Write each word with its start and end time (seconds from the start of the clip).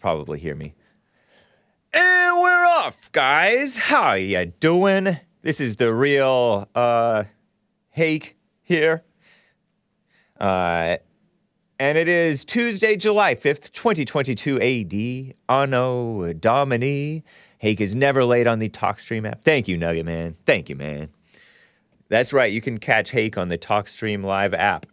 probably 0.00 0.38
hear 0.38 0.54
me. 0.54 0.74
And 1.92 2.40
we're 2.40 2.66
off, 2.66 3.12
guys. 3.12 3.76
How 3.76 4.14
ya 4.14 4.46
doing? 4.58 5.18
This 5.42 5.60
is 5.60 5.76
the 5.76 5.92
real 5.92 6.68
uh 6.74 7.24
Hake 7.90 8.36
here. 8.62 9.04
Uh 10.40 10.96
and 11.78 11.96
it 11.96 12.08
is 12.08 12.44
Tuesday, 12.44 12.94
July 12.96 13.34
5th, 13.34 13.72
2022 13.72 14.60
AD. 14.60 15.34
Anno 15.48 16.32
Domini. 16.34 17.24
Hake 17.58 17.80
is 17.80 17.94
never 17.94 18.24
late 18.24 18.46
on 18.46 18.58
the 18.58 18.68
TalkStream 18.68 19.26
app. 19.26 19.42
Thank 19.42 19.68
you, 19.68 19.76
Nugget 19.76 20.06
Man. 20.06 20.34
Thank 20.44 20.68
you, 20.68 20.76
man. 20.76 21.08
That's 22.08 22.32
right. 22.32 22.52
You 22.52 22.60
can 22.60 22.78
catch 22.78 23.10
Hake 23.10 23.38
on 23.38 23.48
the 23.48 23.58
TalkStream 23.58 24.24
Live 24.24 24.52
app. 24.52 24.86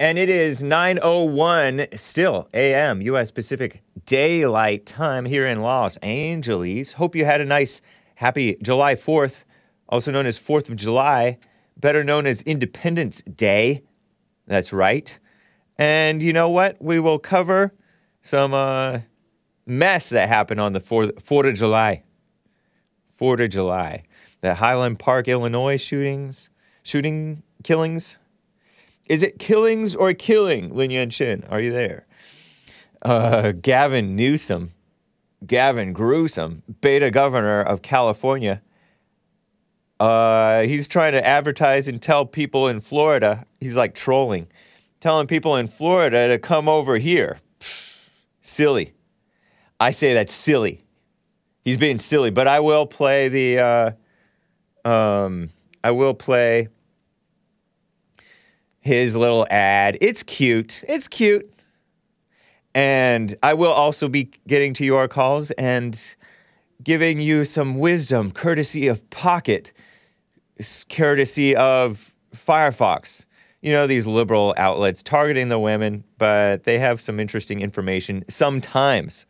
And 0.00 0.18
it 0.18 0.28
is 0.28 0.60
9:01 0.60 1.98
still 1.98 2.48
a.m. 2.52 3.00
U.S. 3.02 3.30
Pacific 3.30 3.82
Daylight 4.06 4.86
Time 4.86 5.24
here 5.24 5.46
in 5.46 5.60
Los 5.60 5.96
Angeles. 5.98 6.92
Hope 6.92 7.14
you 7.14 7.24
had 7.24 7.40
a 7.40 7.44
nice, 7.44 7.80
happy 8.16 8.56
July 8.60 8.96
4th, 8.96 9.44
also 9.88 10.10
known 10.10 10.26
as 10.26 10.36
4th 10.36 10.68
of 10.68 10.74
July, 10.74 11.38
better 11.76 12.02
known 12.02 12.26
as 12.26 12.42
Independence 12.42 13.22
Day. 13.22 13.82
That's 14.48 14.72
right. 14.72 15.16
And 15.78 16.20
you 16.20 16.32
know 16.32 16.48
what? 16.48 16.76
We 16.82 16.98
will 16.98 17.20
cover 17.20 17.72
some 18.20 18.52
uh, 18.52 18.98
mess 19.64 20.08
that 20.10 20.28
happened 20.28 20.60
on 20.60 20.72
the 20.72 20.80
4th, 20.80 21.12
4th 21.22 21.50
of 21.50 21.54
July. 21.54 22.02
4th 23.20 23.44
of 23.44 23.50
July. 23.50 24.02
The 24.40 24.56
Highland 24.56 24.98
Park, 24.98 25.28
Illinois 25.28 25.80
shootings, 25.80 26.50
shooting 26.82 27.44
killings. 27.62 28.18
Is 29.06 29.22
it 29.22 29.38
killings 29.38 29.94
or 29.94 30.12
killing, 30.14 30.74
Lin 30.74 30.90
Yan? 30.90 31.44
Are 31.50 31.60
you 31.60 31.72
there? 31.72 32.06
Uh, 33.02 33.52
Gavin 33.52 34.16
Newsom, 34.16 34.72
Gavin 35.46 35.92
Gruesome, 35.92 36.62
beta 36.80 37.10
governor 37.10 37.60
of 37.60 37.82
California. 37.82 38.62
Uh, 40.00 40.62
he's 40.62 40.88
trying 40.88 41.12
to 41.12 41.26
advertise 41.26 41.86
and 41.86 42.00
tell 42.00 42.24
people 42.24 42.66
in 42.66 42.80
Florida, 42.80 43.44
he's 43.60 43.76
like 43.76 43.94
trolling, 43.94 44.46
telling 45.00 45.26
people 45.26 45.56
in 45.56 45.66
Florida 45.66 46.28
to 46.28 46.38
come 46.38 46.68
over 46.68 46.96
here. 46.96 47.38
Pfft, 47.60 48.08
silly. 48.40 48.94
I 49.78 49.90
say 49.90 50.14
that's 50.14 50.32
silly. 50.32 50.82
He's 51.62 51.76
being 51.76 51.98
silly, 51.98 52.30
but 52.30 52.48
I 52.48 52.60
will 52.60 52.86
play 52.86 53.28
the, 53.28 53.58
uh, 54.84 54.88
um, 54.88 55.50
I 55.82 55.90
will 55.90 56.14
play 56.14 56.68
his 58.84 59.16
little 59.16 59.46
ad. 59.50 59.96
It's 60.02 60.22
cute. 60.22 60.84
It's 60.86 61.08
cute. 61.08 61.50
And 62.74 63.34
I 63.42 63.54
will 63.54 63.72
also 63.72 64.08
be 64.08 64.30
getting 64.46 64.74
to 64.74 64.84
your 64.84 65.08
calls 65.08 65.50
and 65.52 65.98
giving 66.82 67.18
you 67.18 67.46
some 67.46 67.78
wisdom, 67.78 68.30
courtesy 68.30 68.86
of 68.88 69.08
Pocket, 69.08 69.72
courtesy 70.90 71.56
of 71.56 72.14
Firefox. 72.36 73.24
You 73.62 73.72
know, 73.72 73.86
these 73.86 74.06
liberal 74.06 74.54
outlets 74.58 75.02
targeting 75.02 75.48
the 75.48 75.58
women, 75.58 76.04
but 76.18 76.64
they 76.64 76.78
have 76.78 77.00
some 77.00 77.18
interesting 77.18 77.62
information 77.62 78.22
sometimes. 78.28 79.24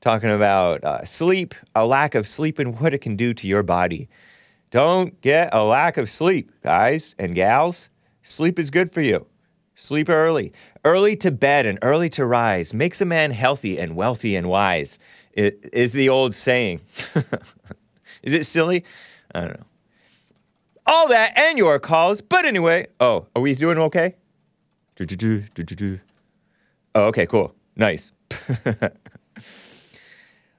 Talking 0.00 0.30
about 0.30 0.82
uh, 0.84 1.04
sleep, 1.04 1.54
a 1.74 1.84
lack 1.84 2.14
of 2.14 2.26
sleep, 2.26 2.58
and 2.58 2.78
what 2.80 2.94
it 2.94 2.98
can 2.98 3.16
do 3.16 3.34
to 3.34 3.46
your 3.46 3.62
body. 3.62 4.08
Don't 4.70 5.20
get 5.20 5.50
a 5.52 5.62
lack 5.62 5.98
of 5.98 6.08
sleep, 6.08 6.50
guys 6.62 7.14
and 7.18 7.34
gals. 7.34 7.90
Sleep 8.24 8.58
is 8.58 8.70
good 8.70 8.90
for 8.90 9.02
you. 9.02 9.26
Sleep 9.74 10.08
early. 10.08 10.52
Early 10.82 11.14
to 11.16 11.30
bed 11.30 11.66
and 11.66 11.78
early 11.82 12.08
to 12.10 12.24
rise 12.24 12.72
makes 12.72 13.02
a 13.02 13.04
man 13.04 13.30
healthy 13.32 13.78
and 13.78 13.94
wealthy 13.94 14.34
and 14.34 14.48
wise, 14.48 14.98
it 15.32 15.68
is 15.74 15.92
the 15.92 16.08
old 16.08 16.34
saying. 16.34 16.80
is 18.22 18.32
it 18.32 18.46
silly? 18.46 18.82
I 19.34 19.40
don't 19.42 19.60
know. 19.60 19.66
All 20.86 21.08
that 21.08 21.36
and 21.36 21.58
your 21.58 21.78
calls. 21.78 22.22
But 22.22 22.46
anyway, 22.46 22.86
oh, 22.98 23.26
are 23.36 23.42
we 23.42 23.54
doing 23.54 23.78
okay? 23.78 24.14
Oh, 26.94 27.04
okay, 27.06 27.26
cool. 27.26 27.54
Nice. 27.76 28.12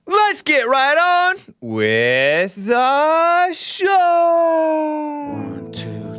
Let's 0.07 0.43
get 0.43 0.67
right 0.67 0.97
on 0.97 1.37
with 1.61 2.53
the 2.67 3.53
show. 3.53 5.31
One, 5.31 5.71
two. 5.71 6.14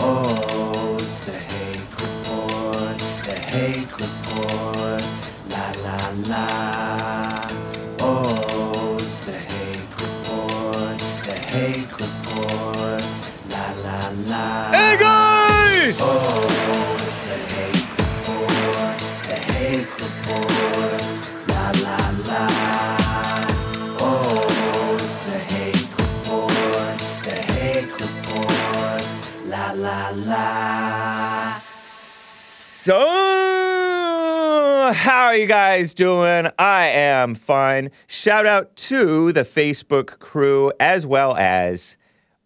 Oh, 0.00 0.96
it's 1.00 1.20
the 1.20 1.32
Hake 1.32 2.00
Report, 2.00 2.98
the 3.24 3.32
Hake 3.32 3.98
Report, 3.98 5.02
la 5.50 5.72
la 5.82 6.10
la. 6.28 6.87
So, 32.80 32.98
how 34.94 35.24
are 35.26 35.36
you 35.36 35.46
guys 35.46 35.94
doing? 35.94 36.48
I 36.58 36.88
am 36.88 37.34
fine. 37.34 37.90
Shout 38.08 38.44
out 38.44 38.76
to 38.76 39.32
the 39.32 39.40
Facebook 39.40 40.18
crew 40.18 40.70
as 40.80 41.06
well 41.06 41.34
as 41.36 41.96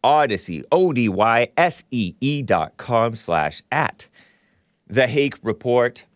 Odysee, 0.04 0.62
O 0.70 0.92
D 0.92 1.08
Y 1.08 1.48
S 1.56 1.82
E 1.90 2.14
E 2.20 2.42
dot 2.42 2.76
com 2.76 3.16
slash 3.16 3.62
at 3.72 4.08
the 4.86 5.08
Hake 5.08 5.34
Report. 5.42 6.06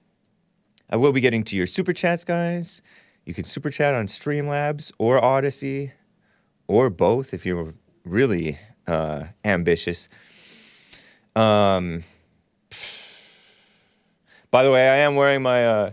I 0.89 0.95
will 0.95 1.13
be 1.13 1.21
getting 1.21 1.43
to 1.45 1.57
your 1.57 1.67
super 1.67 1.93
chats, 1.93 2.23
guys. 2.23 2.81
You 3.25 3.35
can 3.35 3.45
super 3.45 3.71
chat 3.71 3.93
on 3.93 4.07
Streamlabs 4.07 4.93
or 4.99 5.19
Odysee 5.19 5.91
or 6.69 6.91
both 6.91 7.35
if 7.35 7.45
you're 7.45 7.75
really 8.05 8.57
uh, 8.87 9.25
ambitious. 9.45 10.09
Um, 11.37 12.03
by 14.51 14.65
the 14.65 14.71
way, 14.71 14.89
I 14.89 14.97
am 14.97 15.17
wearing 15.17 15.43
my 15.43 15.67
uh, 15.67 15.91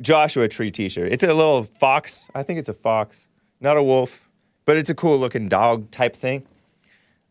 Joshua 0.00 0.48
Tree 0.48 0.72
T-shirt. 0.72 1.12
It's 1.12 1.22
a 1.22 1.32
little 1.32 1.62
fox. 1.62 2.28
I 2.34 2.42
think 2.42 2.58
it's 2.58 2.68
a 2.68 2.74
fox, 2.74 3.28
not 3.60 3.76
a 3.76 3.82
wolf, 3.82 4.28
but 4.64 4.76
it's 4.76 4.90
a 4.90 4.94
cool 4.94 5.16
looking 5.16 5.48
dog 5.48 5.90
type 5.92 6.16
thing. 6.16 6.42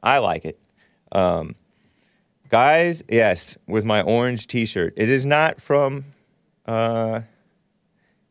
I 0.01 0.19
like 0.19 0.45
it. 0.45 0.57
Um, 1.11 1.55
guys, 2.49 3.03
yes, 3.09 3.57
with 3.67 3.83
my 3.83 4.01
orange 4.03 4.47
T-shirt. 4.47 4.93
It 4.95 5.09
is 5.09 5.25
not 5.25 5.59
from. 5.59 6.05
Uh, 6.65 7.21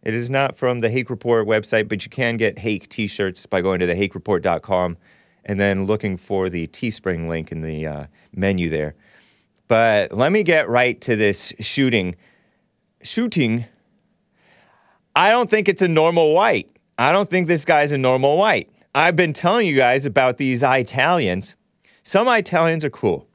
it 0.02 0.14
is 0.14 0.30
not 0.30 0.56
from 0.56 0.78
the 0.78 0.88
Hake 0.88 1.10
Report 1.10 1.46
website, 1.46 1.86
but 1.86 2.04
you 2.04 2.08
can 2.08 2.38
get 2.38 2.60
Hake 2.60 2.88
T-shirts 2.88 3.44
by 3.44 3.60
going 3.60 3.81
to 3.81 3.86
thehakereport.com 3.86 4.96
and 5.44 5.60
then 5.60 5.84
looking 5.84 6.16
for 6.16 6.48
the 6.48 6.66
Teespring 6.69 7.28
link 7.28 7.52
in 7.52 7.60
the 7.60 7.86
uh, 7.86 8.06
menu 8.34 8.70
there. 8.70 8.94
But 9.69 10.12
let 10.12 10.32
me 10.32 10.43
get 10.43 10.69
right 10.69 11.00
to 11.03 11.15
this 11.15 11.53
shooting. 11.61 12.17
Shooting. 13.03 13.67
I 15.15 15.31
don't 15.31 15.50
think 15.50 15.69
it's 15.69 15.82
a 15.82 15.88
normal 15.88 16.35
white. 16.35 16.70
I 16.97 17.12
don't 17.12 17.29
think 17.29 17.47
this 17.47 17.65
guy's 17.65 17.93
a 17.93 17.99
normal 17.99 18.38
white. 18.38 18.70
I've 18.94 19.15
been 19.15 19.32
telling 19.32 19.67
you 19.67 19.76
guys 19.76 20.06
about 20.06 20.38
these 20.38 20.62
Italians. 20.62 21.55
Some 22.03 22.26
Italians 22.26 22.85
are 22.85 22.91
cool. 22.91 23.29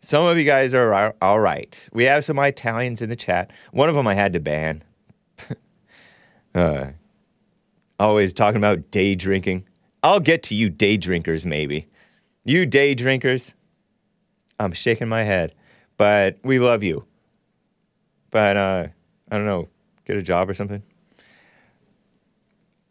Some 0.00 0.24
of 0.24 0.38
you 0.38 0.44
guys 0.44 0.74
are 0.74 1.14
all- 1.20 1.40
right. 1.40 1.88
We 1.92 2.04
have 2.04 2.24
some 2.24 2.38
Italians 2.38 3.02
in 3.02 3.08
the 3.08 3.16
chat. 3.16 3.52
One 3.72 3.88
of 3.88 3.94
them 3.94 4.06
I 4.06 4.14
had 4.14 4.32
to 4.34 4.40
ban. 4.40 4.82
uh, 6.54 6.86
always 7.98 8.32
talking 8.32 8.58
about 8.58 8.90
day 8.90 9.14
drinking. 9.14 9.66
I'll 10.02 10.20
get 10.20 10.42
to 10.44 10.54
you 10.54 10.70
day 10.70 10.96
drinkers, 10.96 11.44
maybe. 11.44 11.88
You 12.44 12.66
day 12.66 12.94
drinkers. 12.94 13.54
I'm 14.60 14.72
shaking 14.72 15.08
my 15.08 15.22
head, 15.22 15.54
but 15.96 16.38
we 16.44 16.58
love 16.58 16.82
you. 16.82 17.06
But 18.30 18.56
uh, 18.56 18.86
I 19.30 19.36
don't 19.36 19.46
know, 19.46 19.68
get 20.04 20.18
a 20.18 20.22
job 20.22 20.50
or 20.50 20.54
something. 20.54 20.82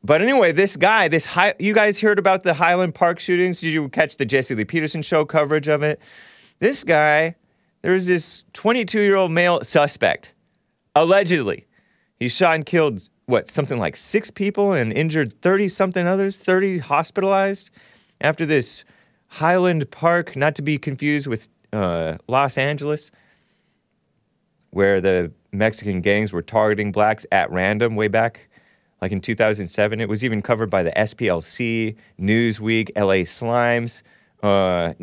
But 0.03 0.21
anyway, 0.21 0.51
this 0.51 0.75
guy, 0.75 1.07
this 1.09 1.27
high, 1.27 1.53
you 1.59 1.73
guys 1.73 1.99
heard 1.99 2.17
about 2.17 2.41
the 2.41 2.55
Highland 2.55 2.95
Park 2.95 3.19
shootings? 3.19 3.61
Did 3.61 3.71
you 3.71 3.87
catch 3.89 4.17
the 4.17 4.25
Jesse 4.25 4.55
Lee 4.55 4.65
Peterson 4.65 5.03
show 5.03 5.25
coverage 5.25 5.67
of 5.67 5.83
it? 5.83 5.99
This 6.57 6.83
guy, 6.83 7.35
there 7.83 7.91
was 7.91 8.07
this 8.07 8.45
22 8.53 9.01
year 9.01 9.15
old 9.15 9.31
male 9.31 9.61
suspect, 9.61 10.33
allegedly. 10.95 11.67
He 12.19 12.29
shot 12.29 12.55
and 12.55 12.65
killed, 12.65 13.07
what, 13.27 13.51
something 13.51 13.77
like 13.77 13.95
six 13.95 14.31
people 14.31 14.73
and 14.73 14.91
injured 14.91 15.39
30 15.41 15.67
something 15.69 16.07
others, 16.07 16.37
30 16.37 16.79
hospitalized 16.79 17.69
after 18.21 18.45
this 18.45 18.83
Highland 19.27 19.91
Park, 19.91 20.35
not 20.35 20.55
to 20.55 20.61
be 20.61 20.79
confused 20.79 21.27
with 21.27 21.47
uh, 21.73 22.17
Los 22.27 22.57
Angeles. 22.57 23.11
where 24.71 25.01
the 25.01 25.31
Mexican 25.51 26.01
gangs 26.01 26.31
were 26.31 26.41
targeting 26.43 26.91
blacks 26.91 27.25
at 27.31 27.49
random 27.51 27.95
way 27.95 28.07
back, 28.07 28.49
like 29.01 29.11
in 29.11 29.19
2007. 29.21 29.99
It 29.99 30.07
was 30.09 30.23
even 30.23 30.41
covered 30.41 30.69
by 30.69 30.83
the 30.83 30.91
SPLC, 30.91 31.95
Newsweek, 32.19 32.91
LA 32.95 33.23
Slimes, 33.25 34.03
uh, 34.43 34.93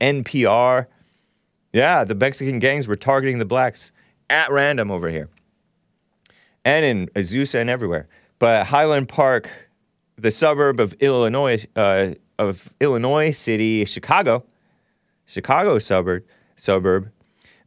NPR. 0.00 0.86
Yeah, 1.72 2.04
the 2.04 2.14
Mexican 2.14 2.58
gangs 2.58 2.88
were 2.88 2.96
targeting 2.96 3.38
the 3.38 3.44
blacks 3.44 3.92
at 4.30 4.50
random 4.50 4.90
over 4.90 5.10
here, 5.10 5.28
and 6.64 6.84
in 6.84 7.06
Azusa 7.08 7.60
and 7.60 7.68
everywhere. 7.70 8.08
But 8.38 8.66
Highland 8.66 9.08
Park, 9.08 9.50
the 10.16 10.30
suburb 10.30 10.80
of 10.80 10.94
Illinois, 10.94 11.66
uh, 11.76 12.12
of 12.38 12.72
Illinois 12.80 13.32
City, 13.32 13.84
Chicago, 13.84 14.44
Chicago 15.30 15.78
suburb, 15.78 16.24
suburb, 16.56 17.12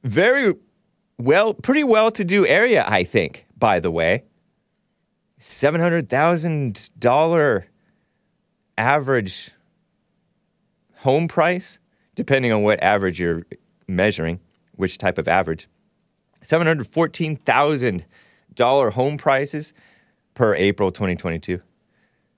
very 0.04 0.54
well, 1.18 1.54
pretty 1.54 1.86
well-to-do 1.86 2.45
area, 2.45 2.83
I 2.86 3.06
think. 3.06 3.45
By 3.57 3.80
the 3.80 3.89
way, 3.89 4.25
seven 5.39 5.80
hundred 5.80 6.10
thousand 6.10 6.89
dollar 7.00 7.65
average 8.77 9.51
home 10.98 11.30
price, 11.30 11.80
depending 12.15 12.51
on 12.51 12.63
what 12.63 12.83
average 12.83 13.21
you're 13.21 13.44
measuring, 13.88 14.42
which 14.75 14.98
type 14.98 15.18
of 15.18 15.30
average. 15.30 15.69
Seven 16.42 16.68
hundred 16.68 16.88
fourteen 16.88 17.38
thousand 17.38 18.06
dollar 18.54 18.89
home 18.89 19.16
prices 19.16 19.74
per 20.33 20.54
April 20.56 20.92
2022. 20.92 21.62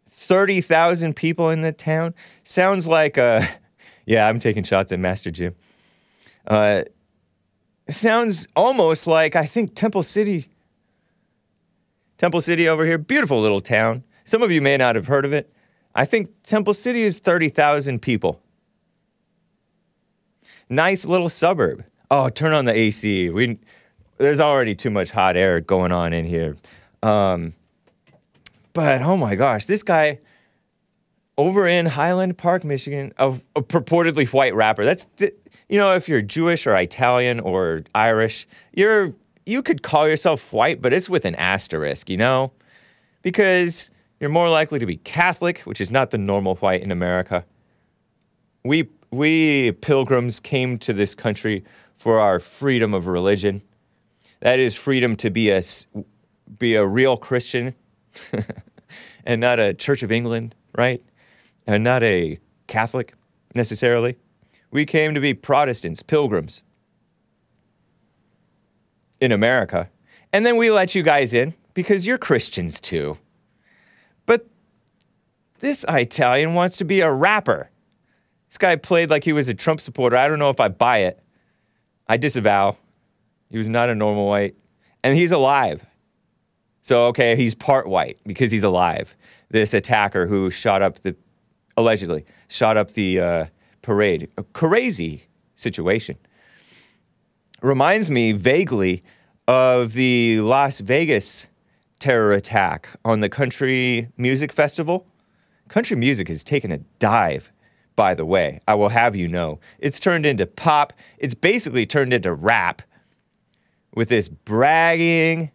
30,000 0.08 1.16
people 1.16 1.50
in 1.50 1.62
the 1.62 1.72
town. 1.72 2.14
Sounds 2.44 2.88
like, 2.88 3.18
uh, 3.18 3.42
yeah, 4.06 4.28
I'm 4.28 4.40
taking 4.40 4.64
shots 4.64 4.92
at 4.92 5.00
Master 5.00 5.32
Jim. 5.32 5.56
Uh, 6.48 6.84
sounds 7.90 8.48
almost 8.56 9.08
like, 9.08 9.36
I 9.36 9.46
think, 9.46 9.76
Temple 9.76 10.04
City. 10.04 10.50
Temple 12.18 12.42
City 12.42 12.68
over 12.70 12.86
here, 12.86 12.98
beautiful 12.98 13.42
little 13.42 13.60
town. 13.60 14.04
Some 14.24 14.42
of 14.42 14.52
you 14.52 14.62
may 14.62 14.78
not 14.78 14.96
have 14.96 15.08
heard 15.08 15.26
of 15.26 15.34
it. 15.34 15.52
I 15.94 16.06
think 16.06 16.30
Temple 16.44 16.74
City 16.74 17.04
is 17.04 17.20
30,000 17.20 18.02
people. 18.02 18.42
Nice 20.70 21.06
little 21.06 21.30
suburb. 21.30 21.86
Oh, 22.10 22.30
turn 22.30 22.54
on 22.54 22.66
the 22.66 22.74
AC. 22.74 23.30
We, 23.30 23.60
there's 24.18 24.40
already 24.40 24.76
too 24.76 24.90
much 24.90 25.12
hot 25.12 25.36
air 25.36 25.62
going 25.62 25.92
on 25.92 26.14
in 26.14 26.26
here. 26.26 26.56
Um, 27.04 27.54
but 28.74 29.02
oh 29.02 29.16
my 29.16 29.36
gosh, 29.36 29.66
this 29.66 29.84
guy 29.84 30.20
over 31.38 31.68
in 31.68 31.86
Highland 31.86 32.38
Park, 32.38 32.64
Michigan, 32.64 33.14
a, 33.18 33.30
a 33.56 33.62
purportedly 33.62 34.28
white 34.28 34.56
rapper. 34.56 34.86
That's 34.86 35.08
you 35.68 35.80
know, 35.80 35.96
if 35.96 36.08
you're 36.08 36.22
Jewish 36.22 36.68
or 36.68 36.76
Italian 36.76 37.40
or 37.40 37.82
Irish, 37.94 38.48
you're 38.74 39.14
you 39.46 39.62
could 39.62 39.84
call 39.84 40.08
yourself 40.08 40.54
white, 40.54 40.82
but 40.82 40.94
it's 40.94 41.10
with 41.10 41.26
an 41.26 41.36
asterisk, 41.36 42.10
you 42.10 42.18
know, 42.18 42.52
because 43.22 43.90
you're 44.20 44.30
more 44.30 44.50
likely 44.50 44.80
to 44.80 44.86
be 44.86 44.98
Catholic, 44.98 45.60
which 45.60 45.82
is 45.82 45.92
not 45.92 46.12
the 46.12 46.18
normal 46.18 46.56
white 46.56 46.82
in 46.82 46.92
America. 46.92 47.46
We 48.64 48.90
we 49.12 49.72
pilgrims 49.74 50.40
came 50.40 50.78
to 50.80 50.94
this 50.94 51.16
country 51.16 51.64
for 51.94 52.20
our 52.20 52.40
freedom 52.40 52.94
of 52.94 53.08
religion. 53.08 53.62
That 54.42 54.60
is 54.60 54.76
freedom 54.76 55.16
to 55.18 55.30
be 55.30 55.52
a 55.52 55.64
be 56.60 56.76
a 56.76 56.86
real 56.86 57.18
Christian 57.18 57.74
and 59.26 59.42
not 59.42 59.60
a 59.60 59.74
Church 59.74 60.04
of 60.04 60.12
England, 60.12 60.56
right? 60.78 61.04
And 61.68 61.84
not 61.84 62.04
a 62.04 62.40
Catholic 62.68 63.14
necessarily. 63.54 64.18
We 64.72 64.86
came 64.86 65.14
to 65.14 65.20
be 65.20 65.34
Protestants, 65.34 66.04
pilgrims 66.04 66.62
in 69.20 69.32
America. 69.32 69.90
And 70.34 70.46
then 70.46 70.58
we 70.58 70.70
let 70.70 70.96
you 70.96 71.04
guys 71.04 71.34
in 71.34 71.54
because 71.74 72.06
you're 72.06 72.18
Christians 72.18 72.80
too. 72.80 73.18
But 74.26 74.48
this 75.60 75.86
Italian 75.88 76.54
wants 76.54 76.78
to 76.78 76.86
be 76.86 77.02
a 77.02 77.12
rapper. 77.12 77.70
This 78.50 78.58
guy 78.58 78.76
played 78.76 79.10
like 79.10 79.24
he 79.24 79.34
was 79.34 79.50
a 79.50 79.54
Trump 79.54 79.82
supporter. 79.82 80.18
I 80.18 80.28
don't 80.28 80.40
know 80.40 80.50
if 80.50 80.60
I 80.60 80.68
buy 80.68 81.00
it. 81.00 81.22
I 82.08 82.18
disavow. 82.18 82.78
He 83.50 83.58
was 83.58 83.70
not 83.70 83.90
a 83.90 83.96
normal 83.96 84.28
white. 84.28 84.56
And 85.04 85.18
he's 85.18 85.32
alive. 85.32 85.86
So, 86.82 87.08
okay, 87.08 87.36
he's 87.36 87.56
part 87.56 87.88
white 87.88 88.20
because 88.26 88.52
he's 88.52 88.64
alive. 88.64 89.16
This 89.50 89.74
attacker 89.74 90.28
who 90.28 90.52
shot 90.52 90.82
up 90.82 91.00
the, 91.00 91.16
allegedly, 91.78 92.26
shot 92.48 92.78
up 92.78 92.92
the 92.92 93.20
uh, 93.20 93.46
parade. 93.82 94.30
A 94.38 94.44
crazy 94.44 95.24
situation. 95.56 96.18
Reminds 97.62 98.10
me 98.10 98.32
vaguely 98.32 99.04
of 99.48 99.94
the 99.94 100.40
Las 100.42 100.80
Vegas 100.80 101.48
terror 102.00 102.34
attack 102.34 102.90
on 103.04 103.20
the 103.20 103.30
Country 103.30 104.08
Music 104.18 104.52
Festival. 104.52 105.06
Country 105.68 105.96
music 105.96 106.28
has 106.28 106.44
taken 106.44 106.72
a 106.72 106.78
dive, 107.00 107.52
by 107.96 108.14
the 108.14 108.26
way. 108.26 108.60
I 108.68 108.76
will 108.76 108.90
have 108.90 109.16
you 109.16 109.28
know. 109.28 109.60
It's 109.80 110.00
turned 110.00 110.26
into 110.26 110.46
pop, 110.46 110.94
it's 111.18 111.34
basically 111.34 111.86
turned 111.86 112.14
into 112.14 112.34
rap 112.34 112.82
with 113.96 114.10
this 114.10 114.28
bragging 114.28 115.52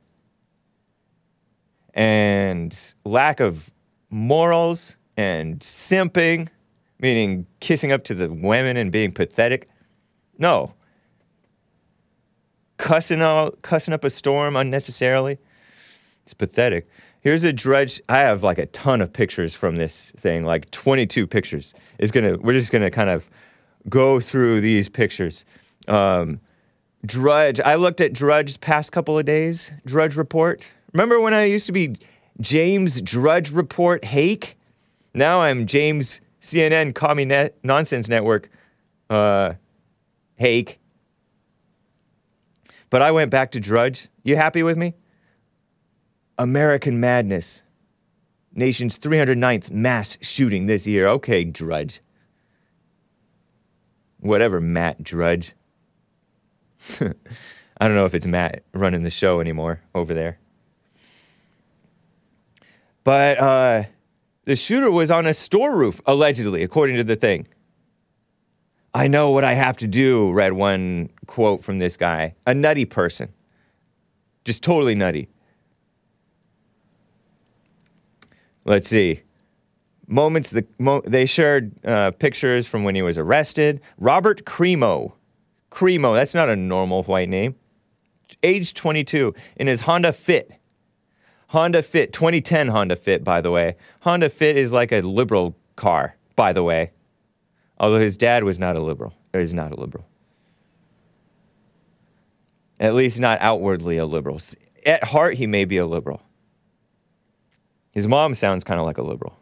and 1.95 2.77
lack 3.05 3.41
of 3.41 3.73
morals 4.09 4.97
and 5.17 5.61
simping, 5.61 6.49
meaning 7.01 7.47
kissing 7.61 7.93
up 7.93 8.05
to 8.05 8.15
the 8.15 8.33
women 8.33 8.77
and 8.77 8.91
being 8.91 9.13
pathetic. 9.13 9.69
No. 10.39 10.75
Cussing, 12.79 13.21
out, 13.21 13.61
cussing 13.63 13.93
up 13.93 14.05
a 14.05 14.11
storm 14.11 14.57
unnecessarily. 14.57 15.39
It's 16.25 16.35
pathetic. 16.35 16.89
Here's 17.21 17.45
a 17.45 17.53
drudge. 17.53 18.01
I 18.09 18.19
have 18.19 18.43
like 18.43 18.59
a 18.59 18.67
ton 18.67 19.03
of 19.03 19.13
pictures 19.13 19.55
from 19.55 19.77
this 19.77 20.11
thing, 20.17 20.45
like 20.45 20.71
22 20.71 21.27
pictures. 21.27 21.75
It's 21.99 22.11
gonna. 22.11 22.39
We're 22.39 22.55
just 22.55 22.73
gonna 22.73 22.91
kind 22.91 23.11
of 23.11 23.29
go 23.89 24.21
through 24.21 24.63
these 24.63 24.89
pictures. 24.89 25.45
Um, 25.87 26.41
Drudge. 27.05 27.61
I 27.61 27.77
looked 27.77 28.01
at 28.01 28.13
Drudge's 28.13 28.59
past 28.59 28.93
couple 28.93 29.19
of 29.19 29.25
days. 29.25 29.73
Drudge 29.87 30.17
report. 30.17 30.67
Remember 30.93 31.21
when 31.21 31.33
I 31.33 31.45
used 31.45 31.67
to 31.67 31.73
be 31.73 31.97
James 32.41 33.01
Drudge 33.01 33.53
Report 33.53 34.05
Hake? 34.05 34.59
Now 35.13 35.41
I'm 35.41 35.67
James 35.67 36.21
CNN 36.41 36.95
Commie 36.95 37.25
Net 37.25 37.57
Nonsense 37.65 38.09
Network 38.09 38.49
uh, 39.09 39.55
Hake. 40.37 40.79
But 42.91 43.03
I 43.03 43.11
went 43.11 43.31
back 43.31 43.51
to 43.53 43.61
Drudge. 43.61 44.09
You 44.23 44.37
happy 44.37 44.63
with 44.63 44.77
me? 44.77 44.95
American 46.39 47.01
Madness. 47.01 47.63
Nation's 48.53 48.99
309th 48.99 49.71
mass 49.71 50.17
shooting 50.21 50.67
this 50.67 50.87
year. 50.87 51.07
Okay, 51.09 51.45
Drudge. 51.45 52.01
Whatever, 54.21 54.61
Matt 54.61 55.03
Drudge. 55.03 55.55
I 57.01 57.89
don't 57.89 57.97
know 57.97 58.05
if 58.07 58.15
it's 58.15 58.27
Matt 58.27 58.63
running 58.75 59.03
the 59.03 59.11
show 59.11 59.41
anymore 59.41 59.81
over 59.95 60.15
there. 60.15 60.39
But 63.03 63.39
uh, 63.39 63.85
the 64.45 64.57
shooter 64.57 64.91
was 64.91 65.11
on 65.11 65.27
a 65.27 65.35
store 65.35 65.77
roof, 65.77 66.01
allegedly, 66.07 66.63
according 66.63 66.97
to 66.97 67.05
the 67.05 67.17
thing. 67.17 67.47
I 68.93 69.07
know 69.07 69.31
what 69.31 69.45
I 69.45 69.53
have 69.53 69.77
to 69.79 69.87
do, 69.87 70.33
read 70.33 70.53
one 70.53 71.11
quote 71.27 71.63
from 71.63 71.79
this 71.79 71.97
guy. 71.97 72.35
A 72.47 72.55
nutty 72.55 72.85
person. 72.85 73.33
Just 74.45 74.63
totally 74.63 74.95
nutty. 74.95 75.29
Let's 78.65 78.89
see. 78.89 79.23
Moments, 80.07 80.51
the, 80.51 80.67
mo- 80.79 81.03
they 81.07 81.25
shared 81.25 81.73
uh, 81.85 82.11
pictures 82.13 82.67
from 82.67 82.83
when 82.83 82.95
he 82.95 83.03
was 83.03 83.17
arrested. 83.17 83.81
Robert 83.99 84.45
Crimo. 84.45 85.13
Crimo, 85.71 86.15
that's 86.15 86.35
not 86.35 86.49
a 86.49 86.57
normal 86.57 87.05
white 87.05 87.29
name. 87.29 87.55
Age 88.43 88.75
22, 88.75 89.35
in 89.57 89.67
his 89.67 89.83
Honda 89.83 90.13
Fit. 90.13 90.60
Honda 91.51 91.83
Fit, 91.83 92.13
2010 92.13 92.69
Honda 92.69 92.95
Fit, 92.95 93.25
by 93.25 93.41
the 93.41 93.51
way. 93.51 93.75
Honda 94.03 94.31
Fit 94.31 94.57
is 94.57 94.71
like 94.71 94.93
a 94.93 95.01
liberal 95.01 95.57
car, 95.75 96.15
by 96.37 96.53
the 96.53 96.63
way. 96.63 96.93
Although 97.77 97.99
his 97.99 98.17
dad 98.17 98.45
was 98.45 98.61
not 98.61 98.77
a 98.77 98.81
liberal, 98.81 99.15
or 99.35 99.41
is 99.41 99.53
not 99.53 99.73
a 99.73 99.75
liberal. 99.75 100.07
At 102.79 102.95
least 102.95 103.19
not 103.19 103.41
outwardly 103.41 103.97
a 103.97 104.07
liberal. 104.07 104.41
At 104.87 105.03
heart, 105.03 105.35
he 105.35 105.49
may 105.49 105.65
be 105.65 105.77
a 105.77 105.87
liberal. 105.87 106.23
His 107.91 108.07
mom 108.07 108.37
sounds 108.37 108.63
kind 108.63 108.79
of 108.79 108.87
like 108.87 108.99
a 108.99 109.03
liberal. 109.03 109.37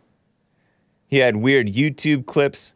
He 1.08 1.18
had 1.18 1.36
weird 1.36 1.66
YouTube 1.66 2.24
clips. 2.24 2.72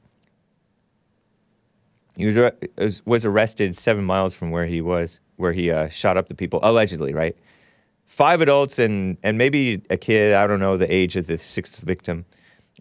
He 2.18 2.26
was, 2.26 3.00
was 3.06 3.24
arrested 3.24 3.74
seven 3.76 4.04
miles 4.04 4.34
from 4.34 4.50
where 4.50 4.66
he 4.66 4.82
was, 4.82 5.20
where 5.36 5.54
he 5.54 5.70
uh, 5.70 5.88
shot 5.88 6.18
up 6.18 6.28
the 6.28 6.34
people, 6.34 6.60
allegedly, 6.62 7.14
right? 7.14 7.34
Five 8.06 8.40
adults 8.40 8.78
and, 8.78 9.16
and 9.22 9.38
maybe 9.38 9.82
a 9.90 9.96
kid, 9.96 10.34
I 10.34 10.46
don't 10.46 10.60
know 10.60 10.76
the 10.76 10.92
age 10.92 11.16
of 11.16 11.26
the 11.26 11.38
sixth 11.38 11.80
victim. 11.80 12.24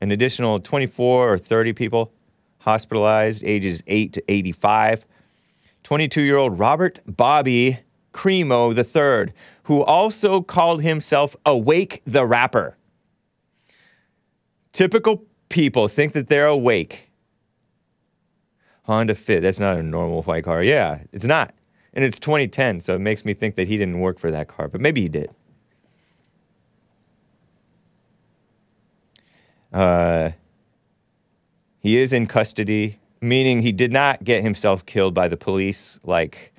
An 0.02 0.12
additional 0.12 0.60
24 0.60 1.34
or 1.34 1.38
30 1.38 1.74
people 1.74 2.12
hospitalized, 2.60 3.44
ages 3.44 3.84
8 3.88 4.14
to 4.14 4.24
85. 4.28 5.06
22 5.84 6.22
year 6.22 6.38
old 6.38 6.60
Robert 6.60 7.00
Bobby 7.06 7.80
Cremo 8.14 8.76
III, 8.76 9.34
who 9.64 9.84
also 9.84 10.42
called 10.42 10.82
himself 10.82 11.36
Awake 11.46 12.02
the 12.06 12.26
Rapper. 12.26 12.78
Typical 14.74 15.26
people 15.50 15.88
think 15.88 16.14
that 16.14 16.28
they're 16.28 16.48
awake. 16.48 17.12
Honda 18.84 19.16
Fit, 19.16 19.42
that's 19.42 19.60
not 19.60 19.78
a 19.78 19.84
normal 19.84 20.24
white 20.24 20.44
car. 20.44 20.64
Yeah, 20.64 21.04
it's 21.12 21.26
not. 21.26 21.54
And 21.94 22.06
it's 22.06 22.20
2010, 22.20 22.82
so 22.82 22.96
it 22.96 23.00
makes 23.00 23.26
me 23.26 23.34
think 23.34 23.56
that 23.56 23.68
he 23.68 23.78
didn't 23.78 24.00
work 24.00 24.18
for 24.18 24.32
that 24.32 24.48
car, 24.48 24.68
but 24.68 24.80
maybe 24.80 25.02
he 25.02 25.10
did. 25.10 25.34
Uh, 29.74 30.32
he 31.80 31.98
is 31.98 32.14
in 32.14 32.28
custody, 32.28 33.00
meaning 33.22 33.62
he 33.62 33.72
did 33.72 33.92
not 33.92 34.24
get 34.24 34.44
himself 34.44 34.86
killed 34.86 35.14
by 35.14 35.28
the 35.28 35.38
police 35.38 36.00
like 36.04 36.54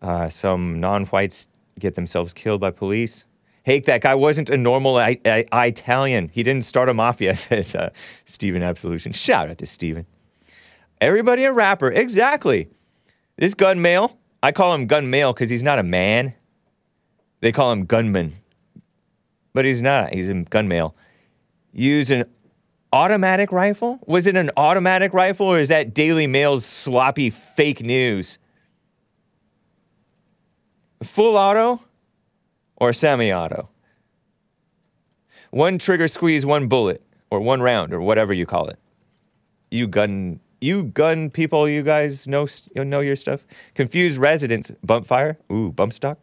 uh, 0.00 0.28
some 0.28 0.80
non 0.80 1.04
whites 1.06 1.46
get 1.78 1.94
themselves 1.94 2.32
killed 2.32 2.60
by 2.60 2.70
police. 2.70 3.24
Hake, 3.64 3.84
that 3.86 4.00
guy 4.00 4.14
wasn't 4.16 4.50
a 4.50 4.56
normal 4.56 4.96
I- 4.96 5.20
I- 5.24 5.66
Italian. 5.66 6.28
He 6.32 6.42
didn't 6.42 6.64
start 6.64 6.88
a 6.88 6.94
mafia, 6.94 7.36
says 7.36 7.74
uh, 7.74 7.90
Stephen 8.24 8.62
Absolution. 8.62 9.12
Shout 9.12 9.48
out 9.50 9.58
to 9.58 9.66
Stephen. 9.66 10.06
Everybody 11.00 11.44
a 11.44 11.52
rapper. 11.52 11.90
Exactly. 11.90 12.68
This 13.36 13.54
gun 13.54 13.80
male, 13.80 14.18
I 14.42 14.52
call 14.52 14.74
him 14.74 14.86
gun 14.86 15.10
male 15.10 15.32
because 15.32 15.50
he's 15.50 15.62
not 15.62 15.78
a 15.78 15.82
man. 15.82 16.34
They 17.40 17.52
call 17.52 17.72
him 17.72 17.84
gunman. 17.84 18.34
But 19.52 19.64
he's 19.64 19.82
not. 19.82 20.12
He's 20.12 20.28
a 20.28 20.34
gun 20.34 20.68
male. 20.68 20.94
Use 21.72 22.10
an 22.10 22.24
automatic 22.92 23.52
rifle? 23.52 23.98
Was 24.06 24.26
it 24.26 24.36
an 24.36 24.50
automatic 24.56 25.14
rifle 25.14 25.46
or 25.46 25.58
is 25.58 25.68
that 25.68 25.94
Daily 25.94 26.26
Mail's 26.26 26.64
sloppy 26.64 27.30
fake 27.30 27.82
news? 27.82 28.38
Full 31.02 31.36
auto 31.36 31.80
or 32.76 32.92
semi 32.92 33.32
auto? 33.32 33.68
One 35.50 35.78
trigger 35.78 36.08
squeeze, 36.08 36.46
one 36.46 36.66
bullet, 36.66 37.02
or 37.30 37.40
one 37.40 37.60
round, 37.60 37.92
or 37.92 38.00
whatever 38.00 38.32
you 38.32 38.46
call 38.46 38.68
it. 38.68 38.78
You 39.70 39.86
gun, 39.86 40.40
you 40.62 40.84
gun 40.84 41.30
people, 41.30 41.68
you 41.68 41.82
guys 41.82 42.28
know 42.28 42.46
know 42.74 43.00
your 43.00 43.16
stuff. 43.16 43.46
Confused 43.74 44.18
residents, 44.18 44.70
bump 44.84 45.06
fire, 45.06 45.38
ooh, 45.50 45.72
bump 45.72 45.92
stock. 45.92 46.18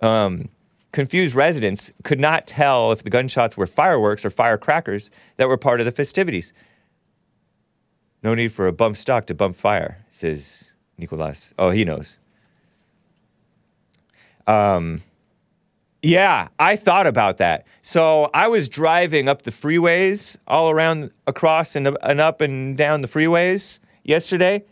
Um, 0.00 0.48
confused 0.92 1.34
residents 1.34 1.92
could 2.02 2.20
not 2.20 2.46
tell 2.46 2.92
if 2.92 3.02
the 3.02 3.10
gunshots 3.10 3.56
were 3.56 3.66
fireworks 3.66 4.24
or 4.24 4.30
firecrackers 4.30 5.10
that 5.36 5.48
were 5.48 5.56
part 5.56 5.80
of 5.80 5.86
the 5.86 5.92
festivities. 5.92 6.52
No 8.22 8.34
need 8.34 8.52
for 8.52 8.66
a 8.66 8.72
bump 8.72 8.96
stock 8.96 9.26
to 9.26 9.34
bump 9.34 9.56
fire, 9.56 10.04
says 10.10 10.72
Nicolas. 10.98 11.54
Oh, 11.58 11.70
he 11.70 11.84
knows. 11.84 12.18
Um, 14.46 15.02
yeah, 16.02 16.48
I 16.58 16.74
thought 16.74 17.06
about 17.06 17.36
that. 17.36 17.64
So 17.82 18.28
I 18.34 18.48
was 18.48 18.68
driving 18.68 19.28
up 19.28 19.42
the 19.42 19.52
freeways 19.52 20.36
all 20.48 20.68
around, 20.70 21.12
across, 21.28 21.76
and, 21.76 21.96
and 22.02 22.20
up 22.20 22.40
and 22.40 22.76
down 22.76 23.02
the 23.02 23.08
freeways 23.08 23.78
yesterday. 24.02 24.64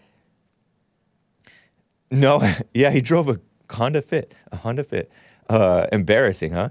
No, 2.11 2.53
yeah, 2.75 2.91
he 2.91 3.01
drove 3.01 3.29
a 3.29 3.41
Honda 3.71 4.03
Fit, 4.03 4.35
a 4.51 4.57
Honda 4.57 4.83
Fit. 4.83 5.11
Uh, 5.49 5.87
embarrassing, 5.93 6.53
huh? 6.53 6.71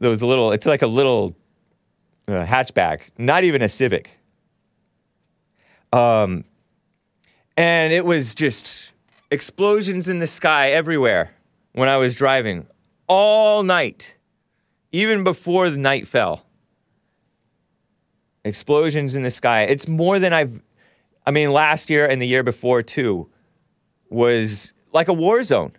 Those 0.00 0.22
little, 0.22 0.52
it's 0.52 0.66
like 0.66 0.82
a 0.82 0.86
little 0.86 1.36
uh, 2.26 2.44
hatchback, 2.44 3.10
not 3.18 3.44
even 3.44 3.62
a 3.62 3.68
Civic. 3.68 4.10
Um, 5.92 6.44
and 7.56 7.92
it 7.92 8.04
was 8.04 8.34
just 8.34 8.90
explosions 9.30 10.08
in 10.08 10.18
the 10.18 10.26
sky 10.26 10.72
everywhere 10.72 11.32
when 11.72 11.88
I 11.88 11.96
was 11.96 12.16
driving 12.16 12.66
all 13.06 13.62
night, 13.62 14.16
even 14.92 15.24
before 15.24 15.70
the 15.70 15.76
night 15.76 16.06
fell. 16.06 16.46
Explosions 18.44 19.14
in 19.14 19.22
the 19.22 19.30
sky. 19.30 19.62
It's 19.62 19.88
more 19.88 20.18
than 20.18 20.32
I've, 20.32 20.62
I 21.26 21.30
mean, 21.30 21.50
last 21.50 21.88
year 21.90 22.06
and 22.06 22.20
the 22.20 22.26
year 22.26 22.42
before 22.42 22.82
too 22.82 23.30
was 24.10 24.74
like 24.92 25.08
a 25.08 25.12
war 25.12 25.42
zone. 25.42 25.72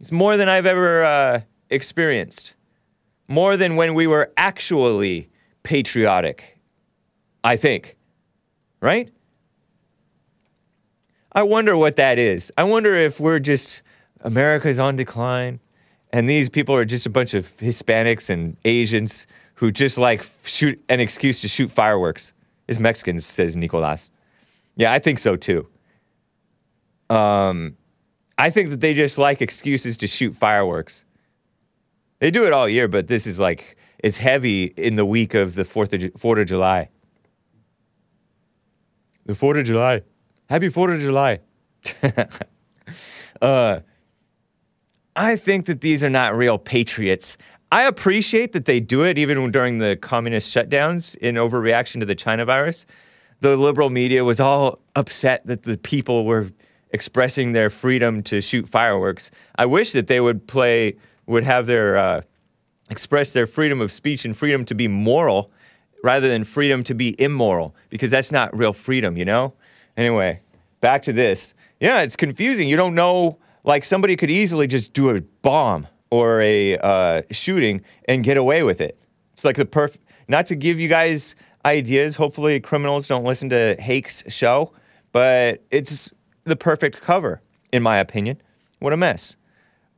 It's 0.00 0.12
more 0.12 0.36
than 0.36 0.48
I've 0.48 0.66
ever 0.66 1.04
uh, 1.04 1.40
experienced. 1.70 2.54
More 3.26 3.56
than 3.56 3.76
when 3.76 3.94
we 3.94 4.06
were 4.06 4.32
actually 4.36 5.28
patriotic, 5.62 6.58
I 7.44 7.56
think. 7.56 7.96
Right? 8.80 9.10
I 11.32 11.42
wonder 11.42 11.76
what 11.76 11.96
that 11.96 12.18
is. 12.18 12.52
I 12.56 12.64
wonder 12.64 12.94
if 12.94 13.20
we're 13.20 13.38
just, 13.38 13.82
America's 14.20 14.78
on 14.78 14.96
decline, 14.96 15.60
and 16.12 16.28
these 16.28 16.48
people 16.48 16.74
are 16.74 16.84
just 16.84 17.06
a 17.06 17.10
bunch 17.10 17.34
of 17.34 17.46
Hispanics 17.58 18.30
and 18.30 18.56
Asians 18.64 19.26
who 19.54 19.70
just 19.70 19.98
like 19.98 20.24
shoot 20.44 20.82
an 20.88 21.00
excuse 21.00 21.40
to 21.40 21.48
shoot 21.48 21.70
fireworks. 21.70 22.32
It's 22.68 22.78
Mexicans, 22.78 23.26
says 23.26 23.56
Nicolas. 23.56 24.10
Yeah, 24.76 24.92
I 24.92 24.98
think 24.98 25.18
so 25.18 25.36
too. 25.36 25.66
Um, 27.10 27.76
I 28.36 28.50
think 28.50 28.70
that 28.70 28.80
they 28.80 28.94
just 28.94 29.18
like 29.18 29.42
excuses 29.42 29.96
to 29.98 30.06
shoot 30.06 30.34
fireworks. 30.34 31.04
They 32.20 32.30
do 32.30 32.46
it 32.46 32.52
all 32.52 32.68
year, 32.68 32.88
but 32.88 33.08
this 33.08 33.26
is 33.26 33.38
like 33.38 33.76
it's 33.98 34.18
heavy 34.18 34.64
in 34.76 34.94
the 34.94 35.04
week 35.04 35.34
of 35.34 35.54
the 35.54 35.64
Fourth 35.64 35.92
of, 35.92 36.12
Fourth 36.16 36.38
of 36.38 36.46
July. 36.46 36.88
The 39.26 39.34
Fourth 39.34 39.58
of 39.58 39.64
July. 39.64 40.02
Happy 40.48 40.68
Fourth 40.68 40.94
of 40.94 41.00
July. 41.00 41.40
uh, 43.42 43.80
I 45.18 45.34
think 45.34 45.66
that 45.66 45.80
these 45.80 46.04
are 46.04 46.10
not 46.10 46.36
real 46.36 46.58
patriots. 46.58 47.36
I 47.72 47.82
appreciate 47.82 48.52
that 48.52 48.66
they 48.66 48.78
do 48.78 49.02
it 49.02 49.18
even 49.18 49.50
during 49.50 49.78
the 49.78 49.96
communist 49.96 50.54
shutdowns 50.54 51.16
in 51.16 51.34
overreaction 51.34 51.98
to 51.98 52.06
the 52.06 52.14
China 52.14 52.44
virus. 52.44 52.86
The 53.40 53.56
liberal 53.56 53.90
media 53.90 54.22
was 54.24 54.38
all 54.38 54.78
upset 54.94 55.44
that 55.48 55.64
the 55.64 55.76
people 55.76 56.24
were 56.24 56.52
expressing 56.92 57.50
their 57.50 57.68
freedom 57.68 58.22
to 58.22 58.40
shoot 58.40 58.68
fireworks. 58.68 59.32
I 59.56 59.66
wish 59.66 59.90
that 59.92 60.06
they 60.06 60.20
would 60.20 60.46
play, 60.46 60.96
would 61.26 61.42
have 61.42 61.66
their, 61.66 61.96
uh, 61.96 62.20
express 62.88 63.32
their 63.32 63.48
freedom 63.48 63.80
of 63.80 63.90
speech 63.90 64.24
and 64.24 64.36
freedom 64.36 64.64
to 64.66 64.74
be 64.76 64.86
moral 64.86 65.50
rather 66.04 66.28
than 66.28 66.44
freedom 66.44 66.84
to 66.84 66.94
be 66.94 67.20
immoral, 67.20 67.74
because 67.90 68.12
that's 68.12 68.30
not 68.30 68.56
real 68.56 68.72
freedom, 68.72 69.16
you 69.16 69.24
know? 69.24 69.52
Anyway, 69.96 70.38
back 70.80 71.02
to 71.02 71.12
this. 71.12 71.54
Yeah, 71.80 72.02
it's 72.02 72.14
confusing. 72.14 72.68
You 72.68 72.76
don't 72.76 72.94
know, 72.94 73.36
like, 73.68 73.84
somebody 73.84 74.16
could 74.16 74.30
easily 74.30 74.66
just 74.66 74.94
do 74.94 75.10
a 75.10 75.20
bomb 75.42 75.86
or 76.10 76.40
a 76.40 76.78
uh, 76.78 77.22
shooting 77.30 77.82
and 78.08 78.24
get 78.24 78.38
away 78.38 78.62
with 78.62 78.80
it. 78.80 78.98
It's 79.34 79.44
like 79.44 79.56
the 79.56 79.66
perfect, 79.66 80.04
not 80.26 80.46
to 80.46 80.56
give 80.56 80.80
you 80.80 80.88
guys 80.88 81.36
ideas. 81.66 82.16
Hopefully, 82.16 82.58
criminals 82.60 83.06
don't 83.06 83.24
listen 83.24 83.50
to 83.50 83.76
Hake's 83.78 84.24
show, 84.32 84.72
but 85.12 85.62
it's 85.70 86.12
the 86.44 86.56
perfect 86.56 87.02
cover, 87.02 87.42
in 87.70 87.82
my 87.82 87.98
opinion. 87.98 88.40
What 88.78 88.94
a 88.94 88.96
mess. 88.96 89.36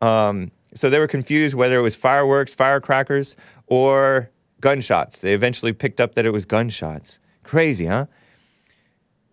Um, 0.02 0.50
so 0.74 0.90
they 0.90 0.98
were 0.98 1.06
confused 1.06 1.54
whether 1.54 1.78
it 1.78 1.82
was 1.82 1.94
fireworks, 1.94 2.52
firecrackers, 2.52 3.36
or 3.68 4.30
gunshots. 4.60 5.20
They 5.20 5.32
eventually 5.32 5.72
picked 5.72 6.00
up 6.00 6.14
that 6.14 6.26
it 6.26 6.32
was 6.32 6.44
gunshots. 6.44 7.20
Crazy, 7.44 7.86
huh? 7.86 8.06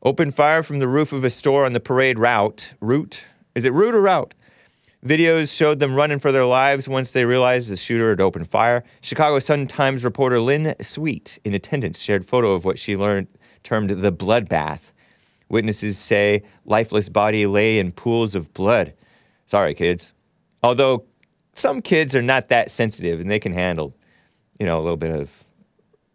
Opened 0.03 0.35
fire 0.35 0.61
from 0.61 0.79
the 0.79 0.87
roof 0.87 1.11
of 1.11 1.23
a 1.23 1.29
store 1.29 1.65
on 1.65 1.73
the 1.73 1.79
parade 1.79 2.19
route. 2.19 2.75
Route? 2.79 3.25
Is 3.57 3.65
it 3.65 3.73
route 3.73 3.95
or 3.95 4.07
out? 4.07 4.35
Videos 5.03 5.51
showed 5.51 5.79
them 5.79 5.95
running 5.95 6.19
for 6.19 6.31
their 6.31 6.45
lives 6.45 6.87
once 6.87 7.11
they 7.11 7.25
realized 7.25 7.71
the 7.71 7.75
shooter 7.75 8.11
had 8.11 8.21
opened 8.21 8.47
fire. 8.47 8.83
Chicago 9.01 9.39
Sun-Times 9.39 10.03
reporter 10.03 10.39
Lynn 10.39 10.75
Sweet, 10.79 11.39
in 11.43 11.55
attendance, 11.55 11.97
shared 11.97 12.23
photo 12.23 12.51
of 12.51 12.65
what 12.65 12.77
she 12.77 12.95
learned 12.95 13.27
termed 13.63 13.89
the 13.89 14.11
bloodbath. 14.11 14.91
Witnesses 15.49 15.97
say 15.97 16.43
lifeless 16.65 17.09
body 17.09 17.47
lay 17.47 17.79
in 17.79 17.91
pools 17.91 18.35
of 18.35 18.53
blood. 18.53 18.93
Sorry, 19.47 19.73
kids. 19.73 20.13
Although 20.61 21.05
some 21.53 21.81
kids 21.81 22.15
are 22.15 22.21
not 22.21 22.49
that 22.49 22.69
sensitive 22.69 23.19
and 23.19 23.31
they 23.31 23.39
can 23.39 23.53
handle, 23.53 23.97
you 24.59 24.67
know, 24.67 24.77
a 24.77 24.83
little 24.83 24.97
bit 24.97 25.19
of 25.19 25.47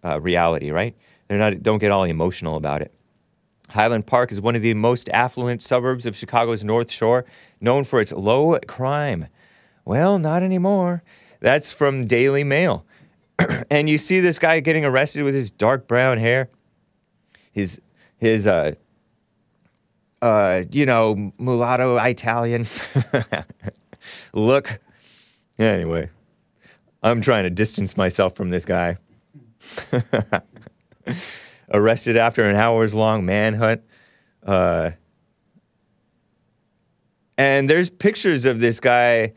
uh, 0.05 0.21
reality, 0.21 0.71
right? 0.71 0.95
They're 1.27 1.39
not 1.39 1.61
don't 1.61 1.81
get 1.81 1.91
all 1.91 2.05
emotional 2.05 2.55
about 2.55 2.83
it. 2.83 2.95
Highland 3.73 4.07
Park 4.07 4.33
is 4.33 4.41
one 4.41 4.57
of 4.57 4.63
the 4.63 4.75
most 4.75 5.09
affluent 5.11 5.63
suburbs 5.63 6.07
of 6.07 6.17
Chicago's 6.17 6.65
North 6.65 6.91
Shore, 6.91 7.25
known 7.61 7.85
for 7.85 8.01
its 8.01 8.13
low 8.13 8.59
crime. 8.67 9.29
Well, 9.85 10.19
not 10.19 10.43
anymore. 10.43 11.03
That's 11.41 11.73
from 11.73 12.07
Daily 12.07 12.45
Mail. 12.45 12.87
and 13.71 13.89
you 13.89 13.99
see 13.99 14.21
this 14.21 14.39
guy 14.39 14.61
getting 14.61 14.85
arrested 14.85 15.25
with 15.25 15.35
his 15.35 15.51
dark 15.51 15.89
brown 15.89 16.19
hair, 16.19 16.51
his 17.51 17.81
his 18.19 18.47
uh, 18.47 18.75
uh, 20.23 20.63
you 20.71 20.87
know, 20.87 21.33
mulatto 21.39 21.97
Italian 21.99 22.67
look. 24.33 24.79
Anyway, 25.59 26.09
I'm 27.03 27.21
trying 27.21 27.45
to 27.45 27.51
distance 27.51 27.97
myself 27.97 28.37
from 28.37 28.51
this 28.51 28.65
guy. 28.65 28.97
Arrested 31.73 32.17
after 32.17 32.49
an 32.49 32.57
hours 32.57 32.95
long 32.95 33.25
manhunt. 33.25 33.83
Uh, 34.45 34.91
and 37.39 37.69
there's 37.69 37.89
pictures 37.89 38.45
of 38.45 38.61
this 38.61 38.79
guy 38.79 39.33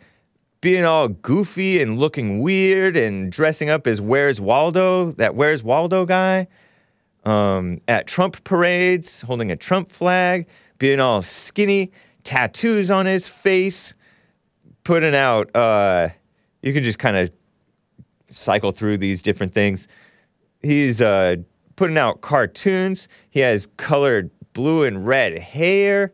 being 0.62 0.84
all 0.84 1.08
goofy 1.08 1.82
and 1.82 1.98
looking 1.98 2.42
weird 2.42 2.98
and 2.98 3.32
dressing 3.32 3.70
up 3.70 3.88
as 3.88 4.02
Where's 4.02 4.42
Waldo, 4.42 5.12
that 5.12 5.36
Where's 5.36 5.64
Waldo 5.64 6.06
guy, 6.06 6.48
um, 7.24 7.80
at 7.88 8.08
Trump 8.08 8.44
parades, 8.44 9.22
holding 9.22 9.52
a 9.52 9.56
Trump 9.56 9.90
flag, 9.90 10.48
being 10.78 11.00
all 11.00 11.22
skinny, 11.22 11.92
tattoos 12.24 12.92
on 12.92 13.06
his 13.06 13.28
face, 13.28 13.94
putting 14.84 15.16
out, 15.16 15.56
uh, 15.56 16.10
you 16.62 16.74
can 16.74 16.84
just 16.84 17.00
kind 17.00 17.16
of 17.16 17.32
cycle 18.30 18.72
through 18.72 18.98
these 18.98 19.22
different 19.22 19.54
things. 19.54 19.88
He's 20.62 21.02
uh, 21.02 21.38
putting 21.76 21.98
out 21.98 22.22
cartoons. 22.22 23.08
He 23.30 23.40
has 23.42 23.68
colored 23.78 24.30
blue 24.54 24.84
and 24.84 25.06
red 25.06 25.38
hair, 25.38 26.14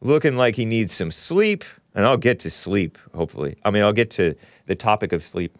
looking 0.00 0.36
like 0.36 0.56
he 0.56 0.64
needs 0.64 0.92
some 0.92 1.10
sleep. 1.10 1.64
And 1.94 2.04
I'll 2.04 2.16
get 2.16 2.38
to 2.40 2.50
sleep, 2.50 2.98
hopefully. 3.14 3.56
I 3.64 3.70
mean, 3.70 3.82
I'll 3.82 3.92
get 3.92 4.10
to 4.12 4.34
the 4.66 4.74
topic 4.74 5.12
of 5.12 5.22
sleep. 5.24 5.56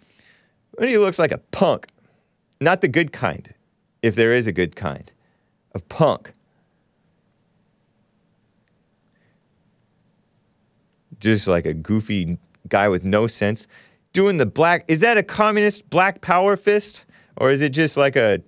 But 0.77 0.89
he 0.89 0.99
looks 0.99 1.19
like 1.19 1.33
a 1.33 1.39
punk. 1.39 1.89
Not 2.61 2.81
the 2.81 2.89
good 2.89 3.13
kind, 3.13 3.53
if 4.03 4.15
there 4.15 4.33
is 4.33 4.47
a 4.47 4.53
good 4.53 4.77
kind 4.77 5.11
of 5.75 5.89
punk. 5.89 6.33
Just 11.19 11.49
like 11.49 11.67
a 11.67 11.75
goofy 11.75 12.39
guy 12.69 12.89
with 12.89 13.05
no 13.05 13.27
sense. 13.27 13.67
Doing 14.13 14.37
the 14.37 14.47
black, 14.47 14.85
is 14.87 15.01
that 15.01 15.19
a 15.19 15.23
communist 15.23 15.91
black 15.91 16.21
power 16.21 16.57
fist? 16.57 17.07
Or 17.37 17.51
is 17.51 17.61
it 17.61 17.71
just 17.71 17.97
like 17.97 18.15
a, 18.17 18.41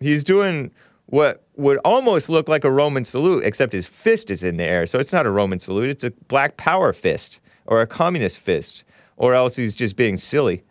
he's 0.00 0.24
doing 0.24 0.70
what 1.06 1.44
would 1.56 1.78
almost 1.78 2.28
look 2.28 2.48
like 2.48 2.64
a 2.64 2.70
Roman 2.70 3.04
salute, 3.04 3.44
except 3.44 3.72
his 3.72 3.86
fist 3.86 4.30
is 4.30 4.42
in 4.42 4.56
the 4.56 4.64
air. 4.64 4.86
So 4.86 4.98
it's 4.98 5.12
not 5.12 5.26
a 5.26 5.30
Roman 5.30 5.60
salute, 5.60 5.90
it's 5.90 6.04
a 6.04 6.10
black 6.28 6.56
power 6.56 6.92
fist 6.92 7.40
or 7.66 7.80
a 7.80 7.86
communist 7.86 8.38
fist, 8.38 8.84
or 9.16 9.34
else 9.34 9.56
he's 9.56 9.74
just 9.74 9.96
being 9.96 10.18
silly, 10.18 10.62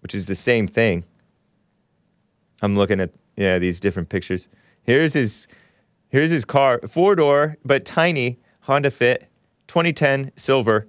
which 0.00 0.14
is 0.14 0.26
the 0.26 0.34
same 0.34 0.66
thing. 0.66 1.04
I'm 2.62 2.76
looking 2.76 3.00
at 3.00 3.10
yeah 3.36 3.58
these 3.58 3.80
different 3.80 4.08
pictures. 4.08 4.48
Here's 4.82 5.14
his 5.14 5.46
here's 6.08 6.30
his 6.30 6.44
car, 6.44 6.80
four 6.88 7.14
door 7.14 7.56
but 7.64 7.84
tiny 7.84 8.38
Honda 8.60 8.90
Fit, 8.90 9.28
2010 9.68 10.32
silver. 10.36 10.88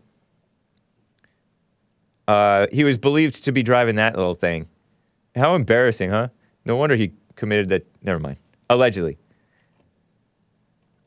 Uh, 2.27 2.67
he 2.71 2.83
was 2.83 2.97
believed 2.97 3.43
to 3.43 3.51
be 3.51 3.63
driving 3.63 3.95
that 3.95 4.15
little 4.15 4.33
thing. 4.35 4.67
How 5.35 5.55
embarrassing, 5.55 6.11
huh? 6.11 6.29
No 6.65 6.75
wonder 6.75 6.95
he 6.95 7.13
committed 7.35 7.69
that. 7.69 7.85
Never 8.03 8.19
mind. 8.19 8.37
Allegedly. 8.69 9.17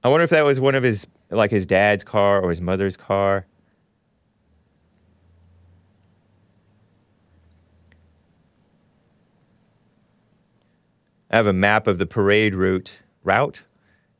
I 0.02 0.08
wonder 0.08 0.24
if 0.24 0.30
that 0.30 0.44
was 0.44 0.60
one 0.60 0.74
of 0.74 0.82
his, 0.82 1.06
like 1.30 1.50
his 1.50 1.64
dad's 1.64 2.04
car 2.04 2.40
or 2.40 2.50
his 2.50 2.60
mother's 2.60 2.96
car. 2.96 3.46
I 11.30 11.36
have 11.36 11.46
a 11.46 11.52
map 11.52 11.86
of 11.86 11.98
the 11.98 12.06
parade 12.06 12.54
route. 12.54 13.00
Route. 13.24 13.64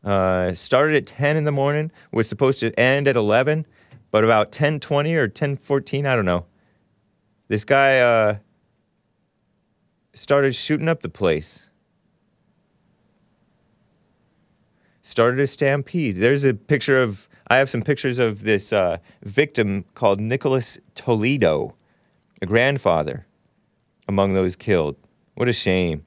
Uh, 0.03 0.53
started 0.53 0.97
at 0.97 1.07
10 1.07 1.37
in 1.37 1.45
the 1.45 1.53
morning. 1.53 1.93
Was 2.13 2.29
supposed 2.29 2.61
to 2.61 2.79
end 2.79 3.07
at 3.07 3.17
11, 3.17 3.67
but 4.11 4.25
about 4.25 4.53
10:20 4.53 5.15
or 5.15 5.29
10:14, 5.29 6.07
I 6.07 6.17
don't 6.17 6.25
know. 6.25 6.47
This 7.49 7.65
guy 7.65 8.01
uh, 8.01 8.37
started 10.15 10.55
shooting 10.55 10.89
up 10.89 11.03
the 11.03 11.09
place. 11.09 11.65
started 15.05 15.39
a 15.39 15.47
stampede. 15.47 16.17
There's 16.17 16.45
a 16.45 16.55
picture 16.55 17.01
of, 17.01 17.29
I 17.49 17.59
have 17.59 17.71
some 17.71 17.83
pictures 17.83 18.19
of 18.19 18.43
this 18.43 18.73
uh, 18.73 18.97
victim 19.23 19.85
called 19.95 20.19
Nicholas 20.19 20.79
Toledo, 20.95 21.77
a 22.43 22.47
grandfather 22.47 23.27
among 24.09 24.35
those 24.35 24.57
killed. 24.57 24.97
What 25.35 25.49
a 25.49 25.53
shame. 25.53 26.05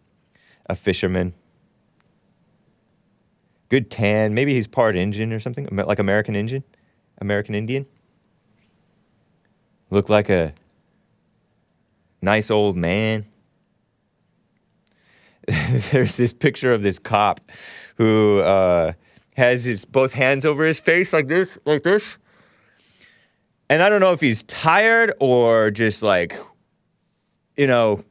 A 0.65 0.75
fisherman. 0.75 1.33
Good 3.69 3.89
tan. 3.89 4.33
Maybe 4.33 4.53
he's 4.53 4.67
part 4.67 4.97
Indian 4.97 5.31
or 5.31 5.39
something, 5.39 5.67
like 5.71 5.99
American 5.99 6.35
Indian, 6.35 6.63
American 7.19 7.55
Indian. 7.55 7.85
Looked 9.89 10.09
like 10.09 10.29
a 10.29 10.53
nice 12.21 12.51
old 12.51 12.75
man. 12.75 13.25
There's 15.91 16.17
this 16.17 16.33
picture 16.33 16.73
of 16.73 16.81
this 16.81 16.99
cop 16.99 17.39
who 17.95 18.39
uh, 18.39 18.93
has 19.35 19.63
his 19.63 19.85
both 19.85 20.11
hands 20.11 20.45
over 20.45 20.65
his 20.65 20.79
face 20.79 21.13
like 21.13 21.27
this, 21.27 21.57
like 21.65 21.83
this. 21.83 22.17
And 23.69 23.81
I 23.81 23.89
don't 23.89 24.01
know 24.01 24.11
if 24.11 24.19
he's 24.19 24.43
tired 24.43 25.13
or 25.19 25.71
just 25.71 26.03
like, 26.03 26.37
you 27.55 27.67
know, 27.67 28.03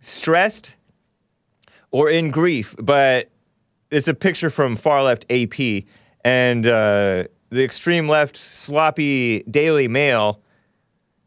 stressed 0.00 0.76
or 1.90 2.10
in 2.10 2.30
grief, 2.30 2.74
but 2.78 3.30
it's 3.90 4.08
a 4.08 4.14
picture 4.14 4.50
from 4.50 4.76
far 4.76 5.02
left 5.02 5.24
AP 5.30 5.84
and 6.24 6.66
uh, 6.66 7.24
the 7.50 7.64
extreme 7.64 8.08
left 8.08 8.36
sloppy 8.36 9.42
Daily 9.44 9.88
Mail 9.88 10.40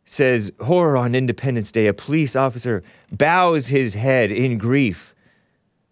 says 0.06 0.52
horror 0.62 0.98
on 0.98 1.16
Independence 1.16 1.72
Day. 1.72 1.88
A 1.88 1.94
police 1.94 2.36
officer 2.36 2.84
bows 3.12 3.68
his 3.68 3.96
head 3.96 4.32
in 4.32 4.60
grief 4.60 5.15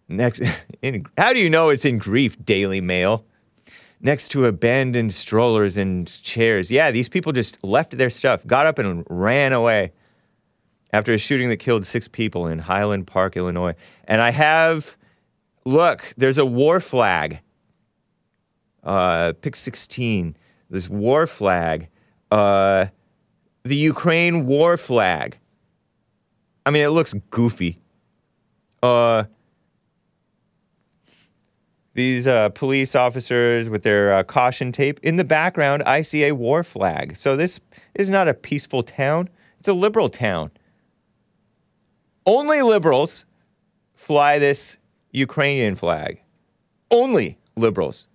Next, 0.08 0.42
in, 0.82 1.04
how 1.16 1.32
do 1.32 1.38
you 1.38 1.50
know 1.50 1.70
it's 1.70 1.84
in 1.84 1.98
grief? 1.98 2.42
Daily 2.44 2.80
Mail. 2.80 3.24
Next 4.00 4.28
to 4.28 4.44
abandoned 4.44 5.14
strollers 5.14 5.78
and 5.78 6.06
chairs. 6.22 6.70
Yeah, 6.70 6.90
these 6.90 7.08
people 7.08 7.32
just 7.32 7.62
left 7.64 7.96
their 7.96 8.10
stuff, 8.10 8.46
got 8.46 8.66
up 8.66 8.78
and 8.78 9.06
ran 9.08 9.52
away 9.52 9.92
after 10.92 11.12
a 11.12 11.18
shooting 11.18 11.48
that 11.48 11.56
killed 11.56 11.84
six 11.84 12.06
people 12.06 12.46
in 12.46 12.58
Highland 12.58 13.06
Park, 13.06 13.36
Illinois. 13.36 13.74
And 14.04 14.20
I 14.20 14.30
have, 14.30 14.96
look, 15.64 16.12
there's 16.16 16.38
a 16.38 16.44
war 16.44 16.80
flag. 16.80 17.40
Uh, 18.82 19.32
pick 19.40 19.56
16. 19.56 20.36
This 20.68 20.88
war 20.88 21.26
flag. 21.26 21.88
Uh, 22.30 22.86
the 23.62 23.76
Ukraine 23.76 24.46
war 24.46 24.76
flag. 24.76 25.38
I 26.66 26.70
mean, 26.70 26.84
it 26.84 26.90
looks 26.90 27.14
goofy. 27.30 27.80
Uh, 28.82 29.24
these 31.94 32.26
uh, 32.26 32.50
police 32.50 32.94
officers 32.94 33.70
with 33.70 33.82
their 33.82 34.12
uh, 34.12 34.22
caution 34.24 34.72
tape. 34.72 35.00
In 35.02 35.16
the 35.16 35.24
background, 35.24 35.82
I 35.84 36.02
see 36.02 36.24
a 36.24 36.34
war 36.34 36.62
flag. 36.62 37.16
So 37.16 37.36
this 37.36 37.60
is 37.94 38.10
not 38.10 38.28
a 38.28 38.34
peaceful 38.34 38.82
town, 38.82 39.30
it's 39.58 39.68
a 39.68 39.72
liberal 39.72 40.08
town. 40.08 40.50
Only 42.26 42.62
liberals 42.62 43.26
fly 43.94 44.38
this 44.38 44.76
Ukrainian 45.12 45.74
flag. 45.74 46.20
Only 46.90 47.38
liberals. 47.56 48.08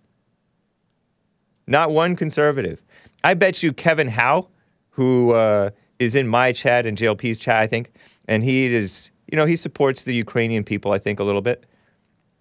Not 1.68 1.92
one 1.92 2.16
conservative. 2.16 2.84
I 3.24 3.34
bet 3.34 3.64
you 3.64 3.72
Kevin 3.72 4.08
Howe, 4.08 4.48
who 4.90 5.34
uh, 5.34 5.70
is 6.00 6.16
in 6.16 6.28
my 6.28 6.52
chat 6.52 6.86
and 6.86 6.98
JLP's 6.98 7.38
chat, 7.38 7.58
I 7.58 7.68
think, 7.68 7.92
and 8.28 8.44
he 8.44 8.66
is, 8.66 9.12
you 9.32 9.36
know, 9.36 9.46
he 9.46 9.56
supports 9.56 10.04
the 10.04 10.14
Ukrainian 10.14 10.64
people, 10.64 10.92
I 10.92 10.98
think, 10.98 11.20
a 11.20 11.24
little 11.24 11.42
bit 11.42 11.66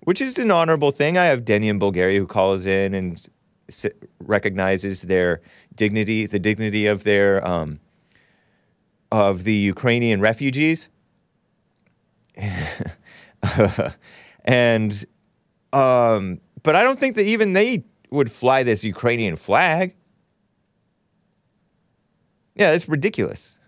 which 0.08 0.22
is 0.22 0.38
an 0.38 0.50
honorable 0.50 0.90
thing. 0.90 1.18
I 1.18 1.26
have 1.26 1.44
Denny 1.44 1.68
in 1.68 1.78
Bulgaria 1.78 2.18
who 2.18 2.26
calls 2.26 2.64
in 2.64 2.94
and 2.94 3.28
recognizes 4.20 5.02
their 5.02 5.42
dignity, 5.74 6.24
the 6.24 6.38
dignity 6.38 6.86
of 6.86 7.04
their 7.04 7.46
um, 7.46 7.78
of 9.12 9.44
the 9.44 9.52
Ukrainian 9.52 10.22
refugees, 10.22 10.88
and 14.46 15.04
um, 15.74 16.40
but 16.62 16.74
I 16.74 16.82
don't 16.82 16.98
think 16.98 17.14
that 17.16 17.26
even 17.26 17.52
they 17.52 17.84
would 18.08 18.32
fly 18.32 18.62
this 18.62 18.82
Ukrainian 18.82 19.36
flag. 19.36 19.94
Yeah, 22.54 22.70
it's 22.70 22.88
ridiculous. 22.88 23.58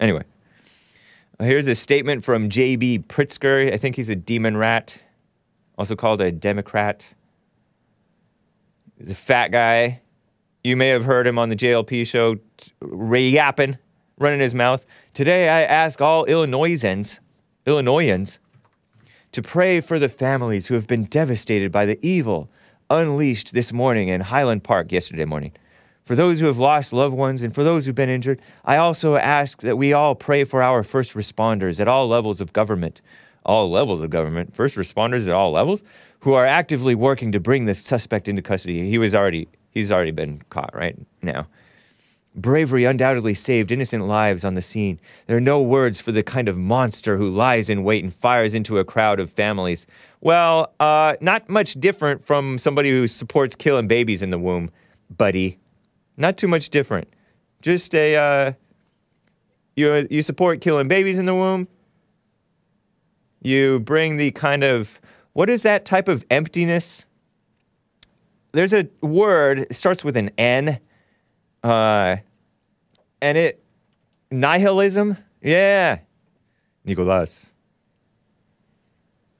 Anyway, 0.00 0.24
here's 1.38 1.68
a 1.68 1.76
statement 1.76 2.24
from 2.24 2.48
J.B. 2.48 3.04
Pritzker. 3.06 3.72
I 3.72 3.76
think 3.76 3.94
he's 3.94 4.08
a 4.08 4.16
demon 4.16 4.56
rat 4.56 5.00
also 5.80 5.96
called 5.96 6.20
a 6.20 6.30
Democrat. 6.30 7.14
He's 8.98 9.12
a 9.12 9.14
fat 9.14 9.48
guy. 9.48 10.02
You 10.62 10.76
may 10.76 10.88
have 10.88 11.06
heard 11.06 11.26
him 11.26 11.38
on 11.38 11.48
the 11.48 11.56
JLP 11.56 12.06
show 12.06 12.36
yapping, 13.16 13.78
running 14.18 14.40
his 14.40 14.54
mouth. 14.54 14.84
Today, 15.14 15.48
I 15.48 15.62
ask 15.62 16.02
all 16.02 16.26
Illinoisans, 16.26 17.20
Illinoisans, 17.64 18.40
to 19.32 19.40
pray 19.40 19.80
for 19.80 19.98
the 19.98 20.10
families 20.10 20.66
who 20.66 20.74
have 20.74 20.86
been 20.86 21.04
devastated 21.04 21.72
by 21.72 21.86
the 21.86 21.98
evil 22.06 22.50
unleashed 22.90 23.54
this 23.54 23.72
morning 23.72 24.10
in 24.10 24.20
Highland 24.20 24.62
Park 24.62 24.92
yesterday 24.92 25.24
morning. 25.24 25.52
For 26.04 26.14
those 26.14 26.40
who 26.40 26.46
have 26.46 26.58
lost 26.58 26.92
loved 26.92 27.16
ones 27.16 27.42
and 27.42 27.54
for 27.54 27.64
those 27.64 27.86
who've 27.86 27.94
been 27.94 28.10
injured, 28.10 28.42
I 28.66 28.76
also 28.76 29.16
ask 29.16 29.62
that 29.62 29.78
we 29.78 29.94
all 29.94 30.14
pray 30.14 30.44
for 30.44 30.62
our 30.62 30.82
first 30.82 31.14
responders 31.14 31.80
at 31.80 31.88
all 31.88 32.06
levels 32.06 32.42
of 32.42 32.52
government 32.52 33.00
all 33.44 33.70
levels 33.70 34.02
of 34.02 34.10
government, 34.10 34.54
first 34.54 34.76
responders 34.76 35.26
at 35.26 35.34
all 35.34 35.52
levels, 35.52 35.82
who 36.20 36.34
are 36.34 36.46
actively 36.46 36.94
working 36.94 37.32
to 37.32 37.40
bring 37.40 37.64
the 37.64 37.74
suspect 37.74 38.28
into 38.28 38.42
custody. 38.42 38.88
He 38.90 38.98
was 38.98 39.14
already 39.14 39.48
he's 39.70 39.92
already 39.92 40.10
been 40.10 40.42
caught 40.50 40.74
right 40.74 40.96
now. 41.22 41.46
Bravery 42.36 42.84
undoubtedly 42.84 43.34
saved 43.34 43.72
innocent 43.72 44.06
lives 44.06 44.44
on 44.44 44.54
the 44.54 44.62
scene. 44.62 45.00
There 45.26 45.36
are 45.36 45.40
no 45.40 45.60
words 45.60 46.00
for 46.00 46.12
the 46.12 46.22
kind 46.22 46.48
of 46.48 46.56
monster 46.56 47.16
who 47.16 47.28
lies 47.28 47.68
in 47.68 47.82
wait 47.82 48.04
and 48.04 48.14
fires 48.14 48.54
into 48.54 48.78
a 48.78 48.84
crowd 48.84 49.18
of 49.18 49.28
families. 49.30 49.86
Well, 50.20 50.72
uh, 50.78 51.16
not 51.20 51.48
much 51.48 51.74
different 51.74 52.22
from 52.22 52.58
somebody 52.58 52.90
who 52.90 53.08
supports 53.08 53.56
killing 53.56 53.88
babies 53.88 54.22
in 54.22 54.30
the 54.30 54.38
womb, 54.38 54.70
buddy. 55.16 55.58
Not 56.16 56.36
too 56.36 56.46
much 56.46 56.70
different. 56.70 57.08
Just 57.62 57.94
a, 57.96 58.16
uh, 58.16 58.52
you, 59.74 60.06
you 60.08 60.22
support 60.22 60.60
killing 60.60 60.86
babies 60.86 61.18
in 61.18 61.26
the 61.26 61.34
womb. 61.34 61.66
You 63.42 63.80
bring 63.80 64.16
the 64.16 64.30
kind 64.32 64.62
of, 64.62 65.00
what 65.32 65.48
is 65.48 65.62
that 65.62 65.84
type 65.84 66.08
of 66.08 66.24
emptiness? 66.30 67.04
There's 68.52 68.72
a 68.72 68.88
word, 69.00 69.60
it 69.60 69.74
starts 69.74 70.04
with 70.04 70.16
an 70.16 70.30
N 70.36 70.80
uh, 71.62 72.16
and 73.22 73.38
it 73.38 73.62
nihilism, 74.30 75.16
yeah. 75.40 76.00
Nicolas, 76.84 77.50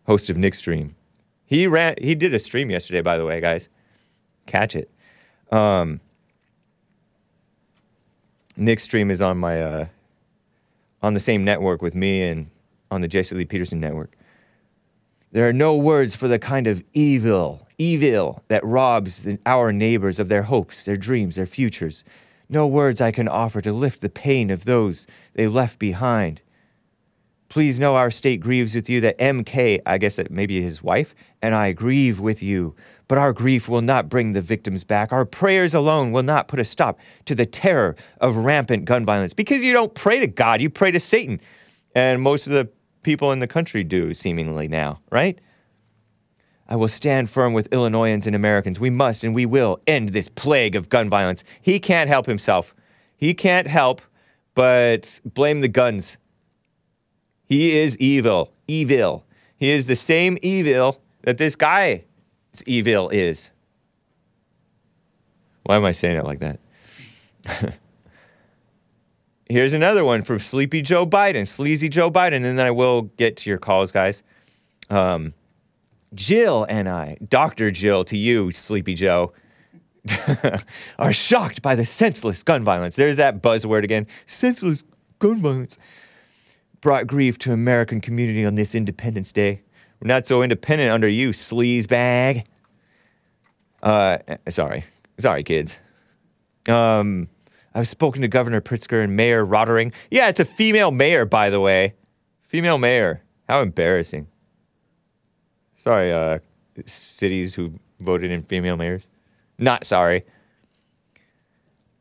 host 0.06 0.30
of 0.30 0.36
Nick 0.36 0.54
Stream, 0.54 0.94
he 1.44 1.66
ran. 1.66 1.94
He 2.00 2.14
did 2.14 2.34
a 2.34 2.38
stream 2.38 2.70
yesterday, 2.70 3.00
by 3.00 3.18
the 3.18 3.24
way, 3.24 3.40
guys. 3.40 3.68
Catch 4.46 4.76
it. 4.76 4.90
Um, 5.50 6.00
Nick 8.56 8.78
Stream 8.78 9.10
is 9.10 9.20
on 9.20 9.38
my 9.38 9.60
uh, 9.60 9.86
on 11.02 11.14
the 11.14 11.20
same 11.20 11.44
network 11.44 11.82
with 11.82 11.94
me 11.94 12.22
and 12.22 12.50
on 12.90 13.00
the 13.00 13.08
Jesse 13.08 13.34
Lee 13.34 13.44
Peterson 13.44 13.80
network. 13.80 14.16
There 15.32 15.48
are 15.48 15.52
no 15.52 15.76
words 15.76 16.16
for 16.16 16.28
the 16.28 16.38
kind 16.38 16.66
of 16.66 16.84
evil 16.92 17.68
evil 17.80 18.44
that 18.48 18.62
robs 18.62 19.22
the, 19.22 19.38
our 19.46 19.72
neighbors 19.72 20.20
of 20.20 20.28
their 20.28 20.42
hopes, 20.42 20.84
their 20.84 20.98
dreams, 20.98 21.36
their 21.36 21.46
futures. 21.46 22.04
No 22.50 22.66
words 22.66 23.00
I 23.00 23.10
can 23.10 23.26
offer 23.26 23.62
to 23.62 23.72
lift 23.72 24.02
the 24.02 24.10
pain 24.10 24.50
of 24.50 24.66
those 24.66 25.06
they 25.32 25.48
left 25.48 25.78
behind. 25.78 26.42
Please 27.48 27.78
know 27.78 27.96
our 27.96 28.10
state 28.10 28.40
grieves 28.40 28.74
with 28.74 28.90
you 28.90 29.00
that 29.00 29.18
MK, 29.18 29.80
I 29.86 29.96
guess 29.96 30.16
that 30.16 30.30
maybe 30.30 30.60
his 30.60 30.82
wife, 30.82 31.14
and 31.40 31.54
I 31.54 31.72
grieve 31.72 32.20
with 32.20 32.42
you. 32.42 32.76
But 33.08 33.18
our 33.18 33.32
grief 33.32 33.66
will 33.66 33.80
not 33.80 34.08
bring 34.08 34.32
the 34.32 34.42
victims 34.42 34.84
back. 34.84 35.10
Our 35.10 35.24
prayers 35.24 35.74
alone 35.74 36.12
will 36.12 36.22
not 36.22 36.48
put 36.48 36.60
a 36.60 36.64
stop 36.64 37.00
to 37.24 37.34
the 37.34 37.46
terror 37.46 37.96
of 38.20 38.36
rampant 38.36 38.84
gun 38.84 39.04
violence. 39.04 39.32
Because 39.32 39.64
you 39.64 39.72
don't 39.72 39.94
pray 39.94 40.20
to 40.20 40.26
God, 40.26 40.60
you 40.60 40.70
pray 40.70 40.90
to 40.90 41.00
Satan. 41.00 41.40
And 41.94 42.20
most 42.20 42.46
of 42.46 42.52
the 42.52 42.68
people 43.02 43.32
in 43.32 43.38
the 43.38 43.46
country 43.46 43.84
do, 43.84 44.14
seemingly 44.14 44.68
now, 44.68 45.00
right? 45.10 45.38
I 46.68 46.76
will 46.76 46.88
stand 46.88 47.28
firm 47.28 47.52
with 47.52 47.72
Illinoisans 47.72 48.26
and 48.26 48.36
Americans. 48.36 48.78
We 48.78 48.90
must 48.90 49.24
and 49.24 49.34
we 49.34 49.44
will 49.44 49.80
end 49.86 50.10
this 50.10 50.28
plague 50.28 50.76
of 50.76 50.88
gun 50.88 51.10
violence. 51.10 51.42
He 51.60 51.80
can't 51.80 52.08
help 52.08 52.26
himself. 52.26 52.74
He 53.16 53.34
can't 53.34 53.66
help 53.66 54.00
but 54.54 55.20
blame 55.24 55.60
the 55.60 55.68
guns. 55.68 56.16
He 57.44 57.78
is 57.78 57.98
evil. 57.98 58.52
Evil. 58.68 59.24
He 59.56 59.70
is 59.70 59.88
the 59.88 59.96
same 59.96 60.38
evil 60.42 61.02
that 61.22 61.38
this 61.38 61.56
guy's 61.56 62.02
evil 62.66 63.08
is. 63.08 63.50
Why 65.64 65.76
am 65.76 65.84
I 65.84 65.90
saying 65.90 66.16
it 66.16 66.24
like 66.24 66.40
that? 66.40 67.78
Here's 69.50 69.72
another 69.72 70.04
one 70.04 70.22
from 70.22 70.38
Sleepy 70.38 70.80
Joe 70.80 71.04
Biden, 71.04 71.46
Sleazy 71.46 71.88
Joe 71.88 72.08
Biden, 72.08 72.34
and 72.34 72.44
then 72.44 72.60
I 72.60 72.70
will 72.70 73.02
get 73.02 73.36
to 73.38 73.50
your 73.50 73.58
calls, 73.58 73.90
guys. 73.90 74.22
Um, 74.90 75.34
Jill 76.14 76.66
and 76.68 76.88
I, 76.88 77.16
Dr. 77.28 77.72
Jill 77.72 78.04
to 78.04 78.16
you, 78.16 78.52
Sleepy 78.52 78.94
Joe, 78.94 79.32
are 81.00 81.12
shocked 81.12 81.62
by 81.62 81.74
the 81.74 81.84
senseless 81.84 82.44
gun 82.44 82.62
violence. 82.62 82.94
There's 82.94 83.16
that 83.16 83.42
buzzword 83.42 83.82
again 83.82 84.06
senseless 84.26 84.84
gun 85.18 85.40
violence. 85.40 85.78
Brought 86.80 87.08
grief 87.08 87.36
to 87.38 87.52
American 87.52 88.00
community 88.00 88.44
on 88.46 88.54
this 88.54 88.76
Independence 88.76 89.32
Day. 89.32 89.62
We're 90.00 90.06
not 90.06 90.26
so 90.26 90.42
independent 90.42 90.92
under 90.92 91.08
you, 91.08 91.30
sleaze 91.30 91.88
bag. 91.88 92.46
Uh, 93.82 94.18
sorry. 94.48 94.84
Sorry, 95.18 95.42
kids. 95.42 95.80
Um, 96.68 97.28
I've 97.74 97.88
spoken 97.88 98.22
to 98.22 98.28
Governor 98.28 98.60
Pritzker 98.60 99.02
and 99.02 99.16
Mayor 99.16 99.44
Rotering. 99.44 99.92
Yeah, 100.10 100.28
it's 100.28 100.40
a 100.40 100.44
female 100.44 100.90
mayor, 100.90 101.24
by 101.24 101.50
the 101.50 101.60
way. 101.60 101.94
Female 102.42 102.78
mayor. 102.78 103.22
How 103.48 103.62
embarrassing. 103.62 104.26
Sorry, 105.76 106.12
uh, 106.12 106.40
cities 106.86 107.54
who 107.54 107.72
voted 108.00 108.30
in 108.30 108.42
female 108.42 108.76
mayors. 108.76 109.10
Not 109.58 109.84
sorry. 109.84 110.24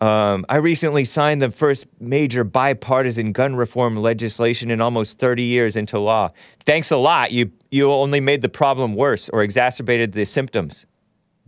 Um, 0.01 0.45
I 0.47 0.55
recently 0.57 1.03
signed 1.03 1.41
the 1.41 1.51
first 1.51 1.85
major 1.99 2.43
bipartisan 2.45 3.33
gun 3.33 3.55
reform 3.55 3.97
legislation 3.97 4.71
in 4.71 4.79
almost 4.79 5.19
30 5.19 5.43
years 5.43 5.75
into 5.75 5.99
law. 5.99 6.31
Thanks 6.65 6.89
a 6.91 6.97
lot. 6.97 7.31
You 7.31 7.51
you 7.69 7.91
only 7.91 8.19
made 8.19 8.41
the 8.41 8.49
problem 8.49 8.95
worse 8.95 9.29
or 9.29 9.43
exacerbated 9.43 10.13
the 10.13 10.25
symptoms. 10.25 10.85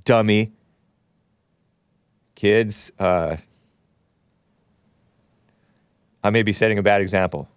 Dummy. 0.03 0.51
Kids, 2.35 2.91
uh, 2.99 3.37
I 6.23 6.29
may 6.29 6.43
be 6.43 6.53
setting 6.53 6.77
a 6.77 6.83
bad 6.83 7.01
example. 7.01 7.47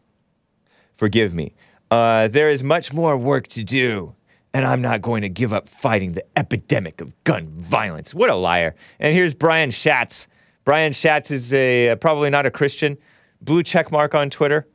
Forgive 0.92 1.34
me. 1.34 1.54
Uh, 1.90 2.28
there 2.28 2.48
is 2.48 2.64
much 2.64 2.92
more 2.92 3.16
work 3.16 3.46
to 3.48 3.62
do 3.62 4.14
and 4.54 4.64
I'm 4.64 4.80
not 4.80 5.02
going 5.02 5.22
to 5.22 5.28
give 5.28 5.52
up 5.52 5.68
fighting 5.68 6.12
the 6.12 6.24
epidemic 6.38 7.00
of 7.00 7.12
gun 7.24 7.48
violence. 7.48 8.14
What 8.14 8.30
a 8.30 8.36
liar. 8.36 8.76
And 9.00 9.12
here's 9.12 9.34
Brian 9.34 9.72
Schatz. 9.72 10.28
Brian 10.64 10.92
Schatz 10.92 11.32
is 11.32 11.52
a 11.52 11.90
uh, 11.90 11.96
probably 11.96 12.30
not 12.30 12.46
a 12.46 12.50
Christian. 12.50 12.96
Blue 13.42 13.64
check 13.64 13.90
mark 13.90 14.14
on 14.14 14.30
Twitter. 14.30 14.66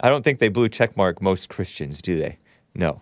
I 0.00 0.10
don't 0.10 0.22
think 0.22 0.40
they 0.40 0.48
blue 0.48 0.68
check 0.68 0.96
mark 0.96 1.22
most 1.22 1.48
Christians, 1.48 2.02
do 2.02 2.18
they? 2.18 2.36
No. 2.74 3.00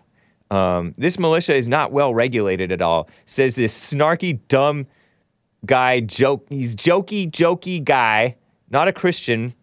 Um, 0.49 0.93
this 0.97 1.19
militia 1.19 1.55
is 1.55 1.67
not 1.67 1.91
well 1.91 2.13
regulated 2.13 2.71
at 2.71 2.81
all. 2.81 3.09
Says 3.25 3.55
this 3.55 3.93
snarky, 3.93 4.39
dumb 4.47 4.85
guy, 5.65 5.99
joke. 6.01 6.45
He's 6.49 6.75
jokey, 6.75 7.29
jokey 7.29 7.83
guy, 7.83 8.37
not 8.69 8.87
a 8.87 8.93
Christian, 8.93 9.53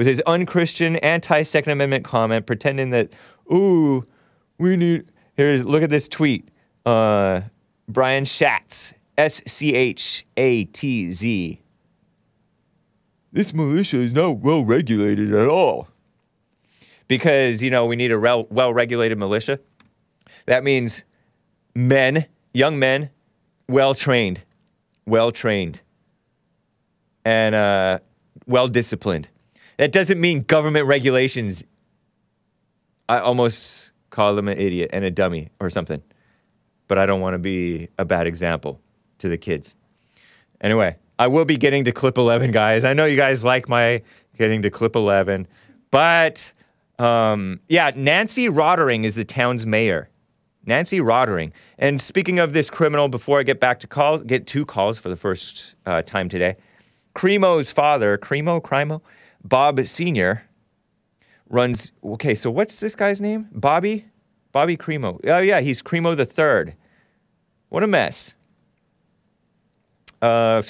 with 0.00 0.06
his 0.06 0.22
unchristian 0.26 0.96
anti 0.96 1.42
Second 1.42 1.72
Amendment 1.72 2.06
comment, 2.06 2.46
pretending 2.46 2.88
that, 2.88 3.12
ooh, 3.52 4.02
we 4.56 4.74
need 4.74 5.12
Here's 5.36 5.62
look 5.62 5.82
at 5.82 5.90
this 5.90 6.08
tweet. 6.08 6.48
Uh, 6.86 7.42
Brian 7.86 8.24
Schatz, 8.24 8.94
S 9.18 9.42
C 9.46 9.74
H 9.74 10.24
A 10.38 10.64
T 10.64 11.12
Z. 11.12 11.60
This 13.30 13.52
militia 13.52 13.98
is 13.98 14.14
not 14.14 14.38
well 14.38 14.64
regulated 14.64 15.34
at 15.34 15.46
all. 15.46 15.88
Because, 17.06 17.62
you 17.62 17.68
know, 17.68 17.84
we 17.84 17.94
need 17.94 18.10
a 18.10 18.16
rel- 18.16 18.46
well 18.48 18.72
regulated 18.72 19.18
militia. 19.18 19.60
That 20.46 20.64
means 20.64 21.04
men, 21.74 22.24
young 22.54 22.78
men, 22.78 23.10
well 23.68 23.94
trained, 23.94 24.40
well 25.04 25.30
trained, 25.30 25.82
and 27.22 27.54
uh, 27.54 27.98
well 28.46 28.66
disciplined. 28.66 29.28
That 29.80 29.92
doesn't 29.92 30.20
mean 30.20 30.42
government 30.42 30.84
regulations. 30.84 31.64
I 33.08 33.18
almost 33.20 33.92
call 34.10 34.34
them 34.34 34.46
an 34.46 34.58
idiot 34.58 34.90
and 34.92 35.06
a 35.06 35.10
dummy 35.10 35.48
or 35.58 35.70
something. 35.70 36.02
But 36.86 36.98
I 36.98 37.06
don't 37.06 37.22
want 37.22 37.32
to 37.32 37.38
be 37.38 37.88
a 37.96 38.04
bad 38.04 38.26
example 38.26 38.78
to 39.20 39.30
the 39.30 39.38
kids. 39.38 39.76
Anyway, 40.60 40.98
I 41.18 41.28
will 41.28 41.46
be 41.46 41.56
getting 41.56 41.86
to 41.86 41.92
clip 41.92 42.18
11, 42.18 42.52
guys. 42.52 42.84
I 42.84 42.92
know 42.92 43.06
you 43.06 43.16
guys 43.16 43.42
like 43.42 43.70
my 43.70 44.02
getting 44.36 44.60
to 44.60 44.70
clip 44.70 44.96
11, 44.96 45.48
but 45.90 46.52
um, 46.98 47.58
yeah, 47.70 47.90
Nancy 47.96 48.48
Rotering 48.48 49.04
is 49.04 49.14
the 49.14 49.24
town's 49.24 49.66
mayor. 49.66 50.10
Nancy 50.66 50.98
Rotering. 50.98 51.52
And 51.78 52.02
speaking 52.02 52.38
of 52.38 52.52
this 52.52 52.68
criminal, 52.68 53.08
before 53.08 53.40
I 53.40 53.44
get 53.44 53.60
back 53.60 53.80
to 53.80 53.86
calls, 53.86 54.22
get 54.24 54.46
two 54.46 54.66
calls 54.66 54.98
for 54.98 55.08
the 55.08 55.16
first 55.16 55.74
uh, 55.86 56.02
time 56.02 56.28
today. 56.28 56.56
Cremo's 57.14 57.70
father, 57.70 58.18
Cremo, 58.18 58.60
Crimo, 58.60 59.00
Bob 59.44 59.80
Sr., 59.80 60.42
runs. 61.48 61.92
Okay, 62.04 62.34
so 62.34 62.50
what's 62.50 62.80
this 62.80 62.94
guy's 62.94 63.20
name? 63.20 63.48
Bobby? 63.52 64.04
Bobby 64.52 64.76
Cremo. 64.76 65.20
Oh, 65.24 65.38
yeah, 65.38 65.60
he's 65.60 65.82
Cremo 65.82 66.16
the 66.16 66.24
Third. 66.24 66.74
What 67.68 67.82
a 67.82 67.86
mess. 67.86 68.34
Uh, 70.20 70.62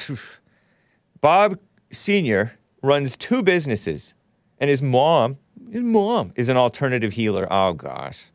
Bob 1.21 1.59
Sr. 1.91 2.53
runs 2.83 3.17
two 3.17 3.43
businesses, 3.43 4.15
and 4.59 4.71
his 4.71 4.83
mom, 4.83 5.39
his 5.73 5.83
mom 5.83 6.33
is 6.37 6.49
an 6.49 6.57
alternative 6.57 7.13
healer. 7.13 7.47
Oh, 7.51 7.73
gosh. 7.73 8.31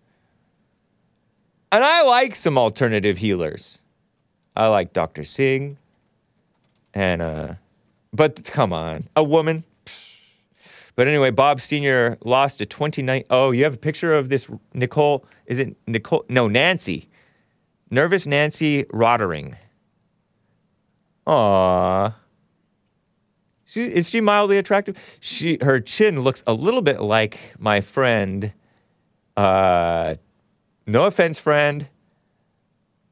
And 1.71 1.83
I 1.83 2.03
like 2.03 2.35
some 2.35 2.57
alternative 2.57 3.17
healers. 3.17 3.81
I 4.55 4.67
like 4.67 4.93
Dr. 4.93 5.23
Singh. 5.23 5.77
And, 6.93 7.21
uh, 7.21 7.53
but 8.13 8.43
come 8.45 8.71
on, 8.71 9.07
a 9.15 9.23
woman, 9.23 9.63
but 10.95 11.07
anyway, 11.07 11.29
Bob 11.29 11.59
Sr. 11.59 12.17
lost 12.23 12.61
a 12.61 12.65
29. 12.65 13.23
Oh, 13.29 13.51
you 13.51 13.63
have 13.63 13.75
a 13.75 13.77
picture 13.77 14.13
of 14.13 14.29
this 14.29 14.49
Nicole. 14.73 15.25
Is 15.45 15.59
it 15.59 15.75
Nicole? 15.87 16.25
No, 16.29 16.47
Nancy. 16.47 17.09
Nervous 17.91 18.25
Nancy 18.25 18.83
Rotering. 18.85 19.55
Aww. 21.27 22.13
She, 23.65 23.83
is 23.83 24.09
she 24.09 24.21
mildly 24.21 24.57
attractive? 24.57 24.97
She 25.19 25.57
her 25.61 25.79
chin 25.79 26.21
looks 26.21 26.43
a 26.47 26.53
little 26.53 26.81
bit 26.81 27.01
like 27.01 27.39
my 27.57 27.81
friend. 27.81 28.53
Uh, 29.35 30.15
no 30.85 31.05
offense, 31.05 31.39
friend. 31.39 31.87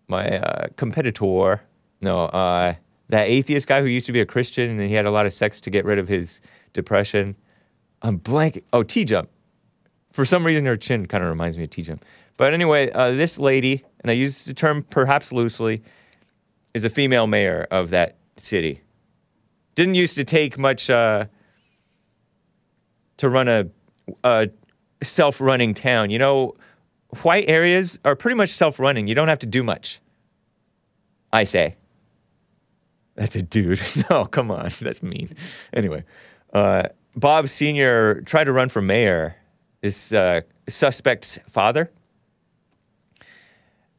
My 0.07 0.37
uh, 0.39 0.67
competitor. 0.77 1.61
No, 2.01 2.25
uh, 2.25 2.75
that 3.09 3.27
atheist 3.27 3.67
guy 3.67 3.81
who 3.81 3.87
used 3.87 4.05
to 4.05 4.11
be 4.11 4.19
a 4.21 4.25
Christian 4.25 4.69
and 4.69 4.81
he 4.81 4.93
had 4.93 5.05
a 5.05 5.11
lot 5.11 5.25
of 5.25 5.33
sex 5.33 5.59
to 5.61 5.69
get 5.69 5.85
rid 5.85 5.97
of 5.97 6.07
his 6.07 6.39
depression. 6.73 7.35
I'm 8.03 8.17
blank. 8.17 8.63
Oh, 8.73 8.83
TJump. 8.83 9.27
For 10.11 10.25
some 10.25 10.45
reason, 10.45 10.65
her 10.65 10.77
chin 10.77 11.07
kind 11.07 11.23
of 11.23 11.29
reminds 11.29 11.57
me 11.57 11.63
of 11.63 11.69
TJump. 11.69 12.01
But 12.37 12.53
anyway, 12.53 12.91
uh, 12.91 13.11
this 13.11 13.39
lady, 13.39 13.83
and 14.01 14.11
I 14.11 14.13
use 14.13 14.45
the 14.45 14.53
term 14.53 14.83
perhaps 14.83 15.31
loosely, 15.31 15.81
is 16.73 16.83
a 16.83 16.89
female 16.89 17.27
mayor 17.27 17.67
of 17.71 17.91
that 17.91 18.17
city. 18.37 18.81
Didn't 19.75 19.95
used 19.95 20.15
to 20.17 20.23
take 20.23 20.57
much 20.57 20.89
uh, 20.89 21.25
to 23.17 23.29
run 23.29 23.47
a, 23.47 23.67
a 24.23 24.49
self 25.01 25.39
running 25.39 25.73
town. 25.73 26.09
You 26.09 26.19
know, 26.19 26.55
white 27.21 27.45
areas 27.47 27.99
are 28.03 28.15
pretty 28.15 28.35
much 28.35 28.49
self 28.49 28.79
running. 28.79 29.07
You 29.07 29.15
don't 29.15 29.29
have 29.29 29.39
to 29.39 29.47
do 29.47 29.63
much. 29.63 29.99
I 31.31 31.45
say. 31.45 31.75
That's 33.15 33.35
a 33.35 33.41
dude. 33.41 33.81
no, 34.09 34.25
come 34.25 34.51
on. 34.51 34.71
That's 34.79 35.01
mean. 35.01 35.29
Anyway, 35.73 36.03
uh, 36.53 36.89
Bob 37.15 37.47
Sr. 37.47 38.21
tried 38.21 38.45
to 38.45 38.51
run 38.51 38.69
for 38.69 38.81
mayor. 38.81 39.35
His 39.81 40.13
uh, 40.13 40.41
suspect's 40.67 41.39
father. 41.49 41.91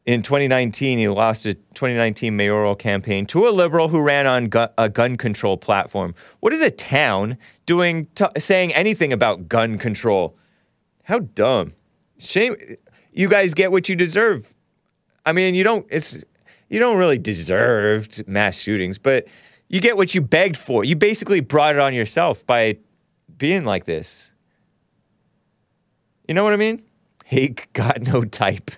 In 0.06 0.22
2019, 0.22 0.98
he 0.98 1.08
lost 1.08 1.46
a 1.46 1.54
2019 1.54 2.36
mayoral 2.36 2.74
campaign 2.74 3.24
to 3.26 3.48
a 3.48 3.50
liberal 3.50 3.88
who 3.88 4.02
ran 4.02 4.26
on 4.26 4.48
gu- 4.48 4.66
a 4.76 4.88
gun 4.88 5.16
control 5.16 5.56
platform. 5.56 6.14
What 6.40 6.52
is 6.52 6.60
a 6.60 6.70
town 6.70 7.38
doing, 7.64 8.06
t- 8.14 8.26
saying 8.36 8.74
anything 8.74 9.14
about 9.14 9.48
gun 9.48 9.78
control? 9.78 10.36
How 11.04 11.20
dumb. 11.20 11.72
Shame. 12.18 12.54
You 13.12 13.28
guys 13.28 13.54
get 13.54 13.72
what 13.72 13.88
you 13.88 13.96
deserve. 13.96 14.54
I 15.24 15.32
mean, 15.32 15.54
you 15.54 15.64
don't, 15.64 15.86
it's, 15.88 16.22
you 16.68 16.80
don't 16.80 16.98
really 16.98 17.18
deserve 17.18 18.26
mass 18.28 18.58
shootings, 18.58 18.98
but 18.98 19.26
you 19.68 19.80
get 19.80 19.96
what 19.96 20.14
you 20.14 20.20
begged 20.20 20.58
for. 20.58 20.84
You 20.84 20.96
basically 20.96 21.40
brought 21.40 21.76
it 21.76 21.80
on 21.80 21.94
yourself 21.94 22.44
by 22.44 22.76
being 23.38 23.64
like 23.64 23.84
this. 23.84 24.30
You 26.28 26.34
know 26.34 26.44
what 26.44 26.52
I 26.52 26.56
mean? 26.56 26.82
He 27.24 27.54
got 27.72 28.02
no 28.02 28.24
type. 28.24 28.70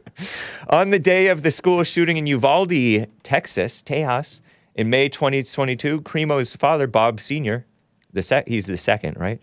On 0.70 0.90
the 0.90 0.98
day 0.98 1.28
of 1.28 1.42
the 1.42 1.50
school 1.50 1.82
shooting 1.84 2.16
in 2.16 2.26
Uvalde, 2.26 3.06
Texas, 3.22 3.82
Tejas, 3.82 4.40
in 4.74 4.90
May 4.90 5.08
2022, 5.08 6.02
Crimo's 6.02 6.54
father, 6.54 6.86
Bob 6.86 7.20
Sr., 7.20 7.66
the 8.12 8.22
sec- 8.22 8.48
he's 8.48 8.66
the 8.66 8.76
second, 8.76 9.16
right? 9.18 9.40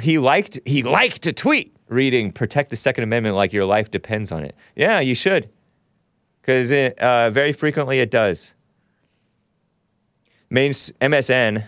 He 0.00 0.18
liked 0.18 0.58
he 0.64 0.82
liked 0.82 1.22
to 1.22 1.32
tweet 1.32 1.76
reading 1.88 2.32
"Protect 2.32 2.70
the 2.70 2.76
Second 2.76 3.04
Amendment 3.04 3.36
like 3.36 3.52
your 3.52 3.66
life 3.66 3.90
depends 3.90 4.32
on 4.32 4.44
it." 4.44 4.56
Yeah, 4.74 5.00
you 5.00 5.14
should, 5.14 5.50
because 6.40 6.72
uh, 6.72 7.30
very 7.30 7.52
frequently 7.52 8.00
it 8.00 8.10
does. 8.10 8.54
Main 10.48 10.72
MSN, 10.72 11.64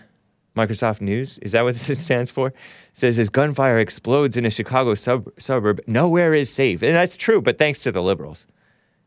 Microsoft 0.55 1.01
News, 1.01 1.37
is 1.39 1.51
that 1.51 1.63
what 1.63 1.75
this 1.79 1.99
stands 1.99 2.31
for? 2.31 2.53
Says 2.93 3.19
as 3.19 3.29
gunfire 3.29 3.77
explodes 3.77 4.37
in 4.37 4.45
a 4.45 4.49
Chicago 4.49 4.95
sub- 4.95 5.31
suburb, 5.37 5.81
nowhere 5.87 6.33
is 6.33 6.49
safe. 6.49 6.81
And 6.81 6.95
that's 6.95 7.17
true, 7.17 7.41
but 7.41 7.57
thanks 7.57 7.81
to 7.81 7.91
the 7.91 8.01
liberals. 8.01 8.47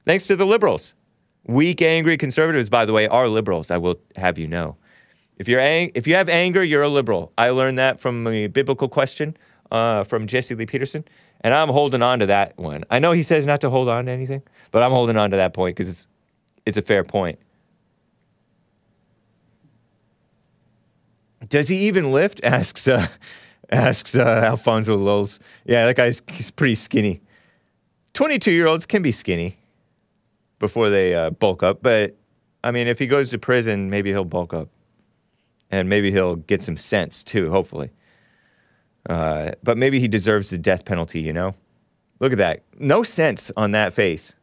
Thanks 0.05 0.27
to 0.27 0.37
the 0.37 0.47
liberals. 0.47 0.95
Weak, 1.47 1.81
angry 1.81 2.17
conservatives, 2.17 2.69
by 2.69 2.85
the 2.85 2.93
way, 2.93 3.09
are 3.09 3.29
liberals, 3.29 3.71
I 3.71 3.79
will 3.79 3.99
have 4.17 4.39
you 4.39 4.47
know. 4.47 4.77
If, 5.39 5.49
you're 5.49 5.61
ang- 5.61 5.93
if 5.95 6.07
you 6.07 6.15
have 6.15 6.29
anger, 6.29 6.63
you're 6.63 6.83
a 6.83 6.89
liberal. 6.89 7.33
I 7.39 7.51
learned 7.51 7.79
that 7.79 7.99
from 7.99 8.27
a 8.27 8.49
biblical 8.49 8.89
question 8.89 9.37
uh, 9.71 10.05
from 10.05 10.27
Jesse 10.27 10.55
Lee 10.55 10.67
Peterson, 10.67 11.05
and 11.43 11.55
I'm 11.55 11.69
holding 11.69 12.03
on 12.03 12.19
to 12.19 12.27
that 12.27 12.59
one. 12.59 12.85
I 12.91 12.99
know 12.99 13.13
he 13.13 13.23
says 13.23 13.47
not 13.47 13.61
to 13.63 13.71
hold 13.71 13.89
on 13.89 14.07
to 14.07 14.11
anything, 14.11 14.43
but 14.73 14.83
I'm 14.83 14.91
holding 14.91 15.17
on 15.17 15.31
to 15.31 15.37
that 15.37 15.55
point 15.55 15.77
because 15.77 15.91
it's, 15.91 16.09
it's 16.67 16.77
a 16.77 16.83
fair 16.83 17.05
point. 17.05 17.39
Does 21.49 21.69
he 21.69 21.87
even 21.87 22.13
lift? 22.13 22.41
Asks 22.45 22.89
uh, 22.89 23.09
asks 23.71 24.15
uh, 24.15 24.43
Alfonso 24.45 24.97
Lulz. 24.97 25.41
Yeah, 25.65 25.87
that 25.87 25.97
guy's 25.97 26.23
he's 26.29 26.51
pretty 26.51 26.75
skinny. 26.75 27.21
Twenty-two 28.15 28.51
year 28.51 28.67
olds 28.67 28.87
can 28.87 29.03
be 29.03 29.13
skinny 29.13 29.59
before 30.59 30.91
they 30.91 31.15
uh, 31.15 31.31
bulk 31.31 31.63
up, 31.63 31.83
but 31.83 32.17
I 32.65 32.71
mean, 32.71 32.87
if 32.87 32.99
he 32.99 33.07
goes 33.07 33.29
to 33.31 33.39
prison, 33.39 33.91
maybe 33.91 34.11
he'll 34.11 34.25
bulk 34.25 34.53
up, 34.53 34.69
and 35.71 35.89
maybe 35.89 36.11
he'll 36.11 36.37
get 36.37 36.63
some 36.63 36.77
sense 36.77 37.23
too. 37.23 37.51
Hopefully, 37.51 37.91
uh, 39.09 39.53
but 39.63 39.77
maybe 39.77 40.01
he 40.01 40.09
deserves 40.09 40.51
the 40.51 40.59
death 40.59 40.85
penalty. 40.85 41.21
You 41.21 41.33
know, 41.33 41.55
look 42.21 42.33
at 42.33 42.39
that. 42.39 42.63
No 42.79 43.03
sense 43.03 43.51
on 43.57 43.73
that 43.73 43.93
face. 43.93 44.35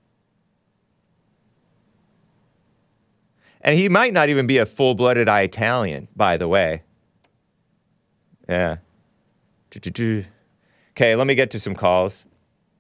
And 3.62 3.76
he 3.76 3.90
might 3.90 4.14
not 4.14 4.30
even 4.30 4.46
be 4.46 4.60
a 4.60 4.66
full 4.66 4.94
blooded 4.94 5.28
Italian, 5.28 6.08
by 6.16 6.38
the 6.38 6.48
way. 6.48 6.84
Yeah. 8.48 8.78
Okay, 9.78 11.16
let 11.16 11.28
me 11.28 11.36
get 11.36 11.52
to 11.52 11.60
some 11.60 11.76
calls. 11.76 12.26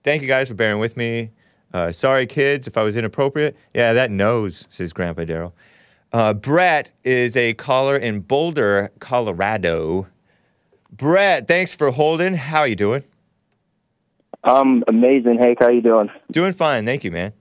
Thank 0.03 0.21
you 0.21 0.27
guys 0.27 0.47
for 0.47 0.53
bearing 0.53 0.79
with 0.79 0.95
me. 0.95 1.31
Uh, 1.73 1.91
sorry, 1.91 2.25
kids, 2.25 2.67
if 2.67 2.77
I 2.77 2.83
was 2.83 2.95
inappropriate. 2.95 3.57
Yeah, 3.73 3.93
that 3.93 4.11
knows, 4.11 4.65
says 4.69 4.93
Grandpa 4.93 5.23
Daryl. 5.23 5.51
Uh, 6.13 6.33
Brett 6.33 6.93
is 7.03 7.35
a 7.35 7.53
caller 7.55 7.97
in 7.97 8.21
Boulder, 8.21 8.91
Colorado. 8.99 10.07
Brett, 10.89 11.47
thanks 11.47 11.75
for 11.75 11.91
holding. 11.91 12.35
How 12.35 12.59
are 12.61 12.67
you 12.67 12.77
doing? 12.77 13.03
I'm 14.45 14.55
um, 14.55 14.83
amazing. 14.87 15.37
Hank, 15.39 15.57
how 15.59 15.69
you 15.69 15.81
doing? 15.81 16.09
Doing 16.31 16.53
fine, 16.53 16.85
thank 16.85 17.03
you, 17.03 17.11
man. 17.11 17.33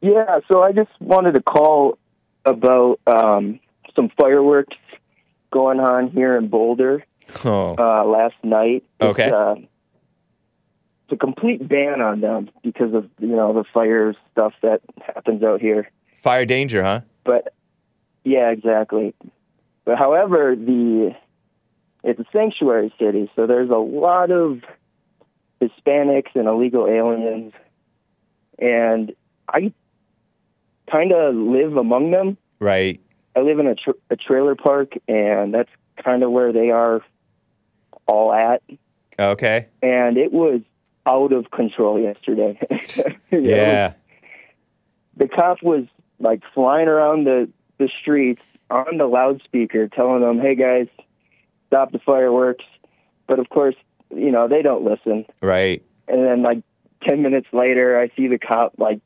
Yeah, 0.00 0.40
so 0.50 0.62
I 0.62 0.72
just 0.72 0.90
wanted 0.98 1.34
to 1.34 1.42
call 1.42 1.98
about 2.44 2.98
um, 3.06 3.60
some 3.94 4.10
fireworks 4.18 4.76
going 5.50 5.80
on 5.80 6.10
here 6.10 6.36
in 6.36 6.48
Boulder 6.48 7.04
Oh, 7.44 7.76
uh, 7.78 8.04
last 8.04 8.34
night. 8.42 8.84
It's, 9.00 9.10
Okay. 9.10 9.30
uh, 9.30 9.54
it's 9.54 11.12
a 11.12 11.16
complete 11.16 11.66
ban 11.68 12.00
on 12.00 12.20
them 12.20 12.50
because 12.62 12.92
of 12.94 13.08
you 13.18 13.28
know 13.36 13.52
the 13.52 13.64
fire 13.72 14.14
stuff 14.32 14.52
that 14.62 14.80
happens 15.00 15.42
out 15.42 15.60
here. 15.60 15.90
fire 16.16 16.44
danger, 16.44 16.82
huh? 16.82 17.00
But 17.24 17.54
yeah, 18.24 18.50
exactly. 18.50 19.14
But 19.84 19.96
however, 19.98 20.54
the 20.56 21.14
it's 22.02 22.18
a 22.20 22.26
sanctuary 22.32 22.92
city, 22.98 23.30
so 23.36 23.46
there's 23.46 23.70
a 23.70 23.78
lot 23.78 24.30
of 24.30 24.60
Hispanics 25.60 26.34
and 26.34 26.48
illegal 26.48 26.86
aliens, 26.86 27.52
and 28.58 29.12
I 29.48 29.72
kind 30.90 31.12
of 31.12 31.34
live 31.34 31.76
among 31.76 32.10
them. 32.10 32.36
Right. 32.58 33.00
I 33.36 33.40
live 33.40 33.58
in 33.58 33.66
a, 33.66 33.74
tr- 33.74 33.90
a 34.10 34.16
trailer 34.16 34.54
park, 34.54 34.92
and 35.08 35.54
that's 35.54 35.70
kind 36.02 36.22
of 36.22 36.30
where 36.30 36.52
they 36.52 36.70
are 36.70 37.02
all 38.06 38.32
at. 38.32 38.62
Okay. 39.18 39.66
And 39.82 40.16
it 40.16 40.32
was 40.32 40.60
out 41.06 41.32
of 41.32 41.50
control 41.50 41.98
yesterday. 42.00 42.58
You 43.30 43.40
know, 43.42 43.48
Yeah. 43.48 43.92
the 45.16 45.28
cop 45.28 45.62
was 45.62 45.84
like 46.18 46.42
flying 46.54 46.88
around 46.88 47.24
the 47.24 47.48
the 47.78 47.88
streets 48.00 48.42
on 48.70 48.98
the 48.98 49.06
loudspeaker, 49.06 49.86
telling 49.88 50.20
them, 50.20 50.40
"Hey 50.40 50.54
guys, 50.56 50.88
stop 51.68 51.92
the 51.92 51.98
fireworks." 52.00 52.64
But 53.28 53.38
of 53.38 53.48
course, 53.48 53.76
you 54.14 54.30
know 54.32 54.48
they 54.48 54.62
don't 54.62 54.84
listen. 54.84 55.24
Right. 55.40 55.82
And 56.08 56.24
then 56.24 56.42
like 56.42 56.62
ten 57.04 57.22
minutes 57.22 57.46
later, 57.52 57.98
I 58.00 58.08
see 58.16 58.26
the 58.26 58.38
cop 58.38 58.74
like 58.78 59.00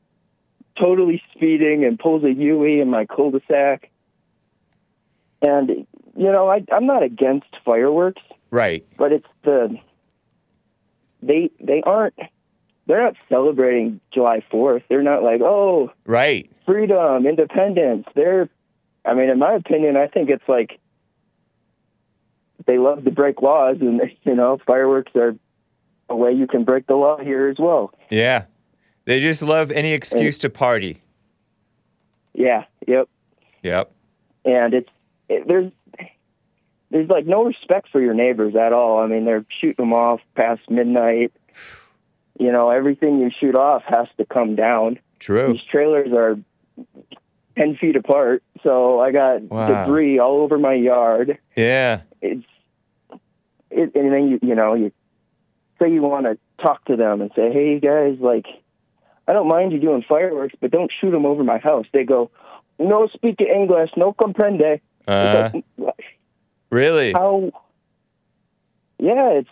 totally 0.82 1.22
speeding 1.34 1.84
and 1.84 1.98
pulls 1.98 2.24
a 2.24 2.32
Yui 2.32 2.80
in 2.80 2.88
my 2.88 3.04
cul-de-sac. 3.06 3.90
And 5.46 5.86
you 6.16 6.32
know, 6.32 6.48
I, 6.48 6.64
I'm 6.72 6.86
not 6.86 7.02
against 7.02 7.46
fireworks, 7.64 8.22
Right. 8.50 8.84
but 8.96 9.12
it's 9.12 9.26
the 9.42 9.76
they 11.22 11.50
they 11.60 11.82
aren't 11.84 12.14
they're 12.86 13.02
not 13.02 13.14
celebrating 13.28 14.00
July 14.12 14.42
Fourth. 14.50 14.82
They're 14.88 15.02
not 15.02 15.22
like, 15.22 15.40
oh, 15.42 15.90
Right. 16.04 16.50
freedom, 16.66 17.26
independence. 17.26 18.06
They're, 18.14 18.50
I 19.06 19.14
mean, 19.14 19.30
in 19.30 19.38
my 19.38 19.54
opinion, 19.54 19.96
I 19.96 20.06
think 20.06 20.28
it's 20.28 20.46
like 20.46 20.78
they 22.66 22.76
love 22.78 23.04
to 23.04 23.10
break 23.10 23.40
laws, 23.42 23.78
and 23.80 24.00
you 24.24 24.34
know, 24.34 24.58
fireworks 24.66 25.12
are 25.16 25.34
a 26.10 26.16
way 26.16 26.32
you 26.32 26.46
can 26.46 26.64
break 26.64 26.86
the 26.86 26.94
law 26.96 27.16
here 27.18 27.48
as 27.48 27.56
well. 27.58 27.92
Yeah. 28.10 28.44
They 29.06 29.20
just 29.20 29.42
love 29.42 29.70
any 29.70 29.92
excuse 29.92 30.38
to 30.38 30.50
party. 30.50 31.02
Yeah, 32.32 32.64
yep. 32.86 33.08
Yep. 33.62 33.92
And 34.46 34.74
it's 34.74 34.88
it, 35.28 35.46
there's 35.48 35.72
there's 36.90 37.08
like 37.08 37.26
no 37.26 37.44
respect 37.44 37.88
for 37.90 38.00
your 38.00 38.14
neighbors 38.14 38.54
at 38.56 38.72
all. 38.72 38.98
I 39.00 39.06
mean, 39.06 39.24
they're 39.24 39.44
shooting 39.60 39.84
them 39.84 39.92
off 39.92 40.20
past 40.36 40.62
midnight. 40.70 41.32
You 42.38 42.52
know, 42.52 42.70
everything 42.70 43.20
you 43.20 43.30
shoot 43.40 43.56
off 43.56 43.82
has 43.86 44.06
to 44.18 44.24
come 44.24 44.54
down. 44.56 44.98
True. 45.18 45.52
These 45.52 45.62
trailers 45.70 46.12
are 46.12 46.36
ten 47.56 47.76
feet 47.80 47.96
apart. 47.96 48.42
So 48.62 49.00
I 49.00 49.12
got 49.12 49.42
Wow. 49.42 49.84
debris 49.84 50.18
all 50.18 50.40
over 50.42 50.58
my 50.58 50.74
yard. 50.74 51.38
Yeah. 51.56 52.02
It's 52.20 52.44
it, 53.70 53.94
and 53.94 54.12
then 54.12 54.28
you 54.28 54.38
you 54.42 54.54
know 54.54 54.74
you 54.74 54.92
say 55.80 55.90
you 55.90 56.02
want 56.02 56.26
to 56.26 56.38
talk 56.64 56.84
to 56.86 56.96
them 56.96 57.20
and 57.20 57.30
say, 57.34 57.52
hey 57.52 57.80
guys, 57.80 58.18
like 58.20 58.46
I 59.26 59.32
don't 59.32 59.48
mind 59.48 59.72
you 59.72 59.80
doing 59.80 60.04
fireworks, 60.08 60.54
but 60.60 60.70
don't 60.70 60.92
shoot 61.00 61.10
them 61.10 61.26
over 61.26 61.42
my 61.44 61.58
house. 61.58 61.86
They 61.92 62.04
go, 62.04 62.30
no 62.78 63.08
speak 63.08 63.40
English, 63.40 63.90
no 63.96 64.12
comprende. 64.12 64.80
Uh, 65.06 65.50
like, 65.76 65.94
really? 66.70 67.12
how 67.12 67.50
yeah 68.98 69.30
it's 69.32 69.48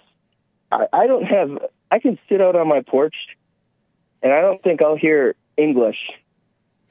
I, 0.70 0.86
I 0.92 1.06
don't 1.06 1.24
have 1.24 1.50
i 1.90 1.98
can 1.98 2.18
sit 2.28 2.40
out 2.40 2.56
on 2.56 2.68
my 2.68 2.80
porch 2.80 3.14
and 4.22 4.32
i 4.32 4.40
don't 4.40 4.62
think 4.62 4.82
i'll 4.82 4.96
hear 4.96 5.34
english 5.56 5.98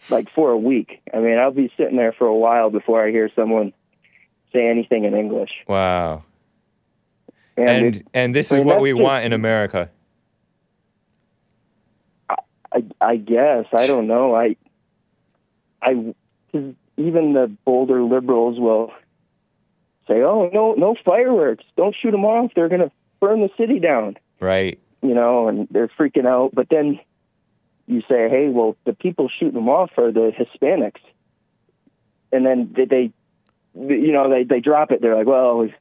like 0.10 0.30
for 0.36 0.52
a 0.52 0.58
week 0.58 1.02
i 1.14 1.20
mean 1.20 1.38
i'll 1.40 1.52
be 1.52 1.72
sitting 1.78 1.96
there 1.98 2.12
for 2.14 2.28
a 2.28 2.36
while 2.36 2.70
before 2.70 3.04
i 3.06 3.10
hear 3.10 3.30
someone 3.36 3.74
say 4.54 4.68
anything 4.68 5.06
in 5.06 5.16
english 5.16 5.52
Wow. 5.68 6.24
and, 7.58 7.70
And 7.70 7.96
it- 7.96 8.06
and 8.14 8.36
this 8.36 8.52
I 8.52 8.58
is 8.60 8.64
what 8.66 8.80
we 8.82 8.92
just- 8.92 9.02
want 9.02 9.26
in 9.26 9.34
America. 9.34 9.90
I, 12.74 12.84
I 13.02 13.16
guess 13.18 13.66
i 13.74 13.88
don't 13.88 14.08
know 14.08 14.36
i 14.36 14.56
i 15.82 16.14
'cause 16.52 16.74
even 17.08 17.34
the 17.34 17.52
Boulder 17.66 18.02
liberals 18.04 18.60
will 18.60 18.92
say 20.08 20.22
oh 20.22 20.50
no 20.54 20.74
no 20.74 20.96
fireworks 21.06 21.64
don't 21.78 21.96
shoot 22.00 22.12
them 22.12 22.26
off 22.26 22.52
they're 22.56 22.70
going 22.70 22.82
to 22.82 22.92
burn 23.20 23.42
the 23.42 23.50
city 23.58 23.80
down 23.80 24.18
Right. 24.40 24.80
you 25.04 25.14
know, 25.14 25.48
and 25.48 25.68
they're 25.70 25.88
freaking 25.90 26.26
out. 26.26 26.50
But 26.56 26.68
then 26.72 27.00
you 27.86 28.02
say, 28.10 28.28
hey, 28.30 28.48
well, 28.50 28.76
the 28.86 28.94
people 28.94 29.30
shooting 29.30 29.54
them 29.54 29.70
off 29.70 29.92
are 29.98 30.12
the 30.12 30.32
Hispanics. 30.32 31.02
And 32.32 32.44
then 32.46 32.74
they, 32.76 32.86
they 32.86 33.12
you 33.76 34.12
know, 34.12 34.30
they, 34.32 34.44
they 34.44 34.60
drop 34.60 34.92
it. 34.92 35.00
They're 35.02 35.16
like, 35.16 35.28
well, 35.28 35.62
if 35.62 35.72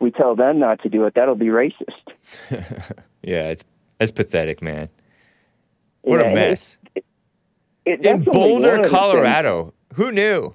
we 0.00 0.10
tell 0.10 0.34
them 0.34 0.58
not 0.58 0.82
to 0.82 0.88
do 0.88 1.04
it, 1.04 1.14
that'll 1.14 1.36
be 1.36 1.46
racist. 1.46 1.74
Yeah, 3.22 3.48
it's 3.50 3.64
it's 4.00 4.10
pathetic, 4.12 4.60
man. 4.62 4.88
What 6.02 6.20
Yeah, 6.20 6.26
a 6.26 6.34
mess. 6.34 6.78
It, 6.94 7.04
it, 7.84 7.94
In 7.98 8.02
that's 8.02 8.28
only 8.36 8.52
one 8.54 8.62
Boulder. 8.62 8.88
Colorado. 8.88 9.74
Who 9.94 10.12
knew? 10.12 10.54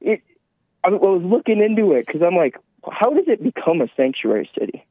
It, 0.00 0.22
I 0.84 0.90
was 0.90 1.22
looking 1.24 1.60
into 1.62 1.92
it 1.92 2.06
because 2.06 2.22
I'm 2.22 2.36
like, 2.36 2.56
how 2.90 3.10
does 3.10 3.24
it 3.26 3.42
become 3.42 3.80
a 3.80 3.88
sanctuary 3.96 4.48
city? 4.58 4.84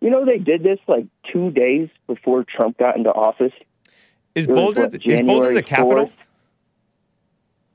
You 0.00 0.10
know, 0.10 0.24
they 0.26 0.38
did 0.38 0.62
this 0.62 0.78
like 0.86 1.06
two 1.32 1.50
days 1.50 1.88
before 2.06 2.44
Trump 2.44 2.76
got 2.78 2.96
into 2.96 3.10
office. 3.10 3.52
Is 4.34 4.46
It 4.46 4.50
was, 4.50 4.58
Boulder 4.58 4.80
what, 4.82 5.00
th- 5.02 5.26
Boulder 5.26 5.54
the 5.54 5.62
capital? 5.62 6.06
4th? 6.06 6.12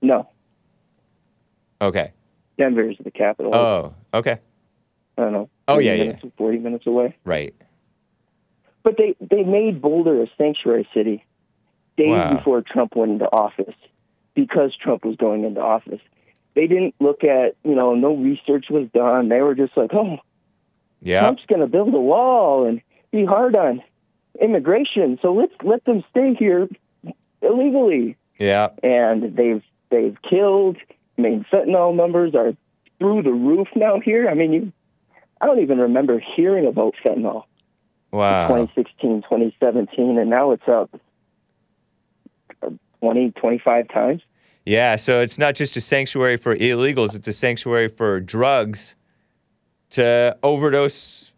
No, 0.02 0.30
Okay. 1.82 2.12
Denver 2.58 2.90
is 2.90 2.98
the 3.04 3.12
capital. 3.12 3.56
Oh, 3.56 3.94
okay. 4.14 4.40
I 5.18 5.22
don't 5.22 5.32
know. 5.34 5.50
Oh, 5.68 5.76
30 5.76 5.86
yeah, 5.86 5.94
yeah. 5.94 6.20
Forty 6.38 6.58
minutes 6.58 6.86
away. 6.88 7.16
Right. 7.24 7.54
But 8.84 8.98
they 8.98 9.16
they 9.20 9.44
made 9.44 9.82
Boulder 9.82 10.22
a 10.22 10.28
sanctuary 10.38 10.88
city 10.94 11.24
days 11.98 12.10
Wow. 12.10 12.36
before 12.38 12.62
Trump 12.62 12.96
went 12.96 13.14
into 13.14 13.26
office 13.26 13.76
because 14.40 14.76
Trump 14.76 15.06
was 15.06 15.16
going 15.16 15.44
into 15.44 15.62
office. 15.62 16.02
They 16.56 16.68
didn't 16.68 16.96
look 17.00 17.24
at 17.24 17.56
you 17.64 17.76
know 17.76 17.96
no 17.96 18.16
research 18.16 18.66
was 18.70 18.88
done. 18.94 19.30
They 19.30 19.42
were 19.42 19.56
just 19.56 19.76
like, 19.78 19.92
oh, 19.94 20.18
Yeah. 21.02 21.22
Trump's 21.22 21.46
going 21.48 21.62
to 21.62 21.68
build 21.68 21.94
a 21.94 22.00
wall 22.00 22.68
and 22.68 22.82
be 23.12 23.26
hard 23.26 23.56
on 23.56 23.82
immigration, 24.42 25.20
so 25.22 25.34
let's 25.34 25.54
let 25.64 25.84
them 25.86 26.04
stay 26.10 26.34
here 26.34 26.68
illegally. 27.42 28.18
Yeah. 28.38 28.70
And 28.84 29.36
they've 29.36 29.64
they've 29.90 30.18
killed. 30.30 30.78
I 31.18 31.22
mean, 31.22 31.46
fentanyl 31.52 31.96
numbers 31.96 32.34
are 32.36 32.54
through 33.00 33.24
the 33.24 33.32
roof 33.32 33.68
now 33.76 34.00
here. 34.00 34.30
I 34.30 34.34
mean, 34.34 34.54
you. 34.54 34.74
I 35.42 35.46
don't 35.46 35.60
even 35.60 35.78
remember 35.78 36.22
hearing 36.36 36.68
about 36.68 36.96
fentanyl. 37.06 37.44
Wow. 38.12 38.48
2016, 38.48 39.22
2017, 39.22 40.18
and 40.18 40.30
now 40.30 40.52
it's 40.52 40.68
up 40.68 40.90
uh, 42.62 42.72
20, 43.02 43.32
25 43.32 43.88
times. 43.88 44.22
Yeah, 44.70 44.98
so 44.98 45.20
it's 45.20 45.40
not 45.40 45.56
just 45.56 45.76
a 45.78 45.82
sanctuary 45.82 46.38
for 46.38 46.56
illegals, 46.56 47.16
it's 47.16 47.28
a 47.28 47.34
sanctuary 47.34 47.88
for 47.88 48.20
drugs 48.20 48.94
to 49.90 50.38
overdose 50.44 51.34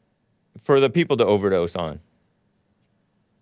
for 0.61 0.81
the 0.81 0.89
people 0.89 1.15
to 1.15 1.25
overdose 1.25 1.77
on. 1.77 2.01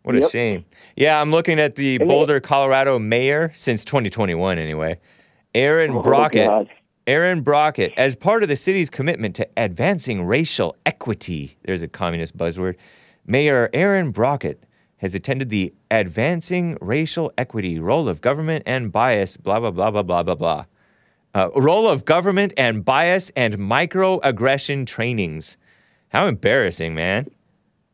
What 0.03 0.13
a 0.15 0.19
Yep. 0.19 0.29
shame. 0.29 0.65
Yeah, 0.95 1.19
I'm 1.19 1.31
looking 1.31 1.59
at 1.59 1.73
the 1.73 1.97
Boulder, 1.97 2.39
Colorado 2.39 2.99
mayor 2.99 3.49
since 3.55 3.83
2021 3.83 4.59
anyway. 4.59 4.99
Aaron 5.55 5.89
Oh, 5.89 6.03
Brockett. 6.03 6.45
God. 6.45 6.69
Aaron 7.07 7.41
Brockett, 7.41 7.91
as 7.97 8.15
part 8.15 8.43
of 8.43 8.49
the 8.49 8.55
city's 8.55 8.91
commitment 8.91 9.35
to 9.37 9.47
advancing 9.57 10.23
racial 10.23 10.75
equity, 10.85 11.57
there's 11.63 11.81
a 11.81 11.87
communist 11.87 12.37
buzzword, 12.37 12.75
Mayor 13.25 13.71
Aaron 13.73 14.11
Brockett 14.11 14.61
has 14.99 15.15
attended 15.15 15.49
the 15.49 15.73
Advancing 15.91 16.77
Racial 16.81 17.31
Equity 17.37 17.79
Role 17.79 18.07
of 18.07 18.21
Government 18.21 18.63
and 18.65 18.91
Bias, 18.91 19.37
blah, 19.37 19.59
blah, 19.59 19.71
blah, 19.71 19.91
blah, 19.91 20.03
blah, 20.03 20.23
blah, 20.23 20.35
blah. 20.35 20.65
Uh, 21.33 21.49
role 21.55 21.87
of 21.87 22.05
Government 22.05 22.53
and 22.57 22.83
Bias 22.83 23.31
and 23.35 23.55
Microaggression 23.55 24.85
Trainings. 24.87 25.57
How 26.09 26.27
embarrassing, 26.27 26.95
man. 26.95 27.29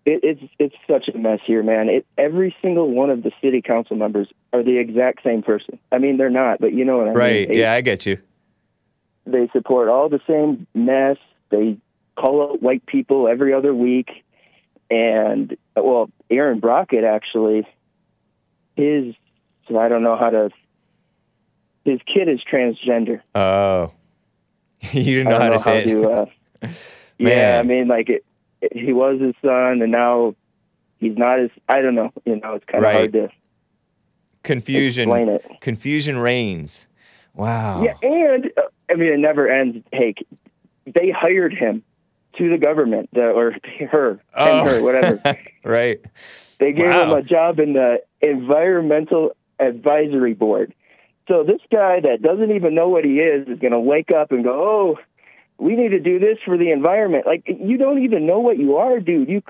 It, 0.05 0.19
it's 0.23 0.41
it's 0.59 0.75
such 0.89 1.09
a 1.13 1.17
mess 1.17 1.39
here, 1.45 1.63
man. 1.63 1.89
It, 1.89 2.05
every 2.17 2.55
single 2.61 2.91
one 2.91 3.09
of 3.09 3.23
the 3.23 3.31
city 3.41 3.61
council 3.61 3.95
members 3.95 4.27
are 4.53 4.63
the 4.63 4.77
exact 4.77 5.23
same 5.23 5.41
person. 5.41 5.79
I 5.91 5.97
mean, 5.97 6.17
they're 6.17 6.29
not, 6.29 6.59
but 6.59 6.73
you 6.73 6.85
know 6.85 6.97
what 6.97 7.07
I 7.07 7.11
Right. 7.11 7.39
mean. 7.49 7.57
They, 7.57 7.61
Yeah, 7.61 7.73
I 7.73 7.81
get 7.81 8.05
you. 8.05 8.19
They 9.25 9.49
support 9.51 9.89
all 9.89 10.07
the 10.09 10.21
same 10.27 10.67
mess. 10.75 11.17
They 11.49 11.77
call 12.15 12.43
out 12.43 12.61
white 12.61 12.85
people 12.85 13.27
every 13.27 13.51
other 13.53 13.73
week, 13.73 14.23
and 14.89 15.57
well, 15.75 16.09
Aaron 16.29 16.59
Brockett 16.59 17.03
actually, 17.03 17.67
his 18.75 19.15
I 19.69 19.87
don't 19.89 20.03
know 20.03 20.15
how 20.17 20.29
to. 20.29 20.49
His 21.83 21.99
kid 22.11 22.27
is 22.29 22.39
transgender. 22.51 23.21
Oh. 23.35 23.91
you 24.91 25.17
didn't 25.23 25.29
know 25.29 25.39
how 25.39 25.49
don't 25.49 25.53
to 25.53 25.59
say 25.59 25.81
it. 25.81 25.85
to, 25.85 26.09
uh, 26.09 26.25
yeah, 27.17 27.57
I 27.59 27.63
mean, 27.63 27.87
like 27.87 28.09
it, 28.09 28.25
it- 28.61 28.75
he 28.75 28.93
was 28.93 29.19
his 29.21 29.35
son, 29.43 29.81
and 29.81 29.91
now 29.91 30.35
he's 30.99 31.17
not 31.17 31.39
his. 31.39 31.51
I 31.69 31.81
don't 31.81 31.95
know. 31.95 32.11
You 32.25 32.37
know, 32.39 32.53
it's 32.55 32.65
kind 32.65 32.83
of 32.83 32.87
Right. 32.87 32.95
hard 32.95 33.13
to 33.13 33.29
Confusion. 34.43 35.09
explain 35.09 35.29
it. 35.29 35.45
Confusion 35.61 36.17
reigns. 36.17 36.87
Wow. 37.33 37.83
Yeah, 37.83 37.95
and 38.01 38.45
uh, 38.57 38.61
I 38.89 38.95
mean, 38.95 39.11
it 39.13 39.19
never 39.19 39.47
ends. 39.49 39.85
Hey, 39.91 40.13
they 40.85 41.11
hired 41.11 41.53
him 41.53 41.83
to 42.37 42.49
the 42.49 42.57
government, 42.57 43.09
the, 43.13 43.21
or 43.29 43.55
her, 43.91 44.19
Oh. 44.35 44.65
her, 44.65 44.83
whatever. 44.83 45.21
right. 45.63 45.99
They 46.59 46.71
gave 46.71 46.91
him 46.91 47.11
a 47.11 47.21
job 47.21 47.59
in 47.59 47.73
the 47.73 47.97
environmental 48.21 49.35
advisory 49.59 50.33
board. 50.33 50.73
So 51.27 51.43
this 51.43 51.59
guy 51.71 51.99
that 52.01 52.21
doesn't 52.21 52.51
even 52.51 52.75
know 52.75 52.87
what 52.89 53.03
he 53.03 53.19
is 53.19 53.47
is 53.47 53.59
going 53.59 53.73
to 53.73 53.79
wake 53.79 54.11
up 54.11 54.31
and 54.31 54.43
go, 54.43 54.51
"Oh, 54.53 54.99
we 55.57 55.75
need 55.75 55.89
to 55.89 55.99
do 55.99 56.19
this 56.19 56.37
for 56.45 56.57
the 56.57 56.71
environment." 56.71 57.25
Like 57.25 57.43
you 57.47 57.77
don't 57.77 58.03
even 58.03 58.25
know 58.27 58.39
what 58.39 58.57
you 58.59 58.77
are, 58.77 58.99
dude. 58.99 59.27
You 59.27 59.41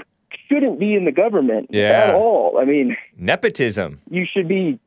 shouldn't 0.49 0.79
be 0.79 0.95
in 0.95 1.05
the 1.05 1.11
government 1.11 1.67
Yeah. 1.71 2.05
at 2.07 2.13
all. 2.15 2.57
I 2.59 2.65
mean, 2.65 2.95
Nepotism. 3.17 3.99
you 4.09 4.25
should 4.25 4.47
be 4.47 4.79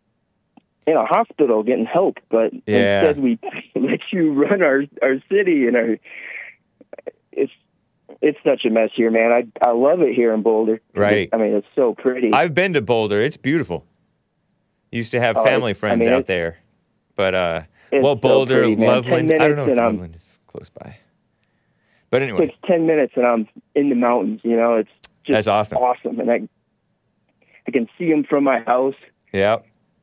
in 0.87 0.97
a 0.97 1.05
hospital 1.05 1.63
getting 1.63 1.85
help, 1.85 2.17
but 2.31 2.53
Yeah. 2.67 3.01
instead 3.01 3.23
we 3.23 3.39
let 3.77 4.01
you 4.11 4.33
run 4.33 4.63
our 4.63 4.83
our 5.03 5.17
city 5.31 5.67
and 5.67 5.77
our. 5.77 5.99
It's 7.33 7.53
it's 8.21 8.39
such 8.47 8.65
a 8.65 8.71
mess 8.71 8.91
here, 8.95 9.11
man. 9.11 9.33
I 9.33 9.47
I 9.67 9.73
love 9.73 10.01
it 10.03 10.15
here 10.15 10.33
in 10.35 10.43
Boulder. 10.43 10.81
Right. 10.95 11.29
I 11.33 11.37
mean, 11.37 11.53
it's 11.55 11.67
so 11.75 11.95
pretty. 11.95 12.33
I've 12.33 12.55
been 12.55 12.73
to 12.75 12.83
Boulder. 12.83 13.21
It's 13.23 13.37
beautiful. 13.37 13.85
Used 14.91 15.11
to 15.13 15.21
have 15.21 15.37
Oh, 15.37 15.45
family 15.45 15.71
it's- 15.73 15.79
I 15.79 15.81
friends 15.89 16.01
mean, 16.01 16.09
out 16.11 16.27
there. 16.27 16.59
But 17.17 17.35
uh 17.35 17.63
It's 17.93 18.03
well 18.03 18.15
so 18.17 18.21
Boulder, 18.21 18.63
pretty, 18.63 18.77
Loveland. 18.77 19.33
I 19.33 19.49
don't 19.49 19.57
know 19.57 19.65
if 19.67 19.71
and 19.71 19.81
I'm- 19.81 20.11
is 20.15 20.39
close 20.47 20.71
by. 20.71 20.97
But 22.11 22.23
anyway, 22.23 22.47
takes 22.47 22.59
ten 22.67 22.87
minutes 22.87 23.13
and 23.17 23.27
I'm 23.27 23.49
in 23.75 23.91
the 23.91 23.95
mountains. 23.95 24.41
You 24.43 24.57
know, 24.57 24.77
it's 24.77 24.91
just 25.25 25.35
That's 25.35 25.49
awesome. 25.49 25.79
awesome, 25.79 26.21
and 26.21 26.31
I 26.31 26.49
I 27.67 27.71
can 27.71 27.87
see 27.99 28.09
them 28.11 28.25
from 28.25 28.45
my 28.45 28.61
house. 28.61 28.95
yeah. 29.33 29.59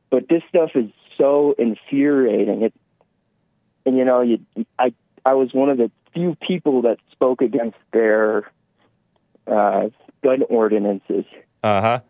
But 0.08 0.28
this 0.28 0.42
stuff 0.48 0.70
is 0.76 0.88
so 1.18 1.54
infuriating. 1.58 2.62
It 2.62 2.72
and 3.84 3.96
you 3.96 4.04
know, 4.04 4.20
you 4.20 4.38
I 4.78 4.94
I 5.24 5.34
was 5.34 5.52
one 5.52 5.68
of 5.68 5.78
the 5.78 5.90
few 6.16 6.34
people 6.46 6.82
that 6.82 6.96
spoke 7.12 7.42
against 7.42 7.76
their 7.92 8.50
uh, 9.46 9.88
gun 10.24 10.42
ordinances, 10.48 11.24
Uh-huh. 11.62 12.00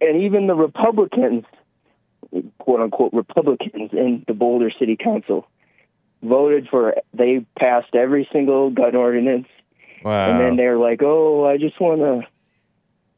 and 0.00 0.22
even 0.22 0.46
the 0.46 0.54
Republicans, 0.54 1.44
quote 2.58 2.80
unquote 2.80 3.12
Republicans 3.12 3.90
in 3.92 4.24
the 4.28 4.34
Boulder 4.34 4.70
City 4.78 4.96
Council, 4.96 5.46
voted 6.22 6.68
for. 6.70 6.94
They 7.12 7.44
passed 7.58 7.94
every 7.94 8.28
single 8.32 8.70
gun 8.70 8.94
ordinance. 8.94 9.48
Wow. 10.04 10.30
and 10.30 10.40
then 10.40 10.56
they're 10.56 10.76
like, 10.78 11.00
"Oh, 11.02 11.46
I 11.46 11.56
just 11.56 11.80
want 11.80 12.00
to 12.02 12.26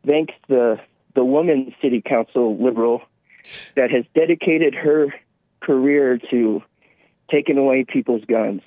thank 0.06 0.30
the 0.48 0.78
the 1.14 1.24
woman 1.24 1.74
city 1.82 2.00
council 2.00 2.56
liberal 2.62 3.02
that 3.74 3.90
has 3.90 4.04
dedicated 4.14 4.74
her 4.74 5.12
career 5.60 6.18
to 6.30 6.62
taking 7.30 7.58
away 7.58 7.84
people's 7.84 8.24
guns. 8.24 8.62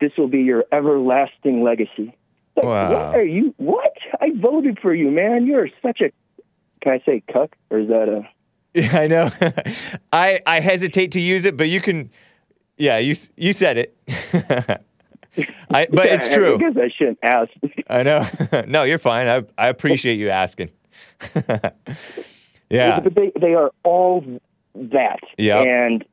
This 0.00 0.12
will 0.16 0.28
be 0.28 0.40
your 0.42 0.64
everlasting 0.72 1.62
legacy. 1.62 2.16
Like, 2.56 2.64
Wow. 2.64 2.90
What 2.90 3.14
are 3.16 3.24
you? 3.24 3.54
What? 3.58 3.96
I 4.20 4.30
voted 4.36 4.78
for 4.80 4.94
you, 4.94 5.10
man. 5.10 5.46
You're 5.46 5.68
such 5.82 6.00
a. 6.00 6.10
Can 6.80 6.92
I 6.92 7.02
say 7.04 7.22
cuck, 7.32 7.56
or 7.70 7.78
is 7.80 7.88
that 7.88 8.08
a? 8.08 8.28
Yeah, 8.74 8.98
I 9.00 9.06
know. 9.06 9.30
I 10.12 10.40
I 10.46 10.60
hesitate 10.60 11.12
to 11.12 11.20
use 11.20 11.44
it, 11.44 11.56
but 11.56 11.68
you 11.68 11.80
can. 11.80 12.10
Yeah, 12.76 12.98
you 12.98 13.14
you 13.36 13.52
said 13.52 13.76
it. 13.78 13.96
I, 15.70 15.86
but 15.90 16.06
Yeah, 16.06 16.14
it's 16.14 16.28
true. 16.32 16.54
I 16.54 16.58
guess 16.58 16.76
I 16.76 16.88
shouldn't 16.96 17.18
ask. 17.22 17.50
I 17.88 18.02
know. 18.02 18.26
no, 18.66 18.82
you're 18.84 18.98
fine. 18.98 19.28
I 19.28 19.42
I 19.56 19.68
appreciate 19.68 20.18
you 20.18 20.30
asking. 20.30 20.70
yeah. 22.70 23.00
But 23.00 23.14
they 23.14 23.32
they 23.40 23.54
are 23.54 23.70
all 23.84 24.24
that. 24.74 25.20
Yeah. 25.36 25.60
And 25.60 26.04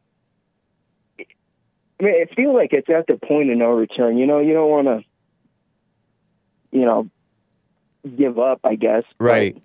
I 1.99 2.03
mean, 2.03 2.15
I 2.29 2.33
feel 2.35 2.53
like 2.53 2.73
it's 2.73 2.89
at 2.89 3.07
the 3.07 3.15
point 3.17 3.49
of 3.51 3.57
no 3.57 3.71
return. 3.71 4.17
You 4.17 4.27
know, 4.27 4.39
you 4.39 4.53
don't 4.53 4.69
want 4.69 4.87
to, 4.87 5.03
you 6.71 6.85
know, 6.85 7.09
give 8.17 8.37
up. 8.39 8.59
I 8.63 8.75
guess. 8.75 9.03
But 9.17 9.25
Right. 9.25 9.57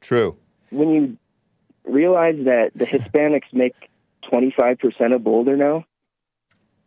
True. 0.00 0.36
when 0.70 0.90
you 0.90 1.16
realize 1.84 2.36
that 2.44 2.70
the 2.74 2.86
Hispanics 2.86 3.52
make 3.52 3.74
twenty 4.22 4.50
five 4.58 4.78
percent 4.78 5.12
of 5.12 5.22
Boulder 5.24 5.56
now, 5.56 5.84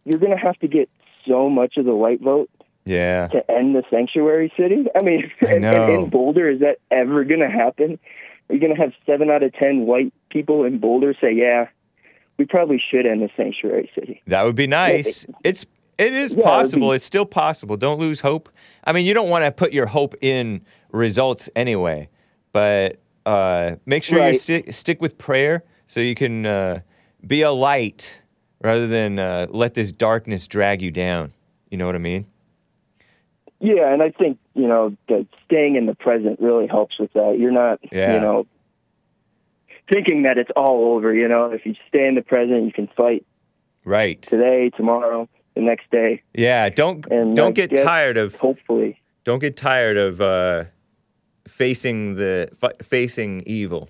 you're 0.06 0.20
going 0.20 0.36
to 0.36 0.44
have 0.44 0.58
to 0.60 0.68
get 0.68 0.90
so 1.28 1.50
much 1.50 1.78
of 1.78 1.86
the 1.86 1.96
white 1.96 2.22
vote 2.22 2.50
Yeah. 2.86 3.28
to 3.28 3.52
end 3.52 3.76
the 3.76 3.84
sanctuary 3.90 4.52
city? 4.58 4.86
I 5.00 5.04
mean, 5.04 5.32
I 5.42 5.54
in- 5.56 5.62
know. 5.62 6.04
in 6.04 6.10
Boulder, 6.10 6.50
is 6.50 6.60
that 6.62 6.78
ever 6.92 7.24
going 7.24 7.42
to 7.42 7.50
happen? 7.50 8.00
Are 8.50 8.56
you 8.56 8.62
going 8.62 8.76
to 8.76 8.82
have 8.82 8.94
seven 9.06 9.30
out 9.30 9.44
of 9.44 9.54
ten 9.54 9.86
white 9.86 10.14
people 10.30 10.64
in 10.64 10.80
Boulder 10.80 11.14
say, 11.20 11.34
"Yeah, 11.34 11.68
we 12.38 12.46
probably 12.46 12.82
should 12.92 13.06
end 13.06 13.22
the 13.22 13.30
sanctuary 13.36 13.90
city"? 13.96 14.22
That 14.28 14.44
would 14.44 14.56
be 14.56 14.68
nice. 14.68 15.26
It's 15.44 15.66
it 15.98 16.14
is 16.14 16.34
Yeah, 16.34 16.40
it 16.40 16.44
possible. 16.44 16.90
be- 16.92 16.96
It's 16.98 17.06
still 17.06 17.26
possible. 17.26 17.76
Don't 17.78 18.00
lose 18.00 18.20
hope. 18.20 18.50
I 18.84 18.92
mean, 18.94 19.06
you 19.06 19.14
don't 19.14 19.30
want 19.30 19.44
to 19.46 19.52
put 19.52 19.74
your 19.74 19.88
hope 19.88 20.14
in 20.22 20.62
results 20.92 21.50
anyway, 21.56 22.10
but 22.54 22.98
uh, 23.26 23.76
make 23.86 24.04
sure 24.04 24.26
you 24.28 24.36
stick 24.36 24.72
stick 24.74 25.02
with 25.02 25.18
prayer 25.18 25.64
so 25.88 26.00
you 26.00 26.16
can 26.16 26.46
uh, 26.46 26.80
be 27.26 27.42
a 27.42 27.52
light 27.52 28.22
rather 28.64 28.88
than 28.88 29.20
uh, 29.20 29.48
let 29.50 29.74
this 29.74 29.92
darkness 29.92 30.48
drag 30.48 30.82
you 30.82 30.92
down. 30.92 31.34
You 31.72 31.78
know 31.78 31.86
what 31.86 31.96
I 31.96 32.00
mean? 32.00 32.26
Yeah, 33.60 33.92
and 33.92 34.04
I 34.04 34.12
think 34.12 34.38
you 34.54 34.68
know 34.68 34.96
that 35.10 35.26
staying 35.46 35.76
in 35.76 35.88
the 35.88 35.96
present 35.96 36.40
really 36.40 36.68
helps 36.68 37.00
with 37.00 37.12
that. 37.14 37.38
You're 37.40 37.52
not, 37.52 37.80
Yeah. 37.92 38.14
you 38.14 38.20
know, 38.22 38.46
thinking 39.92 40.24
that 40.24 40.38
it's 40.38 40.52
all 40.56 40.94
over. 40.96 41.14
You 41.14 41.28
know, 41.28 41.52
if 41.52 41.66
you 41.66 41.76
stay 41.88 42.08
in 42.08 42.16
the 42.16 42.22
present, 42.22 42.66
you 42.66 42.72
can 42.74 42.88
fight 42.96 43.26
Right. 43.86 44.22
today, 44.22 44.70
tomorrow, 44.76 45.28
the 45.56 45.62
next 45.62 45.90
day, 45.92 46.22
Yeah. 46.34 46.70
Don't 46.70 47.06
and 47.08 47.36
don't 47.36 47.50
I 47.50 47.52
get 47.52 47.70
guess 47.72 47.82
tired 47.82 48.18
of 48.18 48.36
hopefully. 48.36 49.00
don't 49.24 49.40
get 49.40 49.56
tired 49.58 49.98
of 49.98 50.22
uh, 50.22 50.66
facing 51.48 52.16
the 52.16 52.50
fa- 52.60 52.76
facing 52.84 53.44
evil 53.48 53.90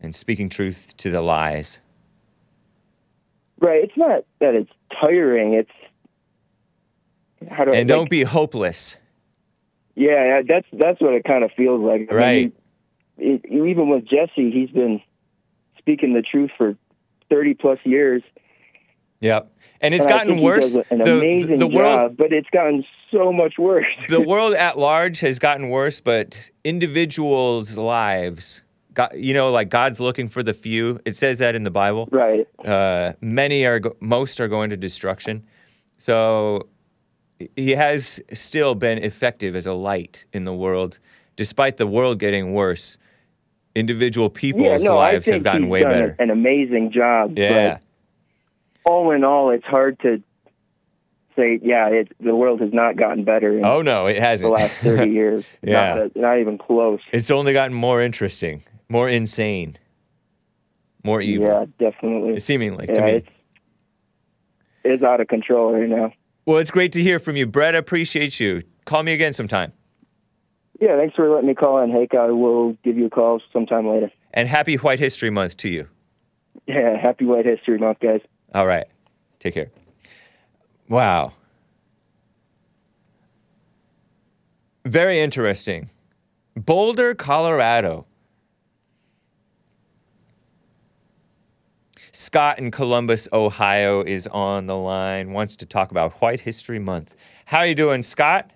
and 0.00 0.14
speaking 0.14 0.48
truth 0.50 0.94
to 0.98 1.10
the 1.10 1.20
lies. 1.22 1.80
Right. 3.58 3.82
It's 3.82 3.96
not 3.96 4.24
that 4.40 4.54
it's 4.54 4.70
tiring. 5.00 5.54
It's 5.54 5.70
how 7.50 7.64
do 7.64 7.72
And 7.72 7.88
like, 7.88 7.96
don't 7.98 8.10
be 8.10 8.22
hopeless. 8.22 8.96
Yeah, 9.96 10.42
that's 10.46 10.66
that's 10.72 11.00
what 11.00 11.14
it 11.14 11.24
kind 11.24 11.44
of 11.44 11.50
feels 11.56 11.80
like. 11.80 12.08
I 12.12 12.14
Right. 12.14 12.52
Mean, 13.18 13.40
it, 13.42 13.46
even 13.46 13.88
with 13.88 14.04
Jesse, 14.04 14.50
he's 14.50 14.70
been 14.70 15.00
speaking 15.84 16.14
the 16.14 16.22
truth 16.22 16.50
for 16.56 16.76
thirty 17.28 17.52
plus 17.52 17.78
years. 17.84 18.22
Yep. 19.20 19.50
And 19.80 19.94
it's 19.94 20.06
and 20.06 20.14
gotten 20.14 20.40
worse. 20.40 20.74
an 20.74 20.98
the, 20.98 21.18
amazing 21.18 21.58
the 21.58 21.66
world 21.66 21.98
job, 21.98 22.16
but 22.16 22.32
it's 22.32 22.48
gotten 22.50 22.84
so 23.10 23.32
much 23.32 23.58
worse. 23.58 23.86
the 24.08 24.20
world 24.26 24.54
at 24.54 24.78
large 24.78 25.20
has 25.20 25.38
gotten 25.38 25.68
worse, 25.68 26.00
but 26.00 26.50
individuals' 26.64 27.76
lives, 27.76 28.62
God, 28.94 29.12
you 29.14 29.34
know, 29.34 29.50
like 29.50 29.68
God's 29.68 30.00
looking 30.00 30.28
for 30.28 30.42
the 30.42 30.54
few. 30.54 31.00
It 31.04 31.16
says 31.16 31.38
that 31.38 31.54
in 31.54 31.64
the 31.64 31.70
Bible. 31.70 32.08
right. 32.10 32.46
Uh, 32.64 33.12
many 33.20 33.66
are 33.66 33.80
go- 33.80 33.96
most 34.00 34.40
are 34.40 34.48
going 34.48 34.70
to 34.70 34.76
destruction. 34.76 35.44
So 35.98 36.68
he 37.56 37.72
has 37.72 38.20
still 38.32 38.74
been 38.74 38.98
effective 38.98 39.54
as 39.54 39.66
a 39.66 39.74
light 39.74 40.24
in 40.32 40.44
the 40.44 40.54
world, 40.54 40.98
despite 41.36 41.76
the 41.76 41.86
world 41.86 42.18
getting 42.18 42.54
worse. 42.54 42.96
Individual 43.74 44.30
people's 44.30 44.64
Yeah, 44.82 44.88
no, 44.88 44.96
lives 44.96 45.26
have 45.26 45.42
gotten 45.42 45.68
way 45.68 45.82
done 45.82 45.90
better. 45.92 46.16
an 46.18 46.30
amazing 46.30 46.92
job. 46.92 47.36
Yeah. 47.36 47.78
But 48.84 48.90
all 48.90 49.10
in 49.10 49.24
all, 49.24 49.50
it's 49.50 49.64
hard 49.64 49.98
to 50.00 50.22
say. 51.34 51.58
Yeah, 51.62 51.88
it, 51.88 52.12
the 52.20 52.34
world 52.36 52.60
has 52.60 52.72
not 52.72 52.96
gotten 52.96 53.24
better 53.24 53.58
in 53.58 53.64
Oh 53.64 53.82
no, 53.82 54.06
it 54.06 54.18
hasn't. 54.18 54.48
The 54.54 54.62
last 54.62 54.76
thirty 54.76 55.10
years. 55.20 55.44
Yeah. 55.62 55.94
not, 55.94 56.16
not 56.16 56.38
even 56.38 56.56
close. 56.58 57.00
it's 57.12 57.30
only 57.30 57.52
gotten 57.52 57.74
more 57.74 58.00
interesting, 58.00 58.62
more 58.88 59.08
insane, 59.08 59.76
more 61.02 61.20
evil. 61.20 61.46
Yeah, 61.48 61.90
definitely. 61.90 62.38
Seemingly 62.38 62.86
to 62.86 62.92
yeah, 62.94 63.04
me. 63.06 63.10
it's 63.12 63.28
it's 64.84 65.02
out 65.02 65.20
of 65.20 65.28
control 65.28 65.72
right 65.72 65.88
now. 65.88 66.12
Well, 66.46 66.58
it's 66.58 66.70
great 66.70 66.92
to 66.92 67.02
hear 67.02 67.18
from 67.18 67.36
you, 67.36 67.46
Brett. 67.46 67.74
I 67.74 67.78
appreciate 67.78 68.38
you. 68.38 68.62
Call 68.84 69.02
me 69.02 69.14
again 69.14 69.32
sometime. 69.32 69.72
Yeah, 70.80 70.96
thanks 70.96 71.14
for 71.14 71.28
letting 71.30 71.48
me 71.48 71.54
call 71.54 71.82
in, 71.82 71.90
Hake. 71.90 72.14
I 72.14 72.30
will 72.30 72.76
give 72.84 72.96
you 72.96 73.06
a 73.06 73.10
call 73.10 73.40
sometime 73.52 73.86
later. 73.88 74.10
And 74.32 74.48
happy 74.48 74.76
White 74.76 74.98
History 74.98 75.30
Month 75.30 75.56
to 75.58 75.68
you. 75.68 75.88
Yeah, 76.66 76.96
happy 77.00 77.24
White 77.24 77.46
History 77.46 77.78
Month, 77.78 78.00
guys. 78.00 78.20
All 78.54 78.66
right. 78.66 78.86
Take 79.38 79.54
care. 79.54 79.70
Wow. 80.88 81.32
Very 84.84 85.20
interesting. 85.20 85.90
Boulder, 86.56 87.14
Colorado. 87.14 88.06
Scott 92.12 92.58
in 92.58 92.70
Columbus, 92.70 93.26
Ohio 93.32 94.02
is 94.02 94.28
on 94.28 94.66
the 94.66 94.76
line, 94.76 95.32
wants 95.32 95.56
to 95.56 95.66
talk 95.66 95.90
about 95.90 96.12
White 96.20 96.40
History 96.40 96.78
Month. 96.78 97.16
How 97.46 97.58
are 97.58 97.66
you 97.66 97.74
doing, 97.74 98.02
Scott? 98.04 98.52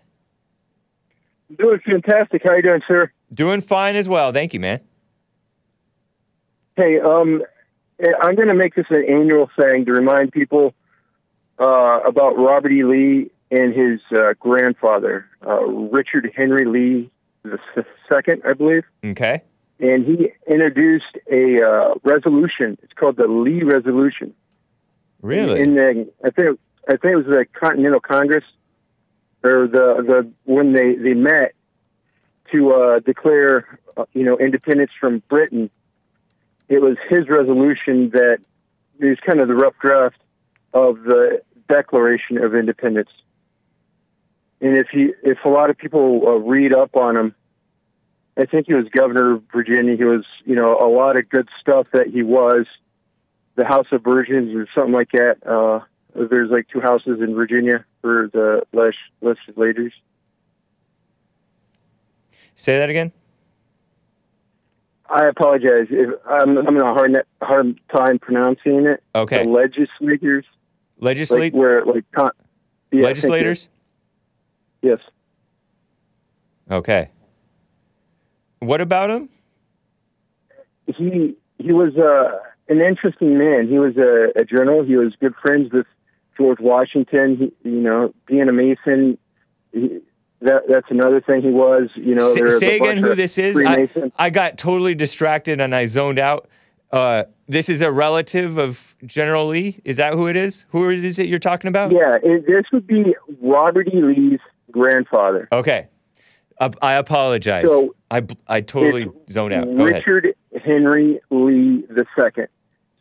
Doing 1.56 1.80
fantastic. 1.84 2.42
How 2.44 2.54
you 2.54 2.62
doing, 2.62 2.82
sir? 2.86 3.10
Doing 3.32 3.60
fine 3.60 3.96
as 3.96 4.08
well. 4.08 4.32
Thank 4.32 4.52
you, 4.54 4.60
man. 4.60 4.80
Hey, 6.76 7.00
um, 7.00 7.42
I'm 8.22 8.36
going 8.36 8.48
to 8.48 8.54
make 8.54 8.74
this 8.74 8.86
an 8.90 9.04
annual 9.08 9.50
thing 9.58 9.84
to 9.86 9.92
remind 9.92 10.32
people 10.32 10.74
uh, 11.58 12.00
about 12.06 12.36
Robert 12.36 12.70
E. 12.70 12.84
Lee 12.84 13.30
and 13.50 13.74
his 13.74 14.00
uh, 14.16 14.34
grandfather, 14.38 15.26
uh, 15.46 15.64
Richard 15.64 16.30
Henry 16.36 16.66
Lee 16.66 17.10
the 17.42 17.84
second, 18.12 18.42
I 18.46 18.52
believe. 18.52 18.84
Okay. 19.04 19.42
And 19.80 20.04
he 20.04 20.32
introduced 20.46 21.16
a 21.30 21.64
uh, 21.64 21.94
resolution. 22.02 22.76
It's 22.82 22.92
called 22.94 23.16
the 23.16 23.26
Lee 23.26 23.62
Resolution. 23.62 24.34
Really? 25.22 25.60
In 25.60 25.74
the, 25.74 26.10
I 26.24 26.30
think, 26.30 26.58
I 26.88 26.92
think 26.92 27.04
it 27.04 27.16
was 27.16 27.26
the 27.26 27.46
Continental 27.58 28.00
Congress, 28.00 28.44
or 29.44 29.68
the 29.68 30.02
the 30.06 30.30
when 30.44 30.72
they 30.72 30.94
they 30.94 31.14
met 31.14 31.54
to 32.52 32.72
uh, 32.72 32.98
declare, 33.00 33.78
uh, 33.96 34.04
you 34.12 34.24
know, 34.24 34.38
independence 34.38 34.90
from 34.98 35.22
Britain. 35.28 35.70
It 36.68 36.80
was 36.80 36.96
his 37.08 37.28
resolution 37.28 38.10
that 38.10 38.38
it 38.98 39.04
was 39.04 39.18
kind 39.24 39.40
of 39.40 39.48
the 39.48 39.54
rough 39.54 39.74
draft 39.80 40.20
of 40.72 41.02
the 41.02 41.42
Declaration 41.68 42.38
of 42.38 42.54
Independence. 42.54 43.10
And 44.60 44.76
if 44.76 44.88
you 44.92 45.14
if 45.22 45.38
a 45.44 45.48
lot 45.48 45.70
of 45.70 45.78
people 45.78 46.24
uh, 46.26 46.32
read 46.32 46.74
up 46.74 46.96
on 46.96 47.16
him, 47.16 47.34
I 48.36 48.46
think 48.46 48.66
he 48.66 48.74
was 48.74 48.86
governor 48.96 49.34
of 49.34 49.42
Virginia. 49.52 49.96
He 49.96 50.04
was, 50.04 50.24
you 50.44 50.56
know, 50.56 50.78
a 50.80 50.88
lot 50.88 51.18
of 51.18 51.28
good 51.28 51.48
stuff 51.60 51.86
that 51.92 52.08
he 52.08 52.22
was. 52.22 52.66
The 53.56 53.64
House 53.64 53.86
of 53.90 54.02
Virgins 54.04 54.54
or 54.54 54.68
something 54.74 54.92
like 54.92 55.10
that. 55.12 55.44
Uh, 55.44 55.80
there's 56.14 56.50
like 56.50 56.68
two 56.68 56.80
houses 56.80 57.20
in 57.20 57.34
Virginia 57.34 57.84
for 58.00 58.30
the 58.32 58.62
leg- 58.72 58.94
legislators. 59.20 59.92
Say 62.54 62.78
that 62.78 62.90
again? 62.90 63.12
I 65.10 65.26
apologize 65.28 65.86
if 65.90 66.10
I'm, 66.28 66.56
having 66.56 66.82
a 66.82 66.92
hard 66.92 67.22
hard 67.40 67.80
time 67.96 68.18
pronouncing 68.18 68.86
it. 68.86 69.02
Okay. 69.14 69.44
The 69.44 69.50
legislators, 69.50 70.44
like 70.98 71.16
Legislate 71.16 71.54
where 71.54 71.84
like 71.84 72.04
con- 72.14 72.30
yeah, 72.92 73.04
legislators? 73.04 73.68
Yes. 74.82 74.98
Okay. 76.70 77.10
What 78.58 78.80
about 78.80 79.08
him? 79.10 79.30
he 80.96 81.36
he 81.58 81.72
was 81.72 81.96
uh, 81.96 82.38
an 82.68 82.80
interesting 82.80 83.38
man. 83.38 83.68
He 83.68 83.78
was 83.78 83.96
a, 83.96 84.38
a 84.38 84.44
journal. 84.44 84.84
He 84.84 84.96
was 84.96 85.14
good 85.20 85.34
friends 85.42 85.72
with 85.72 85.86
George 86.38 86.60
Washington. 86.60 87.36
He, 87.36 87.68
you 87.68 87.80
know, 87.80 88.14
being 88.26 88.48
a 88.48 88.52
Mason, 88.52 89.18
he, 89.72 90.00
that 90.40 90.62
that's 90.68 90.86
another 90.90 91.20
thing 91.20 91.42
he 91.42 91.50
was. 91.50 91.90
You 91.96 92.14
know, 92.14 92.32
Say, 92.32 92.58
say 92.58 92.76
again 92.76 92.98
who 92.98 93.14
this 93.14 93.38
is. 93.38 93.56
I, 93.58 93.88
I 94.18 94.30
got 94.30 94.56
totally 94.56 94.94
distracted 94.94 95.60
and 95.60 95.74
I 95.74 95.86
zoned 95.86 96.18
out. 96.18 96.48
Uh, 96.90 97.24
this 97.48 97.68
is 97.68 97.80
a 97.82 97.90
relative 97.90 98.56
of 98.56 98.96
General 99.04 99.48
Lee. 99.48 99.80
Is 99.84 99.98
that 99.98 100.14
who 100.14 100.26
it 100.26 100.36
is? 100.36 100.64
Who 100.70 100.88
is 100.88 101.18
it 101.18 101.28
you're 101.28 101.38
talking 101.38 101.68
about? 101.68 101.90
Yeah, 101.92 102.14
it, 102.22 102.46
this 102.46 102.64
would 102.72 102.86
be 102.86 103.14
Robert 103.40 103.88
E. 103.88 104.00
Lee's 104.00 104.40
grandfather. 104.70 105.48
Okay. 105.52 105.88
Uh, 106.60 106.70
I 106.82 106.94
apologize. 106.94 107.66
So, 107.68 107.94
I, 108.10 108.26
I 108.46 108.60
totally 108.62 109.08
zoned 109.30 109.52
out. 109.52 109.64
Go 109.64 109.86
ahead. 109.86 110.06
Richard 110.06 110.34
Henry 110.64 111.20
Lee 111.30 111.84
II. 111.90 112.46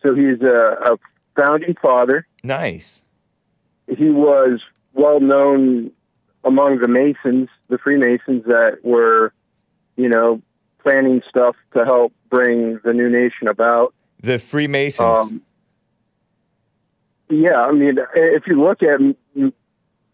So 0.06 0.14
he's 0.14 0.42
a, 0.42 0.76
a 0.94 0.98
founding 1.40 1.76
father. 1.82 2.28
Nice. 2.44 3.02
He 3.88 4.10
was 4.10 4.62
well 4.94 5.20
known 5.20 5.92
among 6.44 6.80
the 6.80 6.88
Masons, 6.88 7.50
the 7.70 7.78
Freemasons 7.78 8.44
that 8.46 8.80
were, 8.84 9.34
you 9.96 10.10
know, 10.10 10.42
planning 10.84 11.22
stuff 11.30 11.56
to 11.74 11.86
help 11.86 12.14
bring 12.30 12.80
the 12.84 12.94
new 12.94 13.10
nation 13.10 13.48
about. 13.50 13.94
The 14.22 14.40
Freemasons. 14.40 15.18
Um, 15.18 15.42
yeah, 17.30 17.62
I 17.62 17.72
mean, 17.72 17.98
if 18.16 18.48
you 18.48 18.62
look 18.62 18.82
at, 18.84 19.00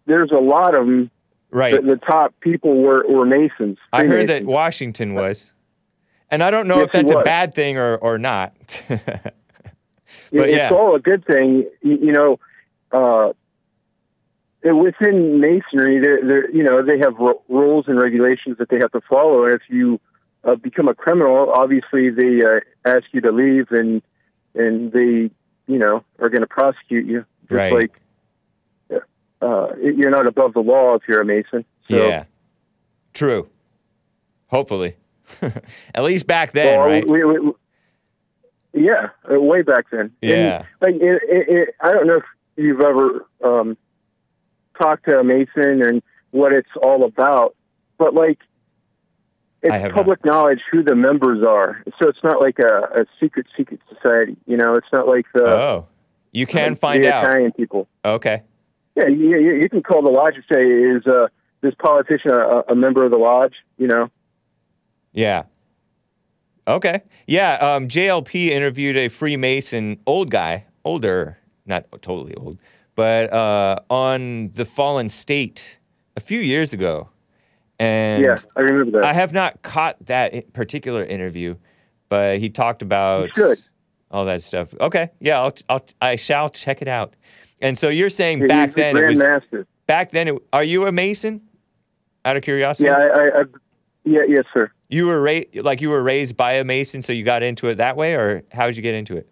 there's 0.06 0.32
a 0.32 0.40
lot 0.40 0.78
of 0.78 0.86
them. 0.86 1.12
right. 1.52 1.76
The, 1.76 1.96
the 1.96 1.98
top 1.98 2.34
people 2.40 2.82
were, 2.82 3.06
were 3.08 3.26
Masons. 3.26 3.78
I 3.92 4.06
heard 4.06 4.28
that 4.30 4.46
Washington 4.46 5.14
was. 5.14 5.52
And 6.32 6.44
I 6.44 6.50
don't 6.50 6.68
know 6.68 6.78
Yes, 6.80 6.86
if 6.86 6.92
that's 6.94 7.12
a 7.12 7.22
bad 7.22 7.54
thing 7.54 7.78
or, 7.78 7.96
or 7.98 8.18
not. 8.18 8.54
But 10.32 10.50
it's 10.50 10.58
yeah. 10.58 10.70
all 10.72 10.96
a 10.96 11.00
good 11.00 11.26
thing. 11.26 11.66
You, 11.82 11.98
you 11.98 12.12
know, 12.12 12.40
uh, 12.92 13.34
within 14.72 15.41
masonry, 15.41 15.99
there, 15.99 16.20
there, 16.26 16.51
you 16.51 16.64
know, 16.64 16.82
they 16.86 16.97
have 16.99 17.18
ru- 17.18 17.41
rules 17.49 17.86
and 17.88 18.01
regulations 18.01 18.57
that 18.59 18.70
they 18.70 18.78
have 18.78 18.91
to 18.93 19.01
follow. 19.09 19.43
And 19.45 19.53
if 19.55 19.61
you 19.70 19.99
uh, 20.43 20.55
become 20.55 20.88
a 20.88 20.93
criminal, 20.95 21.51
obviously 21.53 22.09
they 22.09 22.39
uh, 22.45 22.59
ask 22.86 23.03
you 23.11 23.22
to 23.22 23.32
leave, 23.32 23.68
and 23.72 24.01
and 24.55 24.91
they, 24.91 25.30
you 25.68 25.80
know, 25.80 26.03
are 26.20 26.30
going 26.30 26.41
to 26.41 26.47
prosecute 26.47 27.05
you. 27.05 27.26
Just 27.49 27.51
Right. 27.51 27.74
like 27.74 27.91
uh, 29.41 29.68
you're 29.82 30.09
not 30.11 30.28
above 30.28 30.53
the 30.53 30.61
law 30.61 30.95
if 30.95 31.01
you're 31.07 31.22
a 31.22 31.26
mason. 31.26 31.66
So, 31.89 32.07
yeah. 32.07 32.24
True. 33.14 33.49
Hopefully. 34.47 34.95
At 35.95 36.03
least 36.03 36.28
back 36.28 36.51
then, 36.53 36.80
well, 36.80 36.88
right? 36.88 37.07
we- 37.07 37.24
we- 37.26 37.39
we- 37.39 37.53
yeah, 38.76 39.09
uh, 39.32 39.39
way 39.39 39.61
back 39.61 39.86
then. 39.91 39.99
And, 40.01 40.11
Yeah. 40.22 40.66
like 40.82 40.95
it, 40.95 41.22
it, 41.28 41.49
it, 41.49 41.76
I 41.82 41.91
don't 41.91 42.07
know 42.07 42.18
if 42.18 42.24
you've 42.55 42.82
ever 42.82 43.26
um, 43.43 43.78
talked 44.82 45.06
to 45.10 45.20
a 45.20 45.24
Mason 45.24 45.82
and 45.86 46.02
what 46.32 46.52
it's 46.54 46.70
all 46.82 47.06
about, 47.06 47.56
but 47.98 48.14
like 48.14 48.40
it's 49.64 49.94
public 49.94 50.24
knowledge 50.26 50.60
who 50.72 50.84
the 50.84 50.96
members 50.96 51.46
are. 51.46 51.84
So 52.02 52.10
it's 52.10 52.24
not 52.24 52.42
like 52.42 52.60
a, 52.60 53.02
a 53.02 53.06
secret 53.20 53.48
secret 53.56 53.80
society. 53.88 54.36
You 54.46 54.58
know, 54.58 54.74
it's 54.74 54.88
not 54.92 55.08
like 55.08 55.26
the 55.34 55.46
oh. 55.46 55.86
You 56.32 56.48
can 56.48 56.76
find 56.76 57.04
the 57.04 57.14
out. 57.14 57.24
Italian 57.24 57.52
people. 57.52 57.88
Okay. 58.04 58.42
Yeah, 58.96 59.08
you, 59.08 59.38
you, 59.38 59.54
you 59.62 59.70
can 59.70 59.84
call 59.84 60.02
the 60.02 60.10
lodge 60.10 60.34
and 60.36 60.44
say, 60.52 60.64
"Is 60.64 61.06
uh, 61.06 61.28
this 61.62 61.74
politician 61.76 62.32
a, 62.32 62.64
a 62.70 62.76
member 62.76 63.06
of 63.06 63.12
the 63.12 63.18
lodge?" 63.18 63.54
You 63.78 63.88
know. 63.88 64.10
Yeah. 65.14 65.44
Okay. 66.68 67.02
Yeah. 67.28 67.54
Um, 67.56 67.88
JLP 67.88 68.50
interviewed 68.50 68.98
a 68.98 69.10
Freemason, 69.10 70.00
old 70.06 70.32
guy, 70.32 70.66
older, 70.84 71.38
not 71.66 71.86
totally 72.02 72.34
old, 72.36 72.58
but 72.96 73.32
uh, 73.34 73.80
on 73.89 74.50
the 74.54 74.66
Fallen 74.66 75.10
State 75.10 75.80
a 76.16 76.20
few 76.20 76.39
years 76.39 76.74
ago. 76.74 77.10
And 77.80 78.24
yeah, 78.24 78.38
I 78.56 78.62
remember 78.62 79.00
that. 79.02 79.06
I 79.06 79.14
have 79.14 79.34
not 79.34 79.62
caught 79.64 79.98
that 80.06 80.54
particular 80.54 81.04
interview, 81.04 81.56
but 82.10 82.39
he 82.39 82.50
talked 82.50 82.82
about 82.82 83.30
all 84.12 84.26
that 84.26 84.44
stuff. 84.44 84.74
Okay. 84.80 85.10
Yeah. 85.20 85.41
I'll, 85.41 85.54
I'll, 85.70 85.86
I 86.02 86.16
shall 86.16 86.50
check 86.50 86.82
it 86.82 86.88
out. 86.88 87.16
And 87.62 87.78
so 87.78 87.89
you're 87.89 88.10
saying 88.12 88.41
Yeah, 88.41 88.48
back 88.48 88.74
then 88.74 88.96
it 88.96 89.08
was 89.08 89.20
Grandmaster. 89.20 89.66
back 89.88 90.12
then. 90.12 90.28
It, 90.28 90.36
are 90.54 90.64
you 90.64 90.86
a 90.86 90.91
Mason? 90.91 91.41
Out 92.26 92.38
of 92.38 92.44
curiosity. 92.44 92.88
Yeah, 92.88 92.98
I, 92.98 93.20
I, 93.20 93.41
I, 93.41 93.44
yeah, 94.06 94.22
yes, 94.28 94.46
sir. 94.54 94.72
You 94.88 95.08
were 95.08 95.22
ra- 95.22 95.41
like 95.56 95.82
you 95.82 95.89
were 95.89 96.04
raised 96.04 96.38
by 96.38 96.54
a 96.54 96.64
Mason, 96.64 97.02
so 97.02 97.12
you 97.12 97.24
got 97.26 97.44
into 97.44 97.68
it 97.68 97.76
that 97.76 97.98
way, 97.98 98.14
or 98.14 98.44
how 98.52 98.68
did 98.68 98.78
you 98.78 98.84
get 98.84 98.96
into 98.96 99.18
it? 99.18 99.28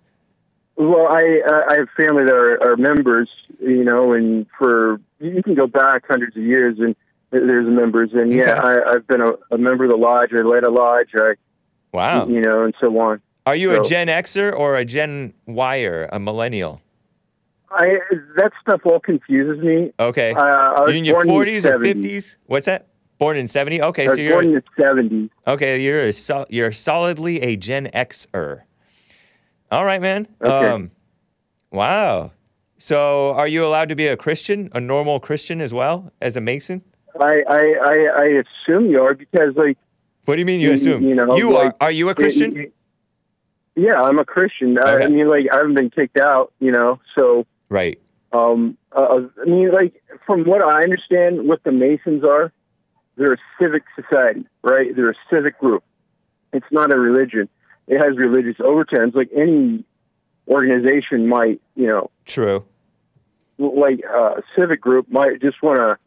Well, 0.78 1.08
I 1.10 1.42
I 1.70 1.76
have 1.80 1.90
family 2.00 2.24
that 2.26 2.34
are, 2.34 2.72
are 2.74 2.78
members, 2.78 3.30
you 3.60 3.84
know, 3.84 4.14
and 4.14 4.46
for 4.58 5.00
you 5.20 5.44
can 5.44 5.54
go 5.56 5.68
back 5.68 6.04
hundreds 6.10 6.36
of 6.36 6.44
years, 6.44 6.78
and 6.80 6.96
there's 7.32 7.68
members, 7.68 8.12
and 8.14 8.34
yeah, 8.34 8.60
Okay. 8.60 8.82
I, 8.82 8.92
I've 8.96 9.08
been 9.08 9.22
a, 9.22 9.32
a 9.52 9.58
member 9.58 9.84
of 9.86 9.92
the 9.92 9.98
lodge. 9.98 10.30
I 10.34 10.42
led 10.42 10.64
a 10.66 10.72
lodge, 10.72 11.10
I, 11.16 11.34
Wow. 11.94 12.28
you 12.28 12.42
know, 12.42 12.64
and 12.64 12.74
so 12.82 12.98
on. 13.00 13.22
Are 13.46 13.56
you 13.56 13.80
a 13.80 13.84
Gen 13.84 14.08
Xer 14.08 14.54
or 14.58 14.76
a 14.76 14.86
Gen 14.86 15.34
Yer, 15.48 16.08
a 16.12 16.20
millennial? 16.20 16.82
I 17.70 18.00
that 18.38 18.52
stuff 18.62 18.82
all 18.86 19.00
confuses 19.00 19.64
me. 19.64 19.92
Okay. 20.00 20.34
Uh, 20.34 20.86
you 20.88 20.94
in 20.96 21.06
your 21.06 21.26
born 21.26 21.46
40s 21.48 21.56
in 21.58 21.62
the 21.64 21.72
or 21.74 21.80
50s? 21.80 22.36
What's 22.48 22.66
that? 22.66 22.88
Born 23.18 23.38
in 23.38 23.48
70? 23.48 23.82
Okay, 23.84 24.08
so 24.08 24.14
you're 24.16 24.34
born 24.34 24.48
in 24.48 24.54
the 24.56 24.64
seventies. 24.80 25.30
okay. 25.48 25.80
You're 25.82 26.08
a 26.08 26.46
you're 26.50 26.72
solidly 26.72 27.42
a 27.42 27.56
Gen 27.56 27.90
Xer. 27.94 28.62
All 29.72 29.86
right, 29.86 30.02
man. 30.02 30.28
Okay. 30.42 30.68
Um, 30.70 30.92
wow. 31.72 32.32
So, 32.78 33.34
are 33.36 33.48
you 33.48 33.64
allowed 33.66 33.90
to 33.90 33.96
be 33.96 34.08
a 34.08 34.18
Christian, 34.18 34.70
a 34.74 34.80
normal 34.80 35.20
Christian 35.20 35.62
as 35.62 35.74
well 35.74 36.12
as 36.22 36.36
a 36.36 36.42
Mason? 36.42 36.82
I, 37.20 37.44
I 37.48 37.60
I 37.84 37.96
I 38.24 38.26
assume 38.44 38.90
you 38.90 39.02
are 39.04 39.14
because 39.14 39.56
like 39.56 39.78
What 40.26 40.36
do 40.36 40.40
you 40.40 40.46
mean 40.46 40.60
you 40.62 40.70
You- 40.70 40.74
assume? 40.76 41.04
you 41.04 41.16
know, 41.16 41.36
you 41.36 41.52
like, 41.54 41.74
are. 41.80 41.88
Are 41.88 41.92
you 41.92 42.10
a 42.10 42.16
Christian? 42.16 42.72
yeah, 43.76 44.02
I'm 44.02 44.18
a 44.20 44.26
Christian. 44.26 44.78
I, 44.78 44.94
Okay. 44.96 45.06
I 45.06 45.08
mean, 45.10 45.28
like 45.28 45.46
I 45.52 45.58
haven't 45.58 45.76
been 45.76 45.90
kicked 45.90 46.20
out, 46.20 46.54
you 46.60 46.72
know, 46.72 47.00
so. 47.18 47.46
right. 47.70 48.00
Um, 48.34 48.78
uh, 48.94 49.20
I 49.42 49.46
mean, 49.46 49.72
like 49.72 50.02
from 50.26 50.46
what 50.46 50.64
I 50.64 50.82
understand, 50.82 51.48
what 51.50 51.62
the 51.66 51.72
Masons 51.74 52.24
are, 52.24 52.52
they're 53.18 53.34
a 53.34 53.38
civic 53.62 53.84
society, 53.94 54.46
right? 54.64 54.96
They're 54.96 55.10
a 55.12 55.16
civic 55.30 55.60
group. 55.60 55.84
It's 56.54 56.66
not 56.72 56.94
a 56.94 56.98
religion. 56.98 57.50
It 57.92 57.98
has 57.98 58.18
religious 58.18 58.56
overtones, 58.64 59.14
like 59.14 59.32
any 59.36 59.84
organization 60.48 61.28
might, 61.28 61.60
you 61.76 61.88
know, 61.88 62.10
True. 62.26 62.64
like 63.58 64.00
uh, 64.10 64.36
a 64.36 64.44
civic 64.58 64.80
group 64.80 65.12
might 65.12 65.42
just 65.42 65.62
want 65.62 65.80
to 65.80 65.98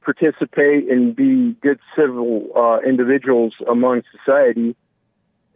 participate 0.00 0.90
and 0.90 1.14
be 1.14 1.54
good 1.60 1.78
civil 1.94 2.48
uh, 2.56 2.78
individuals 2.78 3.52
among 3.68 4.04
society. 4.16 4.74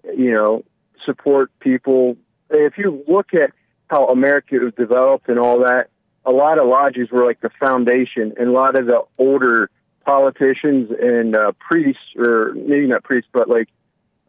You 0.04 0.32
know, 0.34 0.64
support 1.06 1.50
people. 1.58 2.18
If 2.50 2.76
you 2.76 3.02
look 3.08 3.32
at 3.32 3.52
how 3.88 4.08
America 4.08 4.56
was 4.56 4.74
developed 4.74 5.30
and 5.30 5.38
all 5.38 5.60
that, 5.60 5.88
a 6.26 6.32
lot 6.32 6.58
of 6.58 6.68
lodges 6.68 7.08
were 7.10 7.24
like 7.24 7.40
the 7.40 7.50
foundation, 7.58 8.34
and 8.38 8.48
a 8.48 8.52
lot 8.52 8.78
of 8.78 8.84
the 8.84 9.00
older 9.16 9.70
politicians 10.04 10.90
and 11.00 11.34
uh, 11.34 11.52
priests, 11.58 12.02
or 12.18 12.52
maybe 12.54 12.86
not 12.86 13.04
priests, 13.04 13.30
but 13.32 13.48
like 13.48 13.70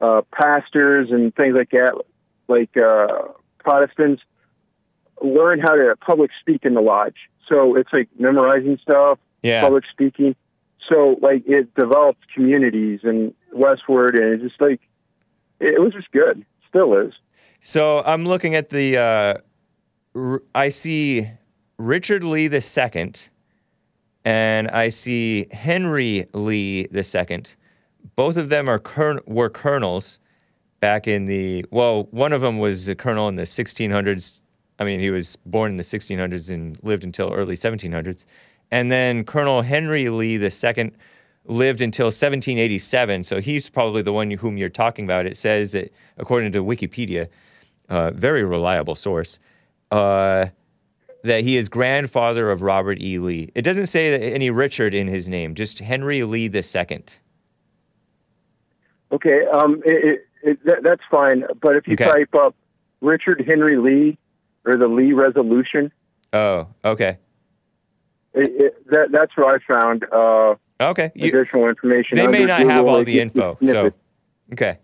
uh, 0.01 0.21
pastors 0.31 1.09
and 1.11 1.33
things 1.35 1.55
like 1.57 1.69
that, 1.71 1.93
like 2.47 2.69
uh, 2.77 3.31
Protestants, 3.59 4.21
learn 5.21 5.59
how 5.59 5.75
to 5.75 5.95
public 5.97 6.31
speak 6.39 6.65
in 6.65 6.73
the 6.73 6.81
lodge. 6.81 7.15
So 7.47 7.75
it's 7.75 7.89
like 7.93 8.09
memorizing 8.17 8.77
stuff, 8.81 9.19
Yeah. 9.43 9.61
public 9.61 9.83
speaking. 9.91 10.35
So 10.89 11.17
like 11.21 11.43
it 11.45 11.73
developed 11.75 12.21
communities 12.33 13.01
and 13.03 13.33
westward, 13.53 14.17
and 14.17 14.33
it's 14.33 14.43
just 14.43 14.59
like 14.61 14.81
it 15.59 15.79
was 15.79 15.93
just 15.93 16.11
good. 16.11 16.43
Still 16.67 16.97
is. 16.97 17.13
So 17.59 18.01
I'm 18.03 18.25
looking 18.25 18.55
at 18.55 18.69
the. 18.69 18.97
Uh, 18.97 19.33
r- 20.15 20.41
I 20.55 20.69
see 20.69 21.29
Richard 21.77 22.23
Lee 22.23 22.47
the 22.47 22.61
second, 22.61 23.29
and 24.25 24.69
I 24.69 24.89
see 24.89 25.45
Henry 25.51 26.27
Lee 26.33 26.87
the 26.87 27.03
second. 27.03 27.55
Both 28.15 28.37
of 28.37 28.49
them 28.49 28.69
are 28.69 28.79
colon- 28.79 29.21
were 29.25 29.49
colonels 29.49 30.19
back 30.79 31.07
in 31.07 31.25
the. 31.25 31.65
Well, 31.71 32.07
one 32.11 32.33
of 32.33 32.41
them 32.41 32.57
was 32.57 32.87
a 32.87 32.95
colonel 32.95 33.27
in 33.27 33.35
the 33.35 33.45
1600s. 33.45 34.39
I 34.79 34.83
mean, 34.83 34.99
he 34.99 35.11
was 35.11 35.35
born 35.45 35.71
in 35.71 35.77
the 35.77 35.83
1600s 35.83 36.49
and 36.49 36.77
lived 36.83 37.03
until 37.03 37.31
early 37.31 37.55
1700s. 37.55 38.25
And 38.71 38.91
then 38.91 39.23
Colonel 39.25 39.61
Henry 39.61 40.09
Lee 40.09 40.49
second 40.49 40.93
lived 41.45 41.81
until 41.81 42.05
1787. 42.05 43.23
So 43.23 43.41
he's 43.41 43.69
probably 43.69 44.01
the 44.01 44.13
one 44.13 44.31
whom 44.31 44.57
you're 44.57 44.69
talking 44.69 45.05
about. 45.05 45.25
It 45.25 45.37
says 45.37 45.73
that, 45.73 45.93
according 46.17 46.51
to 46.53 46.63
Wikipedia, 46.63 47.27
uh, 47.89 48.11
very 48.11 48.43
reliable 48.43 48.95
source, 48.95 49.39
uh, 49.91 50.47
that 51.23 51.43
he 51.43 51.57
is 51.57 51.69
grandfather 51.69 52.49
of 52.49 52.61
Robert 52.61 52.99
E. 52.99 53.19
Lee. 53.19 53.51
It 53.53 53.61
doesn't 53.63 53.87
say 53.87 54.31
any 54.31 54.49
Richard 54.49 54.93
in 54.93 55.07
his 55.07 55.29
name, 55.29 55.53
just 55.53 55.79
Henry 55.79 56.23
Lee 56.23 56.49
second. 56.61 57.15
Okay, 59.11 59.45
um, 59.51 59.81
it, 59.85 60.03
it, 60.05 60.25
it, 60.43 60.65
that, 60.65 60.83
that's 60.83 61.01
fine. 61.11 61.43
But 61.61 61.75
if 61.75 61.87
you 61.87 61.93
Okay. 61.93 62.05
type 62.05 62.33
up 62.35 62.55
Richard 63.01 63.43
Henry 63.47 63.77
Lee 63.77 64.17
or 64.65 64.77
the 64.77 64.87
Lee 64.87 65.13
Resolution, 65.13 65.91
Oh, 66.33 66.67
okay. 66.85 67.17
that, 68.33 69.09
that's 69.11 69.35
where 69.35 69.55
I 69.55 69.73
found 69.73 70.05
uh, 70.11 70.55
Okay. 70.79 71.11
You, 71.13 71.27
additional 71.27 71.67
information. 71.67 72.17
they 72.17 72.27
may 72.27 72.45
not 72.45 72.61
have 72.61 72.87
all 72.87 73.03
the 73.03 73.19
info. 73.19 73.57
So, 73.65 73.91
okay. 74.53 74.77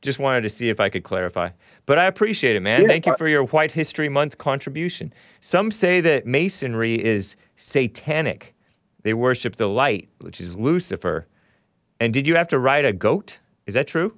Just 0.00 0.18
wanted 0.18 0.42
to 0.42 0.48
see 0.50 0.70
if 0.70 0.80
I 0.80 0.88
could 0.88 1.02
clarify. 1.04 1.50
But 1.84 1.98
I 1.98 2.04
appreciate 2.06 2.56
it, 2.56 2.60
man. 2.60 2.82
Yeah, 2.82 2.88
Thank 2.88 3.04
you 3.04 3.14
for 3.18 3.28
your 3.28 3.44
White 3.44 3.72
History 3.72 4.08
Month 4.08 4.38
contribution. 4.38 5.12
Some 5.40 5.70
say 5.70 6.00
that 6.00 6.24
Masonry 6.26 6.94
is 7.04 7.36
satanic. 7.56 8.54
They 9.02 9.12
worship 9.12 9.56
the 9.56 9.68
light, 9.68 10.08
which 10.20 10.40
is 10.40 10.54
Lucifer. 10.56 11.26
And 12.00 12.12
did 12.14 12.26
you 12.26 12.34
have 12.36 12.48
to 12.48 12.58
ride 12.58 12.84
a 12.84 12.92
goat? 12.92 13.38
Is 13.66 13.74
that 13.74 13.86
true? 13.86 14.14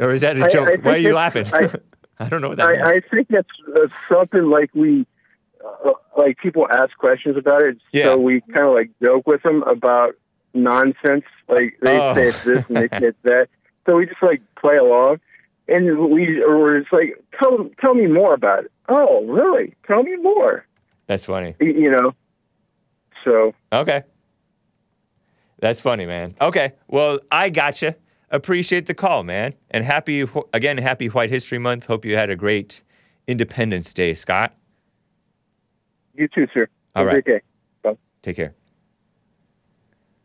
Or 0.00 0.12
is 0.12 0.22
that 0.22 0.36
a 0.36 0.48
joke? 0.48 0.68
I 0.70 0.76
Why 0.76 0.92
are 0.94 0.96
you 0.96 1.14
laughing? 1.14 1.46
I- 1.52 1.70
I 2.18 2.30
don't 2.30 2.40
know 2.40 2.48
what 2.48 2.56
that. 2.56 2.70
I, 2.70 2.94
I 2.94 3.00
think 3.00 3.28
that's 3.28 3.46
uh, 3.76 3.88
something 4.08 4.44
like 4.44 4.70
we, 4.74 5.06
uh, 5.62 5.90
like 6.16 6.38
people 6.38 6.66
ask 6.72 6.96
questions 6.96 7.36
about 7.36 7.60
it, 7.62 7.76
Yeah. 7.92 8.06
so 8.06 8.16
we 8.16 8.40
kind 8.40 8.66
of 8.66 8.72
like 8.72 8.90
joke 9.04 9.26
with 9.26 9.42
them 9.42 9.62
about 9.64 10.14
nonsense. 10.54 11.24
Like 11.46 11.76
they 11.82 12.00
Oh. 12.00 12.14
say 12.14 12.28
it's 12.28 12.42
this 12.42 12.64
and 12.68 12.76
they 12.78 12.88
say 12.88 13.08
it's 13.08 13.18
that, 13.24 13.48
so 13.86 13.96
we 13.96 14.06
just 14.06 14.22
like 14.22 14.40
play 14.58 14.76
along, 14.76 15.20
and 15.68 16.08
we 16.10 16.42
or 16.42 16.58
we're 16.58 16.80
just 16.80 16.92
like 16.94 17.22
tell 17.38 17.68
tell 17.84 17.92
me 17.92 18.06
more 18.06 18.32
about 18.32 18.64
it. 18.64 18.72
Oh, 18.88 19.22
really? 19.26 19.74
Tell 19.86 20.02
me 20.02 20.16
more. 20.16 20.64
That's 21.08 21.26
funny. 21.26 21.54
You 21.60 21.90
know. 21.90 22.14
So 23.24 23.54
Okay. 23.74 24.04
That's 25.58 25.80
funny, 25.80 26.06
man. 26.06 26.34
Okay. 26.40 26.72
Well, 26.88 27.18
I 27.30 27.48
gotcha. 27.50 27.96
Appreciate 28.30 28.86
the 28.86 28.94
call, 28.94 29.22
man. 29.22 29.54
And 29.70 29.84
happy, 29.84 30.26
again, 30.52 30.78
happy 30.78 31.06
White 31.08 31.30
History 31.30 31.58
Month. 31.58 31.86
Hope 31.86 32.04
you 32.04 32.16
had 32.16 32.28
a 32.28 32.36
great 32.36 32.82
Independence 33.26 33.92
Day, 33.92 34.14
Scott. 34.14 34.54
you 36.14 36.28
too, 36.28 36.46
sir. 36.52 36.68
All 36.94 37.04
Have 37.04 37.12
a 37.12 37.14
right. 37.14 37.24
great 37.24 37.36
day. 37.36 37.42
Bye. 37.82 37.96
Take 38.22 38.36
care. 38.36 38.54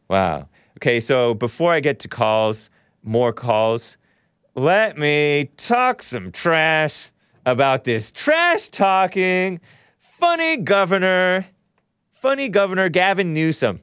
Wow. 0.09 0.49
Okay, 0.77 0.99
so 0.99 1.33
before 1.33 1.71
I 1.73 1.79
get 1.79 1.99
to 1.99 2.07
calls, 2.07 2.69
more 3.03 3.31
calls, 3.31 3.97
let 4.55 4.97
me 4.97 5.49
talk 5.57 6.03
some 6.03 6.31
trash 6.31 7.11
about 7.45 7.83
this 7.83 8.11
trash 8.11 8.67
talking, 8.69 9.59
funny 9.97 10.57
governor, 10.57 11.45
funny 12.11 12.49
governor 12.49 12.89
Gavin 12.89 13.33
Newsom. 13.33 13.81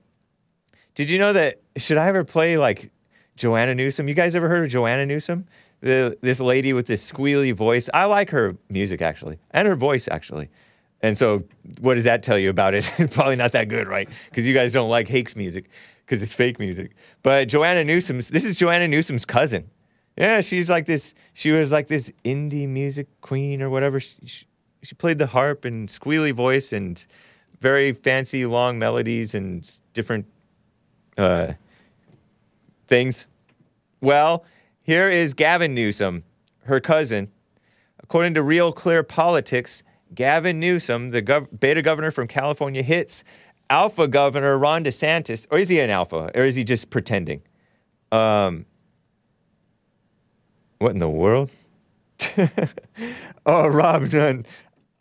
Did 0.99 1.11
you 1.11 1.19
know 1.21 1.33
that? 1.33 1.61
Should 1.77 1.97
I 1.97 2.09
ever 2.09 2.25
play 2.25 2.59
like 2.59 2.91
Joanna 3.37 3.73
Newsom? 3.73 4.09
You 4.09 4.15
guys 4.15 4.35
ever 4.35 4.49
heard 4.49 4.65
of 4.65 4.69
Joanna 4.69 5.07
Newsom? 5.07 5.47
The, 5.81 6.19
this 6.23 6.41
lady 6.41 6.73
with 6.73 6.89
this 6.89 7.09
squealy 7.13 7.55
voice. 7.55 7.89
I 7.95 8.07
like 8.07 8.31
her 8.31 8.57
music 8.69 9.01
actually, 9.01 9.39
and 9.53 9.69
her 9.69 9.77
voice 9.77 10.09
actually. 10.11 10.49
And 11.01 11.17
so, 11.17 11.45
what 11.81 11.95
does 11.95 12.03
that 12.03 12.25
tell 12.25 12.37
you 12.37 12.51
about 12.51 12.75
it? 12.75 12.91
Probably 13.13 13.37
not 13.37 13.53
that 13.53 13.69
good, 13.69 13.87
right? 13.87 14.09
Because 14.29 14.45
you 14.45 14.53
guys 14.53 14.73
don't 14.73 14.91
like 14.91 15.07
Hake's 15.07 15.37
music 15.37 15.71
because 16.05 16.21
it's 16.21 16.33
fake 16.33 16.59
music. 16.59 16.97
But 17.23 17.47
Joanna 17.47 17.85
Newsom's, 17.85 18.27
this 18.27 18.45
is 18.45 18.57
Joanna 18.57 18.89
Newsom's 18.89 19.25
cousin. 19.25 19.71
Yeah, 20.17 20.41
she's 20.41 20.69
like 20.69 20.87
this, 20.87 21.15
she 21.33 21.53
was 21.53 21.71
like 21.71 21.87
this 21.87 22.11
indie 22.25 22.69
music 22.69 23.07
queen 23.21 23.63
or 23.63 23.71
whatever. 23.71 24.01
She, 24.01 24.17
she, 24.27 24.47
she 24.83 24.97
played 24.97 25.19
the 25.19 25.29
harp 25.29 25.65
and 25.65 25.89
squealy 25.89 26.33
voice 26.33 26.73
and 26.73 27.07
very 27.61 27.93
fancy 27.93 28.47
long 28.47 28.81
melodies 28.81 29.37
and 29.37 29.81
different 29.95 30.27
uh, 31.19 31.53
things. 32.87 33.27
Well, 34.01 34.45
here 34.83 35.11
is 35.11 35.35
Gavin 35.35 35.75
Newsom, 35.75 36.25
her 36.65 36.81
cousin. 36.81 37.31
According 38.03 38.35
to 38.35 38.43
Real 38.43 38.73
Clear 38.73 39.03
Politics, 39.03 39.83
Gavin 40.15 40.59
Newsom, 40.59 41.11
the 41.11 41.21
gov- 41.21 41.49
beta 41.61 41.83
governor 41.83 42.11
from 42.11 42.27
California, 42.27 42.83
hits 42.83 43.25
alpha 43.69 44.09
governor 44.09 44.57
Ron 44.57 44.85
DeSantis. 44.85 45.47
Or 45.51 45.59
is 45.59 45.69
he 45.69 45.81
an 45.81 45.91
alpha? 45.91 46.31
Or 46.35 46.45
is 46.45 46.55
he 46.55 46.65
just 46.65 46.89
pretending? 46.89 47.43
Um, 48.11 48.65
what 50.79 50.93
in 50.93 51.01
the 51.01 51.09
world? 51.09 51.51
oh, 53.47 53.67
Rob 53.69 54.09
Dunn. 54.11 54.47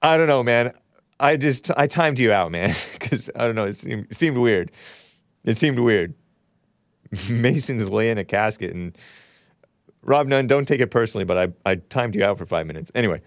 I 0.01 0.17
don't 0.17 0.27
know, 0.27 0.43
man. 0.43 0.73
I 1.19 1.37
just 1.37 1.71
I 1.77 1.87
timed 1.87 2.19
you 2.19 2.31
out, 2.31 2.51
man, 2.51 2.75
because 2.93 3.29
I 3.35 3.45
don't 3.45 3.55
know. 3.55 3.65
It 3.65 3.75
seemed 3.75 4.07
it 4.09 4.15
seemed 4.15 4.37
weird. 4.37 4.71
It 5.47 5.57
seemed 5.57 5.79
weird. 5.79 6.13
Mason's 7.29 7.89
laying 7.89 8.17
a 8.17 8.25
casket, 8.25 8.75
and 8.75 8.95
Rob 10.03 10.27
Nunn, 10.27 10.45
don't 10.45 10.67
take 10.67 10.81
it 10.81 10.91
personally, 10.91 11.23
but 11.23 11.37
I, 11.37 11.71
I 11.71 11.75
timed 11.75 12.15
you 12.15 12.23
out 12.23 12.37
for 12.37 12.45
five 12.45 12.67
minutes. 12.67 12.91
Anyway, 12.93 13.21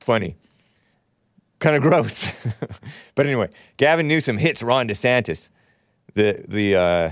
funny. 0.00 0.36
Kind 1.60 1.76
of 1.76 1.82
gross. 1.82 2.26
but 3.14 3.26
anyway, 3.26 3.48
Gavin 3.76 4.08
Newsom 4.08 4.36
hits 4.36 4.62
Ron 4.62 4.88
DeSantis. 4.88 5.50
The, 6.14 6.44
the, 6.48 6.74
uh, 6.74 7.10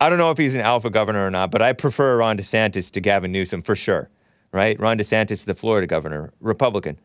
I 0.00 0.08
don't 0.08 0.18
know 0.18 0.30
if 0.30 0.38
he's 0.38 0.54
an 0.54 0.60
alpha 0.60 0.88
governor 0.88 1.26
or 1.26 1.30
not, 1.30 1.50
but 1.50 1.60
I 1.60 1.72
prefer 1.72 2.18
Ron 2.18 2.38
DeSantis 2.38 2.90
to 2.92 3.00
Gavin 3.00 3.32
Newsom 3.32 3.62
for 3.62 3.74
sure, 3.74 4.10
right? 4.52 4.78
Ron 4.78 4.96
DeSantis, 4.96 5.44
the 5.44 5.54
Florida 5.54 5.88
governor, 5.88 6.32
Republican. 6.40 7.00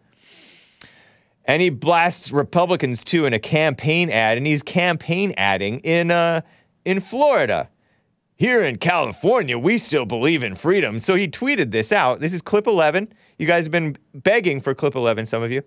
And 1.49 1.63
he 1.63 1.71
blasts 1.71 2.31
Republicans 2.31 3.03
too 3.03 3.25
in 3.25 3.33
a 3.33 3.39
campaign 3.39 4.11
ad, 4.11 4.37
and 4.37 4.45
he's 4.45 4.61
campaign 4.61 5.33
adding 5.35 5.79
in, 5.79 6.11
uh, 6.11 6.41
in 6.85 6.99
Florida. 6.99 7.69
Here 8.35 8.61
in 8.63 8.77
California, 8.77 9.57
we 9.57 9.79
still 9.79 10.05
believe 10.05 10.43
in 10.43 10.53
freedom. 10.53 10.99
So 10.99 11.15
he 11.15 11.27
tweeted 11.27 11.71
this 11.71 11.91
out. 11.91 12.19
This 12.19 12.35
is 12.35 12.43
clip 12.43 12.67
11. 12.67 13.11
You 13.39 13.47
guys 13.47 13.65
have 13.65 13.71
been 13.71 13.97
begging 14.13 14.61
for 14.61 14.75
clip 14.75 14.93
11, 14.93 15.25
some 15.25 15.41
of 15.41 15.51
you. 15.51 15.63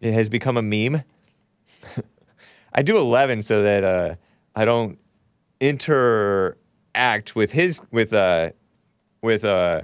It 0.00 0.14
has 0.14 0.28
become 0.28 0.56
a 0.56 0.62
meme. 0.62 1.04
I 2.72 2.82
do 2.82 2.98
11 2.98 3.44
so 3.44 3.62
that 3.62 3.84
uh, 3.84 4.16
I 4.56 4.64
don't 4.64 4.98
interact 5.60 7.36
with 7.36 7.52
his 7.52 7.80
with 7.92 8.12
uh 8.12 8.50
with 9.22 9.44
uh 9.44 9.82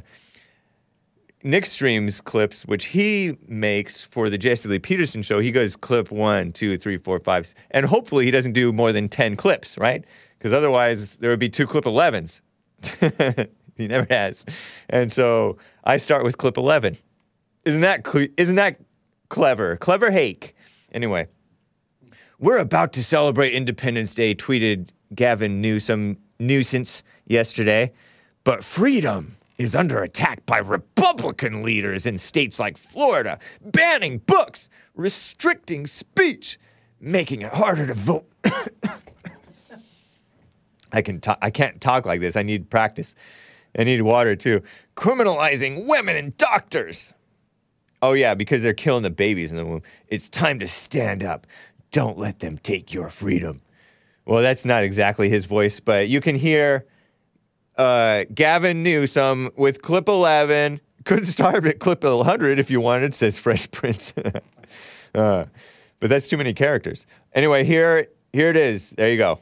Nick 1.46 1.64
streams 1.64 2.20
clips, 2.20 2.66
which 2.66 2.86
he 2.86 3.38
makes 3.46 4.02
for 4.02 4.28
the 4.28 4.36
Jesse 4.36 4.68
Lee 4.68 4.80
Peterson 4.80 5.22
show. 5.22 5.38
He 5.38 5.52
goes 5.52 5.76
clip 5.76 6.10
one, 6.10 6.52
two, 6.52 6.76
three, 6.76 6.96
four, 6.96 7.20
five, 7.20 7.54
and 7.70 7.86
hopefully 7.86 8.24
he 8.24 8.32
doesn't 8.32 8.52
do 8.52 8.72
more 8.72 8.92
than 8.92 9.08
10 9.08 9.36
clips, 9.36 9.78
right? 9.78 10.04
Because 10.38 10.52
otherwise 10.52 11.16
there 11.16 11.30
would 11.30 11.38
be 11.38 11.48
two 11.48 11.66
clip 11.66 11.84
11s. 11.84 12.40
he 13.76 13.86
never 13.86 14.06
has. 14.10 14.44
And 14.90 15.12
so 15.12 15.56
I 15.84 15.98
start 15.98 16.24
with 16.24 16.36
clip 16.36 16.56
11. 16.56 16.96
Isn't 17.64 17.80
that, 17.80 18.02
cle- 18.02 18.28
isn't 18.36 18.56
that 18.56 18.80
clever? 19.28 19.76
Clever 19.76 20.10
Hake. 20.10 20.54
Anyway, 20.92 21.28
we're 22.40 22.58
about 22.58 22.92
to 22.94 23.04
celebrate 23.04 23.52
Independence 23.52 24.14
Day, 24.14 24.34
tweeted 24.34 24.88
Gavin 25.14 25.60
Newsom 25.60 26.18
nuisance 26.40 27.04
yesterday. 27.26 27.92
But 28.42 28.64
freedom 28.64 29.35
is 29.58 29.74
under 29.74 30.02
attack 30.02 30.44
by 30.46 30.58
Republican 30.58 31.62
leaders 31.62 32.06
in 32.06 32.18
states 32.18 32.58
like 32.60 32.76
Florida, 32.76 33.38
banning 33.62 34.18
books, 34.18 34.68
restricting 34.94 35.86
speech, 35.86 36.58
making 37.00 37.42
it 37.42 37.52
harder 37.52 37.86
to 37.86 37.94
vote. 37.94 38.26
I 40.92 41.02
can 41.02 41.20
ta- 41.20 41.38
I 41.42 41.50
can't 41.50 41.80
talk 41.80 42.06
like 42.06 42.20
this. 42.20 42.36
I 42.36 42.42
need 42.42 42.70
practice. 42.70 43.14
I 43.78 43.84
need 43.84 44.02
water 44.02 44.36
too. 44.36 44.62
Criminalizing 44.96 45.86
women 45.86 46.16
and 46.16 46.36
doctors. 46.36 47.12
Oh 48.02 48.12
yeah, 48.12 48.34
because 48.34 48.62
they're 48.62 48.74
killing 48.74 49.02
the 49.02 49.10
babies 49.10 49.50
in 49.50 49.56
the 49.56 49.64
womb. 49.64 49.82
It's 50.08 50.28
time 50.28 50.58
to 50.60 50.68
stand 50.68 51.24
up. 51.24 51.46
Don't 51.90 52.18
let 52.18 52.40
them 52.40 52.58
take 52.58 52.92
your 52.92 53.08
freedom. 53.08 53.60
Well, 54.26 54.42
that's 54.42 54.64
not 54.64 54.82
exactly 54.84 55.28
his 55.28 55.46
voice, 55.46 55.80
but 55.80 56.08
you 56.08 56.20
can 56.20 56.36
hear 56.36 56.84
uh, 57.76 58.24
Gavin 58.34 58.82
Newsom 58.82 59.50
with 59.56 59.82
clip 59.82 60.08
11. 60.08 60.80
Could 61.04 61.26
start 61.26 61.64
at 61.66 61.78
clip 61.78 62.02
100 62.02 62.58
if 62.58 62.70
you 62.70 62.80
wanted, 62.80 63.14
says 63.14 63.38
Fresh 63.38 63.70
Prince. 63.70 64.12
uh, 65.14 65.44
but 66.00 66.10
that's 66.10 66.26
too 66.26 66.36
many 66.36 66.52
characters. 66.52 67.06
Anyway, 67.32 67.64
here, 67.64 68.08
here 68.32 68.50
it 68.50 68.56
is. 68.56 68.90
There 68.90 69.10
you 69.10 69.18
go. 69.18 69.38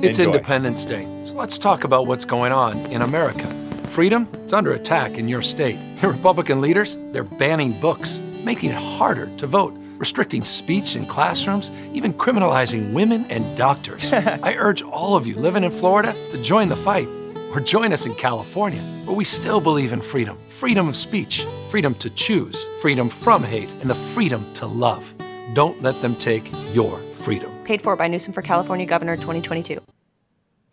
It's 0.00 0.18
Enjoy. 0.18 0.32
Independence 0.32 0.84
Day, 0.84 1.08
so 1.22 1.34
let's 1.34 1.58
talk 1.58 1.82
about 1.82 2.06
what's 2.06 2.24
going 2.24 2.52
on 2.52 2.78
in 2.86 3.02
America. 3.02 3.52
Freedom, 3.88 4.28
it's 4.34 4.52
under 4.52 4.74
attack 4.74 5.18
in 5.18 5.28
your 5.28 5.42
state. 5.42 5.78
Your 6.00 6.12
Republican 6.12 6.60
leaders, 6.60 6.98
they're 7.10 7.24
banning 7.24 7.72
books, 7.80 8.20
making 8.44 8.70
it 8.70 8.76
harder 8.76 9.26
to 9.38 9.46
vote, 9.48 9.74
restricting 9.96 10.44
speech 10.44 10.94
in 10.94 11.04
classrooms, 11.04 11.72
even 11.94 12.12
criminalizing 12.14 12.92
women 12.92 13.24
and 13.28 13.56
doctors. 13.56 14.12
I 14.12 14.54
urge 14.56 14.82
all 14.82 15.16
of 15.16 15.26
you 15.26 15.34
living 15.34 15.64
in 15.64 15.72
Florida 15.72 16.14
to 16.30 16.40
join 16.42 16.68
the 16.68 16.76
fight 16.76 17.08
or 17.50 17.60
join 17.60 17.92
us 17.92 18.06
in 18.06 18.14
California, 18.14 18.82
where 19.04 19.16
we 19.16 19.24
still 19.24 19.60
believe 19.60 19.92
in 19.92 20.00
freedom 20.00 20.38
freedom 20.48 20.88
of 20.88 20.96
speech, 20.96 21.46
freedom 21.70 21.94
to 21.94 22.10
choose, 22.10 22.66
freedom 22.80 23.08
from 23.08 23.44
hate, 23.44 23.70
and 23.80 23.88
the 23.88 23.94
freedom 23.94 24.52
to 24.54 24.66
love. 24.66 25.14
Don't 25.54 25.80
let 25.82 26.02
them 26.02 26.16
take 26.16 26.50
your 26.72 27.00
freedom. 27.14 27.52
Paid 27.64 27.80
for 27.80 27.94
by 27.94 28.08
Newsom 28.08 28.32
for 28.32 28.42
California 28.42 28.84
Governor 28.84 29.16
2022. 29.16 29.80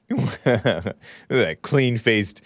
Look 0.09 0.39
at 0.45 0.95
that 1.29 1.61
clean 1.61 1.97
faced 1.97 2.41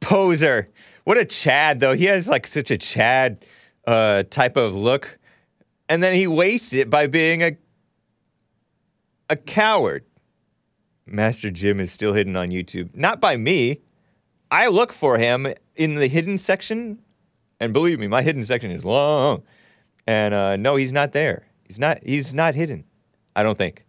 poser. 0.00 0.68
What 1.04 1.16
a 1.16 1.24
Chad, 1.24 1.80
though. 1.80 1.94
He 1.94 2.04
has 2.04 2.28
like 2.28 2.46
such 2.46 2.70
a 2.70 2.78
Chad 2.78 3.44
uh, 3.86 4.24
type 4.24 4.56
of 4.56 4.74
look. 4.74 5.18
And 5.88 6.02
then 6.02 6.14
he 6.14 6.26
wastes 6.26 6.74
it 6.74 6.90
by 6.90 7.06
being 7.06 7.42
a, 7.42 7.56
a 9.30 9.36
coward. 9.36 10.04
Master 11.10 11.50
Jim 11.50 11.80
is 11.80 11.92
still 11.92 12.12
hidden 12.12 12.36
on 12.36 12.48
YouTube. 12.50 12.94
Not 12.96 13.20
by 13.20 13.36
me. 13.36 13.80
I 14.50 14.68
look 14.68 14.92
for 14.92 15.18
him 15.18 15.46
in 15.76 15.94
the 15.94 16.06
hidden 16.06 16.38
section, 16.38 17.00
and 17.60 17.72
believe 17.72 18.00
me, 18.00 18.06
my 18.06 18.22
hidden 18.22 18.44
section 18.44 18.70
is 18.70 18.84
long. 18.84 19.42
And 20.06 20.32
uh, 20.32 20.56
no, 20.56 20.76
he's 20.76 20.92
not 20.92 21.12
there. 21.12 21.46
He's 21.64 21.78
not. 21.78 21.98
He's 22.02 22.32
not 22.32 22.54
hidden. 22.54 22.84
I 23.36 23.42
don't 23.42 23.58
think. 23.58 23.84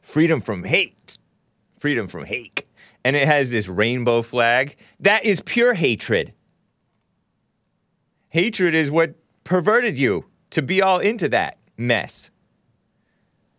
Freedom 0.00 0.40
from 0.40 0.64
hate. 0.64 1.18
Freedom 1.78 2.06
from 2.06 2.24
hate. 2.24 2.64
And 3.04 3.14
it 3.14 3.26
has 3.26 3.50
this 3.50 3.68
rainbow 3.68 4.22
flag. 4.22 4.76
That 5.00 5.24
is 5.24 5.40
pure 5.40 5.74
hatred. 5.74 6.32
Hatred 8.30 8.74
is 8.74 8.90
what 8.90 9.14
perverted 9.44 9.98
you 9.98 10.24
to 10.50 10.62
be 10.62 10.80
all 10.80 10.98
into 10.98 11.28
that 11.28 11.58
mess. 11.76 12.30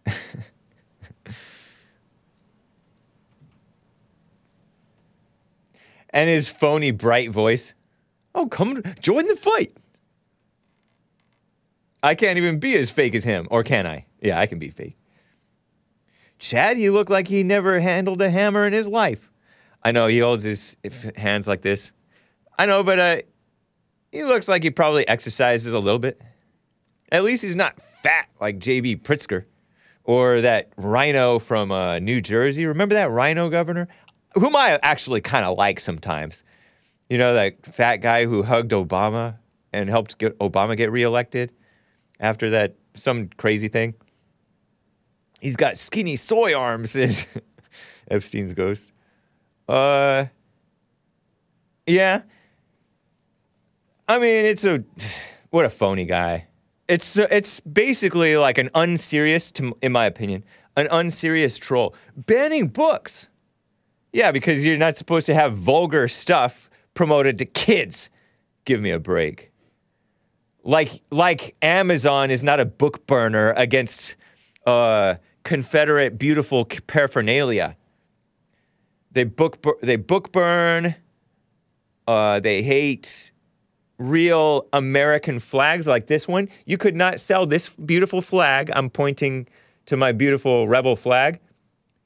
and 6.18 6.32
his 6.32 6.50
phony 6.50 6.90
bright 6.90 7.30
voice. 7.30 7.76
Oh, 8.34 8.48
come 8.48 8.82
join 9.00 9.28
the 9.28 9.36
fight. 9.36 9.78
I 12.02 12.16
can't 12.16 12.40
even 12.40 12.60
be 12.60 12.76
as 12.76 12.90
fake 12.90 13.14
as 13.14 13.24
him, 13.24 13.48
or 13.52 13.64
can 13.64 13.86
I? 13.86 14.08
Yeah, 14.20 14.40
I 14.40 14.48
can 14.48 14.58
be 14.58 14.72
fake. 14.72 14.98
Chad, 16.40 16.80
you 16.80 16.92
look 16.92 17.12
like 17.12 17.28
he 17.28 17.44
never 17.44 17.80
handled 17.80 18.20
a 18.20 18.32
hammer 18.32 18.66
in 18.66 18.74
his 18.74 18.88
life. 18.88 19.32
I 19.84 19.92
know 19.92 20.08
he 20.08 20.18
holds 20.18 20.44
his 20.44 20.76
hands 21.16 21.48
like 21.48 21.62
this. 21.62 21.92
I 22.58 22.66
know, 22.66 22.84
but 22.84 22.98
uh, 22.98 23.18
he 24.12 24.24
looks 24.24 24.48
like 24.48 24.64
he 24.64 24.72
probably 24.72 25.08
exercises 25.08 25.72
a 25.72 25.80
little 25.80 26.00
bit. 26.00 26.20
At 27.12 27.24
least 27.24 27.44
he's 27.44 27.56
not 27.56 27.80
fat 28.02 28.28
like 28.42 28.58
J.B. 28.58 28.98
Pritzker 28.98 29.46
or 30.04 30.42
that 30.42 30.72
rhino 30.78 31.38
from 31.38 31.72
uh, 31.72 32.00
New 32.00 32.22
Jersey. 32.22 32.66
Remember 32.66 32.96
that 32.96 33.12
rhino 33.12 33.50
governor? 33.50 33.88
Whom 34.40 34.56
I 34.56 34.80
actually 34.84 35.22
kind 35.22 35.46
of 35.46 35.58
like 35.58 35.80
sometimes. 35.80 36.44
You 37.10 37.18
know, 37.18 37.34
that 37.34 37.66
fat 37.66 37.98
guy 37.98 38.26
who 38.26 38.44
hugged 38.44 38.72
Obama 38.72 39.38
and 39.74 39.90
helped 39.90 40.18
get 40.18 40.38
Obama 40.40 40.76
get 40.76 40.92
reelected 40.92 41.52
after 42.20 42.50
that, 42.52 42.76
some 42.94 43.30
crazy 43.38 43.68
thing. 43.68 43.94
He's 45.40 45.56
got 45.56 45.78
skinny 45.78 46.16
soy 46.16 46.54
arms, 46.54 46.96
is 47.08 47.26
Epstein's 48.10 48.54
ghost. 48.54 48.92
Uh, 49.68 50.26
yeah. 51.86 52.22
I 54.08 54.20
mean, 54.20 54.46
it's 54.46 54.66
a 54.66 54.84
what 55.50 55.66
a 55.66 55.70
phony 55.70 56.06
guy. 56.06 56.48
It's 56.88 57.18
uh, 57.18 57.28
it's 57.30 57.60
basically 57.60 58.38
like 58.38 58.58
an 58.58 58.70
unserious, 58.74 59.52
to, 59.52 59.76
in 59.82 59.92
my 59.92 60.06
opinion, 60.06 60.44
an 60.76 60.88
unserious 60.92 61.58
troll 61.58 61.96
banning 62.16 62.68
books. 62.68 63.28
Yeah, 64.14 64.32
because 64.32 64.66
you're 64.66 64.78
not 64.78 64.98
supposed 64.98 65.26
to 65.28 65.34
have 65.34 65.56
vulgar 65.56 66.08
stuff 66.08 66.70
promoted 66.94 67.38
to 67.40 67.46
kids. 67.46 68.10
Give 68.66 68.82
me 68.82 68.92
a 68.92 69.00
break. 69.00 69.52
Like 70.64 71.02
like 71.12 71.56
Amazon 71.62 72.32
is 72.32 72.44
not 72.44 72.60
a 72.60 72.66
book 72.66 73.08
burner 73.08 73.54
against 73.54 74.16
uh, 74.66 75.16
Confederate 75.44 76.18
beautiful 76.18 76.66
paraphernalia. 76.66 77.78
They 79.12 79.24
book 79.24 79.66
they 79.82 79.96
book 79.96 80.32
burn. 80.32 80.96
Uh, 82.06 82.40
they 82.40 82.64
hate 82.64 83.32
real 83.98 84.68
American 84.74 85.40
flags 85.40 85.88
like 85.88 86.08
this 86.08 86.28
one. 86.28 86.50
You 86.66 86.78
could 86.78 86.96
not 86.96 87.20
sell 87.20 87.46
this 87.46 87.70
beautiful 87.76 88.22
flag. 88.22 88.70
I'm 88.74 88.90
pointing 88.90 89.48
to 89.88 89.98
my 89.98 90.12
beautiful 90.12 90.68
rebel 90.68 90.96
flag. 90.96 91.40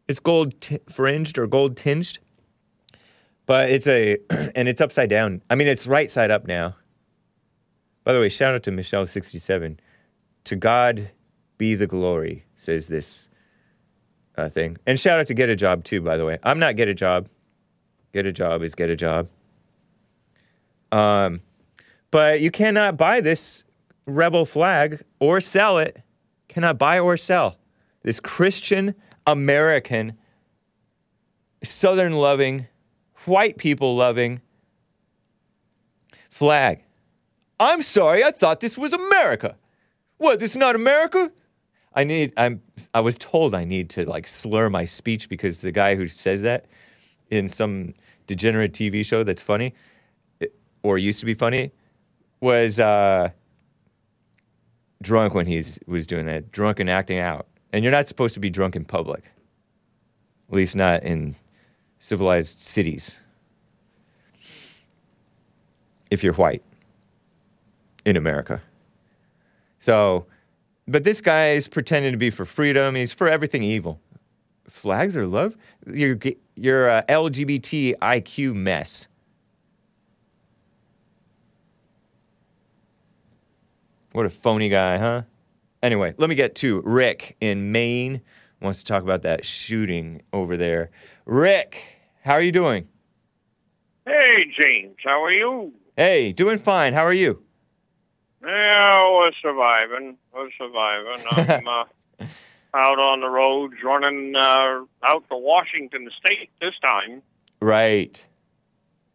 It's 0.08 0.20
gold 0.20 0.60
t- 0.62 0.80
fringed 0.90 1.38
or 1.38 1.48
gold 1.48 1.78
tinged, 1.78 2.20
but 3.46 3.70
it's 3.70 3.88
a 3.88 4.18
and 4.56 4.68
it's 4.68 4.82
upside 4.82 5.10
down. 5.10 5.42
I 5.50 5.56
mean, 5.56 5.68
it's 5.68 5.88
right 5.88 6.10
side 6.10 6.32
up 6.32 6.48
now. 6.48 6.76
By 8.04 8.14
the 8.14 8.20
way, 8.20 8.30
shout 8.30 8.56
out 8.56 8.64
to 8.64 8.72
Michelle67. 8.72 9.78
To 10.46 10.56
God 10.56 11.12
be 11.58 11.76
the 11.76 11.86
glory, 11.86 12.46
says 12.56 12.88
this 12.88 13.30
uh, 14.36 14.50
thing. 14.50 14.78
And 14.88 15.00
shout 15.00 15.20
out 15.20 15.28
to 15.28 15.34
Get 15.34 15.50
a 15.50 15.56
Job 15.56 15.84
too, 15.84 16.02
by 16.02 16.18
the 16.18 16.26
way. 16.26 16.40
I'm 16.44 16.60
not 16.60 16.76
Get 16.76 16.88
a 16.88 16.96
Job. 16.96 17.30
Get 18.14 18.26
a 18.26 18.32
Job 18.32 18.64
is 18.64 18.76
Get 18.76 18.90
a 18.90 18.96
Job. 18.96 19.30
Um, 20.92 21.42
but 22.10 22.42
you 22.42 22.52
cannot 22.52 22.98
buy 22.98 23.22
this 23.22 23.64
rebel 24.06 24.46
flag 24.46 25.04
or 25.20 25.40
sell 25.40 25.78
it. 25.78 26.02
Cannot 26.48 26.78
buy 26.78 27.00
or 27.00 27.16
sell 27.16 27.58
this 28.04 28.20
Christian 28.20 28.96
American, 29.28 30.18
Southern 31.64 32.14
loving, 32.14 32.68
white 33.26 33.58
people 33.58 33.96
loving 33.96 34.42
flag. 36.30 36.84
I'm 37.60 37.82
sorry, 37.82 38.24
I 38.24 38.32
thought 38.32 38.60
this 38.60 38.78
was 38.78 38.94
America. 38.94 39.56
What, 40.18 40.40
this 40.40 40.52
is 40.52 40.58
not 40.58 40.76
America? 40.76 41.32
I 41.94 42.04
need 42.04 42.34
I'm 42.38 42.62
I 42.94 43.02
was 43.02 43.18
told 43.18 43.54
I 43.54 43.66
need 43.66 43.90
to 43.92 44.06
like 44.06 44.28
slur 44.28 44.70
my 44.70 44.86
speech 44.86 45.28
because 45.28 45.60
the 45.60 45.72
guy 45.72 45.96
who 45.96 46.08
says 46.08 46.42
that 46.44 46.66
in 47.30 47.50
some 47.50 47.94
degenerate 48.28 48.72
TV 48.72 49.06
show 49.06 49.24
that's 49.24 49.42
funny 49.42 49.74
or 50.84 50.98
used 50.98 51.20
to 51.20 51.26
be 51.26 51.34
funny 51.34 51.72
was 52.40 52.80
uh, 52.80 53.30
drunk 55.02 55.34
when 55.34 55.46
he 55.46 55.64
was 55.86 56.08
doing 56.08 56.26
that, 56.26 56.52
drunk 56.52 56.80
and 56.80 56.90
acting 56.90 57.20
out. 57.20 57.48
And 57.74 57.84
you're 57.84 57.92
not 57.92 58.08
supposed 58.08 58.34
to 58.34 58.40
be 58.40 58.50
drunk 58.50 58.76
in 58.76 58.84
public, 58.84 59.24
at 60.50 60.56
least 60.56 60.76
not 60.76 61.04
in 61.04 61.36
civilized 62.00 62.60
cities. 62.60 63.18
If 66.10 66.24
you're 66.24 66.34
white 66.34 66.64
in 68.06 68.18
America. 68.18 68.62
So, 69.80 70.26
but 70.88 71.04
this 71.04 71.22
guy 71.22 71.52
is 71.52 71.68
pretending 71.68 72.12
to 72.12 72.18
be 72.18 72.30
for 72.30 72.46
freedom. 72.46 72.96
He's 72.96 73.14
for 73.14 73.30
everything 73.30 73.64
evil. 73.64 74.00
Flags 74.68 75.16
are 75.16 75.26
love. 75.26 75.56
You're, 75.86 76.18
you're 76.56 76.90
a 76.90 77.04
LGBT 77.08 77.98
IQ 77.98 78.56
mess. 78.56 79.08
What 84.12 84.26
a 84.26 84.30
phony 84.30 84.68
guy, 84.68 84.98
huh? 84.98 85.22
Anyway, 85.84 86.14
let 86.18 86.30
me 86.30 86.36
get 86.36 86.56
to 86.56 86.82
Rick 86.86 87.38
in 87.42 87.72
Maine. 87.72 88.22
Wants 88.62 88.84
to 88.84 88.86
talk 88.86 89.02
about 89.02 89.24
that 89.24 89.44
shooting 89.44 90.22
over 90.32 90.56
there. 90.56 90.92
Rick, 91.26 92.02
how 92.24 92.34
are 92.34 92.42
you 92.42 92.52
doing? 92.52 92.88
Hey, 94.06 94.52
James, 94.60 94.98
how 95.04 95.24
are 95.24 95.34
you? 95.34 95.74
Hey, 95.98 96.32
doing 96.34 96.60
fine. 96.60 96.94
How 96.94 97.04
are 97.04 97.14
you? 97.14 97.42
Yeah, 98.44 99.12
we're 99.12 99.32
surviving. 99.42 100.18
We're 100.34 100.52
surviving. 100.58 101.26
I'm 101.32 101.68
uh, 101.68 102.26
out 102.76 103.00
on 103.00 103.22
the 103.22 103.30
roads 103.30 103.74
running 103.84 104.36
uh, 104.36 104.82
out 105.04 105.24
to 105.30 105.38
Washington 105.38 106.10
State 106.24 106.52
this 106.62 106.74
time. 106.88 107.24
Right. 107.60 108.26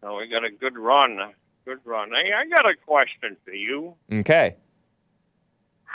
So 0.01 0.17
we 0.19 0.29
got 0.29 0.45
a 0.45 0.51
good 0.51 0.77
run. 0.77 1.19
Good 1.65 1.79
run. 1.85 2.11
Hey, 2.11 2.33
I 2.33 2.47
got 2.49 2.69
a 2.69 2.75
question 2.87 3.37
for 3.45 3.53
you. 3.53 3.95
Okay. 4.13 4.57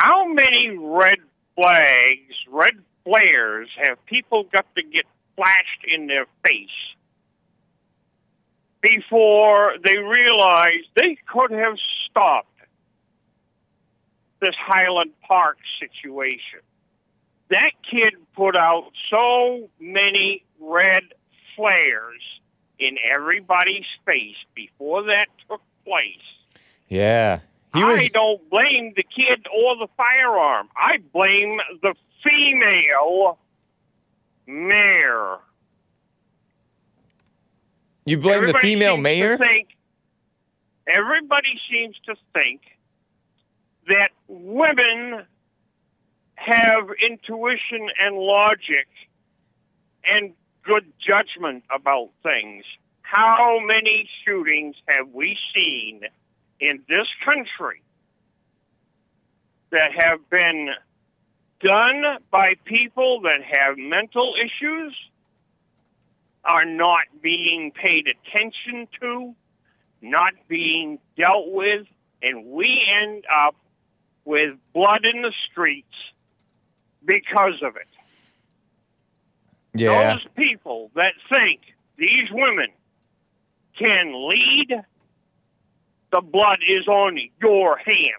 How 0.01 0.25
many 0.25 0.69
red 0.69 1.19
flags, 1.53 2.33
red 2.49 2.73
flares 3.03 3.69
have 3.83 4.03
people 4.07 4.45
got 4.51 4.65
to 4.73 4.81
get 4.81 5.05
flashed 5.35 5.85
in 5.87 6.07
their 6.07 6.25
face 6.43 6.95
before 8.81 9.75
they 9.85 9.97
realize 9.99 10.79
they 10.95 11.19
could 11.31 11.51
have 11.51 11.75
stopped 12.09 12.47
this 14.39 14.55
Highland 14.57 15.11
Park 15.27 15.59
situation? 15.79 16.61
That 17.51 17.71
kid 17.87 18.15
put 18.35 18.57
out 18.57 18.89
so 19.11 19.69
many 19.79 20.43
red 20.59 21.13
flares 21.55 22.23
in 22.79 22.97
everybody's 23.15 23.85
face 24.07 24.37
before 24.55 25.03
that 25.03 25.27
took 25.47 25.61
place. 25.85 26.17
Yeah. 26.89 27.41
He 27.73 27.83
was 27.83 28.01
I 28.01 28.07
don't 28.09 28.49
blame 28.49 28.93
the 28.95 29.03
kid 29.03 29.45
or 29.55 29.77
the 29.77 29.87
firearm. 29.95 30.67
I 30.75 30.97
blame 31.13 31.59
the 31.81 31.93
female 32.23 33.39
mayor. 34.45 35.37
You 38.05 38.17
blame 38.17 38.43
Everybody 38.43 38.53
the 38.53 38.59
female 38.59 38.97
mayor? 38.97 39.37
Think, 39.37 39.69
everybody 40.87 41.59
seems 41.69 41.95
to 42.07 42.15
think 42.33 42.61
that 43.87 44.09
women 44.27 45.25
have 46.35 46.89
intuition 47.07 47.87
and 47.99 48.15
logic 48.17 48.87
and 50.03 50.33
good 50.63 50.91
judgment 50.99 51.63
about 51.73 52.09
things. 52.23 52.65
How 53.01 53.59
many 53.63 54.09
shootings 54.25 54.75
have 54.87 55.09
we 55.13 55.37
seen 55.53 56.01
in 56.61 56.83
this 56.87 57.07
country 57.25 57.81
that 59.71 59.91
have 59.97 60.29
been 60.29 60.69
done 61.61 62.03
by 62.31 62.51
people 62.63 63.21
that 63.21 63.41
have 63.43 63.77
mental 63.77 64.35
issues? 64.37 64.95
are 66.43 66.65
not 66.65 67.03
being 67.21 67.71
paid 67.71 68.07
attention 68.07 68.87
to, 68.99 69.35
not 70.01 70.33
being 70.47 70.99
dealt 71.17 71.51
with, 71.51 71.85
and 72.21 72.45
we 72.45 72.83
end 72.89 73.23
up 73.35 73.55
with 74.25 74.55
blood 74.73 75.05
in 75.05 75.21
the 75.21 75.33
streets 75.51 75.93
because 77.05 77.61
of 77.61 77.75
it. 77.75 77.87
Yeah. 79.73 80.13
Those 80.13 80.27
people 80.35 80.91
that 80.95 81.13
think 81.29 81.61
these 81.97 82.29
women 82.31 82.67
can 83.77 84.27
lead, 84.27 84.83
the 86.11 86.21
blood 86.21 86.59
is 86.67 86.87
on 86.87 87.17
your 87.41 87.77
hands. 87.77 88.17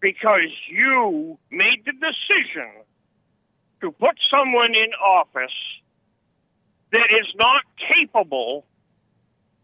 Because 0.00 0.48
you 0.68 1.38
made 1.50 1.82
the 1.84 1.92
decision 1.92 2.70
to 3.82 3.90
put 3.92 4.16
someone 4.30 4.74
in 4.74 4.92
office 4.94 5.52
that 6.92 7.06
is 7.12 7.26
not 7.36 7.62
capable 7.94 8.64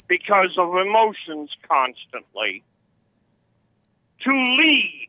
because 0.08 0.54
of 0.58 0.74
emotions 0.76 1.50
constantly 1.68 2.62
to 4.20 4.30
lead. 4.30 5.08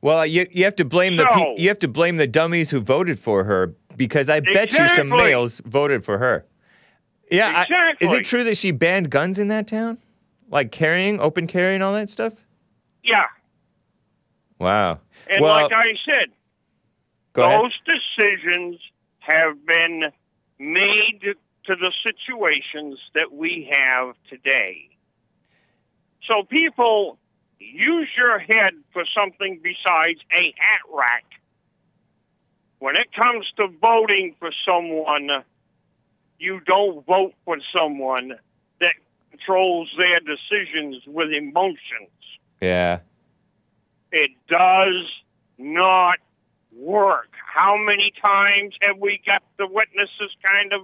Well, 0.00 0.26
you 0.26 0.46
you 0.50 0.64
have 0.64 0.76
to 0.76 0.84
blame 0.84 1.16
the 1.16 1.22
So- 1.30 1.34
pe- 1.54 1.62
you 1.62 1.68
have 1.68 1.78
to 1.80 1.88
blame 1.88 2.16
the 2.16 2.26
dummies 2.26 2.70
who 2.70 2.80
voted 2.80 3.18
for 3.18 3.44
her 3.44 3.74
because 3.96 4.28
I 4.28 4.40
bet 4.40 4.72
you 4.72 4.86
some 4.88 5.08
males 5.08 5.60
voted 5.64 6.04
for 6.04 6.18
her. 6.18 6.44
Yeah, 7.30 7.64
I- 7.68 7.94
is 8.00 8.12
it 8.12 8.24
true 8.24 8.44
that 8.44 8.56
she 8.56 8.70
banned 8.70 9.10
guns 9.10 9.38
in 9.38 9.48
that 9.48 9.66
town, 9.66 9.98
like 10.50 10.72
carrying, 10.72 11.20
open 11.20 11.46
carrying, 11.46 11.82
all 11.82 11.94
that 11.94 12.10
stuff? 12.10 12.34
Yeah. 13.02 13.26
Wow. 14.58 15.00
And 15.28 15.42
well, 15.42 15.54
like 15.54 15.72
I 15.72 15.94
said, 16.04 16.30
those 17.34 17.72
decisions 17.84 18.80
have 19.18 19.64
been 19.66 20.04
made 20.58 21.20
to 21.64 21.74
the 21.76 21.92
situations 22.06 22.98
that 23.14 23.32
we 23.32 23.70
have 23.72 24.14
today. 24.28 24.88
So 26.26 26.42
people 26.44 27.18
use 27.58 28.08
your 28.16 28.38
head 28.38 28.74
for 28.92 29.04
something 29.14 29.60
besides 29.62 30.20
a 30.32 30.54
hat 30.58 30.80
rack. 30.92 31.24
When 32.78 32.96
it 32.96 33.08
comes 33.12 33.46
to 33.56 33.68
voting 33.80 34.34
for 34.38 34.50
someone, 34.64 35.30
you 36.38 36.60
don't 36.60 37.04
vote 37.06 37.34
for 37.44 37.58
someone 37.76 38.34
controls 39.34 39.90
their 39.98 40.20
decisions 40.20 41.02
with 41.06 41.30
emotions. 41.32 42.10
Yeah. 42.60 43.00
It 44.12 44.30
does 44.48 45.06
not 45.58 46.18
work. 46.72 47.30
How 47.54 47.76
many 47.76 48.12
times 48.24 48.74
have 48.82 48.98
we 48.98 49.20
got 49.26 49.42
to 49.58 49.66
witness 49.66 50.10
this 50.20 50.30
kind 50.46 50.72
of 50.72 50.82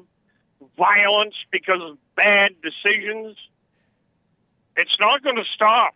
violence 0.76 1.34
because 1.50 1.80
of 1.80 1.98
bad 2.16 2.50
decisions? 2.62 3.36
It's 4.76 4.96
not 5.00 5.22
going 5.22 5.36
to 5.36 5.44
stop. 5.54 5.94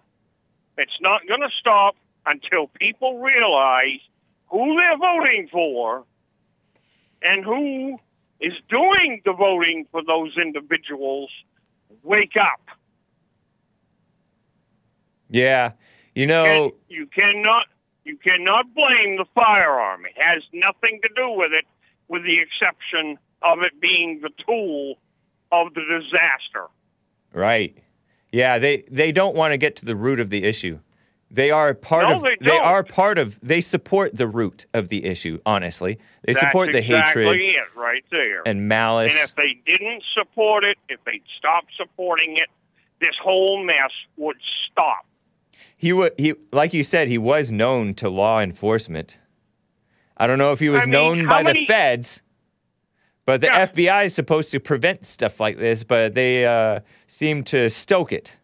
It's 0.77 0.99
not 1.01 1.27
going 1.29 1.41
to 1.41 1.55
stop 1.55 1.97
until 2.27 2.69
people 2.81 3.21
realize 3.21 4.01
who 4.49 4.81
they're 4.81 4.99
voting 4.99 5.49
for 5.51 6.05
and 7.23 7.45
who 7.45 7.99
is 8.41 8.53
doing 8.69 9.23
the 9.25 9.33
voting 9.33 9.87
for 9.91 10.03
those 10.05 10.37
individuals 10.37 11.31
wake 12.05 12.35
up. 12.41 12.61
Yeah. 15.31 15.73
You 16.15 16.27
know, 16.27 16.45
And 16.45 16.73
you 16.89 17.07
cannot 17.07 17.67
you 18.05 18.17
cannot 18.19 18.67
blame 18.75 19.17
the 19.17 19.25
firearm. 19.35 20.05
It 20.07 20.23
has 20.23 20.43
nothing 20.53 21.01
to 21.03 21.09
do 21.17 21.31
with 21.31 21.53
it, 21.53 21.65
with 22.09 22.23
the 22.23 22.39
exception 22.39 23.19
of 23.43 23.63
it 23.63 23.81
being 23.81 24.21
the 24.23 24.31
tool 24.47 24.99
of 25.51 25.75
the 25.75 25.81
disaster. 25.83 26.67
right. 27.33 27.77
Yeah, 28.33 28.59
they 28.59 28.85
they 28.91 29.13
don't 29.13 29.37
want 29.37 29.53
to 29.53 29.57
get 29.57 29.77
to 29.77 29.85
the 29.85 29.95
root 29.95 30.19
of 30.19 30.29
the 30.29 30.43
issue. 30.43 30.81
They 31.35 31.51
are 31.51 31.75
part 31.75 32.09
No, 32.09 32.17
of 32.17 32.23
they 32.23 32.37
they 32.41 32.59
are 32.59 32.85
part 32.85 33.19
of 33.19 33.41
they 33.43 33.61
support 33.61 34.17
the 34.17 34.29
root 34.29 34.67
of 34.73 34.87
the 34.89 35.05
issue, 35.05 35.41
honestly. 35.45 35.99
They 36.23 36.33
That's 36.33 36.47
support 36.47 36.71
the 36.71 36.79
exactly 36.79 37.25
hatred 37.25 37.41
it 37.41 37.77
right 37.77 38.05
there. 38.13 38.43
and 38.47 38.69
malice. 38.69 39.13
And 39.19 39.29
if 39.29 39.35
they 39.35 39.59
didn't 39.67 40.05
support 40.15 40.63
it, 40.65 40.79
if 40.89 41.01
they'd 41.05 41.23
stopped 41.37 41.73
supporting 41.77 42.35
it, 42.37 42.49
this 43.01 43.17
whole 43.21 43.65
mess 43.65 43.91
would 44.17 44.37
stop. 44.71 45.07
He 45.77 45.93
would. 45.93 46.13
he 46.17 46.35
like 46.53 46.73
you 46.73 46.85
said, 46.85 47.09
he 47.09 47.19
was 47.19 47.51
known 47.51 47.95
to 47.95 48.09
law 48.09 48.41
enforcement. 48.41 49.19
I 50.17 50.29
don't 50.29 50.39
know 50.39 50.53
if 50.53 50.61
he 50.61 50.69
was 50.69 50.83
I 50.83 50.87
mean, 50.87 50.93
known 50.93 51.27
by 51.27 51.43
the 51.43 51.67
feds, 51.67 52.23
but 53.27 53.41
the 53.41 53.49
Yeah. 53.49 53.67
FBI 53.67 54.05
is 54.05 54.15
supposed 54.15 54.53
to 54.53 54.61
prevent 54.61 55.05
stuff 55.05 55.41
like 55.41 55.59
this, 55.59 55.83
but 55.83 56.15
they 56.15 56.47
uh, 56.47 56.79
seem 57.09 57.43
to 57.45 57.69
stoke 57.71 58.13
it. 58.13 58.37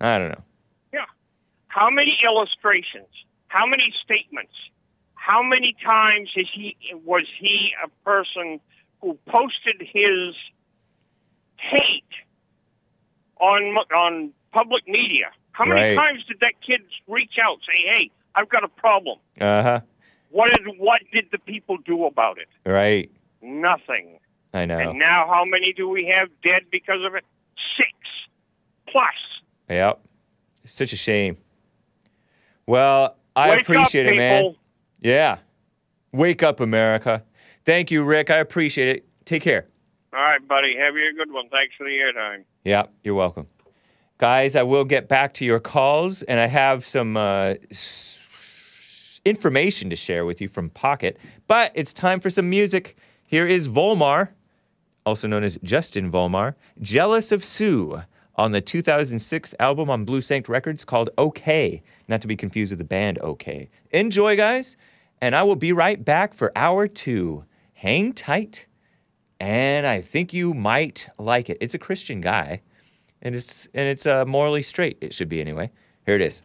I 0.00 0.16
don't 0.18 0.28
know. 0.28 0.44
How 1.76 1.90
many 1.90 2.16
illustrations? 2.24 3.12
How 3.48 3.66
many 3.66 3.92
statements? 4.02 4.54
How 5.14 5.42
many 5.42 5.76
times 5.86 6.30
is 6.34 6.48
he 6.54 6.74
was 7.04 7.24
he 7.38 7.74
a 7.84 7.88
person 8.02 8.60
who 9.02 9.18
posted 9.28 9.82
his 9.82 10.34
hate 11.58 12.14
on 13.38 13.62
on 13.94 14.32
public 14.52 14.88
media? 14.88 15.26
How 15.52 15.66
many 15.66 15.94
Right. 15.94 15.96
times 15.96 16.24
did 16.24 16.40
that 16.40 16.54
kid 16.66 16.80
reach 17.06 17.34
out 17.42 17.58
say, 17.68 17.82
"Hey, 17.94 18.10
I've 18.34 18.48
got 18.48 18.64
a 18.64 18.68
problem"? 18.68 19.18
Uh 19.38 19.62
huh. 19.62 19.80
What 20.30 20.50
did 20.54 20.78
what 20.78 21.02
did 21.12 21.26
the 21.30 21.38
people 21.38 21.76
do 21.76 22.06
about 22.06 22.38
it? 22.38 22.48
Right. 22.64 23.10
Nothing. 23.42 24.18
I 24.54 24.64
know. 24.64 24.78
And 24.78 24.98
now, 24.98 25.26
how 25.28 25.44
many 25.44 25.74
do 25.74 25.90
we 25.90 26.06
have 26.16 26.30
dead 26.42 26.62
because 26.70 27.02
of 27.04 27.14
it? 27.14 27.24
Six 27.76 27.90
plus. 28.88 29.18
Yep. 29.68 30.00
Such 30.64 30.94
a 30.94 30.96
shame. 30.96 31.36
Well, 32.66 33.16
I 33.34 33.50
Wake 33.50 33.62
appreciate 33.62 34.06
up, 34.06 34.12
it, 34.12 34.16
man. 34.16 34.42
people. 34.44 34.56
Yeah. 35.00 35.38
Wake 36.12 36.42
up, 36.42 36.60
America. 36.60 37.22
Thank 37.64 37.90
you, 37.90 38.02
Rick. 38.04 38.30
I 38.30 38.36
appreciate 38.36 38.96
it. 38.96 39.08
Take 39.24 39.42
care. 39.42 39.66
All 40.12 40.22
right, 40.22 40.46
buddy. 40.48 40.76
Have 40.76 40.96
you 40.96 41.08
a 41.08 41.12
good 41.12 41.30
one. 41.32 41.48
Thanks 41.50 41.74
for 41.76 41.84
the 41.84 41.90
airtime. 41.90 42.44
Yeah, 42.64 42.84
you're 43.04 43.14
welcome. 43.14 43.46
Guys, 44.18 44.56
I 44.56 44.62
will 44.62 44.84
get 44.84 45.08
back 45.08 45.34
to 45.34 45.44
your 45.44 45.60
calls, 45.60 46.22
and 46.22 46.40
I 46.40 46.46
have 46.46 46.86
some 46.86 47.16
uh, 47.16 47.54
information 49.24 49.90
to 49.90 49.96
share 49.96 50.24
with 50.24 50.40
you 50.40 50.48
from 50.48 50.70
Pocket. 50.70 51.18
But 51.46 51.72
it's 51.74 51.92
time 51.92 52.20
for 52.20 52.30
some 52.30 52.48
music. 52.48 52.96
Here 53.26 53.46
is 53.46 53.68
Vollmar, 53.68 54.30
also 55.04 55.28
known 55.28 55.44
as 55.44 55.58
Justin 55.62 56.10
Vollmar, 56.10 56.54
Jealous 56.80 57.30
of 57.30 57.44
Sue, 57.44 58.00
on 58.36 58.52
the 58.52 58.60
2006 58.60 59.54
album 59.58 59.90
on 59.90 60.06
Bluesanct 60.06 60.48
Records 60.48 60.84
called 60.84 61.10
OK, 61.18 61.82
not 62.08 62.20
to 62.20 62.28
be 62.28 62.36
confused 62.36 62.72
with 62.72 62.78
the 62.78 62.84
band 62.84 63.18
OK. 63.20 63.68
Enjoy, 63.90 64.36
guys, 64.36 64.76
and 65.20 65.34
I 65.34 65.42
will 65.42 65.56
be 65.56 65.72
right 65.72 66.04
back 66.04 66.34
for 66.34 66.52
hour 66.56 66.86
two. 66.86 67.44
Hang 67.74 68.12
tight, 68.12 68.66
and 69.40 69.86
I 69.86 70.00
think 70.00 70.32
you 70.32 70.54
might 70.54 71.08
like 71.18 71.50
it. 71.50 71.58
It's 71.60 71.74
a 71.74 71.78
Christian 71.78 72.20
guy 72.20 72.62
and 73.22 73.34
it's 73.34 73.66
and 73.74 73.88
it's 73.88 74.06
uh, 74.06 74.24
morally 74.24 74.62
straight. 74.62 74.98
It 75.00 75.12
should 75.12 75.28
be 75.28 75.40
anyway. 75.40 75.70
Here 76.04 76.14
it 76.14 76.20
is. 76.20 76.42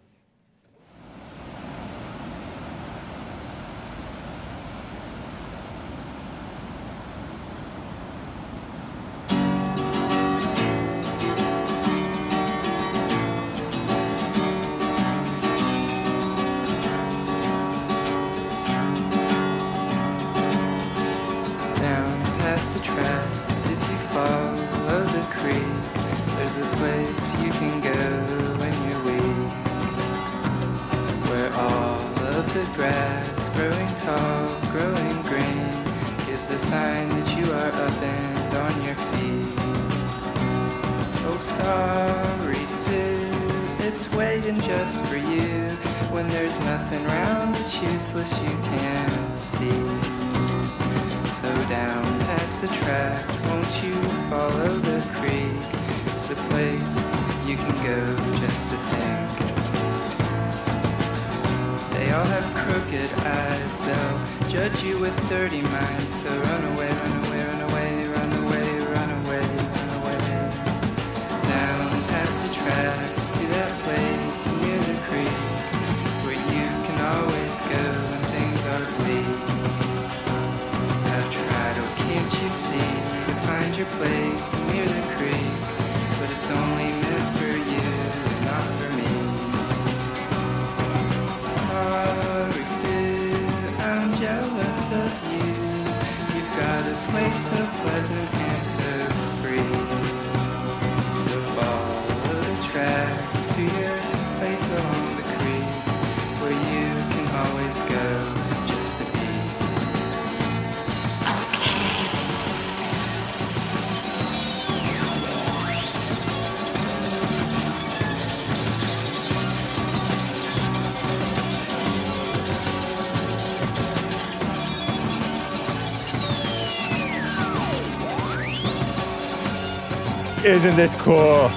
Isn't 130.51 130.75
this 130.75 130.97
cool? 130.97 131.47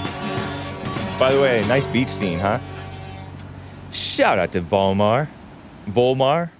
By 1.19 1.33
the 1.33 1.41
way, 1.43 1.67
nice 1.67 1.85
beach 1.85 2.07
scene, 2.07 2.39
huh? 2.39 2.61
Shout 3.91 4.39
out 4.39 4.53
to 4.53 4.61
Vollmar, 4.61 5.27
Vollmar, 5.89 6.51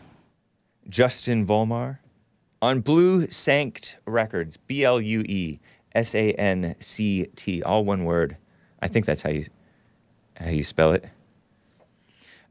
Justin 0.89 1.47
Vollmar, 1.47 1.99
on 2.61 2.83
Bluesanct 2.83 3.95
Records, 4.09 4.57
B 4.57 4.83
L 4.83 5.01
U 5.01 5.21
E 5.21 5.61
S 5.95 6.17
A 6.17 6.33
N 6.33 6.75
C 6.81 7.27
T, 7.37 7.63
all 7.63 7.85
one 7.85 8.05
word. 8.05 8.37
I 8.83 8.89
think 8.89 9.07
that's 9.07 9.23
how 9.23 9.31
you 9.31 9.47
how 10.35 10.51
you 10.51 10.65
spell 10.65 10.93
it. 10.93 11.05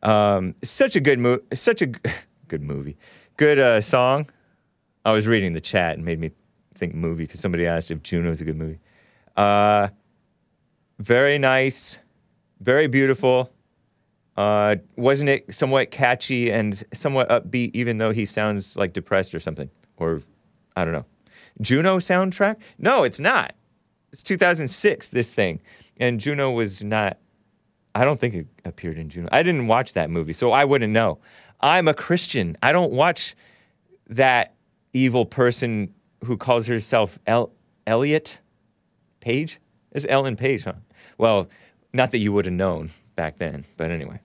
Um, 0.02 0.56
such 0.64 0.96
a 0.96 1.02
good 1.02 1.20
movie. 1.20 1.44
Such 1.56 1.82
a 1.82 1.88
g- 1.88 2.00
good 2.48 2.62
movie. 2.62 2.96
Good 3.36 3.60
uh, 3.60 3.82
song. 3.82 4.30
I 5.04 5.12
was 5.12 5.28
reading 5.28 5.52
the 5.52 5.60
chat 5.60 5.96
and 5.98 6.06
made 6.06 6.22
me 6.22 6.32
think 6.74 6.96
movie 6.96 7.26
because 7.26 7.42
somebody 7.42 7.68
asked 7.68 7.92
if 7.92 8.02
Juno's 8.02 8.40
a 8.40 8.46
good 8.46 8.56
movie. 8.56 8.80
Uh, 9.36 9.90
very 11.00 11.38
nice, 11.38 12.00
very 12.62 12.88
beautiful. 12.88 13.52
Uh, 14.36 14.78
wasn't 14.96 15.30
it 15.30 15.54
somewhat 15.54 15.92
catchy 15.92 16.52
and 16.52 16.84
somewhat 16.94 17.30
upbeat, 17.30 17.72
even 17.74 17.98
though 17.98 18.12
he 18.12 18.26
sounds 18.26 18.76
like 18.76 18.94
depressed 18.94 19.36
or 19.36 19.40
something? 19.40 19.70
Or 19.98 20.22
I 20.76 20.86
don't 20.86 20.94
know. 20.94 21.06
Juno 21.62 21.98
soundtrack? 21.98 22.58
No, 22.80 23.04
it's 23.04 23.20
not. 23.20 23.54
It's 24.12 24.24
2006, 24.24 25.10
this 25.10 25.34
thing. 25.34 25.60
And 25.98 26.20
Juno 26.20 26.52
was 26.52 26.84
not, 26.84 27.18
I 27.94 28.06
don't 28.06 28.20
think 28.20 28.34
it 28.34 28.48
appeared 28.66 28.98
in 28.98 29.10
Juno. 29.10 29.30
I 29.32 29.44
didn't 29.44 29.68
watch 29.68 29.94
that 29.94 30.10
movie, 30.10 30.34
so 30.34 30.52
I 30.52 30.66
wouldn't 30.66 30.94
know. 30.94 31.20
I'm 31.62 31.88
a 31.88 31.94
Christian. 31.94 32.58
I 32.64 32.72
don't 32.72 32.92
watch 32.92 33.36
that 34.08 34.56
evil 34.94 35.26
person 35.26 35.94
who 36.24 36.38
calls 36.38 36.68
herself 36.68 37.20
El- 37.28 37.52
Elliot 37.86 38.40
Page? 39.24 39.60
It's 39.94 40.06
Ellen 40.10 40.36
Page, 40.36 40.66
huh? 40.66 40.74
Well, 41.18 41.48
not 41.94 42.12
that 42.12 42.18
you 42.18 42.34
would 42.34 42.46
have 42.46 42.54
known 42.54 42.92
back 43.16 43.38
then, 43.38 43.64
but 43.78 43.90
anyway. 43.90 44.20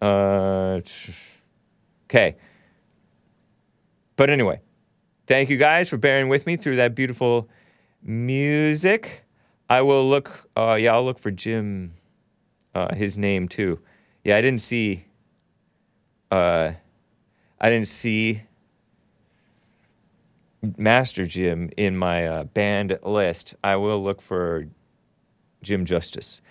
Uh, 0.00 0.80
okay. 2.06 2.36
But 4.16 4.30
anyway, 4.30 4.60
thank 5.26 5.50
you 5.50 5.58
guys 5.58 5.90
for 5.90 5.98
bearing 5.98 6.28
with 6.28 6.46
me 6.46 6.56
through 6.56 6.76
that 6.76 6.94
beautiful 6.94 7.48
music. 8.02 9.24
I 9.68 9.82
will 9.82 10.08
look, 10.08 10.48
uh, 10.56 10.78
yeah, 10.80 10.94
I'll 10.94 11.04
look 11.04 11.18
for 11.18 11.30
Jim, 11.30 11.92
uh, 12.74 12.94
his 12.94 13.18
name 13.18 13.46
too. 13.46 13.78
Yeah, 14.24 14.36
I 14.36 14.40
didn't 14.40 14.62
see, 14.62 15.04
uh, 16.30 16.72
I 17.60 17.68
didn't 17.68 17.88
see 17.88 18.42
Master 20.76 21.24
Jim 21.24 21.70
in 21.76 21.96
my 21.96 22.26
uh, 22.26 22.44
band 22.44 22.98
list. 23.02 23.54
I 23.64 23.76
will 23.76 24.02
look 24.02 24.20
for 24.20 24.66
Jim 25.62 25.84
Justice. 25.84 26.42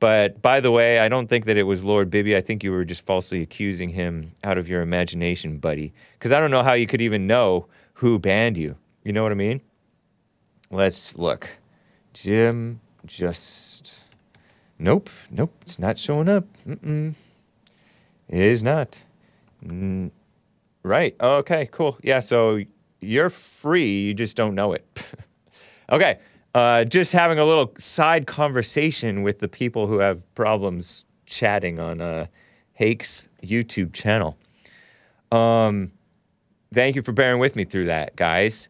But 0.00 0.42
by 0.42 0.60
the 0.60 0.70
way, 0.70 0.98
I 0.98 1.08
don't 1.08 1.28
think 1.28 1.46
that 1.46 1.56
it 1.56 1.62
was 1.62 1.82
Lord 1.82 2.10
Bibby. 2.10 2.36
I 2.36 2.40
think 2.40 2.62
you 2.62 2.72
were 2.72 2.84
just 2.84 3.06
falsely 3.06 3.40
accusing 3.40 3.88
him 3.88 4.32
out 4.42 4.58
of 4.58 4.68
your 4.68 4.82
imagination, 4.82 5.58
buddy. 5.58 5.94
Because 6.18 6.32
I 6.32 6.40
don't 6.40 6.50
know 6.50 6.62
how 6.62 6.74
you 6.74 6.86
could 6.86 7.00
even 7.00 7.26
know 7.26 7.66
who 7.94 8.18
banned 8.18 8.58
you. 8.58 8.76
You 9.04 9.12
know 9.12 9.22
what 9.22 9.32
I 9.32 9.36
mean? 9.36 9.60
Let's 10.70 11.16
look. 11.16 11.48
Jim 12.12 12.80
Just. 13.06 14.04
Nope, 14.78 15.08
nope, 15.30 15.54
it's 15.62 15.78
not 15.78 15.98
showing 15.98 16.28
up. 16.28 16.44
Mm-mm. 16.66 17.14
It 18.28 18.40
is 18.40 18.62
not. 18.62 19.00
Mm, 19.64 20.10
right. 20.82 21.14
Okay, 21.20 21.68
cool. 21.70 21.96
Yeah, 22.02 22.20
so 22.20 22.60
you're 23.04 23.30
free, 23.30 24.02
you 24.02 24.14
just 24.14 24.36
don't 24.36 24.54
know 24.54 24.72
it. 24.72 24.84
okay. 25.92 26.18
Uh, 26.54 26.84
just 26.84 27.12
having 27.12 27.38
a 27.38 27.44
little 27.44 27.72
side 27.78 28.26
conversation 28.26 29.22
with 29.22 29.40
the 29.40 29.48
people 29.48 29.86
who 29.86 29.98
have 29.98 30.32
problems 30.34 31.04
chatting 31.26 31.80
on 31.80 32.00
uh, 32.00 32.26
Hake's 32.74 33.28
YouTube 33.42 33.92
channel. 33.92 34.36
Um, 35.32 35.90
thank 36.72 36.94
you 36.94 37.02
for 37.02 37.12
bearing 37.12 37.40
with 37.40 37.56
me 37.56 37.64
through 37.64 37.86
that, 37.86 38.14
guys. 38.14 38.68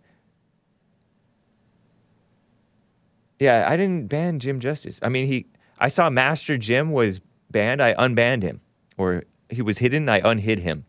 Yeah, 3.39 3.66
I 3.68 3.76
didn't 3.76 4.07
ban 4.07 4.39
Jim 4.39 4.61
Justice. 4.61 4.99
I 5.03 5.09
mean, 5.09 5.26
he. 5.26 5.47
I 5.78 5.89
saw 5.89 6.09
Master 6.09 6.57
Jim 6.57 6.93
was 6.93 7.20
banned. 7.51 7.82
I 7.82 7.93
unbanned 7.95 8.43
him, 8.43 8.61
or 8.97 9.24
he 9.51 9.61
was 9.61 9.78
hidden. 9.78 10.09
I 10.09 10.20
unhid 10.24 10.61
him. 10.61 10.87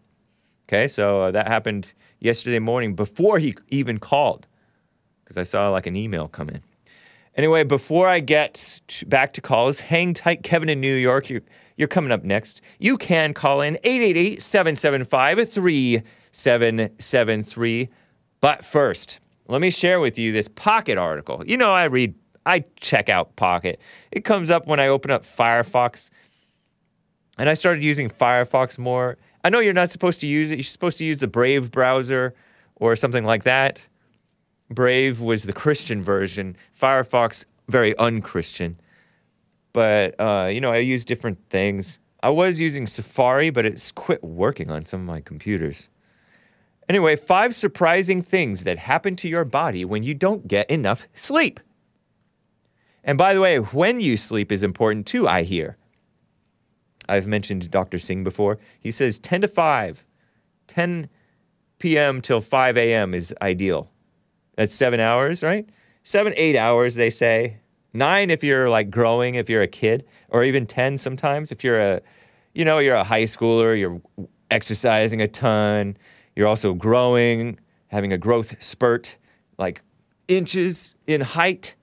Okay, 0.69 0.87
so 0.87 1.23
uh, 1.23 1.31
that 1.31 1.47
happened 1.47 1.93
yesterday 2.19 2.59
morning 2.59 2.95
before 2.95 3.39
he 3.39 3.55
even 3.69 3.99
called, 3.99 4.47
because 5.23 5.37
I 5.37 5.43
saw 5.43 5.69
like 5.69 5.87
an 5.87 5.95
email 5.95 6.27
come 6.27 6.49
in. 6.49 6.61
Anyway, 7.35 7.63
before 7.63 8.07
I 8.07 8.19
get 8.21 8.81
back 9.07 9.33
to 9.33 9.41
calls, 9.41 9.81
hang 9.81 10.13
tight, 10.13 10.43
Kevin 10.43 10.69
in 10.69 10.79
New 10.79 10.95
York. 10.95 11.29
You're, 11.29 11.41
you're 11.75 11.89
coming 11.89 12.13
up 12.13 12.23
next. 12.23 12.61
You 12.79 12.97
can 12.97 13.33
call 13.33 13.59
in 13.61 13.77
888 13.83 14.41
775 14.41 15.49
3773. 15.49 17.89
But 18.39 18.63
first, 18.63 19.19
let 19.47 19.59
me 19.59 19.69
share 19.69 19.99
with 19.99 20.17
you 20.17 20.31
this 20.31 20.47
Pocket 20.47 20.97
article. 20.97 21.43
You 21.45 21.57
know, 21.57 21.71
I 21.71 21.83
read, 21.85 22.15
I 22.45 22.63
check 22.77 23.09
out 23.09 23.35
Pocket. 23.35 23.81
It 24.11 24.23
comes 24.23 24.49
up 24.49 24.65
when 24.65 24.79
I 24.79 24.87
open 24.87 25.11
up 25.11 25.25
Firefox. 25.25 26.09
And 27.37 27.49
I 27.49 27.53
started 27.53 27.83
using 27.83 28.09
Firefox 28.09 28.77
more. 28.77 29.17
I 29.45 29.49
know 29.49 29.59
you're 29.59 29.73
not 29.73 29.91
supposed 29.91 30.21
to 30.21 30.27
use 30.27 30.49
it. 30.49 30.55
You're 30.55 30.63
supposed 30.63 30.97
to 30.97 31.03
use 31.03 31.19
the 31.19 31.27
Brave 31.27 31.69
browser 31.69 32.33
or 32.77 32.95
something 32.95 33.25
like 33.25 33.43
that. 33.43 33.79
Brave 34.71 35.21
was 35.21 35.43
the 35.43 35.53
Christian 35.53 36.01
version. 36.01 36.57
Firefox, 36.75 37.45
very 37.69 37.95
unchristian. 37.99 38.79
But, 39.71 40.19
uh, 40.19 40.49
you 40.51 40.59
know, 40.59 40.71
I 40.71 40.77
use 40.77 41.05
different 41.05 41.37
things. 41.51 41.99
I 42.23 42.29
was 42.29 42.59
using 42.59 42.87
Safari, 42.87 43.51
but 43.51 43.67
it's 43.67 43.91
quit 43.91 44.23
working 44.23 44.71
on 44.71 44.83
some 44.87 45.01
of 45.01 45.05
my 45.05 45.21
computers. 45.21 45.89
Anyway, 46.89 47.15
five 47.15 47.53
surprising 47.53 48.23
things 48.23 48.63
that 48.63 48.79
happen 48.79 49.15
to 49.17 49.29
your 49.29 49.45
body 49.45 49.85
when 49.85 50.01
you 50.01 50.15
don't 50.15 50.47
get 50.47 50.67
enough 50.71 51.07
sleep. 51.13 51.59
And 53.03 53.15
by 53.15 53.35
the 53.35 53.41
way, 53.41 53.57
when 53.59 53.99
you 53.99 54.17
sleep 54.17 54.51
is 54.51 54.63
important 54.63 55.05
too, 55.05 55.27
I 55.27 55.43
hear. 55.43 55.77
I've 57.07 57.27
mentioned 57.27 57.69
Dr. 57.71 57.97
Singh 57.97 58.23
before. 58.23 58.57
He 58.79 58.91
says 58.91 59.19
10 59.19 59.41
to 59.41 59.47
5, 59.47 60.03
10 60.67 61.09
p.m. 61.79 62.21
till 62.21 62.41
5 62.41 62.77
a.m. 62.77 63.13
is 63.13 63.33
ideal. 63.41 63.91
That's 64.55 64.73
seven 64.73 64.99
hours, 64.99 65.43
right? 65.43 65.67
Seven, 66.03 66.33
eight 66.37 66.55
hours, 66.55 66.95
they 66.95 67.09
say. 67.09 67.57
Nine 67.93 68.29
if 68.29 68.43
you're 68.43 68.69
like 68.69 68.89
growing, 68.89 69.35
if 69.35 69.49
you're 69.49 69.61
a 69.61 69.67
kid, 69.67 70.05
or 70.29 70.43
even 70.43 70.65
10 70.65 70.97
sometimes 70.97 71.51
if 71.51 71.63
you're 71.63 71.79
a, 71.79 72.01
you 72.53 72.65
know, 72.65 72.79
you're 72.79 72.95
a 72.95 73.03
high 73.03 73.23
schooler, 73.23 73.77
you're 73.77 74.01
exercising 74.51 75.21
a 75.21 75.27
ton, 75.27 75.95
you're 76.35 76.47
also 76.47 76.73
growing, 76.73 77.59
having 77.87 78.11
a 78.11 78.17
growth 78.17 78.61
spurt, 78.61 79.17
like 79.57 79.81
inches 80.27 80.95
in 81.07 81.21
height. 81.21 81.75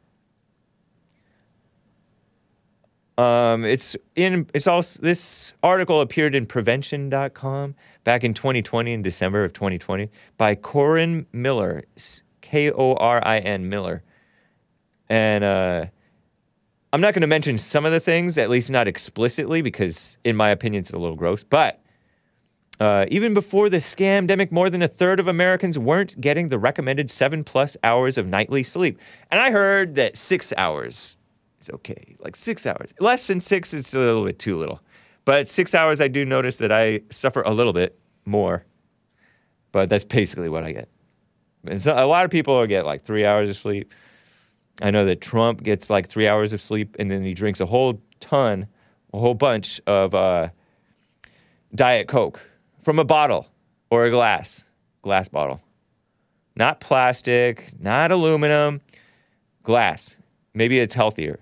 Um, 3.19 3.65
it's 3.65 3.97
in. 4.17 4.49
It's 4.55 4.67
also 4.67 5.01
this 5.03 5.53
article 5.63 6.01
appeared 6.01 6.35
in 6.35 6.47
Prevention.com 6.47 7.75
back 8.05 8.25
in 8.25 8.35
2020, 8.35 8.93
in 8.93 9.03
December 9.03 9.45
of 9.45 9.53
2020, 9.53 10.11
by 10.39 10.55
Korin 10.55 11.27
Miller, 11.33 11.83
K 12.41 12.71
O 12.73 12.95
R 12.95 13.21
I 13.25 13.39
N 13.39 13.69
Miller, 13.69 14.03
and 15.09 15.45
uh, 15.45 15.85
I'm 16.93 17.01
not 17.01 17.15
going 17.15 17.21
to 17.23 17.27
mention 17.27 17.59
some 17.59 17.85
of 17.85 17.93
the 17.93 18.01
things, 18.01 18.39
at 18.39 18.49
least 18.51 18.71
not 18.71 18.89
explicitly, 18.89 19.63
because 19.63 20.17
in 20.25 20.35
my 20.37 20.51
opinion, 20.51 20.81
it's 20.81 20.93
a 20.93 20.99
little 20.99 21.17
gross. 21.17 21.45
But 21.45 21.79
Uh, 22.81 23.05
even 23.11 23.33
before 23.35 23.69
the 23.69 23.77
scamdemic, 23.79 24.51
more 24.51 24.69
than 24.69 24.83
a 24.83 24.89
third 24.89 25.21
of 25.21 25.29
Americans 25.29 25.79
weren't 25.79 26.21
getting 26.21 26.49
the 26.49 26.59
recommended 26.59 27.11
seven 27.11 27.45
plus 27.45 27.77
hours 27.85 28.19
of 28.19 28.27
nightly 28.27 28.63
sleep. 28.65 28.99
And 29.31 29.39
I 29.41 29.51
heard 29.53 29.95
that 29.95 30.17
six 30.17 30.53
hours 30.57 31.17
is 31.63 31.71
okay. 31.71 32.17
Like 32.19 32.37
six 32.37 32.67
hours. 32.67 32.93
Less 33.01 33.27
than 33.27 33.41
six 33.41 33.73
is 33.73 33.95
a 33.95 33.99
little 33.99 34.25
bit 34.25 34.39
too 34.39 34.57
little. 34.57 34.81
But 35.25 35.49
six 35.49 35.75
hours, 35.75 36.01
I 36.01 36.09
do 36.09 36.25
notice 36.25 36.59
that 36.59 36.73
I 36.73 37.01
suffer 37.11 37.43
a 37.43 37.53
little 37.53 37.73
bit 37.73 37.99
more. 38.25 38.65
But 39.71 39.89
that's 39.89 40.05
basically 40.05 40.49
what 40.49 40.65
I 40.65 40.73
get. 40.73 40.89
And 41.67 41.81
so 41.81 41.95
a 41.95 42.07
lot 42.07 42.25
of 42.25 42.31
people 42.31 42.67
get 42.67 42.85
like 42.85 43.03
three 43.03 43.25
hours 43.25 43.49
of 43.49 43.57
sleep. 43.57 43.93
I 44.81 44.91
know 44.91 45.05
that 45.05 45.21
Trump 45.21 45.63
gets 45.63 45.91
like 45.91 46.09
three 46.09 46.27
hours 46.27 46.53
of 46.53 46.61
sleep 46.61 46.97
and 46.99 47.11
then 47.11 47.23
he 47.23 47.35
drinks 47.35 47.61
a 47.61 47.67
whole 47.67 48.01
ton, 48.21 48.67
a 49.15 49.19
whole 49.19 49.35
bunch 49.35 49.81
of 49.87 50.15
uh, 50.15 50.49
Diet 51.75 52.09
Coke 52.09 52.41
from 52.81 52.99
a 52.99 53.05
bottle 53.05 53.47
or 53.91 54.05
a 54.05 54.11
glass, 54.11 54.65
glass 55.03 55.29
bottle. 55.29 55.63
Not 56.57 56.81
plastic, 56.81 57.71
not 57.79 58.11
aluminum, 58.11 58.81
glass. 59.63 60.17
Maybe 60.55 60.81
it's 60.81 60.95
healthier. 60.95 61.39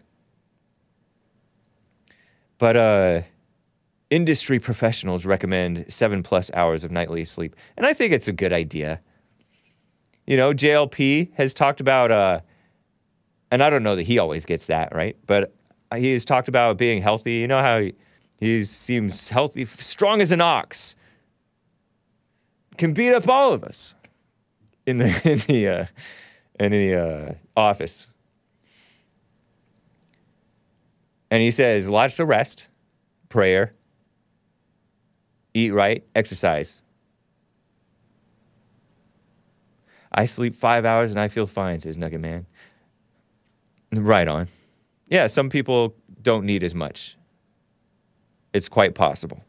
But 2.61 2.76
uh, 2.76 3.22
industry 4.11 4.58
professionals 4.58 5.24
recommend 5.24 5.90
seven 5.90 6.22
plus 6.22 6.50
hours 6.52 6.84
of 6.84 6.90
nightly 6.90 7.24
sleep. 7.24 7.56
And 7.78 7.86
I 7.86 7.94
think 7.94 8.12
it's 8.12 8.28
a 8.28 8.32
good 8.32 8.52
idea. 8.52 9.00
You 10.26 10.36
know, 10.36 10.52
JLP 10.52 11.32
has 11.34 11.54
talked 11.54 11.80
about, 11.80 12.12
uh, 12.12 12.40
and 13.50 13.62
I 13.62 13.70
don't 13.70 13.82
know 13.82 13.96
that 13.96 14.02
he 14.02 14.18
always 14.18 14.44
gets 14.44 14.66
that, 14.66 14.94
right? 14.94 15.16
But 15.26 15.54
he's 15.96 16.26
talked 16.26 16.48
about 16.48 16.76
being 16.76 17.00
healthy. 17.00 17.36
You 17.36 17.48
know 17.48 17.62
how 17.62 17.80
he, 17.80 17.94
he 18.38 18.62
seems 18.64 19.30
healthy, 19.30 19.64
strong 19.64 20.20
as 20.20 20.30
an 20.30 20.42
ox. 20.42 20.94
Can 22.76 22.92
beat 22.92 23.14
up 23.14 23.26
all 23.26 23.54
of 23.54 23.64
us 23.64 23.94
in 24.86 24.98
the 24.98 25.06
in 25.24 25.38
the 25.48 25.68
uh, 25.68 25.86
in 26.62 26.72
the 26.72 26.94
uh, 26.94 27.32
office. 27.56 28.09
And 31.31 31.43
he 31.43 31.51
says 31.51 31.89
lots 31.89 32.18
of 32.18 32.28
rest, 32.28 32.68
prayer, 33.28 33.74
eat 35.55 35.72
right, 35.72 36.05
exercise. 36.14 36.83
I 40.12 40.24
sleep 40.24 40.57
five 40.57 40.85
hours 40.85 41.12
and 41.12 41.20
I 41.20 41.28
feel 41.28 41.47
fine, 41.47 41.78
says 41.78 41.97
Nugget 41.97 42.20
Man. 42.20 42.47
Right 43.93 44.26
on. 44.26 44.49
Yeah, 45.09 45.26
some 45.28 45.49
people 45.49 45.95
don't 46.22 46.45
need 46.45 46.62
as 46.64 46.74
much. 46.74 47.16
It's 48.53 48.68
quite 48.68 48.95
possible. 48.95 49.45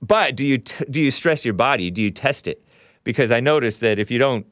But 0.00 0.36
do 0.36 0.44
you 0.44 0.58
t- 0.58 0.84
do 0.90 1.00
you 1.00 1.10
stress 1.10 1.44
your 1.44 1.54
body? 1.54 1.90
Do 1.90 2.02
you 2.02 2.10
test 2.10 2.48
it? 2.48 2.64
Because 3.04 3.30
I 3.32 3.40
noticed 3.40 3.80
that 3.80 3.98
if 3.98 4.10
you 4.10 4.18
don't 4.18 4.46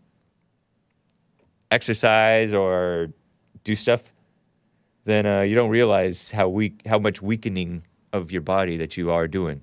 exercise 1.71 2.53
or 2.53 3.09
do 3.65 3.75
stuff, 3.75 4.10
then 5.05 5.27
uh, 5.27 5.41
you 5.41 5.55
don't 5.55 5.71
realize 5.71 6.31
how 6.31 6.49
weak, 6.49 6.83
how 6.87 6.99
much 6.99 7.23
weakening 7.23 7.83
of 8.13 8.33
your 8.33 8.43
body 8.43 8.77
that 8.77 8.97
you 8.97 9.11
are 9.11 9.27
doing. 9.27 9.63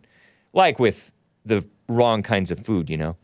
Like 0.54 0.80
with 0.80 1.12
the 1.46 1.68
wrong 1.88 2.24
kinds 2.24 2.52
of 2.52 2.60
food, 2.60 2.90
you 2.90 2.98
know. 2.98 3.16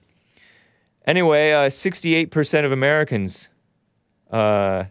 Anyway, 1.05 1.51
uh, 1.51 1.69
68% 1.69 2.65
of 2.65 2.71
Americans, 2.71 3.49
uh, 4.31 4.85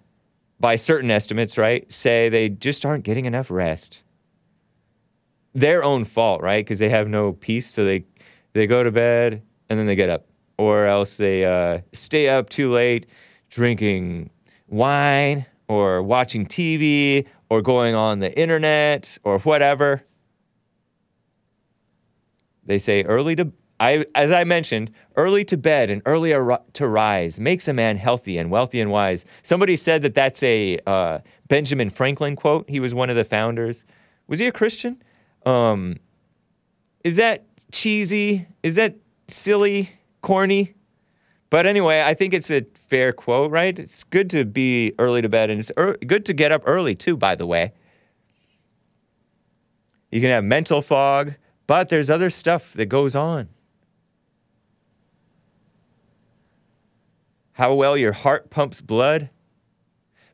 by 0.61 0.77
certain 0.77 1.11
estimates, 1.11 1.57
right, 1.57 1.91
say 1.91 2.29
they 2.29 2.49
just 2.49 2.85
aren't 2.85 3.05
getting 3.05 3.25
enough 3.25 3.51
rest. 3.51 4.03
Their 5.55 5.83
own 5.83 6.05
fault, 6.05 6.43
right? 6.43 6.64
Because 6.64 6.79
they 6.79 6.89
have 6.89 7.09
no 7.09 7.33
peace, 7.33 7.68
so 7.68 7.85
they 7.85 8.05
they 8.55 8.66
go 8.66 8.83
to 8.83 8.91
bed 8.91 9.43
and 9.68 9.79
then 9.79 9.87
they 9.87 9.95
get 9.95 10.11
up, 10.11 10.27
or 10.59 10.87
else 10.87 11.16
they 11.16 11.45
uh, 11.45 11.81
stay 11.93 12.29
up 12.29 12.51
too 12.51 12.70
late, 12.70 13.07
drinking 13.51 14.31
wine 14.68 15.47
or 15.73 16.03
watching 16.03 16.47
TV 16.47 17.27
or 17.49 17.62
going 17.62 17.95
on 17.95 18.20
the 18.20 18.37
internet 18.39 19.18
or 19.25 19.39
whatever. 19.41 20.03
They 22.64 22.79
say 22.79 23.03
early 23.03 23.35
to 23.37 23.53
I, 23.81 24.07
as 24.14 24.31
I 24.31 24.45
mentioned, 24.45 24.93
early 25.16 25.45
to 25.47 25.57
bed 25.57 25.91
and 25.91 26.03
early 26.07 26.33
ar- 26.33 26.62
to 26.75 26.87
rise 26.87 27.41
makes 27.41 27.66
a 27.66 27.73
man 27.73 27.97
healthy 27.97 28.39
and 28.39 28.49
wealthy 28.49 28.81
and 28.81 28.93
wise. 28.93 29.25
Somebody 29.43 29.75
said 29.75 30.03
that 30.03 30.14
that's 30.14 30.41
a 30.45 30.79
uh, 30.87 31.18
Benjamin 31.49 31.91
Franklin 31.91 32.37
quote. 32.37 32.70
He 32.70 32.79
was 32.79 32.95
one 32.95 33.11
of 33.11 33.16
the 33.16 33.25
founders. 33.25 33.85
Was 34.29 34.39
he 34.39 34.47
a 34.47 34.53
Christian? 34.53 35.03
Um, 35.45 35.97
is 37.03 37.16
that 37.16 37.45
cheesy? 37.73 38.47
Is 38.62 38.77
that 38.77 38.95
silly, 39.27 39.91
corny? 40.20 40.75
But 41.53 41.66
anyway, 41.66 42.00
I 42.00 42.14
think 42.14 42.32
it's 42.32 42.50
a 42.50 42.64
fair 42.74 43.12
quote, 43.12 43.50
right? 43.50 43.78
It's 43.78 44.05
good 44.05 44.30
to 44.30 44.46
be 44.46 44.94
early 44.98 45.20
to 45.20 45.28
bed, 45.28 45.50
and 45.50 45.61
it's 45.61 45.70
er- 45.76 45.98
good 46.07 46.24
to 46.24 46.32
get 46.32 46.50
up 46.50 46.62
early 46.64 46.94
too. 46.94 47.14
By 47.14 47.34
the 47.34 47.44
way, 47.44 47.74
you 50.11 50.22
can 50.22 50.30
have 50.30 50.44
mental 50.44 50.80
fog, 50.80 51.34
but 51.66 51.90
there's 51.90 52.09
other 52.09 52.30
stuff 52.30 52.72
that 52.72 52.86
goes 52.86 53.14
on. 53.14 53.50
how 57.53 57.74
well 57.74 57.96
your 57.96 58.12
heart 58.12 58.50
pumps 58.50 58.80
blood. 58.80 59.30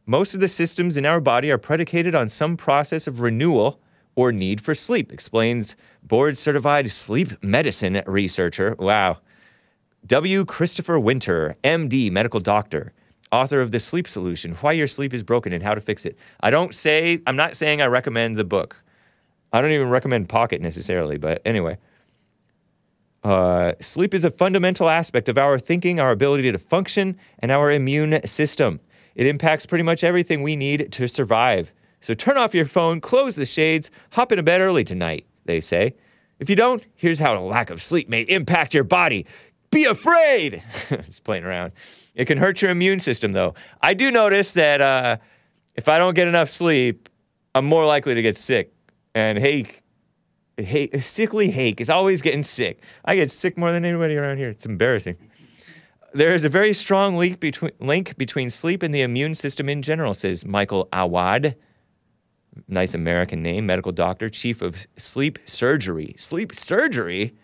Most 0.07 0.35
of 0.35 0.41
the 0.41 0.49
systems 0.49 0.97
in 0.97 1.05
our 1.05 1.21
body 1.21 1.51
are 1.51 1.59
predicated 1.59 2.15
on 2.15 2.29
some 2.29 2.57
process 2.57 3.07
of 3.07 3.21
renewal 3.21 3.81
or 4.15 4.33
need 4.33 4.61
for 4.61 4.75
sleep, 4.75 5.13
explains 5.13 5.77
board 6.03 6.39
certified 6.39 6.91
sleep 6.91 7.43
medicine 7.43 8.03
researcher. 8.07 8.75
Wow. 8.79 9.19
W. 10.07 10.45
Christopher 10.45 10.99
Winter, 10.99 11.57
MD, 11.65 12.11
medical 12.11 12.41
doctor, 12.41 12.93
author 13.33 13.61
of 13.61 13.73
The 13.73 13.81
Sleep 13.81 14.09
Solution 14.09 14.55
Why 14.55 14.73
Your 14.73 14.87
Sleep 14.87 15.13
is 15.13 15.23
Broken 15.23 15.53
and 15.53 15.63
How 15.63 15.75
to 15.75 15.81
Fix 15.81 16.07
It. 16.07 16.17
I 16.41 16.51
don't 16.51 16.75
say, 16.75 17.21
I'm 17.27 17.37
not 17.37 17.57
saying 17.57 17.83
I 17.83 17.87
recommend 17.87 18.37
the 18.37 18.45
book. 18.45 18.77
I 19.53 19.61
don't 19.61 19.73
even 19.73 19.91
recommend 19.91 20.29
Pocket 20.29 20.61
necessarily, 20.61 21.19
but 21.19 21.43
anyway. 21.45 21.79
Uh, 23.25 23.73
sleep 23.81 24.15
is 24.15 24.25
a 24.25 24.31
fundamental 24.31 24.89
aspect 24.89 25.29
of 25.29 25.37
our 25.37 25.59
thinking, 25.59 25.99
our 25.99 26.13
ability 26.13 26.51
to 26.53 26.59
function, 26.59 27.19
and 27.41 27.51
our 27.51 27.71
immune 27.71 28.25
system. 28.25 28.81
It 29.17 29.27
impacts 29.27 29.67
pretty 29.67 29.85
much 29.85 30.05
everything 30.05 30.43
we 30.43 30.55
need 30.55 30.93
to 30.93 31.09
survive. 31.09 31.73
So 32.01 32.15
turn 32.15 32.37
off 32.37 32.55
your 32.55 32.67
phone, 32.67 33.01
close 33.01 33.35
the 33.35 33.45
shades, 33.45 33.91
hop 34.13 34.31
into 34.31 34.45
bed 34.45 34.61
early 34.61 34.85
tonight, 34.85 35.27
they 35.45 35.61
say. 35.61 35.95
If 36.39 36.49
you 36.49 36.55
don't, 36.55 36.85
here's 36.95 37.19
how 37.19 37.37
a 37.37 37.43
lack 37.43 37.71
of 37.71 37.83
sleep 37.83 38.09
may 38.09 38.23
impact 38.23 38.73
your 38.73 38.85
body. 38.85 39.27
Be 39.71 39.85
afraid! 39.85 40.63
Just 40.89 41.25
playing 41.25 41.45
around. 41.45 41.73
It 42.15 42.25
can 42.25 42.39
hurt 42.39 42.63
your 42.63 42.71
immune 42.71 43.01
system, 43.01 43.33
though. 43.33 43.55
I 43.83 43.95
do 43.95 44.11
notice 44.11 44.53
that 44.55 44.81
uh, 44.81 45.19
if 45.75 45.89
I 45.89 45.99
don't 45.99 46.15
get 46.15 46.27
enough 46.27 46.49
sleep, 46.49 47.09
I'm 47.55 47.65
more 47.65 47.87
likely 47.87 48.15
to 48.15 48.23
get 48.23 48.37
sick. 48.37 48.73
And 49.15 49.39
hey, 49.39 49.67
hey, 50.57 51.01
sickly 51.01 51.51
Hake 51.51 51.81
is 51.81 51.91
always 51.91 52.23
getting 52.23 52.43
sick. 52.43 52.83
I 53.05 53.15
get 53.15 53.31
sick 53.31 53.57
more 53.57 53.73
than 53.73 53.85
anybody 53.85 54.17
around 54.17 54.39
here. 54.39 54.49
It's 54.49 54.67
embarrassing. 54.67 55.17
There 56.15 56.35
is 56.35 56.45
a 56.45 56.49
very 56.49 56.73
strong 56.73 57.17
link 57.17 57.39
between, 57.39 57.73
link 57.81 58.17
between 58.17 58.51
sleep 58.51 58.83
and 58.83 58.95
the 58.95 59.03
immune 59.03 59.35
system 59.35 59.69
in 59.69 59.83
general, 59.83 60.15
says 60.15 60.47
Michael 60.47 60.89
Awad. 60.93 61.55
Nice 62.67 62.95
American 62.95 63.43
name, 63.43 63.67
medical 63.67 63.93
doctor, 63.93 64.29
chief 64.29 64.63
of 64.63 64.87
sleep 64.97 65.39
surgery. 65.47 66.15
Sleep 66.19 66.55
surgery 66.55 67.37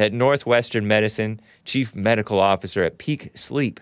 at 0.00 0.14
Northwestern 0.14 0.88
Medicine, 0.88 1.40
chief 1.66 1.94
medical 1.94 2.40
officer 2.40 2.82
at 2.82 2.96
Peak 2.96 3.30
Sleep. 3.34 3.78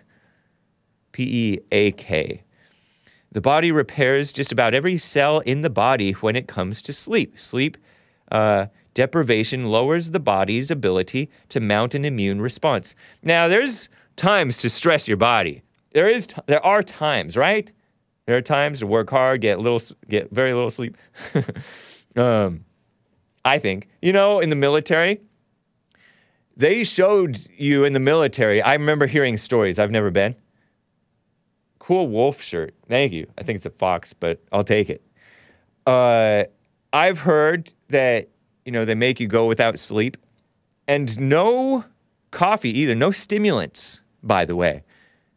P 1.13 1.23
E 1.23 1.59
A 1.73 1.93
K. 1.93 2.43
The 3.31 3.41
body 3.41 3.71
repairs 3.73 4.33
just 4.33 4.53
about 4.53 4.75
every 4.75 4.97
cell 4.97 5.41
in 5.41 5.63
the 5.63 5.71
body 5.71 6.13
when 6.13 6.35
it 6.35 6.49
comes 6.49 6.83
to 6.83 6.93
sleep. 6.93 7.39
Sleep 7.41 7.77
uh, 8.33 8.67
deprivation 8.95 9.67
lowers 9.67 10.11
the 10.11 10.21
body's 10.21 10.71
ability 10.71 11.31
to 11.51 11.61
mount 11.61 11.95
an 11.95 12.05
immune 12.05 12.41
response. 12.41 12.95
Now, 13.23 13.47
there's 13.47 13.89
times 14.17 14.59
to 14.59 14.69
stress 14.69 15.07
your 15.07 15.17
body. 15.17 15.63
There 15.93 16.09
is, 16.09 16.27
t- 16.27 16.41
there 16.47 16.65
are 16.65 16.83
times, 16.83 17.37
right? 17.37 17.71
There 18.27 18.37
are 18.37 18.43
times 18.43 18.81
to 18.81 18.87
work 18.87 19.11
hard, 19.11 19.41
get 19.41 19.61
little, 19.61 19.81
get 20.09 20.31
very 20.31 20.53
little 20.53 20.71
sleep. 20.71 20.97
um, 22.17 22.65
I 23.45 23.59
think, 23.59 23.89
you 24.03 24.13
know, 24.13 24.41
in 24.41 24.51
the 24.51 24.57
military, 24.57 25.21
they 26.59 26.83
showed 26.83 27.39
you 27.57 27.85
in 27.85 27.93
the 27.93 28.01
military. 28.01 28.61
I 28.61 28.75
remember 28.75 29.07
hearing 29.07 29.39
stories. 29.39 29.79
I've 29.79 29.93
never 29.93 30.11
been. 30.11 30.35
Cool 31.79 32.09
wolf 32.09 32.43
shirt. 32.43 32.75
Thank 32.89 33.13
you. 33.13 33.29
I 33.39 33.45
think 33.45 33.57
it's 33.57 33.65
a 33.65 33.71
fox, 33.71 34.13
but 34.13 34.43
I'll 34.53 34.65
take 34.65 34.91
it. 34.91 35.01
Uh, 35.87 36.45
I've 36.93 37.21
heard 37.21 37.73
that 37.89 38.29
you 38.67 38.73
know 38.73 38.85
they 38.85 38.97
make 38.97 39.21
you 39.21 39.29
go 39.29 39.47
without 39.47 39.79
sleep, 39.79 40.17
and 40.87 41.19
no 41.19 41.85
coffee 42.33 42.77
either, 42.77 42.95
no 42.95 43.11
stimulants, 43.11 44.03
by 44.23 44.45
the 44.45 44.57
way, 44.57 44.83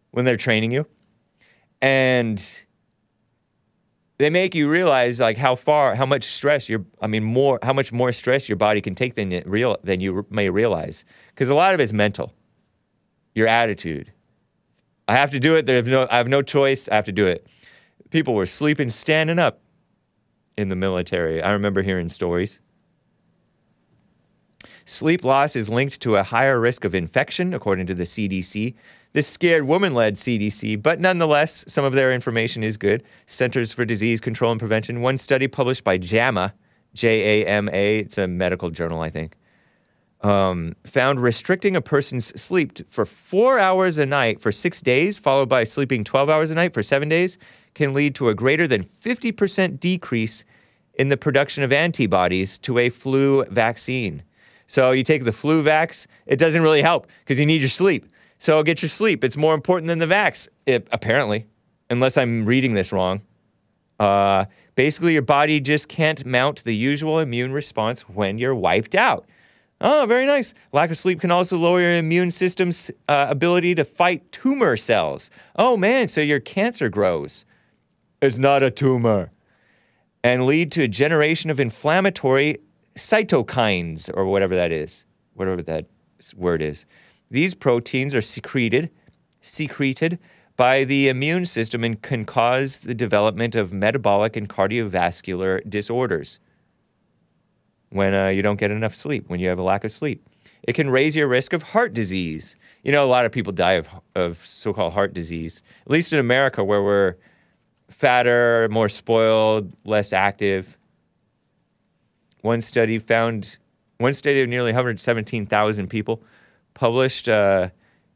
when 0.09 0.25
they're 0.25 0.35
training 0.35 0.71
you, 0.71 0.87
and 1.81 2.65
they 4.21 4.29
make 4.29 4.53
you 4.53 4.69
realize 4.69 5.19
like 5.19 5.35
how 5.35 5.55
far, 5.55 5.95
how 5.95 6.05
much 6.05 6.25
stress 6.25 6.69
you're. 6.69 6.85
I 7.01 7.07
mean, 7.07 7.23
more, 7.23 7.57
how 7.63 7.73
much 7.73 7.91
more 7.91 8.11
stress 8.11 8.47
your 8.47 8.55
body 8.55 8.79
can 8.79 8.93
take 8.93 9.15
than 9.15 9.41
real 9.47 9.77
than 9.83 9.99
you 9.99 10.27
may 10.29 10.49
realize. 10.49 11.05
Because 11.29 11.49
a 11.49 11.55
lot 11.55 11.73
of 11.73 11.79
it's 11.79 11.91
mental. 11.91 12.31
Your 13.33 13.47
attitude. 13.47 14.11
I 15.07 15.15
have 15.15 15.31
to 15.31 15.39
do 15.39 15.55
it. 15.55 15.65
There's 15.65 15.87
no. 15.87 16.07
I 16.11 16.17
have 16.17 16.27
no 16.27 16.43
choice. 16.43 16.87
I 16.87 16.95
have 16.95 17.05
to 17.05 17.11
do 17.11 17.25
it. 17.25 17.47
People 18.11 18.35
were 18.35 18.45
sleeping 18.45 18.89
standing 18.89 19.39
up 19.39 19.59
in 20.55 20.67
the 20.67 20.75
military. 20.75 21.41
I 21.41 21.53
remember 21.53 21.81
hearing 21.81 22.07
stories. 22.07 22.59
Sleep 24.85 25.23
loss 25.23 25.55
is 25.55 25.67
linked 25.67 25.99
to 26.01 26.17
a 26.17 26.23
higher 26.23 26.59
risk 26.59 26.85
of 26.85 26.93
infection, 26.93 27.55
according 27.55 27.87
to 27.87 27.95
the 27.95 28.03
CDC. 28.03 28.75
This 29.13 29.27
scared 29.27 29.65
woman 29.65 29.93
led 29.93 30.15
CDC, 30.15 30.81
but 30.81 31.01
nonetheless, 31.01 31.65
some 31.67 31.83
of 31.83 31.91
their 31.91 32.13
information 32.13 32.63
is 32.63 32.77
good. 32.77 33.03
Centers 33.25 33.73
for 33.73 33.83
Disease 33.83 34.21
Control 34.21 34.51
and 34.51 34.59
Prevention. 34.59 35.01
One 35.01 35.17
study 35.17 35.49
published 35.49 35.83
by 35.83 35.97
JAMA, 35.97 36.53
J 36.93 37.41
A 37.41 37.45
M 37.45 37.69
A, 37.73 37.99
it's 37.99 38.17
a 38.17 38.27
medical 38.27 38.69
journal, 38.69 39.01
I 39.01 39.09
think, 39.09 39.35
um, 40.21 40.75
found 40.85 41.21
restricting 41.21 41.75
a 41.75 41.81
person's 41.81 42.27
sleep 42.41 42.89
for 42.89 43.05
four 43.05 43.59
hours 43.59 43.97
a 43.97 44.05
night 44.05 44.39
for 44.39 44.51
six 44.51 44.81
days, 44.81 45.17
followed 45.17 45.49
by 45.49 45.65
sleeping 45.65 46.05
12 46.05 46.29
hours 46.29 46.49
a 46.49 46.55
night 46.55 46.73
for 46.73 46.81
seven 46.81 47.09
days, 47.09 47.37
can 47.73 47.93
lead 47.93 48.15
to 48.15 48.29
a 48.29 48.35
greater 48.35 48.65
than 48.65 48.81
50% 48.81 49.77
decrease 49.77 50.45
in 50.93 51.09
the 51.09 51.17
production 51.17 51.63
of 51.63 51.73
antibodies 51.73 52.57
to 52.59 52.77
a 52.77 52.89
flu 52.89 53.43
vaccine. 53.45 54.23
So 54.67 54.91
you 54.91 55.03
take 55.03 55.25
the 55.25 55.33
flu 55.33 55.63
vax, 55.63 56.07
it 56.27 56.37
doesn't 56.37 56.61
really 56.61 56.81
help 56.81 57.07
because 57.19 57.39
you 57.39 57.45
need 57.45 57.59
your 57.59 57.69
sleep. 57.69 58.05
So 58.41 58.63
get 58.63 58.81
your 58.81 58.89
sleep. 58.89 59.23
It's 59.23 59.37
more 59.37 59.53
important 59.53 59.87
than 59.87 59.99
the 59.99 60.07
vax, 60.07 60.47
it, 60.65 60.87
apparently, 60.91 61.45
unless 61.91 62.17
I'm 62.17 62.43
reading 62.43 62.73
this 62.73 62.91
wrong. 62.91 63.21
Uh, 63.99 64.45
basically, 64.73 65.13
your 65.13 65.21
body 65.21 65.59
just 65.59 65.87
can't 65.87 66.25
mount 66.25 66.63
the 66.63 66.75
usual 66.75 67.19
immune 67.19 67.53
response 67.53 68.01
when 68.09 68.39
you're 68.39 68.55
wiped 68.55 68.95
out. 68.95 69.27
Oh, 69.79 70.05
very 70.07 70.25
nice. 70.25 70.55
Lack 70.73 70.89
of 70.89 70.97
sleep 70.97 71.21
can 71.21 71.29
also 71.29 71.55
lower 71.55 71.81
your 71.81 71.97
immune 71.97 72.31
system's 72.31 72.89
uh, 73.07 73.27
ability 73.29 73.75
to 73.75 73.85
fight 73.85 74.31
tumor 74.31 74.75
cells. 74.75 75.29
Oh 75.55 75.77
man, 75.77 76.09
so 76.09 76.19
your 76.19 76.39
cancer 76.39 76.89
grows. 76.89 77.45
It's 78.23 78.39
not 78.39 78.63
a 78.63 78.71
tumor. 78.71 79.29
And 80.23 80.47
lead 80.47 80.71
to 80.71 80.81
a 80.81 80.87
generation 80.87 81.51
of 81.51 81.59
inflammatory 81.59 82.57
cytokines, 82.95 84.09
or 84.11 84.25
whatever 84.25 84.55
that 84.55 84.71
is, 84.71 85.05
whatever 85.35 85.61
that 85.61 85.85
word 86.35 86.63
is. 86.63 86.87
These 87.31 87.55
proteins 87.55 88.13
are 88.13 88.21
secreted, 88.21 88.89
secreted 89.39 90.19
by 90.57 90.83
the 90.83 91.07
immune 91.07 91.45
system 91.45 91.81
and 91.85 91.99
can 91.99 92.25
cause 92.25 92.79
the 92.79 92.93
development 92.93 93.55
of 93.55 93.71
metabolic 93.71 94.35
and 94.35 94.49
cardiovascular 94.49 95.67
disorders 95.67 96.39
when 97.89 98.13
uh, 98.13 98.27
you 98.27 98.41
don't 98.41 98.59
get 98.59 98.69
enough 98.69 98.93
sleep, 98.93 99.29
when 99.29 99.39
you 99.39 99.47
have 99.47 99.59
a 99.59 99.63
lack 99.63 99.85
of 99.85 99.93
sleep. 99.93 100.27
It 100.63 100.73
can 100.73 100.89
raise 100.89 101.15
your 101.15 101.29
risk 101.29 101.53
of 101.53 101.63
heart 101.63 101.93
disease. 101.93 102.57
You 102.83 102.91
know, 102.91 103.05
a 103.05 103.07
lot 103.07 103.25
of 103.25 103.31
people 103.31 103.53
die 103.53 103.73
of, 103.73 103.87
of 104.13 104.37
so 104.37 104.73
called 104.73 104.91
heart 104.91 105.13
disease, 105.13 105.63
at 105.85 105.91
least 105.91 106.11
in 106.11 106.19
America, 106.19 106.65
where 106.65 106.83
we're 106.83 107.15
fatter, 107.89 108.67
more 108.69 108.89
spoiled, 108.89 109.71
less 109.85 110.11
active. 110.11 110.77
One 112.41 112.61
study 112.61 112.99
found, 112.99 113.57
one 113.99 114.13
study 114.13 114.41
of 114.41 114.49
nearly 114.49 114.71
117,000 114.71 115.87
people 115.89 116.21
published 116.73 117.27
uh, 117.29 117.69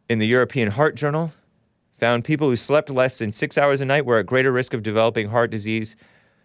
in 0.10 0.19
the 0.19 0.27
European 0.27 0.69
Heart 0.69 0.95
Journal 0.95 1.32
found 1.98 2.23
people 2.23 2.49
who 2.49 2.56
slept 2.56 2.90
less 2.90 3.19
than 3.19 3.32
six 3.32 3.57
hours 3.57 3.82
a 3.82 3.86
night 3.86 4.06
were 4.06 4.19
at 4.19 4.26
greater 4.26 4.52
risk 4.52 4.73
of 4.73 4.84
developing 4.84 5.30
heart 5.30 5.49
disease 5.49 5.95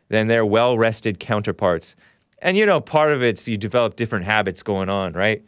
than 0.09 0.29
their 0.29 0.47
well 0.47 0.79
rested 0.79 1.19
counterparts. 1.19 1.97
And 2.43 2.57
you 2.57 2.67
know, 2.67 2.81
part 2.81 3.13
of 3.13 3.23
it's 3.23 3.47
you 3.49 3.59
develop 3.59 3.97
different 3.97 4.25
habits 4.25 4.63
going 4.63 4.89
on, 4.89 5.13
right? 5.13 5.43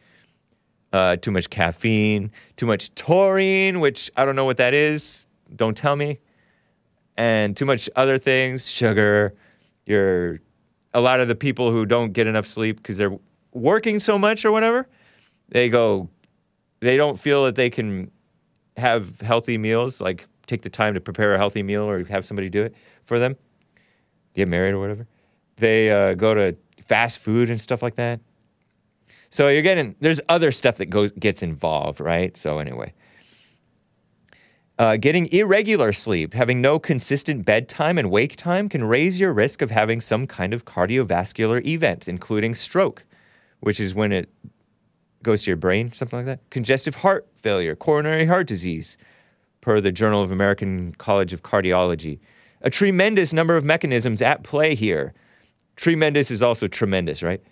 Uh, 0.92 1.16
too 1.16 1.30
much 1.30 1.48
caffeine, 1.48 2.30
too 2.56 2.66
much 2.66 2.94
taurine, 2.94 3.80
which 3.80 4.10
I 4.16 4.24
don't 4.24 4.36
know 4.36 4.44
what 4.44 4.58
that 4.58 4.74
is. 4.74 5.26
Don't 5.56 5.76
tell 5.76 5.96
me. 5.96 6.18
And 7.16 7.56
too 7.56 7.64
much 7.64 7.88
other 7.96 8.18
things, 8.18 8.70
sugar. 8.70 9.34
You're 9.86 10.40
a 10.94 11.00
lot 11.00 11.20
of 11.20 11.28
the 11.28 11.34
people 11.34 11.70
who 11.70 11.86
don't 11.86 12.12
get 12.12 12.26
enough 12.26 12.46
sleep 12.46 12.76
because 12.76 12.98
they're 12.98 13.16
working 13.52 14.00
so 14.00 14.18
much 14.18 14.44
or 14.44 14.52
whatever. 14.52 14.86
They 15.48 15.68
go, 15.68 16.08
they 16.82 16.96
don't 16.96 17.18
feel 17.18 17.44
that 17.44 17.54
they 17.54 17.70
can 17.70 18.10
have 18.76 19.20
healthy 19.20 19.56
meals, 19.56 20.00
like 20.00 20.26
take 20.46 20.62
the 20.62 20.68
time 20.68 20.94
to 20.94 21.00
prepare 21.00 21.34
a 21.34 21.38
healthy 21.38 21.62
meal 21.62 21.84
or 21.84 22.04
have 22.04 22.24
somebody 22.24 22.50
do 22.50 22.64
it 22.64 22.74
for 23.04 23.18
them, 23.18 23.36
get 24.34 24.48
married 24.48 24.72
or 24.72 24.80
whatever. 24.80 25.06
They 25.56 25.90
uh, 25.90 26.14
go 26.14 26.34
to 26.34 26.56
fast 26.82 27.20
food 27.20 27.50
and 27.50 27.60
stuff 27.60 27.82
like 27.82 27.94
that. 27.94 28.20
So 29.30 29.48
you're 29.48 29.62
getting 29.62 29.94
there's 30.00 30.20
other 30.28 30.50
stuff 30.50 30.76
that 30.76 30.86
goes 30.86 31.12
gets 31.12 31.42
involved, 31.42 32.00
right? 32.00 32.36
So 32.36 32.58
anyway, 32.58 32.92
uh, 34.78 34.96
getting 34.96 35.32
irregular 35.32 35.92
sleep, 35.92 36.34
having 36.34 36.60
no 36.60 36.78
consistent 36.78 37.46
bedtime 37.46 37.96
and 37.96 38.10
wake 38.10 38.36
time 38.36 38.68
can 38.68 38.82
raise 38.84 39.20
your 39.20 39.32
risk 39.32 39.62
of 39.62 39.70
having 39.70 40.00
some 40.00 40.26
kind 40.26 40.52
of 40.52 40.64
cardiovascular 40.64 41.64
event, 41.64 42.08
including 42.08 42.54
stroke, 42.56 43.04
which 43.60 43.78
is 43.78 43.94
when 43.94 44.10
it 44.10 44.28
goes 45.22 45.42
to 45.44 45.50
your 45.50 45.56
brain, 45.56 45.92
something 45.92 46.18
like 46.18 46.26
that. 46.26 46.50
Congestive 46.50 46.96
heart 46.96 47.26
failure, 47.36 47.74
coronary 47.74 48.26
heart 48.26 48.46
disease, 48.46 48.96
per 49.60 49.80
the 49.80 49.92
Journal 49.92 50.22
of 50.22 50.30
American 50.30 50.92
College 50.94 51.32
of 51.32 51.42
Cardiology. 51.42 52.18
A 52.62 52.70
tremendous 52.70 53.32
number 53.32 53.56
of 53.56 53.64
mechanisms 53.64 54.22
at 54.22 54.44
play 54.44 54.74
here. 54.74 55.14
Tremendous 55.76 56.30
is 56.30 56.42
also 56.42 56.66
tremendous, 56.66 57.22
right? 57.22 57.42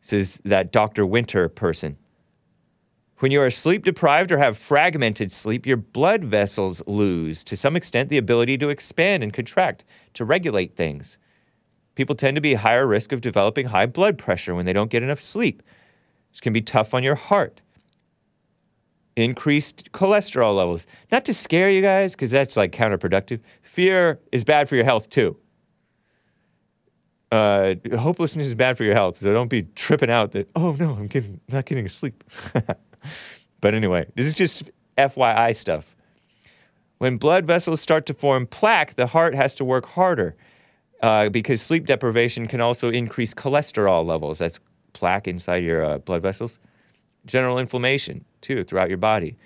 Says 0.00 0.40
that 0.44 0.72
Dr. 0.72 1.04
Winter 1.06 1.48
person. 1.48 1.96
When 3.18 3.30
you 3.30 3.40
are 3.40 3.50
sleep 3.50 3.84
deprived 3.84 4.32
or 4.32 4.38
have 4.38 4.58
fragmented 4.58 5.30
sleep, 5.30 5.64
your 5.64 5.76
blood 5.76 6.24
vessels 6.24 6.82
lose, 6.88 7.44
to 7.44 7.56
some 7.56 7.76
extent, 7.76 8.08
the 8.08 8.18
ability 8.18 8.58
to 8.58 8.68
expand 8.68 9.22
and 9.22 9.32
contract, 9.32 9.84
to 10.14 10.24
regulate 10.24 10.74
things. 10.74 11.18
People 11.94 12.16
tend 12.16 12.34
to 12.36 12.40
be 12.40 12.54
higher 12.54 12.86
risk 12.86 13.12
of 13.12 13.20
developing 13.20 13.66
high 13.66 13.86
blood 13.86 14.18
pressure 14.18 14.56
when 14.56 14.66
they 14.66 14.72
don't 14.72 14.90
get 14.90 15.04
enough 15.04 15.20
sleep, 15.20 15.62
which 16.32 16.42
can 16.42 16.52
be 16.52 16.62
tough 16.62 16.94
on 16.94 17.02
your 17.02 17.14
heart. 17.14 17.60
Increased 19.16 19.92
cholesterol 19.92 20.56
levels. 20.56 20.86
Not 21.10 21.24
to 21.26 21.34
scare 21.34 21.70
you 21.70 21.82
guys, 21.82 22.12
because 22.12 22.30
that's 22.30 22.56
like 22.56 22.72
counterproductive. 22.72 23.40
Fear 23.60 24.18
is 24.32 24.42
bad 24.42 24.68
for 24.68 24.76
your 24.76 24.84
health 24.84 25.10
too. 25.10 25.36
Uh, 27.30 27.74
hopelessness 27.98 28.46
is 28.46 28.54
bad 28.54 28.76
for 28.76 28.84
your 28.84 28.94
health, 28.94 29.16
so 29.16 29.32
don't 29.32 29.48
be 29.48 29.62
tripping 29.74 30.10
out 30.10 30.32
that, 30.32 30.48
oh 30.54 30.72
no, 30.72 30.92
I'm 30.92 31.06
getting, 31.06 31.40
not 31.48 31.64
getting 31.64 31.88
sleep. 31.88 32.24
but 33.60 33.74
anyway, 33.74 34.06
this 34.14 34.26
is 34.26 34.34
just 34.34 34.70
FYI 34.98 35.56
stuff. 35.56 35.94
When 36.98 37.16
blood 37.16 37.46
vessels 37.46 37.80
start 37.80 38.06
to 38.06 38.14
form 38.14 38.46
plaque, 38.46 38.94
the 38.94 39.06
heart 39.06 39.34
has 39.34 39.54
to 39.56 39.64
work 39.64 39.86
harder 39.86 40.36
uh, 41.02 41.30
because 41.30 41.60
sleep 41.60 41.86
deprivation 41.86 42.46
can 42.46 42.60
also 42.60 42.90
increase 42.90 43.34
cholesterol 43.34 44.06
levels. 44.06 44.38
That's 44.38 44.60
plaque 44.92 45.28
inside 45.28 45.64
your 45.64 45.84
uh, 45.84 45.98
blood 45.98 46.22
vessels. 46.22 46.58
General 47.26 47.58
inflammation, 47.58 48.24
too, 48.40 48.64
throughout 48.64 48.88
your 48.88 48.98
body. 48.98 49.36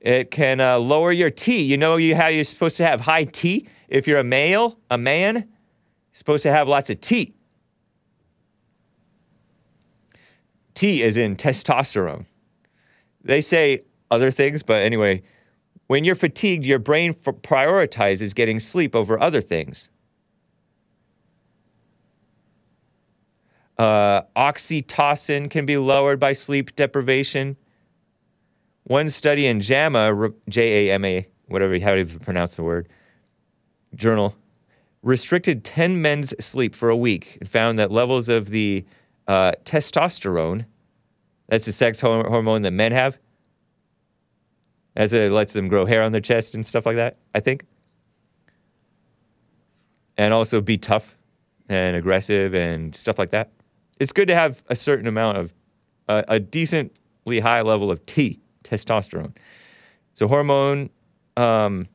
It 0.00 0.30
can 0.30 0.60
uh, 0.60 0.78
lower 0.78 1.12
your 1.12 1.30
T. 1.30 1.62
You 1.62 1.76
know 1.76 1.96
you 1.96 2.16
how 2.16 2.28
you're 2.28 2.44
supposed 2.44 2.76
to 2.78 2.86
have 2.86 3.00
high 3.00 3.24
T? 3.24 3.68
If 3.88 4.08
you're 4.08 4.20
a 4.20 4.24
male, 4.24 4.78
a 4.90 4.96
man, 4.96 5.48
supposed 6.12 6.42
to 6.44 6.50
have 6.50 6.68
lots 6.68 6.88
of 6.90 7.00
T. 7.00 7.34
T 10.74 11.02
is 11.02 11.16
in 11.16 11.36
testosterone. 11.36 12.24
They 13.22 13.42
say 13.42 13.82
other 14.10 14.30
things, 14.30 14.62
but 14.62 14.82
anyway, 14.82 15.22
when 15.88 16.04
you're 16.04 16.14
fatigued, 16.14 16.64
your 16.64 16.78
brain 16.78 17.10
f- 17.10 17.34
prioritizes 17.42 18.34
getting 18.34 18.60
sleep 18.60 18.96
over 18.96 19.20
other 19.20 19.40
things. 19.40 19.88
Uh, 23.80 24.24
oxytocin 24.36 25.50
can 25.50 25.64
be 25.64 25.78
lowered 25.78 26.20
by 26.20 26.34
sleep 26.34 26.76
deprivation. 26.76 27.56
One 28.82 29.08
study 29.08 29.46
in 29.46 29.62
JAMA, 29.62 30.32
J-A-M-A, 30.50 31.26
whatever 31.46 31.78
how 31.78 31.94
do 31.94 32.00
you 32.00 32.18
pronounce 32.18 32.56
the 32.56 32.62
word, 32.62 32.90
journal, 33.94 34.36
restricted 35.02 35.64
10 35.64 36.02
men's 36.02 36.34
sleep 36.44 36.74
for 36.74 36.90
a 36.90 36.96
week 36.96 37.38
and 37.40 37.48
found 37.48 37.78
that 37.78 37.90
levels 37.90 38.28
of 38.28 38.50
the 38.50 38.84
uh, 39.26 39.52
testosterone, 39.64 40.66
that's 41.48 41.64
the 41.64 41.72
sex 41.72 42.00
hormone 42.02 42.60
that 42.60 42.72
men 42.72 42.92
have, 42.92 43.18
as 44.94 45.14
it 45.14 45.32
lets 45.32 45.54
them 45.54 45.68
grow 45.68 45.86
hair 45.86 46.02
on 46.02 46.12
their 46.12 46.20
chest 46.20 46.54
and 46.54 46.66
stuff 46.66 46.84
like 46.84 46.96
that, 46.96 47.16
I 47.34 47.40
think. 47.40 47.64
And 50.18 50.34
also 50.34 50.60
be 50.60 50.76
tough 50.76 51.16
and 51.70 51.96
aggressive 51.96 52.52
and 52.52 52.94
stuff 52.94 53.18
like 53.18 53.30
that. 53.30 53.50
It's 54.00 54.10
good 54.12 54.26
to 54.28 54.34
have 54.34 54.64
a 54.68 54.74
certain 54.74 55.06
amount 55.06 55.38
of 55.38 55.54
uh, 56.08 56.22
a 56.26 56.40
decently 56.40 57.38
high 57.38 57.62
level 57.62 57.90
of 57.90 58.04
T, 58.06 58.40
testosterone. 58.64 59.36
So 60.14 60.26
hormone, 60.26 60.90
um, 61.36 61.86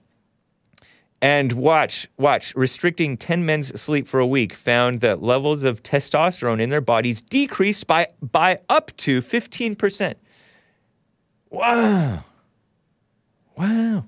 And 1.22 1.54
watch, 1.54 2.08
watch. 2.18 2.56
Restricting 2.56 3.18
10 3.18 3.46
men's 3.46 3.80
sleep 3.82 4.08
for 4.08 4.20
a 4.20 4.28
week 4.28 4.54
found 4.54 5.02
that 5.02 5.24
levels 5.24 5.64
of 5.64 5.82
testosterone 5.82 6.62
in 6.62 6.70
their 6.70 6.82
bodies 6.82 7.22
decreased 7.22 7.88
by, 7.88 8.08
by 8.22 8.60
up 8.70 8.96
to 8.98 9.22
15%. 9.22 10.14
Wow. 11.50 12.24
Wow. 13.58 14.06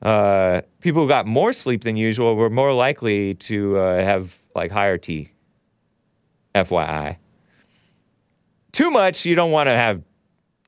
Uh, 0.00 0.62
people 0.80 1.02
who 1.02 1.08
got 1.08 1.26
more 1.26 1.52
sleep 1.52 1.84
than 1.84 1.96
usual 1.96 2.34
were 2.36 2.50
more 2.50 2.72
likely 2.72 3.34
to 3.34 3.76
uh, 3.78 4.02
have 4.02 4.38
like 4.54 4.70
higher 4.70 4.96
T. 4.96 5.30
FYI. 6.54 7.16
Too 8.72 8.90
much, 8.90 9.24
you 9.24 9.34
don't 9.34 9.50
want 9.50 9.68
to 9.68 9.72
have, 9.72 10.02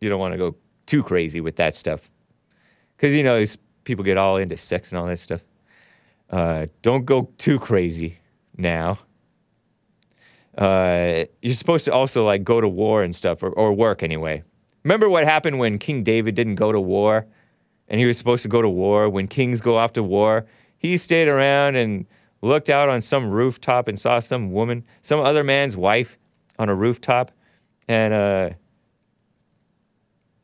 you 0.01 0.09
don't 0.09 0.21
want 0.21 0.33
to 0.33 0.39
go 0.39 0.57
too 0.87 1.03
crazy 1.03 1.41
with 1.41 1.57
that 1.57 1.75
stuff. 1.75 2.11
Because, 2.97 3.15
you 3.15 3.23
know, 3.23 3.45
people 3.85 4.05
get 4.05 4.17
all 4.17 4.37
into 4.37 4.57
sex 4.57 4.91
and 4.91 4.99
all 4.99 5.07
that 5.07 5.19
stuff. 5.19 5.43
Uh, 6.31 6.67
don't 6.83 7.05
go 7.05 7.31
too 7.39 7.59
crazy 7.59 8.19
now. 8.57 8.99
Uh, 10.57 11.25
you're 11.43 11.55
supposed 11.55 11.85
to 11.85 11.93
also 11.93 12.25
like 12.25 12.43
go 12.43 12.61
to 12.61 12.69
war 12.69 13.03
and 13.03 13.15
stuff, 13.15 13.43
or, 13.43 13.51
or 13.51 13.73
work 13.73 14.03
anyway. 14.03 14.43
Remember 14.85 15.09
what 15.09 15.25
happened 15.25 15.59
when 15.59 15.79
King 15.79 16.03
David 16.03 16.35
didn't 16.35 16.55
go 16.55 16.73
to 16.73 16.81
war? 16.81 17.27
and 17.89 18.01
he 18.01 18.07
was 18.07 18.19
supposed 18.19 18.43
to 18.43 18.49
go 18.49 18.63
to 18.63 18.69
war. 18.69 19.09
When 19.09 19.29
kings 19.29 19.61
go 19.61 19.77
off 19.77 19.93
to 19.95 20.03
war, 20.03 20.47
he 20.79 20.97
stayed 20.97 21.29
around 21.29 21.77
and 21.77 22.07
looked 22.47 22.71
out 22.71 22.89
on 22.89 23.03
some 23.03 23.29
rooftop 23.29 23.89
and 23.89 23.99
saw 23.99 24.19
some 24.19 24.51
woman, 24.53 24.85
some 25.03 25.21
other 25.21 25.45
man's 25.45 25.77
wife 25.77 26.19
on 26.59 26.69
a 26.69 26.75
rooftop. 26.75 27.31
And 27.89 28.15
uh, 28.15 28.51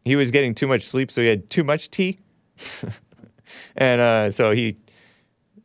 he 0.04 0.16
was 0.16 0.30
getting 0.30 0.54
too 0.54 0.66
much 0.66 0.82
sleep, 0.82 1.10
so 1.10 1.20
he 1.20 1.28
had 1.28 1.48
too 1.50 1.64
much 1.64 1.90
tea. 1.90 2.18
and 3.76 4.00
uh, 4.00 4.30
so 4.30 4.52
he 4.52 4.76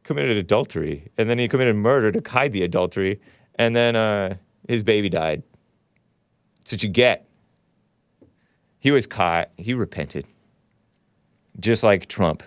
committed 0.04 0.38
adultery. 0.38 1.10
And 1.18 1.30
then 1.30 1.38
he 1.38 1.48
committed 1.48 1.76
murder 1.76 2.12
to 2.12 2.30
hide 2.30 2.54
the 2.54 2.64
adultery. 2.64 3.20
And 3.56 3.76
then 3.76 3.96
uh, 3.96 4.38
his 4.68 4.84
baby 4.84 5.10
died. 5.10 5.44
That's 6.60 6.74
what 6.74 6.84
you 6.84 6.90
get. 6.90 7.28
He 8.80 8.92
was 8.92 9.08
caught. 9.08 9.50
He 9.58 9.74
repented 9.74 10.26
just 11.60 11.84
like 11.84 12.08
Trump 12.08 12.44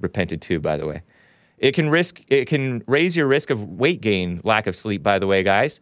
repented 0.00 0.42
too, 0.42 0.60
by 0.60 0.76
the 0.76 0.86
way. 0.86 1.02
It 1.62 1.76
can 1.76 1.88
risk 1.88 2.20
it 2.26 2.48
can 2.48 2.82
raise 2.88 3.16
your 3.16 3.28
risk 3.28 3.48
of 3.48 3.64
weight 3.64 4.00
gain, 4.00 4.40
lack 4.42 4.66
of 4.66 4.74
sleep, 4.74 5.00
by 5.02 5.20
the 5.20 5.28
way, 5.28 5.44
guys. 5.44 5.80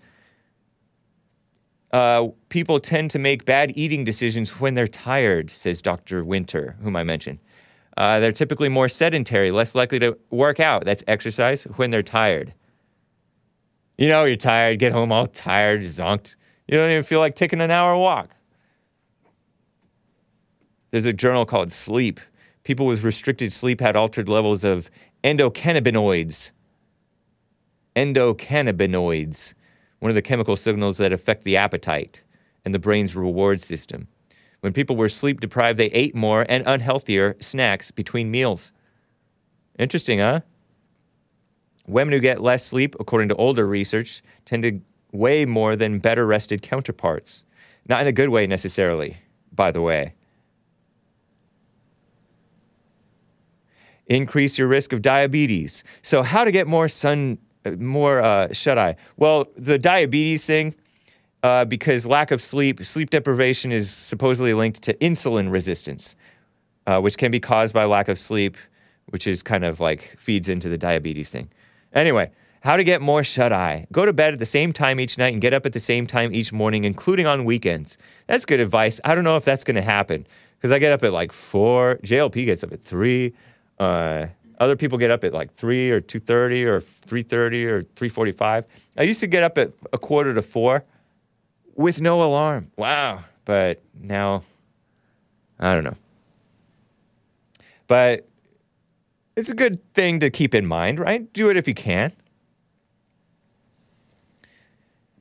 Uh, 1.90 2.28
people 2.50 2.78
tend 2.78 3.10
to 3.12 3.18
make 3.18 3.46
bad 3.46 3.72
eating 3.74 4.04
decisions 4.04 4.60
when 4.60 4.74
they're 4.74 4.86
tired, 4.86 5.50
says 5.50 5.80
Dr. 5.82 6.22
Winter, 6.22 6.76
whom 6.82 6.94
I 6.94 7.02
mentioned. 7.02 7.38
Uh, 7.96 8.20
they're 8.20 8.30
typically 8.30 8.68
more 8.68 8.88
sedentary, 8.88 9.50
less 9.50 9.74
likely 9.74 9.98
to 10.00 10.16
work 10.30 10.60
out. 10.60 10.84
That's 10.84 11.02
exercise 11.08 11.64
when 11.64 11.90
they're 11.90 12.02
tired. 12.02 12.52
You 13.98 14.08
know, 14.08 14.24
you're 14.24 14.36
tired, 14.36 14.78
get 14.78 14.92
home 14.92 15.10
all 15.10 15.26
tired, 15.26 15.80
zonked. 15.80 16.36
You 16.68 16.76
don't 16.76 16.90
even 16.90 17.02
feel 17.02 17.20
like 17.20 17.34
taking 17.34 17.60
an 17.60 17.70
hour 17.70 17.96
walk. 17.96 18.30
There's 20.90 21.06
a 21.06 21.12
journal 21.12 21.46
called 21.46 21.72
Sleep 21.72 22.20
people 22.64 22.86
with 22.86 23.02
restricted 23.02 23.52
sleep 23.52 23.80
had 23.80 23.96
altered 23.96 24.28
levels 24.28 24.64
of 24.64 24.90
endocannabinoids. 25.24 26.50
Endocannabinoids, 27.96 29.54
one 29.98 30.10
of 30.10 30.14
the 30.14 30.22
chemical 30.22 30.56
signals 30.56 30.96
that 30.98 31.12
affect 31.12 31.44
the 31.44 31.56
appetite 31.56 32.22
and 32.64 32.74
the 32.74 32.78
brain's 32.78 33.16
reward 33.16 33.60
system. 33.60 34.08
When 34.60 34.72
people 34.72 34.96
were 34.96 35.08
sleep 35.08 35.40
deprived, 35.40 35.78
they 35.78 35.86
ate 35.86 36.14
more 36.14 36.46
and 36.48 36.64
unhealthier 36.66 37.42
snacks 37.42 37.90
between 37.90 38.30
meals. 38.30 38.72
Interesting, 39.78 40.18
huh? 40.18 40.40
Women 41.86 42.12
who 42.12 42.20
get 42.20 42.42
less 42.42 42.64
sleep, 42.64 42.94
according 43.00 43.30
to 43.30 43.36
older 43.36 43.66
research, 43.66 44.22
tend 44.44 44.62
to 44.64 44.80
weigh 45.12 45.46
more 45.46 45.76
than 45.76 45.98
better 45.98 46.26
rested 46.26 46.62
counterparts. 46.62 47.44
Not 47.88 48.02
in 48.02 48.06
a 48.06 48.12
good 48.12 48.28
way 48.28 48.46
necessarily, 48.46 49.16
by 49.52 49.70
the 49.70 49.80
way. 49.80 50.14
Increase 54.10 54.58
your 54.58 54.68
risk 54.68 54.92
of 54.92 55.00
diabetes. 55.00 55.84
So, 56.02 56.22
how 56.22 56.44
to 56.44 56.50
get 56.50 56.66
more 56.66 56.88
sun, 56.88 57.38
more 57.78 58.20
uh, 58.20 58.52
shut 58.52 58.76
eye? 58.76 58.96
Well, 59.16 59.46
the 59.56 59.78
diabetes 59.78 60.44
thing, 60.44 60.74
uh, 61.42 61.64
because 61.64 62.04
lack 62.04 62.30
of 62.30 62.42
sleep, 62.42 62.84
sleep 62.84 63.08
deprivation 63.10 63.72
is 63.72 63.90
supposedly 63.90 64.52
linked 64.52 64.82
to 64.82 64.94
insulin 64.94 65.50
resistance, 65.50 66.16
uh, 66.86 67.00
which 67.00 67.16
can 67.16 67.30
be 67.30 67.40
caused 67.40 67.72
by 67.72 67.84
lack 67.84 68.08
of 68.08 68.18
sleep, 68.18 68.58
which 69.06 69.26
is 69.26 69.42
kind 69.42 69.64
of 69.64 69.80
like 69.80 70.14
feeds 70.18 70.48
into 70.48 70.68
the 70.68 70.76
diabetes 70.76 71.30
thing. 71.30 71.48
Anyway, 71.92 72.30
how 72.60 72.76
to 72.76 72.84
get 72.84 73.00
more 73.00 73.24
shut 73.24 73.52
eye. 73.52 73.86
Go 73.90 74.04
to 74.04 74.12
bed 74.12 74.34
at 74.34 74.38
the 74.38 74.44
same 74.44 74.72
time 74.72 75.00
each 75.00 75.16
night 75.16 75.32
and 75.32 75.40
get 75.40 75.54
up 75.54 75.64
at 75.64 75.72
the 75.72 75.80
same 75.80 76.06
time 76.06 76.34
each 76.34 76.52
morning, 76.52 76.84
including 76.84 77.26
on 77.26 77.44
weekends. 77.44 77.96
That's 78.26 78.44
good 78.44 78.60
advice. 78.60 79.00
I 79.04 79.14
don't 79.14 79.24
know 79.24 79.36
if 79.36 79.44
that's 79.44 79.64
going 79.64 79.76
to 79.76 79.82
happen 79.82 80.26
because 80.58 80.72
I 80.72 80.78
get 80.78 80.92
up 80.92 81.02
at 81.02 81.12
like 81.12 81.32
four. 81.32 81.98
JLP 82.04 82.44
gets 82.44 82.62
up 82.62 82.72
at 82.72 82.82
three. 82.82 83.32
Uh, 83.80 84.26
other 84.58 84.76
people 84.76 84.98
get 84.98 85.10
up 85.10 85.24
at 85.24 85.32
like 85.32 85.52
three 85.54 85.90
or 85.90 86.02
two 86.02 86.20
thirty 86.20 86.66
or 86.66 86.80
three 86.80 87.22
thirty 87.22 87.64
or 87.64 87.82
three 87.96 88.10
forty-five. 88.10 88.66
I 88.98 89.04
used 89.04 89.20
to 89.20 89.26
get 89.26 89.42
up 89.42 89.56
at 89.56 89.72
a 89.92 89.98
quarter 89.98 90.34
to 90.34 90.42
four 90.42 90.84
with 91.74 91.98
no 92.00 92.22
alarm. 92.22 92.70
Wow! 92.76 93.24
But 93.46 93.82
now, 93.98 94.42
I 95.58 95.74
don't 95.74 95.84
know. 95.84 95.96
But 97.86 98.28
it's 99.34 99.48
a 99.48 99.54
good 99.54 99.82
thing 99.94 100.20
to 100.20 100.28
keep 100.28 100.54
in 100.54 100.66
mind, 100.66 101.00
right? 101.00 101.32
Do 101.32 101.48
it 101.48 101.56
if 101.56 101.66
you 101.66 101.74
can. 101.74 102.12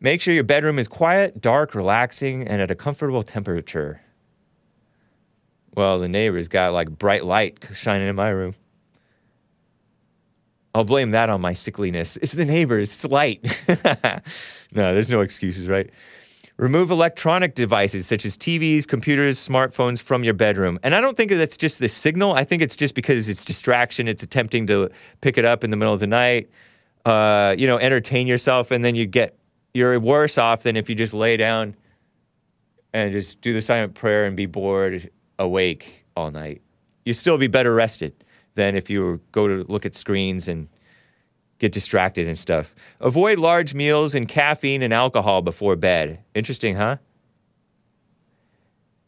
Make 0.02 0.22
sure 0.22 0.34
your 0.34 0.44
bedroom 0.44 0.80
is 0.80 0.90
quiet, 0.90 1.40
dark, 1.40 1.76
relaxing, 1.76 2.45
and 2.45 2.61
at 2.61 2.69
a 2.69 2.76
comfortable 2.76 3.23
temperature. 3.23 4.02
Well, 5.76 6.00
the 6.00 6.10
neighbors 6.10 6.48
got 6.48 6.74
like 6.74 6.90
bright 6.90 7.26
light 7.26 7.66
shining 7.74 8.08
in 8.08 8.16
my 8.16 8.30
room. 8.30 8.56
I'll 10.74 10.84
blame 10.84 11.12
that 11.12 11.30
on 11.30 11.41
my 11.41 11.54
sickliness. 11.54 12.18
It's 12.22 12.34
the 12.34 12.46
neighbors, 12.46 12.94
it's 12.94 13.06
light. 13.06 13.44
no, 14.72 14.94
there's 14.94 15.10
no 15.10 15.22
excuses, 15.22 15.68
right? 15.68 15.90
Remove 16.58 16.91
electronic 16.91 17.56
devices 17.56 18.06
such 18.06 18.26
as 18.26 18.38
TVs, 18.38 18.86
computers, 18.86 19.40
smartphones 19.40 20.02
from 20.02 20.24
your 20.24 20.34
bedroom. 20.34 20.78
And 20.84 20.94
I 20.94 21.02
don't 21.02 21.16
think 21.16 21.32
that's 21.32 21.56
just 21.56 21.80
the 21.80 21.88
signal. 21.88 22.34
I 22.34 22.44
think 22.44 22.62
it's 22.62 22.76
just 22.76 22.96
because 22.96 23.30
it's 23.30 23.46
distraction. 23.46 24.08
It's 24.08 24.24
attempting 24.24 24.68
to 24.68 24.90
pick 25.22 25.38
it 25.38 25.46
up 25.46 25.64
in 25.64 25.72
the 25.72 25.78
middle 25.78 25.94
of 25.94 26.02
the 26.02 26.08
night, 26.08 26.50
uh, 27.06 27.56
you 27.58 27.66
know, 27.66 27.78
entertain 27.78 28.28
yourself, 28.28 28.72
and 28.72 28.84
then 28.84 28.94
you 28.94 29.06
get 29.06 29.38
you're 29.74 30.00
worse 30.00 30.38
off 30.38 30.64
than 30.64 30.76
if 30.76 30.90
you 30.90 30.96
just 30.96 31.14
lay 31.14 31.38
down 31.38 31.76
and 32.94 33.12
just 33.12 33.40
do 33.40 33.54
the 33.54 33.62
silent 33.62 33.94
prayer 33.94 34.26
and 34.26 34.36
be 34.36 34.46
bored 34.46 35.10
awake 35.40 36.06
all 36.16 36.30
night. 36.30 36.61
You'd 37.06 37.16
still 37.16 37.38
be 37.38 37.48
better 37.48 37.74
rested 37.74 38.14
than 38.56 38.76
if 38.76 38.90
you 38.90 39.22
go 39.32 39.48
to 39.48 39.64
look 39.72 39.86
at 39.86 39.95
screens 39.95 40.48
and 40.48 40.68
get 41.60 41.72
distracted 41.72 42.28
and 42.28 42.38
stuff. 42.38 42.76
Avoid 42.99 43.40
large 43.40 43.74
meals 43.74 44.16
and 44.16 44.28
caffeine 44.28 44.82
and 44.82 44.94
alcohol 44.94 45.41
before 45.41 45.76
bed. 45.76 46.20
Interesting, 46.34 46.76
huh? 46.76 46.98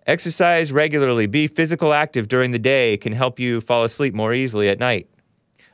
Exercise 0.08 0.72
regularly. 0.72 1.28
Be 1.28 1.48
physical 1.48 1.94
active 1.94 2.28
during 2.28 2.52
the 2.52 2.60
day 2.60 2.98
can 2.98 3.14
help 3.14 3.40
you 3.40 3.62
fall 3.62 3.84
asleep 3.84 4.14
more 4.14 4.34
easily 4.34 4.68
at 4.68 4.80
night. 4.80 5.08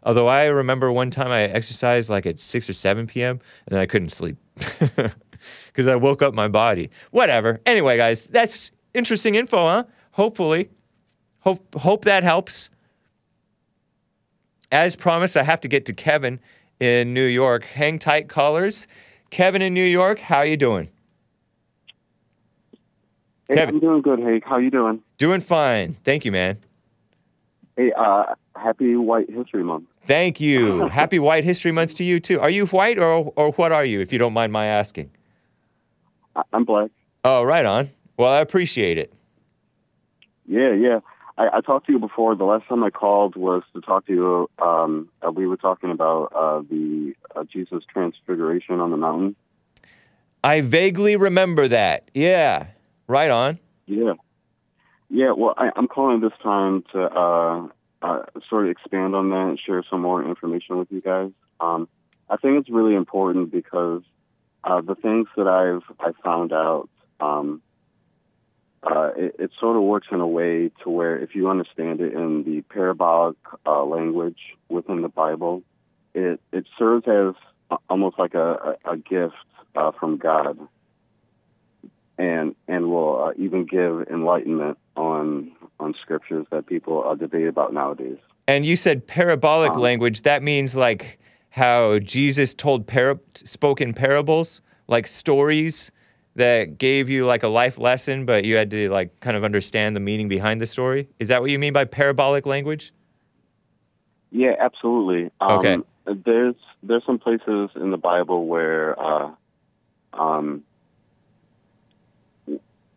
Although 0.04 0.28
I 0.28 0.46
remember 0.46 0.92
one 0.92 1.12
time 1.12 1.30
I 1.30 1.44
exercised 1.44 2.10
like 2.10 2.26
at 2.26 2.40
6 2.40 2.70
or 2.70 2.74
7 2.74 3.08
p.m. 3.08 3.40
and 3.68 3.80
I 3.80 3.86
couldn't 3.86 4.10
sleep 4.10 4.38
because 4.56 5.88
I 5.88 5.96
woke 5.96 6.22
up 6.22 6.34
my 6.34 6.48
body. 6.48 6.92
Whatever. 7.12 7.60
Anyway, 7.66 7.98
guys, 7.98 8.26
that's 8.28 8.72
interesting 8.94 9.36
info, 9.36 9.58
huh? 9.58 9.84
Hopefully. 10.18 10.72
Hope, 11.42 11.76
hope 11.76 12.06
that 12.06 12.24
helps. 12.24 12.72
As 14.72 14.96
promised, 14.96 15.38
I 15.38 15.44
have 15.44 15.62
to 15.62 15.68
get 15.68 15.86
to 15.86 15.94
Kevin 15.94 16.40
in 16.80 17.14
New 17.14 17.26
York. 17.26 17.64
Hang 17.64 18.00
tight, 18.00 18.28
callers. 18.28 18.88
Kevin 19.30 19.62
in 19.62 19.76
New 19.76 19.86
York, 19.86 20.20
how 20.20 20.42
you 20.42 20.58
doing? 20.58 20.90
Hey, 23.48 23.56
Kevin. 23.56 23.76
I'm 23.76 23.80
doing 23.80 24.02
good, 24.02 24.20
Hank. 24.20 24.44
How 24.44 24.58
you 24.58 24.72
doing? 24.72 25.02
Doing 25.20 25.40
fine. 25.40 25.96
Thank 26.04 26.26
you, 26.26 26.32
man. 26.32 26.58
Hey, 27.76 27.94
uh, 27.96 28.34
happy 28.56 28.96
White 28.96 29.30
History 29.30 29.64
Month. 29.64 29.86
Thank 30.02 30.42
you. 30.42 30.88
Happy 30.88 31.20
White 31.20 31.44
History 31.44 31.72
Month 31.72 31.94
to 31.96 32.04
you 32.04 32.20
too. 32.20 32.40
Are 32.40 32.50
you 32.50 32.66
white 32.68 32.98
or 32.98 33.32
or 33.36 33.52
what 33.52 33.72
are 33.72 33.86
you, 33.86 34.00
if 34.00 34.12
you 34.12 34.18
don't 34.18 34.34
mind 34.34 34.52
my 34.52 34.66
asking? 34.66 35.12
I'm 36.54 36.64
black. 36.64 36.90
Oh, 37.24 37.44
right 37.44 37.66
on. 37.66 37.92
Well, 38.18 38.32
I 38.32 38.40
appreciate 38.40 38.98
it. 38.98 39.14
Yeah, 40.48 40.74
yeah. 40.74 41.00
I, 41.38 41.58
I 41.58 41.62
talked 41.62 41.86
to 41.88 41.92
you 41.92 42.00
before. 42.00 42.36
The 42.36 42.46
last 42.46 42.68
time 42.68 42.84
I 42.84 42.90
called 42.90 43.36
was 43.36 43.64
to 43.74 43.82
talk 43.82 44.08
to 44.08 44.14
you. 44.14 44.66
Um, 44.66 45.10
uh, 45.26 45.32
we 45.32 45.46
were 45.46 45.58
talking 45.58 45.92
about 45.92 46.32
uh, 46.34 46.62
the 46.62 47.14
uh, 47.36 47.44
Jesus 47.44 47.84
Transfiguration 47.92 48.80
on 48.80 48.92
the 48.92 48.98
mountain. 48.98 49.36
I 50.44 50.62
vaguely 50.62 51.16
remember 51.16 51.68
that. 51.68 52.10
Yeah. 52.14 52.68
Right 53.08 53.30
on. 53.30 53.60
Yeah. 53.86 54.14
Yeah, 55.10 55.32
well, 55.32 55.54
I, 55.58 55.72
I'm 55.76 55.88
calling 55.88 56.20
this 56.20 56.34
time 56.44 56.84
to 56.92 57.02
uh, 57.02 57.68
uh, 58.02 58.24
sort 58.50 58.66
of 58.66 58.72
expand 58.72 59.16
on 59.16 59.30
that 59.30 59.48
and 59.50 59.60
share 59.60 59.84
some 59.90 60.02
more 60.02 60.24
information 60.24 60.78
with 60.78 60.92
you 60.92 61.02
guys. 61.02 61.32
Um, 61.60 61.88
I 62.30 62.38
think 62.38 62.60
it's 62.60 62.70
really 62.70 62.96
important 62.96 63.52
because 63.52 64.04
uh, 64.64 64.82
the 64.82 64.96
things 64.96 65.28
that 65.38 65.48
I've 65.48 65.84
I 66.00 66.12
found 66.24 66.52
out, 66.52 66.90
um, 67.22 67.62
uh, 68.90 69.12
it, 69.18 69.36
it 69.40 69.52
sort 69.60 69.76
of 69.76 69.84
works 69.84 70.08
in 70.12 70.20
a 70.20 70.28
way 70.28 70.72
to 70.84 70.90
where 70.90 71.18
if 71.18 71.36
you 71.36 71.50
understand 71.50 72.00
it 72.02 72.14
in 72.14 72.44
the 72.44 72.62
parabolic 72.74 73.36
uh, 73.66 73.84
language 73.84 74.40
within 74.70 75.02
the 75.02 75.10
Bible, 75.10 75.64
it 76.14 76.40
it 76.52 76.66
serves 76.80 77.06
as 77.08 77.36
a- 77.72 77.78
almost 77.90 78.18
like 78.18 78.34
a, 78.34 78.76
a, 78.86 78.94
a 78.94 78.98
gift 78.98 79.36
uh, 79.76 79.92
from 80.00 80.18
God, 80.18 80.58
and 82.18 82.56
and 82.68 82.90
will 82.90 83.24
uh, 83.26 83.32
even 83.38 83.66
give 83.66 84.08
enlightenment 84.10 84.78
on 84.96 85.52
on 85.80 85.94
scriptures 86.02 86.46
that 86.52 86.66
people 86.66 87.04
uh, 87.08 87.16
debate 87.16 87.48
about 87.48 87.74
nowadays. 87.74 88.18
And 88.48 88.66
you 88.66 88.76
said 88.78 89.06
parabolic 89.06 89.74
Um, 89.76 89.82
language. 89.82 90.22
That 90.22 90.42
means 90.42 90.76
like 90.76 91.20
how 91.50 92.00
Jesus 92.00 92.54
told 92.54 92.88
para- 92.88 93.20
spoke 93.34 93.82
in 93.82 93.94
parables, 93.94 94.62
like 94.88 95.08
stories 95.08 95.92
that 96.38 96.78
gave 96.78 97.10
you 97.10 97.26
like 97.26 97.44
a 97.44 97.48
life 97.48 97.78
lesson, 97.80 98.26
but 98.26 98.46
you 98.46 98.56
had 98.56 98.70
to 98.72 98.90
like 98.90 99.20
kind 99.20 99.36
of 99.36 99.44
understand 99.44 99.96
the 99.96 100.00
meaning 100.00 100.28
behind 100.28 100.62
the 100.62 100.68
story. 100.68 101.10
Is 101.20 101.28
that 101.28 101.42
what 101.42 101.50
you 101.50 101.60
mean 101.60 101.74
by 101.74 101.84
parabolic 101.84 102.46
language? 102.46 102.94
Yeah, 104.32 104.54
absolutely. 104.60 105.32
Um, 105.42 105.60
Okay. 105.60 105.78
There's 106.06 106.56
there's 106.84 107.04
some 107.06 107.20
places 107.20 107.72
in 107.76 107.92
the 107.92 107.98
Bible 107.98 108.48
where, 108.48 108.98
uh, 108.98 109.32
um, 110.14 110.64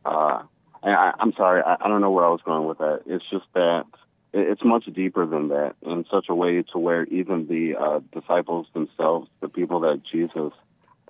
uh, 0.05 0.43
I, 0.83 1.13
I'm 1.19 1.33
sorry, 1.33 1.63
I, 1.63 1.77
I 1.81 1.89
don't 1.89 2.01
know 2.01 2.13
where 2.13 2.25
I 2.25 2.31
was 2.31 2.41
going 2.45 2.69
with 2.69 2.79
that. 2.79 3.03
It's 3.07 3.25
just 3.29 3.47
that 3.55 3.87
it, 4.33 4.47
it's 4.49 4.65
much 4.65 4.85
deeper 4.95 5.27
than 5.27 5.49
that 5.49 5.75
in 5.83 6.05
such 6.09 6.27
a 6.29 6.35
way 6.35 6.63
to 6.73 6.79
where 6.79 7.05
even 7.05 7.49
the 7.49 7.75
uh, 7.77 8.01
disciples 8.13 8.69
themselves, 8.75 9.29
the 9.41 9.49
people 9.49 9.81
that 9.81 10.03
Jesus 10.05 10.53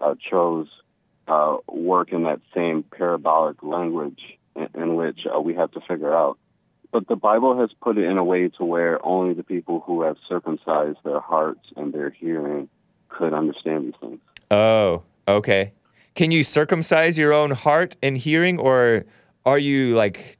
uh, 0.00 0.14
chose, 0.30 0.68
uh, 1.30 1.58
work 1.68 2.12
in 2.12 2.24
that 2.24 2.40
same 2.52 2.82
parabolic 2.82 3.62
language 3.62 4.20
in, 4.56 4.68
in 4.74 4.96
which 4.96 5.20
uh, 5.32 5.40
we 5.40 5.54
have 5.54 5.70
to 5.70 5.80
figure 5.80 6.12
out. 6.12 6.36
But 6.90 7.06
the 7.06 7.14
Bible 7.14 7.56
has 7.60 7.70
put 7.80 7.96
it 7.98 8.04
in 8.04 8.18
a 8.18 8.24
way 8.24 8.48
to 8.48 8.64
where 8.64 9.04
only 9.06 9.32
the 9.34 9.44
people 9.44 9.78
who 9.86 10.02
have 10.02 10.16
circumcised 10.28 10.98
their 11.04 11.20
hearts 11.20 11.60
and 11.76 11.92
their 11.92 12.10
hearing 12.10 12.68
could 13.08 13.32
understand 13.32 13.86
these 13.86 13.94
things. 14.00 14.18
Oh, 14.50 15.04
okay. 15.28 15.72
Can 16.16 16.32
you 16.32 16.42
circumcise 16.42 17.16
your 17.16 17.32
own 17.32 17.52
heart 17.52 17.94
and 18.02 18.18
hearing, 18.18 18.58
or 18.58 19.04
are 19.46 19.58
you 19.58 19.94
like, 19.94 20.36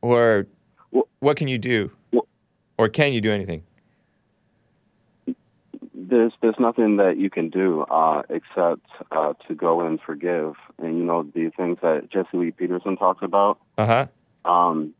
or 0.00 0.46
what 1.20 1.36
can 1.36 1.48
you 1.48 1.58
do? 1.58 1.90
Or 2.78 2.88
can 2.88 3.12
you 3.12 3.20
do 3.20 3.32
anything? 3.32 3.64
There's 6.08 6.32
there's 6.40 6.58
nothing 6.58 6.98
that 6.98 7.16
you 7.18 7.30
can 7.30 7.50
do 7.50 7.82
uh, 7.82 8.22
except 8.28 8.86
uh, 9.10 9.32
to 9.48 9.54
go 9.54 9.80
and 9.80 10.00
forgive. 10.00 10.54
And 10.78 10.98
you 10.98 11.04
know 11.04 11.22
the 11.22 11.50
things 11.56 11.78
that 11.82 12.10
Jesse 12.10 12.28
Lee 12.36 12.50
Peterson 12.52 12.96
talks 12.96 13.22
about. 13.22 13.58
Uh 13.76 13.86
huh. 13.86 14.50
Um, 14.50 14.94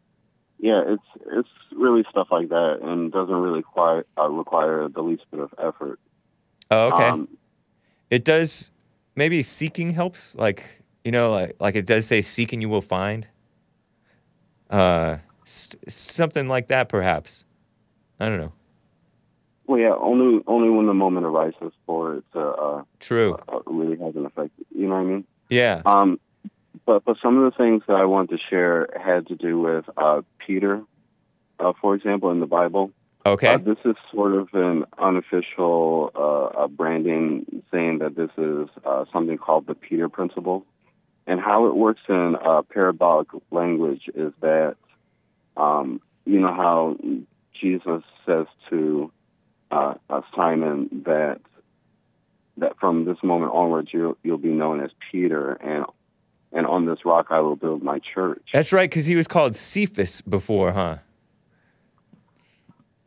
yeah, 0.58 0.82
it's 0.86 1.24
it's 1.32 1.48
really 1.74 2.04
stuff 2.10 2.28
like 2.30 2.48
that, 2.48 2.78
and 2.82 3.12
doesn't 3.12 3.34
really 3.34 3.62
quite 3.62 4.04
uh, 4.18 4.28
require 4.28 4.88
the 4.88 5.02
least 5.02 5.24
bit 5.30 5.40
of 5.40 5.52
effort. 5.58 6.00
Oh, 6.70 6.92
okay. 6.92 7.08
Um, 7.08 7.28
it 8.10 8.24
does. 8.24 8.70
Maybe 9.14 9.42
seeking 9.42 9.92
helps. 9.92 10.34
Like 10.34 10.82
you 11.04 11.12
know, 11.12 11.30
like 11.30 11.56
like 11.60 11.76
it 11.76 11.86
does 11.86 12.06
say, 12.06 12.22
"Seek 12.22 12.52
and 12.52 12.62
you 12.62 12.68
will 12.68 12.80
find." 12.80 13.26
Uh, 14.70 15.18
st- 15.44 15.90
something 15.90 16.48
like 16.48 16.68
that, 16.68 16.88
perhaps. 16.88 17.44
I 18.18 18.28
don't 18.28 18.38
know. 18.38 18.52
Well, 19.66 19.80
yeah, 19.80 19.94
only 19.98 20.42
only 20.46 20.70
when 20.70 20.86
the 20.86 20.94
moment 20.94 21.26
arises 21.26 21.72
for 21.86 22.16
it 22.16 22.24
to 22.32 22.40
uh, 22.40 22.82
True. 23.00 23.36
uh, 23.48 23.60
really 23.66 23.98
has 23.98 24.14
an 24.14 24.26
effect. 24.26 24.50
You 24.74 24.88
know 24.88 24.94
what 24.94 25.00
I 25.00 25.04
mean? 25.04 25.24
Yeah. 25.50 25.82
Um, 25.84 26.20
but 26.84 27.04
but 27.04 27.16
some 27.20 27.36
of 27.38 27.50
the 27.50 27.56
things 27.56 27.82
that 27.88 27.96
I 27.96 28.04
wanted 28.04 28.38
to 28.38 28.38
share 28.48 28.88
had 28.96 29.26
to 29.28 29.34
do 29.34 29.58
with 29.58 29.84
uh, 29.96 30.22
Peter, 30.38 30.82
uh, 31.58 31.72
for 31.80 31.94
example, 31.94 32.30
in 32.30 32.40
the 32.40 32.46
Bible. 32.46 32.92
Okay. 33.24 33.54
Uh, 33.54 33.58
this 33.58 33.78
is 33.84 33.96
sort 34.12 34.34
of 34.34 34.48
an 34.52 34.84
unofficial 34.98 36.12
uh, 36.14 36.62
uh, 36.62 36.68
branding 36.68 37.62
saying 37.72 37.98
that 37.98 38.14
this 38.14 38.30
is 38.38 38.68
uh, 38.84 39.04
something 39.12 39.36
called 39.36 39.66
the 39.66 39.74
Peter 39.74 40.08
principle. 40.08 40.64
And 41.26 41.40
how 41.40 41.66
it 41.66 41.74
works 41.74 42.02
in 42.08 42.36
uh, 42.36 42.62
parabolic 42.62 43.26
language 43.50 44.08
is 44.14 44.32
that, 44.42 44.76
um, 45.56 46.00
you 46.24 46.38
know, 46.38 46.54
how 46.54 46.96
Jesus 47.60 48.04
says 48.24 48.46
to 48.70 49.10
uh, 49.70 49.94
uh, 50.10 50.20
Simon 50.34 51.02
that 51.06 51.40
that 52.58 52.78
from 52.80 53.02
this 53.02 53.18
moment 53.22 53.52
onwards 53.52 53.90
you'll, 53.92 54.16
you'll 54.22 54.38
be 54.38 54.48
known 54.48 54.80
as 54.82 54.90
Peter, 55.10 55.52
and 55.54 55.84
and 56.52 56.66
on 56.66 56.86
this 56.86 57.04
rock 57.04 57.26
I 57.30 57.40
will 57.40 57.56
build 57.56 57.82
my 57.82 57.98
church. 57.98 58.42
That's 58.52 58.72
right, 58.72 58.88
because 58.88 59.06
he 59.06 59.14
was 59.16 59.26
called 59.26 59.56
Cephas 59.56 60.20
before, 60.22 60.72
huh? 60.72 60.98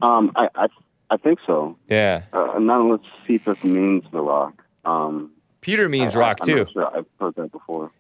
Um, 0.01 0.31
I, 0.35 0.49
I 0.55 0.67
I 1.09 1.17
think 1.17 1.39
so. 1.47 1.75
Yeah. 1.89 2.23
Uh, 2.31 2.59
not 2.59 2.81
unless 2.81 2.99
Cephas 3.27 3.63
means 3.63 4.03
the 4.11 4.21
rock. 4.21 4.61
Um, 4.85 5.31
Peter 5.61 5.89
means 5.89 6.15
I- 6.15 6.19
rock 6.19 6.37
I'm 6.41 6.47
too. 6.47 6.65
sure. 6.71 6.95
I've 6.97 7.05
heard 7.19 7.35
that 7.35 7.51
before. 7.51 7.91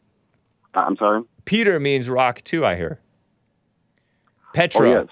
I- 0.75 0.81
I'm 0.81 0.95
sorry. 0.97 1.23
Peter 1.45 1.79
means 1.79 2.09
rock 2.09 2.41
too. 2.43 2.63
I 2.65 2.75
hear. 2.75 2.99
Petra. 4.53 4.87
Oh, 4.87 4.91
yes. 5.01 5.07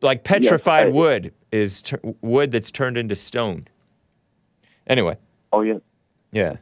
Like 0.00 0.24
petrified 0.24 0.88
I- 0.88 0.90
wood 0.90 1.32
is 1.52 1.82
tur 1.82 2.00
wood 2.20 2.52
that's 2.52 2.70
turned 2.70 2.98
into 2.98 3.16
stone. 3.16 3.68
Anyway. 4.86 5.16
Oh 5.52 5.62
yeah. 5.62 5.78
Yeah. 6.32 6.56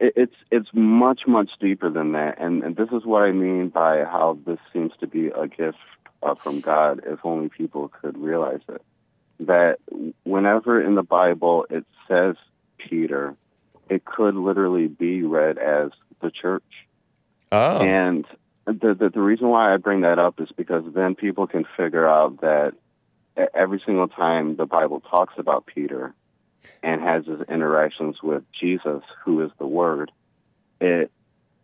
It, 0.00 0.12
it's 0.16 0.34
it's 0.50 0.68
much 0.72 1.22
much 1.26 1.50
deeper 1.60 1.90
than 1.90 2.12
that, 2.12 2.40
and, 2.40 2.62
and 2.62 2.76
this 2.76 2.88
is 2.92 3.04
what 3.04 3.22
I 3.22 3.32
mean 3.32 3.68
by 3.68 4.04
how 4.04 4.38
this 4.46 4.58
seems 4.72 4.92
to 5.00 5.06
be 5.06 5.28
a 5.28 5.46
gift 5.48 5.78
uh, 6.22 6.34
from 6.34 6.60
God. 6.60 7.02
If 7.04 7.20
only 7.24 7.48
people 7.48 7.88
could 7.88 8.16
realize 8.18 8.60
it. 8.68 8.82
That 9.40 9.78
whenever 10.24 10.80
in 10.82 10.94
the 10.94 11.02
Bible 11.02 11.66
it 11.70 11.84
says 12.08 12.36
Peter, 12.78 13.36
it 13.88 14.04
could 14.04 14.34
literally 14.34 14.88
be 14.88 15.22
read 15.22 15.58
as 15.58 15.90
the 16.20 16.30
church. 16.30 16.64
Oh. 17.52 17.78
And 17.78 18.24
the, 18.66 18.94
the 18.98 19.10
the 19.14 19.20
reason 19.20 19.48
why 19.48 19.72
I 19.72 19.76
bring 19.76 20.02
that 20.02 20.18
up 20.18 20.40
is 20.40 20.48
because 20.56 20.84
then 20.94 21.14
people 21.14 21.46
can 21.46 21.64
figure 21.76 22.06
out 22.06 22.40
that 22.40 22.74
every 23.54 23.82
single 23.84 24.08
time 24.08 24.56
the 24.56 24.66
Bible 24.66 25.00
talks 25.00 25.34
about 25.38 25.66
Peter 25.66 26.14
and 26.82 27.00
has 27.00 27.26
his 27.26 27.40
interactions 27.48 28.16
with 28.22 28.42
Jesus, 28.58 29.02
who 29.24 29.42
is 29.42 29.50
the 29.58 29.66
Word, 29.66 30.10
it 30.80 31.10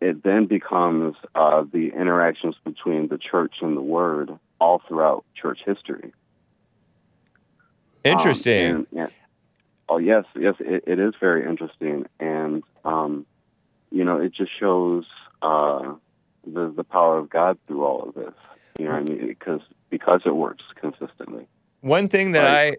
it 0.00 0.22
then 0.22 0.46
becomes 0.46 1.14
uh, 1.34 1.64
the 1.72 1.88
interactions 1.88 2.56
between 2.64 3.08
the 3.08 3.18
church 3.18 3.54
and 3.62 3.76
the 3.76 3.80
Word 3.82 4.30
all 4.60 4.82
throughout 4.86 5.24
church 5.40 5.60
history. 5.64 6.12
Um, 8.04 8.12
Interesting. 8.12 8.70
and- 8.74 8.86
and- 8.92 9.12
oh 9.88 9.98
yes, 9.98 10.24
yes, 10.38 10.56
it, 10.60 10.84
it 10.86 10.98
is 10.98 11.14
very 11.20 11.48
interesting, 11.48 12.06
and 12.20 12.62
um, 12.84 13.24
you 13.90 14.04
know, 14.04 14.18
it 14.20 14.34
just 14.34 14.50
shows 14.58 15.04
uh, 15.42 15.94
the 16.46 16.68
the 16.74 16.84
power 16.84 17.18
of 17.18 17.30
God 17.30 17.58
through 17.66 17.84
all 17.84 18.08
of 18.08 18.14
this. 18.14 18.34
You 18.78 18.86
know 18.86 18.92
what 18.92 19.00
I 19.00 19.04
mean? 19.04 19.26
Because 19.28 19.60
because 19.90 20.22
it 20.26 20.34
works 20.34 20.64
consistently. 20.74 21.46
One 21.84 22.08
thing 22.08 22.32
that 22.32 22.46
I, 22.46 22.76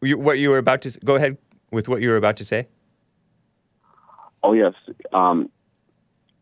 you, 0.00 0.16
what 0.16 0.38
you 0.38 0.50
were 0.50 0.58
about 0.58 0.82
to 0.82 0.96
go 1.04 1.16
ahead 1.16 1.36
with 1.72 1.88
what 1.88 2.00
you 2.00 2.10
were 2.10 2.16
about 2.16 2.36
to 2.36 2.44
say. 2.44 2.68
Oh 4.44 4.52
yes, 4.52 4.74
um, 5.12 5.50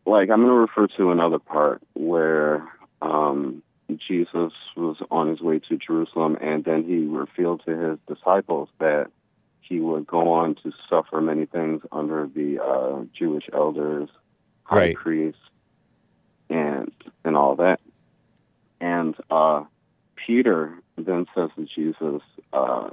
like 0.05 0.29
I'm 0.29 0.41
going 0.41 0.49
to 0.49 0.53
refer 0.53 0.85
to 0.97 1.09
another 1.09 1.39
part 1.39 1.81
where 1.95 2.71
um, 3.01 3.63
Jesus 4.07 4.53
was 4.77 4.97
on 5.09 5.27
his 5.27 5.41
way 5.41 5.57
to 5.69 5.77
Jerusalem, 5.77 6.37
and 6.39 6.63
then 6.63 6.83
he 6.83 7.07
revealed 7.07 7.63
to 7.65 7.75
his 7.75 7.99
disciples 8.15 8.69
that 8.79 9.07
he 9.61 9.79
would 9.79 10.05
go 10.05 10.31
on 10.33 10.53
to 10.63 10.71
suffer 10.87 11.19
many 11.19 11.47
things 11.47 11.81
under 11.91 12.27
the 12.27 12.59
uh, 12.63 13.05
Jewish 13.19 13.49
elders, 13.51 14.09
high 14.65 14.77
Right. 14.77 14.95
priests, 14.95 15.41
and 16.47 16.91
and 17.25 17.35
all 17.35 17.55
that. 17.55 17.79
And 18.79 19.15
uh, 19.31 19.63
Peter 20.15 20.75
then 21.05 21.25
says 21.35 21.49
to 21.55 21.65
Jesus, 21.65 22.21
uh, 22.53 22.89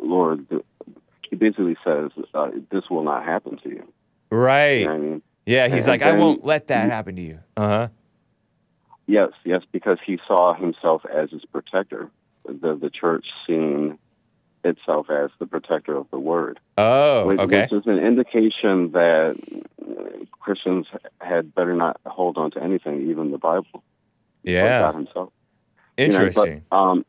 "Lord," 0.00 0.46
he 1.28 1.36
basically 1.36 1.76
says, 1.84 2.10
uh, 2.34 2.50
"This 2.70 2.84
will 2.90 3.04
not 3.04 3.24
happen 3.24 3.58
to 3.58 3.68
you." 3.68 3.92
Right. 4.30 4.80
You 4.80 4.86
know 4.86 4.92
I 4.92 4.98
mean? 4.98 5.22
Yeah, 5.46 5.68
he's 5.68 5.86
And 5.86 5.92
like, 5.92 6.02
I 6.02 6.12
won't 6.12 6.44
let 6.44 6.66
that 6.68 6.90
happen 6.90 7.16
to 7.16 7.22
you. 7.22 7.38
Uh 7.56 7.68
huh. 7.68 7.88
Yes, 9.06 9.30
yes, 9.44 9.62
because 9.70 9.98
he 10.04 10.18
saw 10.26 10.54
himself 10.54 11.02
as 11.06 11.30
his 11.30 11.44
protector. 11.44 12.10
The 12.44 12.74
the 12.74 12.90
church 12.90 13.26
seeing 13.46 13.98
itself 14.64 15.08
as 15.10 15.30
the 15.38 15.46
protector 15.46 15.96
of 15.96 16.06
the 16.10 16.18
word. 16.18 16.58
Oh, 16.76 17.26
which, 17.26 17.38
okay. 17.38 17.68
Which 17.70 17.72
is 17.72 17.86
an 17.86 17.98
indication 17.98 18.92
that 18.92 19.36
Christians 20.40 20.86
had 21.20 21.54
better 21.54 21.74
not 21.74 22.00
hold 22.04 22.36
on 22.36 22.50
to 22.52 22.62
anything, 22.62 23.08
even 23.10 23.30
the 23.30 23.38
Bible. 23.38 23.82
Yeah. 24.42 24.80
God 24.80 24.94
himself. 24.94 25.32
You 25.98 26.08
know, 26.08 26.18
but, 26.18 26.26
Interesting. 26.26 26.64
um, 26.70 27.06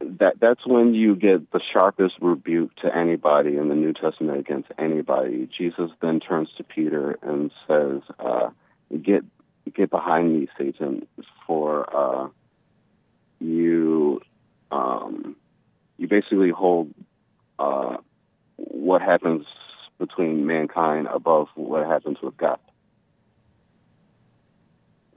that 0.00 0.34
that's 0.40 0.66
when 0.66 0.94
you 0.94 1.16
get 1.16 1.50
the 1.52 1.60
sharpest 1.72 2.14
rebuke 2.20 2.74
to 2.76 2.94
anybody 2.94 3.56
in 3.56 3.68
the 3.68 3.74
New 3.74 3.92
Testament 3.92 4.38
against 4.38 4.68
anybody. 4.78 5.48
Jesus 5.56 5.90
then 6.00 6.20
turns 6.20 6.48
to 6.58 6.64
Peter 6.64 7.18
and 7.22 7.50
says, 7.66 8.02
uh, 8.18 8.50
"Get 9.02 9.24
get 9.74 9.90
behind 9.90 10.32
me, 10.38 10.48
Satan, 10.58 11.06
for 11.46 11.86
uh, 11.96 12.28
you 13.40 14.20
um, 14.70 15.36
you 15.98 16.08
basically 16.08 16.50
hold 16.50 16.92
uh, 17.58 17.96
what 18.56 19.00
happens 19.02 19.46
between 19.98 20.46
mankind 20.46 21.06
above 21.06 21.48
what 21.54 21.86
happens 21.86 22.18
with 22.22 22.36
God." 22.36 22.58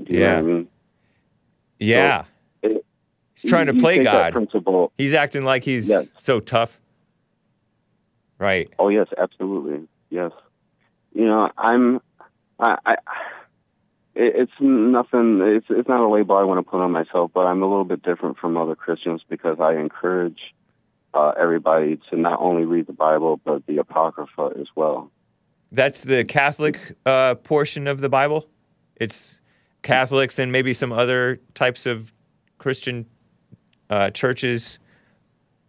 Do 0.03 0.14
you 0.14 0.19
know 0.19 0.26
Yeah. 0.26 0.35
what 0.41 0.49
I 0.49 0.53
mean? 0.53 0.68
yeah. 1.80 2.19
it- 2.22 2.26
he's 3.41 3.49
trying 3.51 3.67
to 3.67 3.73
play 3.73 4.03
God. 4.03 4.33
principle 4.33 4.91
He's 4.97 5.13
acting 5.13 5.43
like 5.43 5.63
he's 5.63 5.89
Yes. 5.89 6.09
so 6.17 6.39
tough. 6.39 6.79
Right. 8.37 8.71
Oh 8.79 8.89
yes, 8.89 9.07
absolutely. 9.17 9.87
Yes. 10.09 10.31
You 11.13 11.25
know, 11.25 11.49
I'm. 11.57 11.99
I. 12.59 12.77
I 12.85 12.95
it's 14.15 14.51
nothing. 14.59 15.39
It's 15.41 15.67
it's 15.69 15.87
not 15.87 16.01
a 16.01 16.07
label 16.09 16.35
I 16.35 16.43
want 16.43 16.65
to 16.65 16.69
put 16.69 16.81
on 16.81 16.91
myself, 16.91 17.31
but 17.33 17.41
I'm 17.41 17.61
a 17.61 17.67
little 17.67 17.85
bit 17.85 18.01
different 18.03 18.37
from 18.37 18.57
other 18.57 18.75
Christians 18.75 19.21
because 19.29 19.57
I 19.61 19.75
encourage 19.75 20.39
uh, 21.13 21.33
everybody 21.39 21.99
to 22.09 22.17
not 22.17 22.39
only 22.41 22.65
read 22.65 22.87
the 22.87 22.93
Bible 22.93 23.39
but 23.43 23.65
the 23.65 23.77
Apocrypha 23.77 24.51
as 24.59 24.67
well. 24.75 25.11
That's 25.71 26.01
the 26.01 26.23
Catholic 26.25 26.79
uh, 27.05 27.35
portion 27.35 27.87
of 27.87 28.01
the 28.01 28.09
Bible. 28.09 28.47
It's 28.95 29.39
Catholics 29.83 30.39
and 30.39 30.51
maybe 30.51 30.73
some 30.73 30.91
other 30.91 31.39
types 31.53 31.85
of 31.85 32.13
Christian 32.57 33.05
uh, 33.89 34.09
churches 34.11 34.79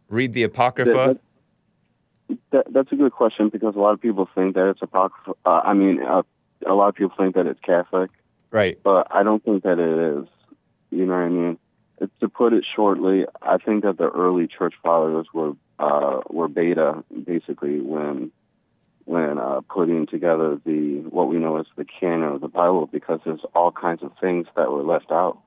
read 0.08 0.32
the 0.32 0.42
Apocrypha. 0.42 1.18
That, 2.28 2.38
that, 2.50 2.72
that's 2.72 2.92
a 2.92 2.96
good 2.96 3.12
question 3.12 3.48
because 3.48 3.74
a 3.76 3.78
lot 3.78 3.92
of 3.92 4.00
people 4.00 4.28
think 4.34 4.54
that 4.54 4.68
it's 4.68 4.82
Apocrypha. 4.82 5.32
Uh, 5.44 5.60
I 5.64 5.74
mean, 5.74 6.02
uh, 6.02 6.22
a 6.66 6.74
lot 6.74 6.88
of 6.88 6.94
people 6.94 7.14
think 7.16 7.34
that 7.34 7.46
it's 7.46 7.60
Catholic. 7.60 8.10
right. 8.50 8.78
but 8.82 9.06
I 9.10 9.22
don't 9.22 9.42
think 9.44 9.62
that 9.64 9.78
it 9.78 10.18
is. 10.18 10.28
You 10.90 11.06
know 11.06 11.14
what 11.14 11.22
I 11.22 11.28
mean? 11.28 11.58
It's, 12.00 12.12
to 12.20 12.28
put 12.28 12.52
it 12.52 12.64
shortly, 12.74 13.26
I 13.42 13.58
think 13.58 13.84
that 13.84 13.98
the 13.98 14.08
early 14.08 14.46
church 14.46 14.74
fathers 14.82 15.26
were 15.32 15.52
uh, 15.78 16.20
were 16.28 16.48
beta 16.48 17.04
basically 17.24 17.80
when 17.80 18.32
when 19.04 19.38
uh, 19.38 19.60
putting 19.68 20.06
together 20.06 20.60
the 20.64 21.02
what 21.08 21.28
we 21.28 21.38
know 21.38 21.58
as 21.58 21.66
the 21.76 21.84
canon 21.84 22.24
of 22.34 22.40
the 22.40 22.48
Bible 22.48 22.86
because 22.86 23.20
there's 23.24 23.40
all 23.54 23.72
kinds 23.72 24.02
of 24.02 24.12
things 24.20 24.46
that 24.56 24.70
were 24.70 24.82
left 24.82 25.10
out 25.10 25.38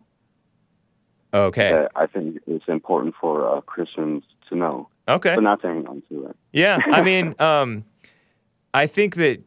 Okay. 1.34 1.88
I 1.96 2.06
think 2.06 2.40
it's 2.48 2.66
important 2.68 3.16
for 3.20 3.50
uh, 3.58 3.62
Christians 3.62 4.24
to 4.50 4.56
know, 4.56 4.88
Okay. 5.08 5.36
but 5.36 5.42
not 5.42 5.62
to 5.62 5.68
hang 5.68 5.88
on 5.88 6.04
to 6.10 6.28
it. 6.28 6.36
Yeah, 6.52 6.80
I 6.92 7.02
mean, 7.10 7.36
um, 7.40 7.84
I 8.74 8.88
think 8.88 9.16
that, 9.16 9.42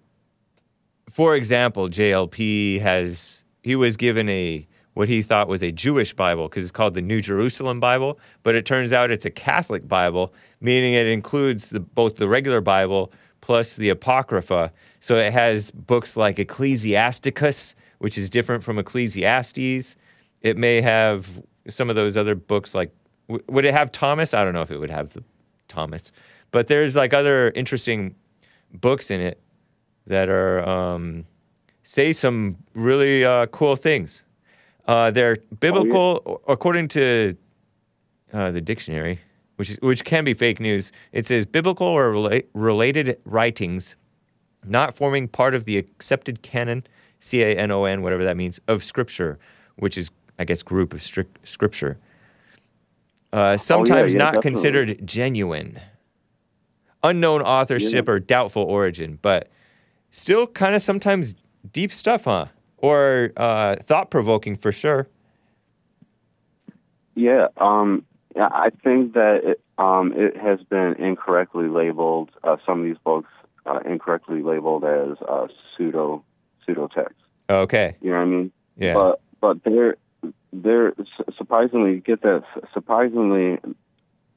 for 1.09 1.35
example, 1.37 1.89
JLP 1.89 2.81
has 2.81 3.45
he 3.63 3.77
was 3.77 3.97
given 3.97 4.29
a 4.29 4.67
what 4.95 5.09
he 5.09 5.21
thought 5.23 5.47
was 5.47 5.63
a 5.63 5.71
Jewish 5.71 6.15
Bible 6.15 6.49
because 6.49 6.65
it's 6.65 6.73
called 6.73 6.95
the 6.95 7.03
New 7.03 7.21
Jerusalem 7.21 7.81
Bible, 7.81 8.19
but 8.43 8.55
it 8.55 8.65
turns 8.65 8.93
out 8.93 9.11
it's 9.11 9.27
a 9.27 9.31
Catholic 9.31 9.87
Bible, 9.87 10.33
meaning 10.61 10.95
it 10.95 11.07
includes 11.07 11.69
the, 11.71 11.81
both 11.81 12.17
the 12.17 12.27
regular 12.29 12.61
Bible 12.63 13.13
plus 13.43 13.77
the 13.77 13.91
Apocrypha. 13.91 14.73
So 15.01 15.17
it 15.17 15.33
has 15.33 15.71
books 15.71 16.17
like 16.17 16.39
Ecclesiasticus, 16.39 17.75
which 17.99 18.17
is 18.17 18.31
different 18.31 18.65
from 18.65 18.79
Ecclesiastes. 18.79 19.97
It 20.41 20.57
may 20.57 20.81
have 20.81 21.43
some 21.69 21.91
of 21.91 21.97
those 21.97 22.17
other 22.17 22.35
books 22.35 22.75
like 22.75 22.91
w- 23.29 23.45
would 23.49 23.65
it 23.65 23.75
have 23.75 23.93
Thomas? 23.93 24.35
I 24.35 24.45
don't 24.45 24.55
know 24.55 24.63
if 24.63 24.71
it 24.71 24.79
would 24.79 24.91
have 24.91 25.13
the 25.13 25.23
Thomas, 25.69 26.13
but 26.51 26.69
there's 26.69 26.97
like 26.97 27.13
other 27.15 27.51
interesting 27.51 28.15
books 28.75 29.11
in 29.11 29.21
it 29.21 29.41
that 30.07 30.29
are 30.29 30.67
um, 30.69 31.25
say 31.83 32.13
some 32.13 32.57
really 32.75 33.25
uh, 33.25 33.47
cool 33.47 33.77
things. 33.77 34.25
Uh, 34.87 35.11
they're 35.11 35.37
biblical 35.61 36.41
according 36.47 36.89
to 36.89 37.37
uh, 38.33 38.51
the 38.53 38.61
dictionary, 38.61 39.19
which 39.57 39.71
is, 39.71 39.79
which 39.81 40.05
can 40.05 40.25
be 40.25 40.35
fake 40.35 40.61
news. 40.61 40.93
It 41.13 41.27
says 41.27 41.45
biblical 41.47 41.87
or 41.87 42.13
rela- 42.13 42.45
related 42.55 43.19
writings 43.25 43.97
not 44.69 44.95
forming 44.95 45.29
part 45.29 45.55
of 45.55 45.65
the 45.65 45.79
accepted 45.79 46.43
canon, 46.43 46.85
C 47.21 47.43
A 47.43 47.55
N 47.57 47.71
O 47.71 47.85
N, 47.85 48.03
whatever 48.03 48.25
that 48.25 48.37
means, 48.37 48.61
of 48.69 48.83
Scripture, 48.85 49.39
which 49.77 49.97
is, 49.97 50.11
I 50.39 50.45
guess, 50.45 50.63
group 50.63 50.93
of 50.93 51.03
strict 51.03 51.47
Scripture. 51.47 51.99
Uh, 53.33 53.57
sometimes 53.57 54.13
yeah, 54.13 54.19
not 54.19 54.35
definitely. 54.35 54.51
considered 54.51 55.07
genuine, 55.07 55.81
unknown 57.03 57.43
authorship 57.43 58.09
or 58.09 58.19
doubtful 58.19 58.63
origin, 58.63 59.19
but 59.21 59.49
still 60.11 60.47
kind 60.47 60.75
of 60.75 60.83
sometimes 60.83 61.35
deep 61.73 61.93
stuff, 61.93 62.25
huh? 62.25 62.47
Or 62.79 63.33
uh, 63.37 63.77
thought 63.77 64.11
provoking 64.11 64.57
for 64.57 64.73
sure. 64.73 65.09
Yeah, 67.15 67.49
um, 67.57 68.05
I 68.39 68.71
think 68.85 69.15
that 69.15 69.41
it, 69.43 69.61
um, 69.79 70.13
it 70.15 70.37
has 70.37 70.61
been 70.69 70.95
incorrectly 70.99 71.69
labeled. 71.69 72.31
Uh, 72.45 72.57
some 72.65 72.81
of 72.81 72.85
these 72.85 72.99
books 73.03 73.31
uh, 73.65 73.81
incorrectly 73.85 74.43
labeled 74.43 74.85
as 74.85 75.17
uh, 75.29 75.49
pseudo 75.77 76.23
pseudo 76.65 76.89
text. 76.89 77.17
Okay. 77.49 77.97
You 78.01 78.11
know 78.11 78.17
what 78.17 78.23
I 78.23 78.27
mean? 78.27 78.53
Yeah. 78.77 78.95
But 78.95 79.21
but 79.41 79.65
they're 79.65 79.97
they're 80.63 80.95
su- 80.97 81.25
surprisingly 81.37 82.01
get 82.01 82.23
that 82.23 82.45
surprisingly. 82.73 83.59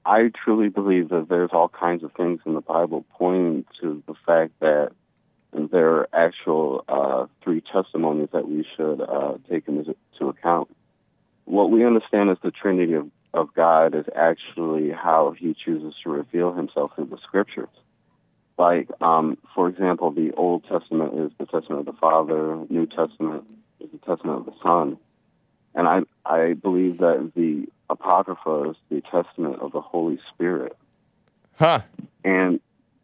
I 0.05 0.31
truly 0.43 0.69
believe 0.69 1.09
that 1.09 1.27
there's 1.29 1.51
all 1.53 1.69
kinds 1.69 2.03
of 2.03 2.13
things 2.13 2.39
in 2.45 2.53
the 2.53 2.61
Bible 2.61 3.05
pointing 3.11 3.65
to 3.81 4.01
the 4.07 4.15
fact 4.25 4.53
that 4.59 4.91
there 5.53 5.89
are 5.89 6.09
actual 6.13 6.83
uh, 6.87 7.25
three 7.43 7.61
testimonies 7.61 8.29
that 8.33 8.47
we 8.47 8.65
should 8.75 9.01
uh, 9.01 9.37
take 9.49 9.67
into 9.67 9.95
account. 10.21 10.69
What 11.45 11.71
we 11.71 11.85
understand 11.85 12.29
as 12.29 12.37
the 12.43 12.51
Trinity 12.51 12.93
of, 12.93 13.09
of 13.33 13.53
God 13.53 13.95
is 13.95 14.05
actually 14.15 14.91
how 14.91 15.35
He 15.37 15.53
chooses 15.53 15.93
to 16.03 16.09
reveal 16.09 16.53
Himself 16.53 16.91
through 16.95 17.07
the 17.07 17.17
Scriptures. 17.17 17.69
Like, 18.57 18.89
um, 19.01 19.37
for 19.55 19.69
example, 19.69 20.11
the 20.11 20.33
Old 20.33 20.63
Testament 20.65 21.17
is 21.19 21.31
the 21.39 21.45
Testament 21.45 21.87
of 21.87 21.93
the 21.93 21.99
Father, 21.99 22.65
New 22.69 22.85
Testament 22.85 23.45
is 23.79 23.89
the 23.91 23.97
Testament 23.99 24.39
of 24.39 24.45
the 24.45 24.53
Son, 24.61 24.97
and 25.75 25.87
I 25.87 26.01
I 26.25 26.53
believe 26.53 26.97
that 26.99 27.31
the 27.35 27.67
Apocrypha 27.89 28.71
is 28.71 28.75
the 28.89 29.01
Testament 29.01 29.59
of 29.61 29.71
the 29.71 29.81
Holy 29.81 30.19
Spirit. 30.33 30.75
Huh. 31.57 31.81
And 32.23 32.59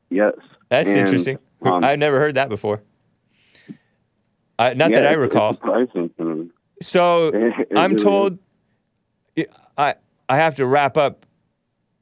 yes, 0.09 0.33
That's 0.69 0.87
and, 0.89 0.99
interesting. 0.99 1.39
um, 1.63 1.83
I've 1.83 1.99
never 1.99 2.19
heard 2.19 2.35
that 2.35 2.49
before. 2.49 2.81
I, 4.57 4.73
not 4.73 4.91
yeah, 4.91 5.01
that 5.01 5.11
I 5.11 5.13
recall. 5.15 5.51
It's 5.51 5.59
surprising 5.59 6.09
to 6.17 6.23
me. 6.23 6.49
So 6.81 7.27
It- 7.33 7.67
it 7.71 7.77
I'm 7.77 7.93
really 7.93 8.03
told 8.03 8.39
I 9.77 9.95
I 10.29 10.37
have 10.37 10.55
to 10.55 10.65
wrap 10.65 10.97
up. 10.97 11.25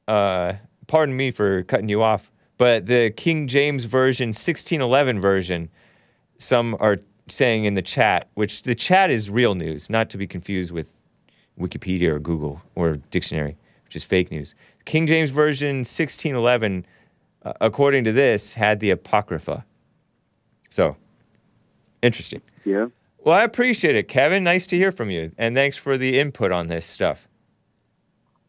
Uh, 0.06 0.54
pardon 0.86 1.16
me 1.16 1.30
for 1.30 1.62
cutting 1.64 1.88
you 1.88 2.02
off, 2.02 2.30
but 2.58 2.86
the 2.86 3.10
King 3.10 3.48
James 3.48 3.84
version, 3.86 4.28
1611 4.28 5.18
version, 5.20 5.70
some 6.38 6.76
are 6.78 6.98
saying 7.28 7.64
in 7.64 7.74
the 7.74 7.82
chat, 7.82 8.28
which 8.34 8.62
the 8.62 8.74
chat 8.74 9.10
is 9.10 9.30
real 9.30 9.54
news, 9.54 9.88
not 9.88 10.10
to 10.10 10.18
be 10.18 10.26
confused 10.26 10.72
with 10.72 11.02
Wikipedia 11.58 12.08
or 12.08 12.18
Google 12.18 12.60
or 12.74 12.96
dictionary, 13.10 13.56
which 13.84 13.96
is 13.96 14.04
fake 14.04 14.30
news. 14.30 14.54
King 14.84 15.06
James 15.06 15.30
version 15.30 15.78
1611, 15.78 16.86
uh, 17.44 17.52
according 17.60 18.04
to 18.04 18.12
this, 18.12 18.54
had 18.54 18.80
the 18.80 18.90
apocrypha. 18.90 19.64
So 20.70 20.96
interesting. 22.02 22.42
Yeah. 22.64 22.86
Well, 23.18 23.34
I 23.34 23.42
appreciate 23.42 23.96
it, 23.96 24.08
Kevin. 24.08 24.44
Nice 24.44 24.66
to 24.66 24.76
hear 24.76 24.92
from 24.92 25.10
you, 25.10 25.32
and 25.38 25.54
thanks 25.54 25.78
for 25.78 25.96
the 25.96 26.18
input 26.18 26.52
on 26.52 26.66
this 26.66 26.84
stuff. 26.84 27.26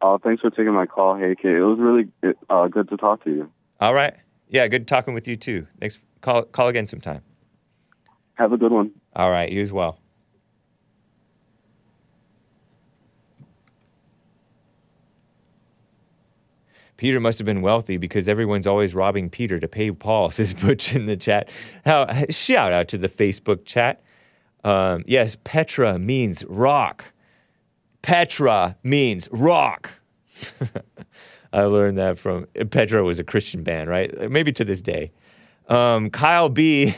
Uh, 0.01 0.17
thanks 0.17 0.41
for 0.41 0.49
taking 0.49 0.73
my 0.73 0.85
call, 0.85 1.15
Hey 1.15 1.35
Kid. 1.35 1.55
It 1.55 1.63
was 1.63 1.79
really 1.79 2.09
uh, 2.49 2.67
good 2.67 2.89
to 2.89 2.97
talk 2.97 3.23
to 3.23 3.31
you. 3.31 3.49
All 3.79 3.93
right. 3.93 4.13
Yeah, 4.49 4.67
good 4.67 4.87
talking 4.87 5.13
with 5.13 5.27
you 5.27 5.37
too. 5.37 5.65
Thanks. 5.79 5.99
Call 6.21 6.43
call 6.43 6.67
again 6.67 6.87
sometime. 6.87 7.21
Have 8.35 8.51
a 8.53 8.57
good 8.57 8.71
one. 8.71 8.91
All 9.15 9.31
right, 9.31 9.51
you 9.51 9.61
as 9.61 9.71
well. 9.71 9.99
Peter 16.97 17.19
must 17.19 17.39
have 17.39 17.45
been 17.45 17.61
wealthy 17.61 17.97
because 17.97 18.29
everyone's 18.29 18.65
always 18.65 18.95
robbing 18.95 19.29
Peter 19.29 19.59
to 19.59 19.67
pay 19.67 19.91
Paul, 19.91 20.31
says 20.31 20.53
Butch 20.53 20.95
in 20.95 21.05
the 21.05 21.17
chat. 21.17 21.49
Now, 21.85 22.07
shout 22.29 22.71
out 22.71 22.87
to 22.89 22.97
the 22.97 23.09
Facebook 23.09 23.65
chat. 23.65 24.01
Um, 24.63 25.03
yes, 25.05 25.37
Petra 25.43 25.99
means 25.99 26.43
rock. 26.45 27.05
Petra 28.01 28.75
means 28.83 29.27
rock. 29.31 29.91
I 31.53 31.63
learned 31.63 31.97
that 31.97 32.17
from 32.17 32.47
Petra 32.69 33.03
was 33.03 33.19
a 33.19 33.23
Christian 33.23 33.63
band, 33.63 33.89
right? 33.89 34.29
Maybe 34.29 34.51
to 34.53 34.65
this 34.65 34.81
day. 34.81 35.11
Um, 35.69 36.09
Kyle 36.09 36.49
B. 36.49 36.93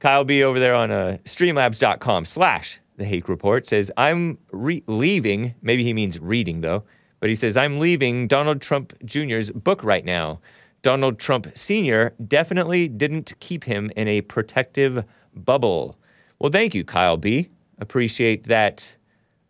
Kyle 0.00 0.24
B 0.24 0.42
over 0.42 0.58
there 0.58 0.74
on 0.74 0.90
uh, 0.90 1.18
streamlabs.com 1.24 2.24
slash 2.24 2.80
the 2.96 3.04
Hake 3.04 3.28
Report, 3.28 3.66
says, 3.66 3.90
I'm 3.96 4.38
re- 4.50 4.82
leaving. 4.86 5.54
Maybe 5.62 5.84
he 5.84 5.92
means 5.92 6.18
reading, 6.18 6.62
though. 6.62 6.84
But 7.20 7.28
he 7.28 7.36
says, 7.36 7.56
I'm 7.56 7.78
leaving 7.78 8.26
Donald 8.26 8.62
Trump 8.62 8.94
Jr.'s 9.04 9.50
book 9.50 9.84
right 9.84 10.04
now. 10.04 10.40
Donald 10.82 11.18
Trump 11.18 11.46
Sr. 11.54 12.14
definitely 12.26 12.88
didn't 12.88 13.34
keep 13.40 13.64
him 13.64 13.90
in 13.94 14.08
a 14.08 14.22
protective 14.22 15.04
bubble. 15.34 15.98
Well, 16.38 16.50
thank 16.50 16.74
you, 16.74 16.84
Kyle 16.84 17.18
B. 17.18 17.50
Appreciate 17.78 18.44
that 18.44 18.96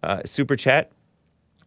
uh, 0.02 0.22
super 0.24 0.56
chat. 0.56 0.90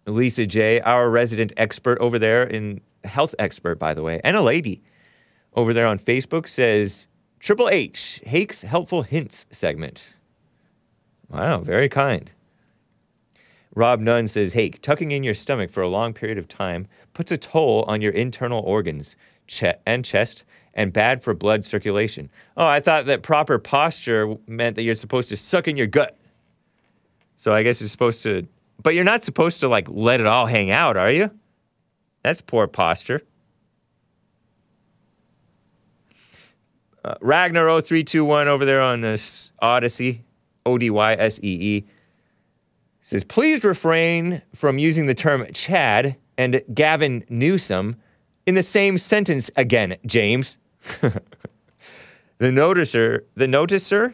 Lisa 0.05 0.45
J., 0.45 0.81
our 0.81 1.09
resident 1.09 1.53
expert 1.55 1.97
over 1.99 2.19
there 2.19 2.43
in 2.43 2.81
health 3.05 3.33
expert, 3.39 3.75
by 3.75 3.93
the 3.93 4.01
way, 4.01 4.19
and 4.25 4.35
a 4.35 4.41
lady 4.41 4.83
over 5.55 5.73
there 5.73 5.87
on 5.87 5.97
Facebook 5.97 6.49
says 6.49 7.07
Triple 7.43 7.67
H, 7.67 8.21
Hake's 8.25 8.61
helpful 8.61 9.01
hints 9.01 9.45
segment. 9.51 10.13
Wow, 11.27 11.59
very 11.59 11.89
kind. 11.89 12.31
Rob 13.75 13.99
Nunn 13.99 14.29
says, 14.29 14.53
Hake, 14.53 14.81
tucking 14.81 15.11
in 15.11 15.23
your 15.23 15.33
stomach 15.33 15.69
for 15.69 15.83
a 15.83 15.89
long 15.89 16.13
period 16.13 16.37
of 16.37 16.47
time 16.47 16.87
puts 17.13 17.33
a 17.33 17.37
toll 17.37 17.83
on 17.85 17.99
your 17.99 18.13
internal 18.13 18.61
organs 18.61 19.17
and 19.85 20.05
chest 20.05 20.45
and 20.73 20.93
bad 20.93 21.21
for 21.21 21.33
blood 21.33 21.65
circulation. 21.65 22.31
Oh, 22.55 22.65
I 22.65 22.79
thought 22.79 23.07
that 23.07 23.23
proper 23.23 23.59
posture 23.59 24.37
meant 24.47 24.77
that 24.77 24.83
you're 24.83 24.95
supposed 24.95 25.27
to 25.27 25.35
suck 25.35 25.67
in 25.67 25.75
your 25.75 25.87
gut. 25.87 26.17
So 27.35 27.53
I 27.53 27.63
guess 27.63 27.81
you're 27.81 27.89
supposed 27.89 28.23
to, 28.23 28.47
but 28.81 28.95
you're 28.95 29.03
not 29.03 29.25
supposed 29.25 29.59
to 29.59 29.67
like 29.67 29.89
let 29.89 30.21
it 30.21 30.27
all 30.27 30.45
hang 30.45 30.71
out, 30.71 30.95
are 30.95 31.11
you? 31.11 31.29
That's 32.21 32.39
poor 32.39 32.67
posture. 32.67 33.21
Uh, 37.03 37.15
Ragnar0321 37.21 38.45
over 38.47 38.63
there 38.63 38.81
on 38.81 39.01
this 39.01 39.51
Odysee, 39.61 40.21
O 40.65 40.77
D 40.77 40.89
Y 40.89 41.13
S 41.13 41.39
E 41.43 41.47
E, 41.77 41.85
says, 43.01 43.23
please 43.25 43.63
refrain 43.63 44.41
from 44.53 44.77
using 44.77 45.05
the 45.05 45.13
term 45.13 45.45
Chad 45.53 46.15
and 46.37 46.61
Gavin 46.73 47.25
Newsom 47.29 47.97
in 48.45 48.55
the 48.55 48.63
same 48.63 48.97
sentence 48.97 49.51
again, 49.57 49.97
James. 50.05 50.57
the 51.01 51.21
noticer, 52.39 53.23
the 53.35 53.47
noticer 53.47 54.13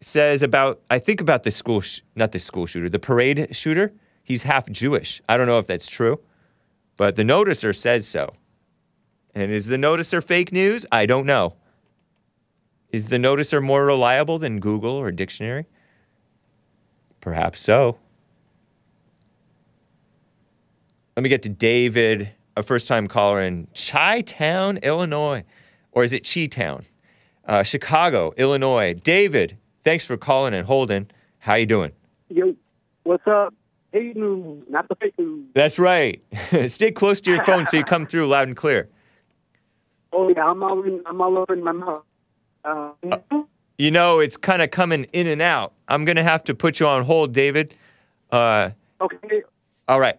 says 0.00 0.42
about, 0.42 0.80
I 0.90 0.98
think 0.98 1.20
about 1.20 1.44
the 1.44 1.50
school, 1.52 1.80
sh- 1.80 2.00
not 2.16 2.32
the 2.32 2.38
school 2.40 2.66
shooter, 2.66 2.88
the 2.88 2.98
parade 2.98 3.54
shooter. 3.54 3.92
He's 4.24 4.42
half 4.42 4.68
Jewish. 4.70 5.22
I 5.28 5.36
don't 5.36 5.46
know 5.46 5.58
if 5.58 5.66
that's 5.66 5.86
true, 5.86 6.18
but 6.96 7.16
the 7.16 7.22
noticer 7.22 7.76
says 7.76 8.06
so. 8.06 8.34
And 9.34 9.52
is 9.52 9.66
the 9.66 9.76
noticer 9.76 10.22
fake 10.22 10.52
news? 10.52 10.86
I 10.90 11.06
don't 11.06 11.26
know. 11.26 11.54
Is 12.94 13.08
the 13.08 13.16
noticer 13.16 13.60
more 13.60 13.84
reliable 13.84 14.38
than 14.38 14.60
Google 14.60 14.92
or 14.92 15.10
dictionary? 15.10 15.66
Perhaps 17.20 17.60
so. 17.60 17.98
Let 21.16 21.24
me 21.24 21.28
get 21.28 21.42
to 21.42 21.48
David, 21.48 22.30
a 22.56 22.62
first 22.62 22.86
time 22.86 23.08
caller 23.08 23.40
in 23.40 23.66
Chi 23.74 24.20
Town, 24.20 24.76
Illinois. 24.76 25.42
Or 25.90 26.04
is 26.04 26.12
it 26.12 26.20
Chi 26.20 26.46
Town? 26.46 26.84
Uh, 27.44 27.64
Chicago, 27.64 28.32
Illinois. 28.36 28.94
David, 28.94 29.58
thanks 29.82 30.06
for 30.06 30.16
calling 30.16 30.54
and 30.54 30.64
holding. 30.64 31.08
How 31.38 31.54
you 31.56 31.66
doing? 31.66 31.90
Yo, 32.28 32.54
what's 33.02 33.26
up? 33.26 33.52
Hey, 33.90 34.12
news, 34.14 34.62
not 34.70 34.88
the 34.88 34.94
fake 34.94 35.18
news. 35.18 35.46
That's 35.52 35.80
right. 35.80 36.22
Stay 36.68 36.92
close 36.92 37.20
to 37.22 37.32
your 37.32 37.44
phone 37.44 37.66
so 37.66 37.76
you 37.76 37.82
come 37.82 38.06
through 38.06 38.28
loud 38.28 38.46
and 38.46 38.56
clear. 38.56 38.88
Oh 40.16 40.28
yeah, 40.28 40.44
I'm 40.44 40.62
all 40.62 40.80
in, 40.84 41.02
I'm 41.06 41.20
all 41.20 41.36
over 41.36 41.54
in 41.54 41.64
my 41.64 41.72
mouth. 41.72 42.04
Uh, 42.64 42.92
You 43.78 43.90
know, 43.90 44.20
it's 44.20 44.36
kind 44.36 44.62
of 44.62 44.70
coming 44.70 45.04
in 45.12 45.26
and 45.26 45.42
out. 45.42 45.72
I'm 45.88 46.04
going 46.04 46.16
to 46.16 46.22
have 46.22 46.44
to 46.44 46.54
put 46.54 46.78
you 46.78 46.86
on 46.86 47.04
hold, 47.04 47.32
David. 47.32 47.74
Uh, 48.30 48.70
okay. 49.00 49.42
all 49.88 49.98
right. 49.98 50.18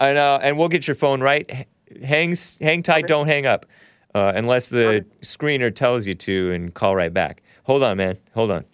And, 0.00 0.16
uh, 0.16 0.38
and 0.42 0.58
we'll 0.58 0.68
get 0.68 0.86
your 0.86 0.94
phone 0.94 1.20
right. 1.20 1.66
Hang, 2.02 2.34
hang 2.60 2.82
tight, 2.82 3.06
don't 3.06 3.26
hang 3.26 3.46
up. 3.46 3.66
Uh, 4.14 4.32
unless 4.34 4.68
the 4.68 5.04
screener 5.22 5.74
tells 5.74 6.06
you 6.06 6.14
to 6.14 6.52
and 6.52 6.72
call 6.72 6.96
right 6.96 7.12
back. 7.12 7.42
Hold 7.64 7.82
on, 7.82 7.96
man. 7.96 8.16
Hold 8.34 8.50
on. 8.50 8.64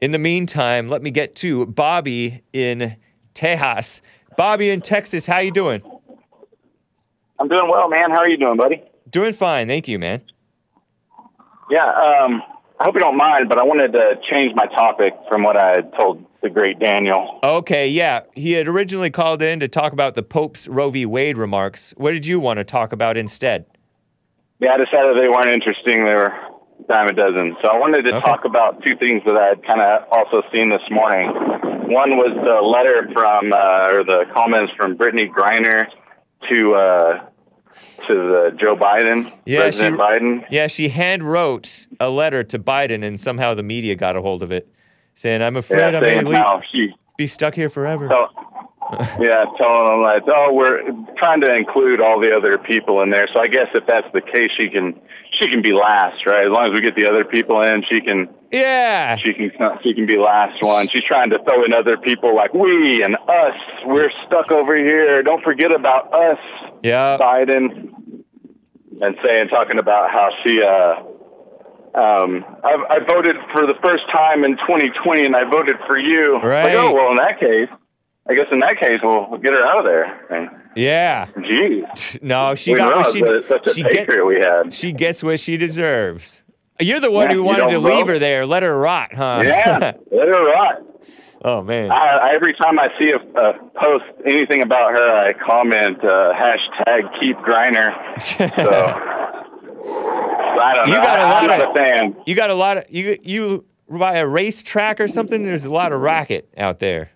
In 0.00 0.12
the 0.12 0.18
meantime, 0.18 0.88
let 0.88 1.02
me 1.02 1.10
get 1.10 1.34
to 1.36 1.66
Bobby 1.66 2.42
in 2.52 2.96
Tejas. 3.34 4.00
Bobby 4.36 4.70
in 4.70 4.80
Texas, 4.80 5.26
how 5.26 5.38
you 5.38 5.50
doing? 5.50 5.82
I'm 7.38 7.48
doing 7.48 7.68
well, 7.68 7.88
man. 7.88 8.10
How 8.10 8.20
are 8.22 8.30
you 8.30 8.36
doing, 8.36 8.56
buddy? 8.56 8.82
Doing 9.10 9.32
fine, 9.32 9.66
thank 9.68 9.88
you, 9.88 9.98
man. 9.98 10.22
Yeah, 11.70 11.84
um, 11.84 12.42
I 12.84 12.88
hope 12.88 12.96
you 12.96 13.00
don't 13.00 13.16
mind, 13.16 13.48
but 13.48 13.58
I 13.58 13.64
wanted 13.64 13.94
to 13.94 14.20
change 14.30 14.52
my 14.54 14.66
topic 14.66 15.14
from 15.30 15.42
what 15.42 15.56
I 15.56 15.68
had 15.68 15.90
told 15.98 16.22
the 16.42 16.50
great 16.50 16.78
Daniel. 16.78 17.40
Okay, 17.42 17.88
yeah. 17.88 18.24
He 18.34 18.52
had 18.52 18.68
originally 18.68 19.08
called 19.08 19.40
in 19.40 19.58
to 19.60 19.68
talk 19.68 19.94
about 19.94 20.12
the 20.12 20.22
Pope's 20.22 20.68
Roe 20.68 20.90
v. 20.90 21.06
Wade 21.06 21.38
remarks. 21.38 21.94
What 21.96 22.10
did 22.10 22.26
you 22.26 22.38
want 22.38 22.58
to 22.58 22.64
talk 22.64 22.92
about 22.92 23.16
instead? 23.16 23.64
Yeah, 24.60 24.72
I 24.74 24.76
decided 24.76 25.16
they 25.16 25.32
weren't 25.32 25.50
interesting. 25.50 26.04
They 26.04 26.12
were 26.12 26.28
a 26.28 26.84
dime 26.86 27.06
a 27.06 27.14
dozen. 27.14 27.56
So 27.64 27.72
I 27.72 27.78
wanted 27.78 28.02
to 28.04 28.20
talk 28.20 28.44
about 28.44 28.84
two 28.84 28.96
things 29.00 29.22
that 29.24 29.34
I 29.34 29.56
had 29.56 29.66
kind 29.66 29.80
of 29.80 30.04
also 30.12 30.46
seen 30.52 30.68
this 30.68 30.84
morning. 30.90 31.24
One 31.88 32.20
was 32.20 32.36
the 32.36 32.60
letter 32.60 33.08
from, 33.16 33.50
uh, 33.50 33.96
or 33.96 34.04
the 34.04 34.28
comments 34.36 34.74
from 34.76 34.98
Brittney 34.98 35.32
Griner 35.32 35.88
to 36.52 36.74
uh, 36.74 37.28
to 38.06 38.14
the 38.14 38.56
Joe 38.58 38.76
Biden, 38.76 39.32
President 39.46 39.96
she, 39.96 40.00
Biden. 40.00 40.46
Yeah, 40.50 40.66
she 40.66 40.88
hand 40.88 41.22
wrote 41.22 41.86
a 42.00 42.10
letter 42.10 42.44
to 42.44 42.58
Biden, 42.58 43.04
and 43.04 43.20
somehow 43.20 43.54
the 43.54 43.62
media 43.62 43.94
got 43.94 44.16
a 44.16 44.22
hold 44.22 44.42
of 44.42 44.52
it, 44.52 44.68
saying, 45.14 45.42
"I'm 45.42 45.56
afraid 45.56 45.92
Yeah, 45.92 45.98
I 45.98 46.00
may 46.00 46.06
saying 46.06 46.24
leave, 46.26 46.36
how 46.36 46.62
she 46.70 46.94
be 47.16 47.26
stuck 47.26 47.54
here 47.54 47.68
forever." 47.68 48.08
So, 48.08 48.28
yeah, 48.92 49.44
telling 49.56 49.86
them 49.86 50.02
like, 50.02 50.22
oh, 50.28 50.52
we're 50.52 50.82
trying 51.16 51.40
to 51.40 51.54
include 51.54 52.00
all 52.00 52.20
the 52.20 52.34
other 52.36 52.58
people 52.58 53.02
in 53.02 53.10
there. 53.10 53.28
So 53.32 53.40
I 53.40 53.46
guess 53.46 53.68
if 53.74 53.86
that's 53.86 54.06
the 54.12 54.20
case, 54.20 54.50
she 54.58 54.68
can 54.68 55.00
she 55.40 55.48
can 55.48 55.62
be 55.62 55.72
last, 55.72 56.26
right? 56.26 56.46
As 56.46 56.52
long 56.52 56.70
as 56.70 56.74
we 56.74 56.80
get 56.80 56.94
the 56.94 57.08
other 57.08 57.24
people 57.24 57.62
in, 57.62 57.82
she 57.90 58.00
can. 58.00 58.28
Yeah. 58.52 59.16
She 59.16 59.32
can 59.32 59.50
she 59.82 59.94
can 59.94 60.06
be 60.06 60.16
last 60.18 60.62
one. 60.62 60.86
She's 60.92 61.04
trying 61.04 61.30
to 61.30 61.38
throw 61.42 61.64
in 61.64 61.72
other 61.72 61.96
people 61.96 62.36
like 62.36 62.52
we 62.54 63.02
and 63.02 63.16
us. 63.16 63.58
We're 63.86 64.12
stuck 64.26 64.52
over 64.52 64.76
here. 64.76 65.22
Don't 65.22 65.42
forget 65.42 65.74
about 65.74 66.12
us. 66.12 66.38
Yeah. 66.82 67.18
Biden 67.18 67.90
and 69.00 69.16
saying 69.24 69.48
talking 69.48 69.78
about 69.78 70.10
how 70.10 70.30
she 70.44 70.60
uh 70.62 71.02
um 71.98 72.44
I, 72.62 72.76
I 72.90 72.98
voted 73.08 73.36
for 73.52 73.66
the 73.66 73.74
first 73.82 74.04
time 74.14 74.44
in 74.44 74.56
2020 74.56 75.26
and 75.26 75.34
I 75.34 75.44
voted 75.50 75.76
for 75.86 75.98
you. 75.98 76.38
Right. 76.38 76.64
Like, 76.64 76.74
oh 76.74 76.92
well, 76.92 77.10
in 77.10 77.16
that 77.16 77.40
case, 77.40 77.70
I 78.28 78.34
guess 78.34 78.46
in 78.50 78.60
that 78.60 78.76
case 78.80 79.00
we'll, 79.02 79.36
get 79.38 79.52
her 79.52 79.66
out 79.66 79.78
of 79.80 79.84
there. 79.84 80.26
And, 80.34 80.50
Yeah. 80.74 81.26
geez, 81.36 82.18
No, 82.22 82.54
she 82.54 82.72
we 82.72 82.78
got 82.78 82.96
what 82.96 83.12
she 83.12 83.20
such 83.46 83.66
a 83.66 83.74
she 83.74 83.82
get- 83.82 83.92
patriot 84.06 84.24
we 84.24 84.36
had. 84.36 84.72
She 84.72 84.92
gets 84.92 85.22
what 85.22 85.38
she 85.40 85.56
deserves. 85.56 86.42
You're 86.80 87.00
the 87.00 87.10
one 87.10 87.28
Yeah, 87.28 87.34
who 87.36 87.44
wanted 87.44 87.70
to 87.70 87.78
leave 87.78 88.06
vote? 88.06 88.14
her 88.14 88.18
there. 88.18 88.46
Let 88.46 88.62
her 88.64 88.76
rot, 88.78 89.12
huh? 89.14 89.42
Yeah, 89.44 89.78
let 90.10 90.26
her 90.28 90.44
rot. 90.44 90.82
oh 91.44 91.62
man. 91.62 91.90
I, 91.92 91.94
I- 91.94 92.34
every 92.34 92.54
time 92.54 92.78
I 92.78 92.88
see 93.00 93.10
a, 93.10 93.16
a 93.38 93.52
post 93.78 94.04
anything 94.26 94.62
about 94.62 94.92
her, 94.92 95.06
I 95.28 95.32
comment 95.34 95.98
uh, 96.02 96.32
hashtag 96.34 97.20
Keep 97.20 97.36
Griner. 97.38 97.92
So 98.20 98.44
I 99.86 100.72
don't 100.74 100.88
You 100.88 100.94
got 100.94 101.18
a 101.18 101.24
lot 101.24 101.42
of 101.44 101.48
not 101.58 101.70
a 101.70 101.74
fan. 101.98 102.16
You 102.26 102.34
got 102.34 102.50
a 102.50 102.54
lot 102.54 102.78
of 102.78 102.84
you 102.88 103.18
you 103.22 103.64
by 103.88 104.16
a 104.16 104.26
racetrack 104.26 104.98
or 105.00 105.08
something. 105.08 105.44
There's 105.44 105.66
a 105.66 105.70
lot 105.72 105.92
of 105.92 106.00
racket 106.00 106.48
out 106.56 106.78
there. 106.78 107.10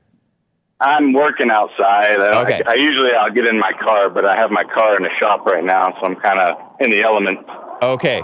I'm 0.80 1.12
working 1.12 1.50
outside. 1.50 2.20
I, 2.20 2.42
Okay. 2.42 2.62
I, 2.64 2.72
I 2.72 2.74
usually 2.76 3.10
I'll 3.18 3.32
get 3.32 3.48
in 3.48 3.58
my 3.58 3.72
car, 3.72 4.10
but 4.10 4.30
I 4.30 4.36
have 4.40 4.50
my 4.50 4.64
car 4.64 4.96
in 4.96 5.02
the 5.02 5.10
shop 5.18 5.44
right 5.46 5.64
now, 5.64 5.84
so 6.00 6.06
I'm 6.06 6.16
kind 6.16 6.38
of 6.38 6.56
in 6.80 6.92
the 6.92 7.02
element. 7.04 7.40
Okay. 7.82 8.22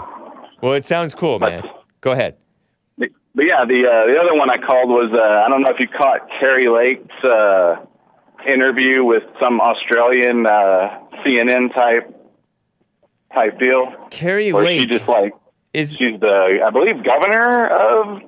Well, 0.61 0.73
it 0.73 0.85
sounds 0.85 1.13
cool, 1.13 1.39
man. 1.39 1.63
Go 2.01 2.11
ahead. 2.11 2.37
But, 2.97 3.09
but 3.33 3.45
yeah, 3.45 3.65
the 3.65 3.83
uh, 3.83 4.07
the 4.07 4.17
other 4.21 4.37
one 4.37 4.49
I 4.49 4.57
called 4.57 4.89
was 4.89 5.11
uh, 5.13 5.45
I 5.45 5.49
don't 5.49 5.61
know 5.61 5.73
if 5.73 5.79
you 5.79 5.87
caught 5.87 6.21
Kari 6.39 6.67
Lake's 6.69 7.23
uh, 7.23 7.85
interview 8.47 9.03
with 9.03 9.23
some 9.43 9.59
Australian 9.59 10.45
uh, 10.45 10.99
CNN 11.25 11.75
type 11.75 12.09
type 13.35 13.59
deal. 13.59 13.91
Kari 14.11 14.53
where 14.53 14.63
Lake 14.63 14.79
she 14.81 14.85
just 14.85 15.07
like 15.07 15.33
is 15.73 15.91
she's 15.93 16.19
the 16.21 16.59
I 16.65 16.69
believe 16.69 17.03
governor 17.03 17.67
of 17.67 18.21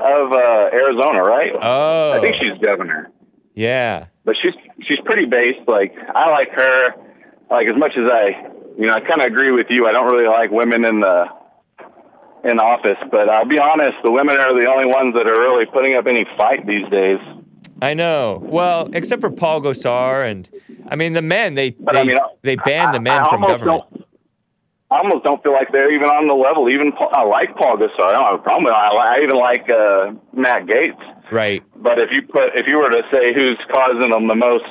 of 0.00 0.32
uh, 0.32 0.70
Arizona, 0.72 1.22
right? 1.22 1.52
Oh. 1.60 2.12
I 2.12 2.20
think 2.20 2.36
she's 2.36 2.58
governor. 2.62 3.10
Yeah. 3.58 4.06
but 4.24 4.36
she's 4.40 4.54
she's 4.86 5.00
pretty 5.04 5.26
based. 5.26 5.66
Like 5.66 5.92
I 6.14 6.30
like 6.30 6.50
her. 6.54 6.94
Like 7.50 7.66
as 7.66 7.76
much 7.76 7.90
as 7.96 8.04
I, 8.06 8.52
you 8.78 8.86
know, 8.86 8.94
I 8.94 9.00
kind 9.00 9.20
of 9.20 9.26
agree 9.26 9.50
with 9.50 9.66
you. 9.70 9.86
I 9.86 9.92
don't 9.92 10.06
really 10.06 10.28
like 10.28 10.50
women 10.52 10.84
in 10.84 11.00
the 11.00 11.24
in 12.44 12.60
office, 12.60 13.02
but 13.10 13.28
I'll 13.28 13.48
be 13.48 13.58
honest. 13.58 13.98
The 14.04 14.12
women 14.12 14.36
are 14.38 14.54
the 14.54 14.68
only 14.68 14.86
ones 14.86 15.16
that 15.16 15.28
are 15.28 15.40
really 15.42 15.66
putting 15.66 15.98
up 15.98 16.06
any 16.06 16.24
fight 16.36 16.66
these 16.68 16.88
days. 16.88 17.18
I 17.82 17.94
know. 17.94 18.38
Well, 18.44 18.90
except 18.92 19.20
for 19.20 19.30
Paul 19.30 19.60
Gosar 19.60 20.30
and 20.30 20.48
I 20.88 20.94
mean 20.94 21.14
the 21.14 21.22
men 21.22 21.54
they 21.54 21.70
But 21.72 21.94
they, 21.94 22.00
I 22.00 22.04
mean, 22.04 22.16
they 22.42 22.54
banned 22.54 22.94
the 22.94 23.00
men 23.00 23.20
I 23.20 23.28
from 23.28 23.42
almost 23.42 23.64
government. 23.64 24.06
I 24.90 24.98
almost 24.98 25.24
don't 25.24 25.42
feel 25.42 25.52
like 25.52 25.72
they're 25.72 25.92
even 25.92 26.06
on 26.06 26.28
the 26.28 26.34
level. 26.34 26.70
Even 26.70 26.92
Paul, 26.92 27.10
I 27.12 27.24
like 27.24 27.56
Paul 27.56 27.76
Gosar. 27.76 28.06
I 28.06 28.12
don't 28.12 28.24
have 28.24 28.40
a 28.40 28.42
problem 28.42 28.64
with. 28.64 28.72
It. 28.72 28.78
I, 28.78 28.88
I 29.02 29.16
even 29.24 29.36
like 29.36 29.66
uh, 29.68 30.12
Matt 30.32 30.64
Gaetz. 30.64 31.17
Right. 31.30 31.62
But 31.76 32.00
if 32.02 32.10
you 32.12 32.22
put 32.22 32.54
if 32.58 32.66
you 32.66 32.78
were 32.78 32.90
to 32.90 33.02
say 33.12 33.34
who's 33.34 33.58
causing 33.70 34.10
them 34.12 34.28
the 34.28 34.36
most 34.36 34.64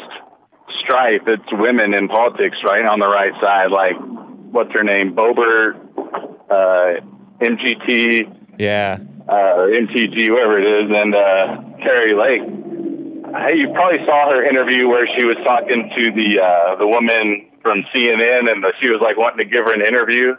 strife, 0.84 1.22
it's 1.28 1.50
women 1.54 1.94
in 1.94 2.08
politics, 2.08 2.58
right 2.66 2.86
on 2.86 3.00
the 3.00 3.08
right 3.08 3.34
side. 3.44 3.70
Like 3.72 3.96
what's 4.52 4.72
her 4.74 4.84
name, 4.84 5.14
Boebert, 5.16 5.76
uh, 6.50 7.02
MGT, 7.42 8.26
Yeah. 8.58 8.98
uh, 9.28 9.68
MTG, 9.70 10.32
whatever 10.32 10.58
it 10.58 10.66
is, 10.66 10.88
and 10.90 11.14
uh, 11.14 11.78
Kari 11.84 12.16
Lake. 12.16 12.46
Hey, 13.28 13.60
you 13.60 13.70
probably 13.76 14.00
saw 14.08 14.32
her 14.34 14.42
interview 14.48 14.88
where 14.88 15.06
she 15.20 15.26
was 15.26 15.36
talking 15.46 15.92
to 15.94 16.04
the 16.16 16.40
uh, 16.42 16.76
the 16.80 16.88
woman 16.88 17.52
from 17.62 17.84
CNN, 17.94 18.50
and 18.50 18.64
the, 18.64 18.72
she 18.82 18.90
was 18.90 19.02
like 19.04 19.18
wanting 19.18 19.46
to 19.46 19.50
give 19.52 19.66
her 19.66 19.74
an 19.76 19.86
interview, 19.86 20.34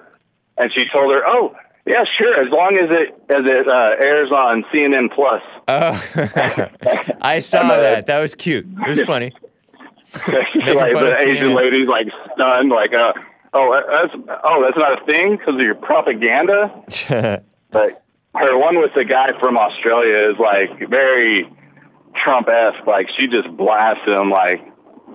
and 0.57 0.73
she 0.74 0.85
told 0.97 1.12
her, 1.12 1.20
"Oh, 1.28 1.55
yeah, 1.86 2.03
sure, 2.19 2.32
as 2.40 2.49
long 2.51 2.81
as 2.81 2.89
it 2.89 3.09
as 3.28 3.45
it 3.45 3.70
uh, 3.70 3.93
airs 4.03 4.32
on 4.32 4.65
CNN 4.73 5.12
Plus." 5.15 5.43
Oh, 5.69 5.93
I 7.20 7.40
saw 7.40 7.61
uh, 7.61 7.77
that. 7.77 8.07
That 8.07 8.20
was 8.20 8.35
cute. 8.35 8.66
It 8.86 8.89
was 8.89 9.03
funny. 9.03 9.32
Like 10.69 10.93
the 10.93 11.16
Asian 11.19 11.55
lady's 11.55 11.86
like 11.86 12.09
stunned, 12.32 12.70
like, 12.70 12.93
uh, 12.95 13.12
"Oh, 13.53 13.69
that's 13.93 14.15
oh, 14.16 14.65
that's 14.65 14.77
not 14.77 15.03
a 15.03 15.05
thing 15.05 15.36
because 15.36 15.55
of 15.55 15.61
your 15.61 15.77
propaganda." 15.77 17.45
But 17.70 18.03
her 18.35 18.57
one 18.57 18.81
with 18.81 18.93
the 18.97 19.05
guy 19.05 19.28
from 19.40 19.59
Australia 19.59 20.32
is 20.32 20.40
like 20.40 20.89
very 20.89 21.45
Trump 22.24 22.49
esque. 22.49 22.86
Like 22.86 23.07
she 23.19 23.28
just 23.28 23.55
blasts 23.57 24.09
him, 24.09 24.31
like 24.31 24.65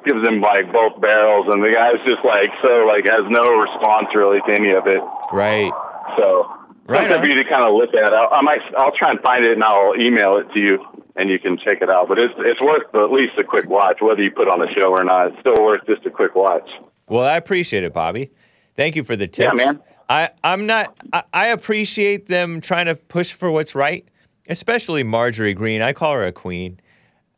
gives 0.05 0.21
him 0.29 0.41
like 0.41 0.71
both 0.71 1.01
barrels, 1.01 1.49
and 1.49 1.63
the 1.65 1.73
guy's 1.73 1.97
just 2.05 2.21
like 2.21 2.53
so 2.61 2.85
like 2.85 3.09
has 3.09 3.25
no 3.25 3.45
response 3.57 4.13
really 4.13 4.39
to 4.45 4.53
any 4.53 4.77
of 4.77 4.85
it. 4.85 5.01
right. 5.33 5.73
So 6.17 6.45
Right 6.85 7.09
something 7.09 7.23
for 7.23 7.29
you 7.29 7.37
to 7.37 7.49
kind 7.49 7.63
of 7.63 7.73
look 7.73 7.93
at. 7.93 8.13
I, 8.13 8.25
I 8.25 8.41
might 8.41 8.59
I'll 8.77 8.95
try 8.95 9.11
and 9.11 9.19
find 9.21 9.45
it 9.45 9.53
and 9.53 9.63
I'll 9.63 9.95
email 9.95 10.37
it 10.37 10.51
to 10.53 10.59
you. 10.59 10.79
And 11.15 11.29
you 11.29 11.37
can 11.37 11.57
check 11.57 11.77
it 11.81 11.93
out, 11.93 12.07
but 12.07 12.17
it's 12.17 12.33
it's 12.39 12.59
worth 12.59 12.89
at 12.95 13.11
least 13.11 13.33
a 13.37 13.43
quick 13.43 13.69
watch, 13.69 13.97
whether 14.01 14.23
you 14.23 14.31
put 14.31 14.47
on 14.47 14.67
a 14.67 14.73
show 14.73 14.89
or 14.89 15.03
not. 15.03 15.27
It's 15.27 15.39
still 15.41 15.63
worth 15.63 15.85
just 15.85 16.03
a 16.07 16.09
quick 16.09 16.33
watch. 16.33 16.67
Well, 17.07 17.23
I 17.23 17.37
appreciate 17.37 17.83
it, 17.83 17.93
Bobby. 17.93 18.31
Thank 18.75 18.95
you 18.95 19.03
for 19.03 19.15
the 19.15 19.27
tips. 19.27 19.45
Yeah, 19.45 19.53
man. 19.53 19.79
I, 20.09 20.29
I'm 20.43 20.65
not, 20.65 20.97
I, 21.11 21.23
I 21.33 21.47
appreciate 21.47 22.27
them 22.27 22.61
trying 22.61 22.87
to 22.87 22.95
push 22.95 23.31
for 23.31 23.51
what's 23.51 23.75
right, 23.75 24.07
especially 24.49 25.03
Marjorie 25.03 25.53
Greene. 25.53 25.81
I 25.81 25.93
call 25.93 26.13
her 26.13 26.25
a 26.25 26.31
queen. 26.31 26.79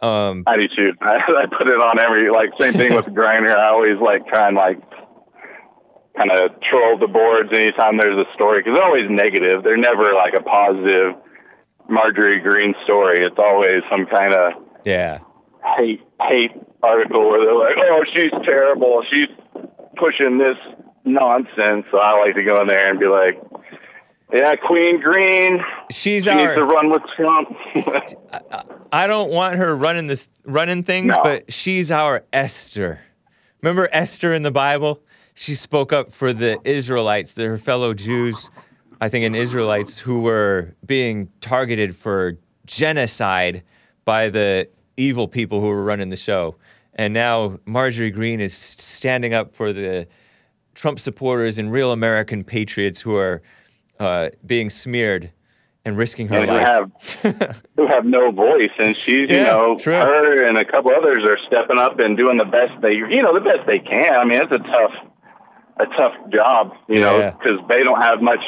Um, 0.01 0.43
I 0.47 0.57
do 0.57 0.67
too. 0.67 0.93
I, 1.01 1.15
I 1.43 1.45
put 1.45 1.67
it 1.67 1.75
on 1.75 1.99
every 1.99 2.29
like 2.29 2.49
same 2.59 2.73
thing 2.73 2.95
with 2.95 3.05
Griner. 3.13 3.55
I 3.55 3.69
always 3.69 3.99
like 3.99 4.27
try 4.27 4.47
and 4.47 4.57
like 4.57 4.77
kind 6.17 6.31
of 6.31 6.51
troll 6.69 6.97
the 6.97 7.07
boards 7.07 7.49
anytime 7.53 7.97
there's 7.97 8.17
a 8.17 8.27
story 8.33 8.61
because 8.61 8.77
they're 8.77 8.85
always 8.87 9.09
negative. 9.09 9.63
They're 9.63 9.77
never 9.77 10.13
like 10.15 10.33
a 10.37 10.43
positive 10.43 11.15
Marjorie 11.89 12.41
Greene 12.41 12.73
story. 12.83 13.17
It's 13.19 13.37
always 13.37 13.83
some 13.89 14.05
kind 14.07 14.33
of 14.33 14.53
yeah. 14.85 15.19
hate 15.77 16.01
hate 16.21 16.51
article 16.83 17.29
where 17.29 17.43
they're 17.45 17.55
like, 17.55 17.77
"Oh, 17.83 18.03
she's 18.13 18.31
terrible. 18.45 19.03
She's 19.11 19.27
pushing 19.97 20.37
this 20.37 20.57
nonsense." 21.03 21.85
So 21.91 21.99
I 21.99 22.19
like 22.25 22.35
to 22.35 22.43
go 22.43 22.61
in 22.61 22.67
there 22.67 22.89
and 22.89 22.99
be 22.99 23.07
like, 23.07 23.37
"Yeah, 24.33 24.53
Queen 24.55 25.01
Green. 25.01 25.59
She's 25.91 26.23
she 26.23 26.29
our- 26.29 26.37
needs 26.37 26.55
to 26.55 26.63
run 26.63 26.89
with 26.89 27.03
Trump." 27.15 27.55
I 28.91 29.07
don't 29.07 29.31
want 29.31 29.57
her 29.57 29.75
running 29.75 30.07
this 30.07 30.29
running 30.45 30.83
things, 30.83 31.09
No. 31.15 31.23
but 31.23 31.51
she's 31.51 31.91
our 31.91 32.23
Esther. 32.31 32.99
Remember 33.61 33.89
Esther 33.91 34.33
in 34.33 34.43
the 34.43 34.51
Bible? 34.51 35.01
She 35.35 35.53
spoke 35.53 35.91
up 35.93 36.11
for 36.11 36.33
the 36.33 36.57
Israelites, 36.63 37.33
the- 37.33 37.45
her 37.45 37.57
fellow 37.57 37.93
Jews, 37.93 38.49
I 39.01 39.09
think, 39.09 39.25
and 39.25 39.35
Israelites 39.35 39.99
who 39.99 40.21
were 40.21 40.73
being 40.85 41.29
targeted 41.41 41.95
for 41.95 42.37
genocide 42.65 43.61
by 44.05 44.29
the 44.29 44.67
evil 44.97 45.27
people 45.27 45.59
who 45.59 45.67
were 45.67 45.83
running 45.83 46.09
the 46.09 46.15
show. 46.15 46.55
And 46.95 47.13
now 47.13 47.59
Marjorie 47.65 48.11
Greene 48.11 48.39
is 48.39 48.53
standing 48.55 49.33
up 49.33 49.53
for 49.53 49.73
the 49.73 50.07
Trump 50.73 50.99
supporters 50.99 51.57
and 51.57 51.69
real 51.71 51.91
American 51.91 52.43
patriots 52.43 53.01
who 53.01 53.15
are 53.17 53.41
uh, 53.99 54.29
being 54.45 54.69
smeared 54.69 55.31
and 55.83 55.97
risking 55.97 56.27
her 56.29 56.37
and 56.37 56.45
who 56.49 56.55
life. 56.55 56.65
have 56.65 57.61
who 57.75 57.87
have 57.87 58.05
no 58.05 58.31
voice, 58.31 58.71
and 58.79 58.95
she's 58.95 59.29
you 59.29 59.43
know 59.43 59.77
true. 59.79 59.93
her 59.93 60.45
and 60.45 60.57
a 60.57 60.65
couple 60.65 60.91
others 60.91 61.19
are 61.29 61.37
stepping 61.47 61.77
up 61.77 61.99
and 61.99 62.17
doing 62.17 62.37
the 62.37 62.45
best 62.45 62.71
they 62.81 62.93
you 62.93 63.21
know 63.21 63.33
the 63.33 63.41
best 63.41 63.67
they 63.67 63.79
can. 63.79 64.15
I 64.15 64.23
mean, 64.25 64.39
it's 64.41 64.51
a 64.51 64.57
tough 64.57 64.93
a 65.77 65.85
tough 65.97 66.13
job, 66.33 66.71
you 66.87 67.01
know, 67.01 67.17
Yeah. 67.19 67.31
because 67.31 67.59
they 67.69 67.83
don't 67.83 68.01
have 68.01 68.21
much. 68.21 68.43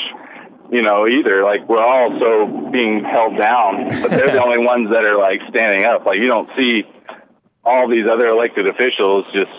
You 0.70 0.82
know, 0.82 1.08
either 1.08 1.44
like 1.46 1.64
we're 1.70 1.80
all 1.82 2.12
so 2.20 2.70
being 2.72 3.02
held 3.02 3.40
down, 3.40 3.88
but 4.02 4.12
they're 4.12 4.28
the 4.36 4.44
only 4.48 4.60
ones 4.66 4.90
that 4.92 5.08
are 5.08 5.18
like 5.18 5.40
standing 5.48 5.86
up. 5.86 6.06
Like 6.06 6.20
you 6.20 6.28
don't 6.28 6.50
see 6.58 6.84
all 7.64 7.88
these 7.90 8.04
other 8.06 8.28
elected 8.28 8.68
officials 8.68 9.24
just 9.32 9.52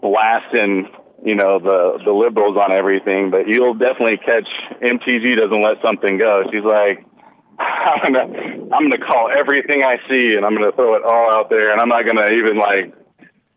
blasting, 0.00 0.88
you 1.24 1.34
know, 1.34 1.58
the 1.58 2.00
the 2.04 2.12
liberals 2.12 2.56
on 2.56 2.72
everything, 2.72 3.30
but 3.30 3.46
you'll 3.48 3.74
definitely 3.74 4.16
catch 4.24 4.48
MTG 4.80 5.36
doesn't 5.36 5.60
let 5.60 5.84
something 5.84 6.16
go. 6.18 6.44
She's 6.52 6.64
like, 6.64 7.04
I'm 7.60 8.12
gonna 8.12 8.26
I'm 8.72 8.88
gonna 8.88 9.04
call 9.04 9.28
everything 9.28 9.82
I 9.84 9.96
see 10.08 10.34
and 10.36 10.44
I'm 10.44 10.54
gonna 10.54 10.72
throw 10.72 10.96
it 10.96 11.02
all 11.04 11.36
out 11.36 11.50
there 11.50 11.70
and 11.70 11.80
I'm 11.80 11.88
not 11.88 12.06
gonna 12.06 12.32
even 12.32 12.56
like 12.58 12.94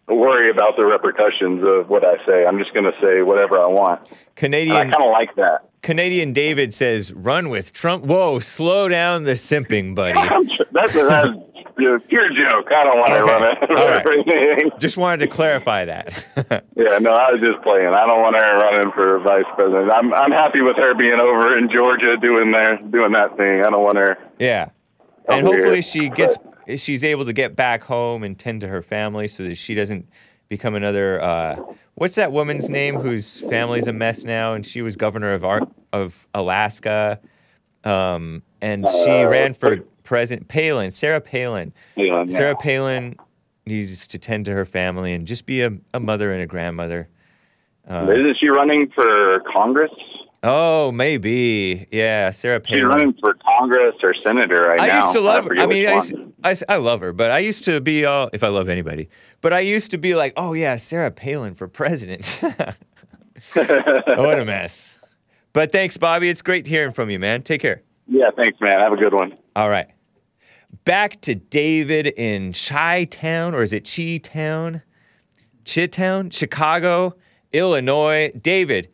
worry 0.09 0.49
about 0.51 0.75
the 0.77 0.85
repercussions 0.85 1.63
of 1.65 1.89
what 1.89 2.03
I 2.03 2.23
say. 2.25 2.45
I'm 2.45 2.57
just 2.59 2.73
gonna 2.73 2.91
say 3.01 3.21
whatever 3.21 3.57
I 3.59 3.67
want. 3.67 4.01
And 4.01 4.09
I 4.11 4.17
Canadian 4.35 4.91
kind 4.91 5.03
of 5.03 5.11
like 5.11 5.35
that. 5.35 5.65
Canadian 5.81 6.33
David 6.33 6.73
says, 6.73 7.13
"Run 7.13 7.49
with 7.49 7.71
Trump." 7.73 8.05
Whoa, 8.05 8.39
slow 8.39 8.87
down 8.89 9.23
the 9.23 9.33
simping, 9.33 9.95
buddy. 9.95 10.13
That's 10.19 10.59
a, 10.59 10.65
that's 10.71 10.95
a 10.95 11.99
pure 12.09 12.29
joke. 12.29 12.67
I 12.75 12.83
don't 12.83 12.97
want 12.99 13.07
to 13.07 13.21
Okay. 13.21 13.31
run 13.31 13.43
it. 13.43 13.79
All 13.79 13.87
right. 13.87 14.79
Just 14.81 14.97
wanted 14.97 15.19
to 15.25 15.27
clarify 15.27 15.85
that. 15.85 16.25
Yeah, 16.75 16.97
no, 16.99 17.11
I 17.11 17.31
was 17.33 17.41
just 17.41 17.61
playing. 17.61 17.87
I 17.93 18.07
don't 18.07 18.21
want 18.21 18.35
her 18.37 18.55
running 18.57 18.91
for 18.93 19.19
vice 19.19 19.43
president. 19.55 19.91
I'm 19.93 20.13
I'm 20.13 20.31
happy 20.31 20.61
with 20.61 20.75
her 20.77 20.93
being 20.95 21.19
over 21.21 21.57
in 21.57 21.69
Georgia 21.69 22.15
doing 22.17 22.51
their 22.51 22.77
doing 22.77 23.11
that 23.13 23.35
thing. 23.35 23.63
I 23.65 23.69
don't 23.69 23.83
want 23.83 23.97
her. 23.97 24.17
yeah, 24.39 24.69
and 25.27 25.45
hopefully 25.45 25.81
she 25.81 26.09
gets 26.09 26.37
she's 26.77 27.03
able 27.03 27.25
to 27.25 27.33
get 27.33 27.55
back 27.55 27.83
home 27.83 28.23
and 28.23 28.37
tend 28.37 28.61
to 28.61 28.67
her 28.67 28.81
family 28.81 29.27
so 29.27 29.43
that 29.43 29.55
she 29.55 29.75
doesn't 29.75 30.07
become 30.49 30.75
another. 30.75 31.21
Uh, 31.21 31.57
what's 31.95 32.15
that 32.15 32.31
woman's 32.31 32.69
name 32.69 32.95
whose 32.95 33.39
family's 33.41 33.87
a 33.87 33.93
mess 33.93 34.23
now? 34.23 34.53
And 34.53 34.65
she 34.65 34.81
was 34.81 34.95
governor 34.95 35.33
of 35.33 35.43
Ar- 35.43 35.67
of 35.93 36.27
Alaska, 36.33 37.19
um, 37.83 38.41
and 38.61 38.87
she 38.87 39.09
Uh, 39.23 39.27
ran 39.29 39.53
for 39.53 39.77
president. 40.03 40.47
Palin, 40.47 40.91
Sarah 40.91 41.21
Palin. 41.21 41.71
Palin, 41.95 42.29
yeah. 42.29 42.37
Sarah 42.37 42.55
Palin 42.55 43.15
needs 43.65 44.07
to 44.07 44.17
tend 44.17 44.45
to 44.45 44.51
her 44.53 44.65
family 44.65 45.13
and 45.13 45.27
just 45.27 45.45
be 45.45 45.61
a, 45.61 45.71
a 45.93 45.99
mother 45.99 46.31
and 46.31 46.41
a 46.41 46.47
grandmother. 46.47 47.07
Uh, 47.89 48.07
Isn't 48.09 48.37
she 48.39 48.47
running 48.49 48.89
for 48.93 49.39
Congress? 49.55 49.91
oh, 50.43 50.91
maybe. 50.91 51.85
Yeah, 51.91 52.29
Sarah 52.31 52.59
Palin. 52.59 52.79
She's 52.79 52.87
running 52.87 53.13
for 53.19 53.35
Congress 53.57 53.95
or 54.03 54.13
senator 54.15 54.61
right 54.61 54.79
I 54.81 54.87
now. 54.87 55.01
used 55.01 55.13
to 55.13 55.19
love 55.21 55.43
her. 55.43 55.49
forget 55.49 55.63
I 55.63 55.67
mean, 55.67 55.87
I, 55.87 55.93
used-. 55.95 56.13
I, 56.43 56.51
s- 56.51 56.63
I 56.69 56.77
love 56.77 57.01
her, 57.01 57.11
but 57.13 57.31
I 57.31 57.39
used 57.39 57.65
to 57.65 57.81
be 57.81 58.05
all, 58.05 58.29
if 58.33 58.43
I 58.43 58.47
love 58.47 58.69
anybody, 58.69 59.09
but 59.41 59.51
I 59.53 59.59
used 59.59 59.91
to 59.91 59.97
be 59.97 60.15
like, 60.15 60.33
oh, 60.37 60.53
yeah, 60.53 60.75
Sarah 60.77 61.11
Palin 61.11 61.53
for 61.55 61.67
president. 61.67 62.25
what 63.53 64.39
a 64.39 64.45
mess. 64.45 64.97
But 65.53 65.71
thanks, 65.71 65.97
Bobby. 65.97 66.29
It's 66.29 66.41
great 66.41 66.67
hearing 66.67 66.93
from 66.93 67.09
you, 67.09 67.19
man. 67.19 67.41
Take 67.41 67.61
care. 67.61 67.81
Yeah, 68.07 68.27
thanks, 68.35 68.59
man. 68.61 68.79
Have 68.79 68.93
a 68.93 68.97
good 68.97 69.13
one. 69.13 69.37
All 69.55 69.69
right. 69.69 69.87
Back 70.85 71.19
to 71.21 71.35
David 71.35 72.07
in 72.07 72.53
Chi 72.53 73.05
Town, 73.05 73.55
or 73.55 73.61
is 73.63 73.73
it 73.73 73.89
Chi 73.93 74.17
Town? 74.17 74.81
Chi 75.65 75.87
Town? 75.87 76.29
Chicago, 76.29 77.15
Illinois. 77.51 78.31
David, 78.39 78.89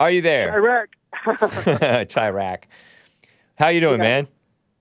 are 0.00 0.10
you 0.10 0.20
there? 0.20 0.52
Iraq. 0.56 0.88
Chiraq. 1.24 2.64
How 3.56 3.68
you 3.68 3.80
doing, 3.80 4.00
man? 4.00 4.26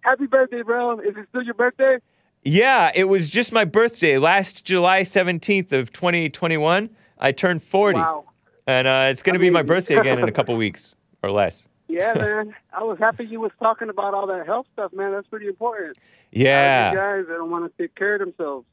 Happy 0.01 0.25
birthday, 0.25 0.61
bro. 0.63 0.99
Is 0.99 1.15
it 1.15 1.27
still 1.29 1.43
your 1.43 1.53
birthday? 1.53 1.97
Yeah, 2.43 2.91
it 2.95 3.03
was 3.05 3.29
just 3.29 3.51
my 3.51 3.65
birthday 3.65 4.17
last 4.17 4.65
July 4.65 5.01
17th 5.01 5.71
of 5.71 5.93
2021. 5.93 6.89
I 7.19 7.31
turned 7.31 7.61
40. 7.61 7.99
Wow. 7.99 8.25
And 8.65 8.87
uh, 8.87 9.07
it's 9.11 9.21
going 9.21 9.33
to 9.33 9.39
be 9.39 9.49
my 9.51 9.61
birthday 9.61 9.95
again 9.95 10.17
in 10.19 10.27
a 10.27 10.31
couple 10.31 10.55
weeks 10.55 10.95
or 11.23 11.31
less. 11.31 11.67
Yeah, 11.91 12.13
man. 12.13 12.55
I 12.71 12.83
was 12.83 12.97
happy 12.99 13.25
you 13.25 13.41
was 13.41 13.51
talking 13.59 13.89
about 13.89 14.13
all 14.13 14.25
that 14.27 14.45
health 14.45 14.65
stuff, 14.71 14.93
man. 14.93 15.11
That's 15.11 15.27
pretty 15.27 15.47
important. 15.47 15.97
Yeah, 16.31 16.95
guys 16.95 17.25
that 17.27 17.33
don't 17.33 17.51
want 17.51 17.69
to 17.69 17.83
take 17.83 17.95
care 17.95 18.13
of 18.15 18.21
themselves. 18.21 18.65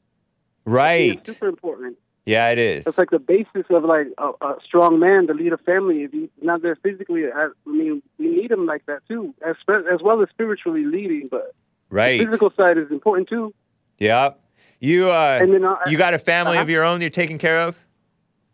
right. 0.63 1.17
It's 1.17 1.33
super 1.33 1.49
important. 1.49 1.97
Yeah, 2.29 2.49
it 2.49 2.59
is. 2.59 2.85
It's 2.85 2.99
like 2.99 3.09
the 3.09 3.17
basis 3.17 3.65
of 3.71 3.83
like 3.83 4.07
a, 4.19 4.29
a 4.45 4.57
strong 4.63 4.99
man 4.99 5.25
to 5.27 5.33
lead 5.33 5.51
a 5.51 5.57
family. 5.57 6.03
If 6.03 6.11
he's 6.11 6.29
not 6.43 6.61
there 6.61 6.75
physically, 6.75 7.23
I, 7.25 7.45
I 7.45 7.69
mean, 7.69 8.03
we 8.19 8.27
need 8.27 8.51
him 8.51 8.67
like 8.67 8.85
that 8.85 8.99
too, 9.07 9.33
as 9.43 9.55
as 9.91 10.01
well 10.03 10.21
as 10.21 10.29
spiritually 10.29 10.85
leading. 10.85 11.27
But 11.31 11.55
Right. 11.89 12.19
the 12.19 12.25
physical 12.27 12.53
side 12.55 12.77
is 12.77 12.91
important 12.91 13.29
too. 13.29 13.51
Yeah. 13.97 14.33
You 14.79 15.09
uh, 15.09 15.39
And 15.41 15.55
then, 15.55 15.65
uh, 15.65 15.77
you 15.87 15.97
got 15.97 16.13
a 16.13 16.19
family 16.19 16.57
uh-huh. 16.57 16.61
of 16.61 16.69
your 16.69 16.83
own 16.83 17.01
you're 17.01 17.09
taking 17.09 17.39
care 17.39 17.61
of? 17.61 17.75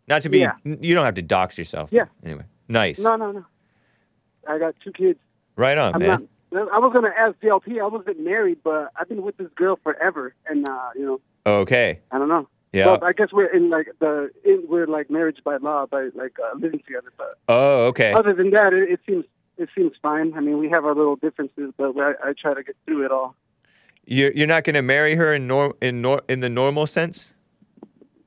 Not 0.08 0.22
to 0.22 0.30
be 0.30 0.38
Yeah. 0.38 0.54
you 0.64 0.94
don't 0.94 1.04
have 1.04 1.16
to 1.16 1.22
dox 1.22 1.58
yourself. 1.58 1.90
Yeah. 1.92 2.06
Anyway. 2.24 2.44
Nice. 2.68 2.98
No, 2.98 3.16
no, 3.16 3.30
no. 3.30 3.44
I 4.48 4.58
got 4.58 4.74
two 4.82 4.92
kids. 4.92 5.18
Right 5.54 5.76
on, 5.76 5.94
I'm 5.94 6.00
man. 6.00 6.28
not. 6.52 6.72
I 6.72 6.78
was 6.78 6.92
gonna 6.94 7.12
ask 7.14 7.38
JLP. 7.40 7.78
I 7.78 7.86
wasn't 7.88 8.20
married, 8.20 8.58
but 8.64 8.90
I've 8.96 9.08
been 9.08 9.20
with 9.20 9.36
this 9.36 9.48
girl 9.54 9.78
forever, 9.82 10.34
and 10.48 10.66
uh, 10.66 10.90
you 10.94 11.04
know, 11.04 11.20
Okay. 11.46 12.00
I 12.10 12.18
don't 12.18 12.28
know. 12.28 12.48
Yeah. 12.72 12.86
Well, 12.86 13.04
I 13.04 13.12
guess 13.12 13.28
we're 13.32 13.46
in 13.54 13.70
like 13.70 13.88
the 14.00 14.30
in, 14.44 14.64
we're 14.68 14.86
like 14.86 15.10
marriage 15.10 15.38
by 15.44 15.56
law 15.56 15.86
by 15.86 16.08
like 16.14 16.36
uh, 16.38 16.56
living 16.58 16.80
together. 16.86 17.12
But 17.16 17.38
Oh, 17.48 17.86
okay. 17.86 18.12
other 18.12 18.34
than 18.34 18.50
that, 18.50 18.72
it, 18.72 18.90
it 18.90 19.00
seems 19.06 19.24
it 19.56 19.68
seems 19.74 19.92
fine. 20.02 20.34
I 20.36 20.40
mean, 20.40 20.58
we 20.58 20.68
have 20.70 20.84
our 20.84 20.94
little 20.94 21.16
differences, 21.16 21.72
but 21.76 21.96
I, 21.98 22.12
I 22.22 22.32
try 22.38 22.54
to 22.54 22.62
get 22.62 22.76
through 22.84 23.04
it 23.06 23.10
all. 23.12 23.34
You're 24.04 24.32
you're 24.32 24.46
not 24.46 24.64
going 24.64 24.74
to 24.74 24.82
marry 24.82 25.14
her 25.14 25.32
in 25.32 25.46
nor 25.46 25.74
in 25.80 26.02
nor 26.02 26.22
in 26.28 26.40
the 26.40 26.48
normal 26.48 26.86
sense. 26.86 27.32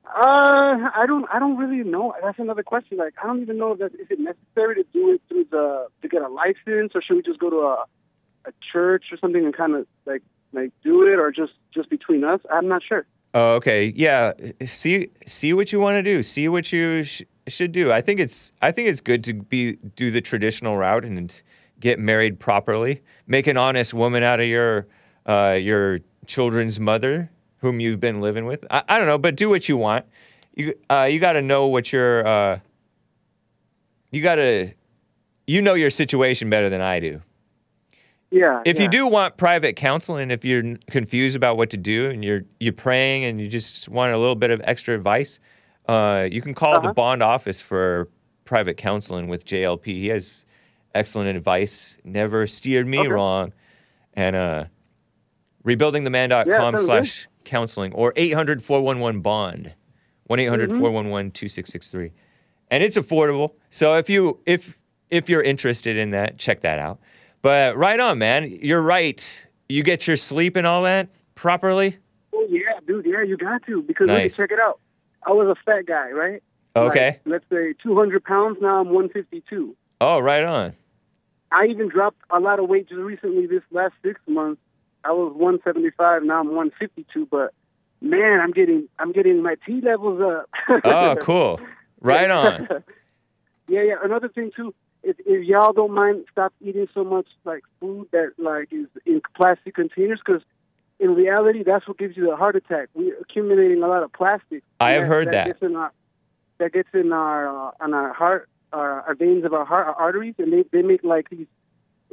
Uh, 0.06 0.90
I 0.96 1.04
don't. 1.06 1.26
I 1.32 1.38
don't 1.38 1.58
really 1.58 1.88
know. 1.88 2.16
That's 2.24 2.40
another 2.40 2.64
question. 2.64 2.98
Like, 2.98 3.14
I 3.22 3.28
don't 3.28 3.42
even 3.42 3.58
know 3.58 3.76
that 3.76 3.94
is 3.94 4.08
it 4.10 4.20
necessary 4.20 4.76
to 4.76 4.84
do 4.92 5.12
it 5.12 5.22
through 5.30 5.46
the 5.52 5.88
to 6.02 6.08
get 6.08 6.24
a 6.24 6.28
license, 6.28 6.94
or 6.96 7.02
should 7.02 7.16
we 7.16 7.22
just 7.22 7.40
go 7.40 7.50
to 7.52 7.58
a 7.58 7.86
a 8.46 8.54
church 8.72 9.06
or 9.12 9.18
something 9.18 9.46
and 9.46 9.56
kind 9.56 9.76
of 9.76 9.86
like 10.08 10.24
like 10.52 10.72
do 10.84 11.04
it, 11.04 11.20
or 11.20 11.32
just 11.32 11.54
just 11.72 11.90
between 11.92 12.24
us? 12.24 12.40
I'm 12.52 12.68
not 12.68 12.82
sure. 12.82 13.06
Oh, 13.34 13.54
okay. 13.56 13.94
Yeah. 13.96 14.34
See 14.66 15.10
see 15.26 15.54
what 15.54 15.72
you 15.72 15.80
want 15.80 15.96
to 15.96 16.04
do. 16.04 16.24
See 16.24 16.48
what 16.50 16.72
you 16.72 17.04
sh- 17.04 17.24
should 17.48 17.72
do. 17.72 17.92
I 17.92 18.02
think 18.02 18.20
it's 18.20 18.52
I 18.62 18.72
think 18.72 18.90
it's 18.90 19.02
good 19.02 19.24
to 19.26 19.34
be 19.34 19.74
do 19.96 20.10
the 20.10 20.22
traditional 20.22 20.78
route 20.78 21.06
and 21.06 21.32
get 21.80 22.00
married 22.00 22.40
properly. 22.40 23.02
Make 23.28 23.48
an 23.48 23.58
honest 23.58 23.94
woman 23.94 24.24
out 24.24 24.40
of 24.40 24.48
your 24.48 24.88
uh, 25.28 25.58
your 25.62 26.00
children's 26.26 26.80
mother, 26.80 27.30
whom 27.60 27.80
you've 27.80 28.00
been 28.00 28.20
living 28.20 28.46
with. 28.46 28.66
I, 28.72 28.84
I 28.90 28.98
don't 28.98 29.08
know, 29.08 29.20
but 29.20 29.36
do 29.36 29.50
what 29.50 29.70
you 29.70 29.78
want. 29.78 30.06
You 30.56 30.74
uh, 30.90 31.08
you 31.12 31.20
got 31.20 31.34
to 31.34 31.44
know 31.44 31.68
what 31.68 31.94
your 31.94 32.26
uh, 32.26 32.60
you 34.12 34.24
got 34.24 34.36
to 34.36 34.72
you 35.46 35.62
know 35.62 35.76
your 35.76 35.92
situation 35.92 36.50
better 36.50 36.70
than 36.70 36.82
I 36.82 37.00
do. 37.00 37.22
Yeah. 38.32 38.62
If 38.66 38.78
yeah. 38.78 38.84
you 38.84 38.90
do 38.90 39.08
want 39.08 39.38
private 39.38 39.76
counseling, 39.76 40.30
if 40.32 40.46
you're 40.46 40.76
confused 40.92 41.36
about 41.36 41.58
what 41.58 41.70
to 41.72 41.78
do 41.78 42.10
and 42.10 42.24
you're 42.24 42.44
you're 42.60 42.74
praying 42.74 43.24
and 43.26 43.42
you 43.42 43.48
just 43.48 43.90
want 43.90 44.14
a 44.14 44.18
little 44.18 44.36
bit 44.36 44.52
of 44.52 44.62
extra 44.64 44.94
advice, 44.94 45.40
uh, 45.88 46.28
you 46.32 46.42
can 46.42 46.54
call 46.54 46.74
the 46.74 46.90
Uh-huh. 46.90 46.94
bond 46.94 47.24
office 47.24 47.60
for 47.60 48.08
private 48.46 48.78
counseling 48.78 49.28
with 49.28 49.46
JLP. 49.46 49.86
He 49.86 50.08
has 50.10 50.46
excellent 50.94 51.36
advice. 51.36 51.98
Never 52.04 52.46
steered 52.46 52.88
me 52.88 53.00
Okay. 53.00 53.08
wrong. 53.10 53.54
And 54.14 54.36
uh, 54.36 54.66
rebuildingtheman.com 55.66 56.76
good. 56.76 56.86
slash 56.86 57.28
counseling 57.46 57.94
or 57.94 58.14
800 58.16 58.62
411 58.62 59.22
bond 59.22 59.74
1 60.26 60.40
800 60.40 60.70
Mm-hmm. 60.70 60.80
411 60.80 61.32
2663 61.32 62.12
and 62.70 62.84
it's 62.84 62.96
affordable 62.98 63.54
so 63.72 63.98
if 63.98 64.08
you 64.10 64.40
if 64.46 64.78
if 65.10 65.30
you're 65.30 65.42
interested 65.42 65.98
in 65.98 66.12
that 66.12 66.38
check 66.38 66.62
that 66.62 66.78
out 66.78 67.00
but 67.42 67.76
right 67.78 68.00
on 68.00 68.18
man 68.18 68.50
you're 68.62 68.82
right 68.82 69.48
you 69.68 69.84
get 69.84 70.08
your 70.08 70.18
sleep 70.18 70.56
and 70.56 70.66
all 70.68 70.84
that 70.84 71.08
properly 71.36 71.98
Oh 72.34 72.48
yeah, 72.50 72.80
dude. 72.88 73.06
Yeah, 73.06 73.22
you 73.24 73.36
got 73.38 73.66
to 73.66 73.82
because 73.82 74.08
let 74.08 74.16
me 74.16 74.22
Nice. 74.24 74.38
check 74.38 74.52
it 74.52 74.60
out. 74.60 74.80
I 75.24 75.32
was 75.32 75.48
a 75.48 75.56
fat 75.70 75.86
guy, 75.86 76.10
right? 76.12 76.42
Okay. 76.76 77.20
Like, 77.26 77.44
let's 77.44 77.46
say 77.52 77.74
200 77.84 78.24
pounds. 78.24 78.58
Now 78.62 78.80
I'm 78.80 78.88
152. 78.90 79.76
oh 80.00 80.20
right 80.20 80.44
on 80.46 80.74
I 81.52 81.66
even 81.66 81.90
dropped 81.90 82.22
a 82.30 82.40
lot 82.40 82.60
of 82.60 82.70
weight 82.70 82.88
just 82.88 83.02
recently. 83.02 83.46
This 83.48 83.64
last 83.72 83.94
six 84.04 84.22
months, 84.28 84.62
I 85.04 85.12
was 85.12 85.34
175. 85.34 86.24
Now 86.24 86.40
I'm 86.40 86.48
152. 86.56 87.26
But 87.30 87.54
man, 88.02 88.40
I'm 88.40 88.52
getting 88.52 88.88
I'm 89.00 89.12
getting 89.12 89.44
my 89.44 89.56
T 89.66 89.82
levels 89.82 90.22
up. 90.22 90.50
oh 90.86 91.18
cool 91.22 91.60
right 92.02 92.30
on 92.30 92.68
yeah, 93.68 93.82
yeah. 93.82 93.96
Another 94.02 94.30
thing 94.30 94.52
too, 94.56 94.74
if, 95.04 95.18
if 95.26 95.46
y'all 95.46 95.74
don't 95.74 95.94
mind, 95.94 96.26
stop 96.32 96.54
eating 96.62 96.88
so 96.94 97.04
much 97.04 97.28
like 97.46 97.64
food 97.80 98.08
that 98.12 98.34
like 98.38 98.72
is 98.72 98.88
in 99.06 99.22
plastic 99.36 99.76
containers 99.76 100.20
because. 100.26 100.42
In 101.02 101.16
reality, 101.16 101.64
that's 101.64 101.88
what 101.88 101.98
gives 101.98 102.18
you 102.18 102.26
the 102.26 102.36
heart 102.36 102.58
attack. 102.58 102.90
We're 102.94 103.18
accumulating 103.22 103.82
a 103.82 103.88
lot 103.88 104.04
of 104.04 104.12
plastic. 104.12 104.66
I 104.82 104.92
have 104.92 105.04
And 105.04 105.10
heard 105.10 105.32
that. 105.32 105.46
Gets 105.46 105.62
in 105.62 105.78
our, 105.78 105.94
that 106.58 106.74
gets 106.74 106.90
in 106.94 107.14
our 107.14 107.48
uh, 107.48 107.72
on 107.80 107.94
our 107.94 108.12
heart, 108.12 108.50
our, 108.74 109.04
our 109.04 109.16
veins 109.16 109.46
of 109.46 109.54
our 109.54 109.64
heart, 109.64 109.88
our 109.88 109.94
arteries, 109.94 110.36
and 110.38 110.52
they 110.52 110.66
they 110.74 110.82
make 110.82 111.02
like 111.06 111.30
these 111.30 111.48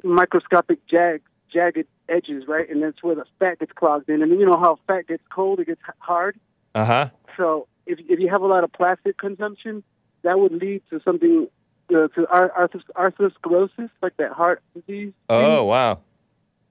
microscopic 0.05 0.87
jag, 0.87 1.23
jagged 1.53 1.89
edges, 2.09 2.45
right? 2.47 2.71
And 2.71 2.81
that's 2.81 3.03
where 3.03 3.17
the 3.17 3.25
fat 3.41 3.59
gets 3.59 3.73
clogged 3.73 4.09
in. 4.09 4.23
And 4.23 4.31
then 4.31 4.39
you 4.39 4.47
know 4.47 4.57
how 4.57 4.79
fat 4.87 5.09
gets 5.09 5.25
cold, 5.35 5.59
it 5.59 5.67
gets 5.67 5.81
hard. 5.99 6.39
uh-huh 6.77 7.11
So 7.37 7.67
if 7.87 7.99
if 8.09 8.21
you 8.21 8.29
have 8.29 8.43
a 8.43 8.47
lot 8.47 8.63
of 8.63 8.73
plastic 8.73 9.19
consumption, 9.19 9.83
that 10.23 10.39
would 10.39 10.53
lead 10.53 10.83
to 10.91 11.01
something 11.05 11.49
uh, 11.95 12.09
to 12.09 12.27
ar- 12.31 12.53
arthros- 12.69 12.91
arthrosclerosis, 12.97 13.91
like 14.03 14.17
that 14.19 14.33
heart 14.33 14.63
disease. 14.75 15.13
oh 15.29 15.65
wow 15.65 16.01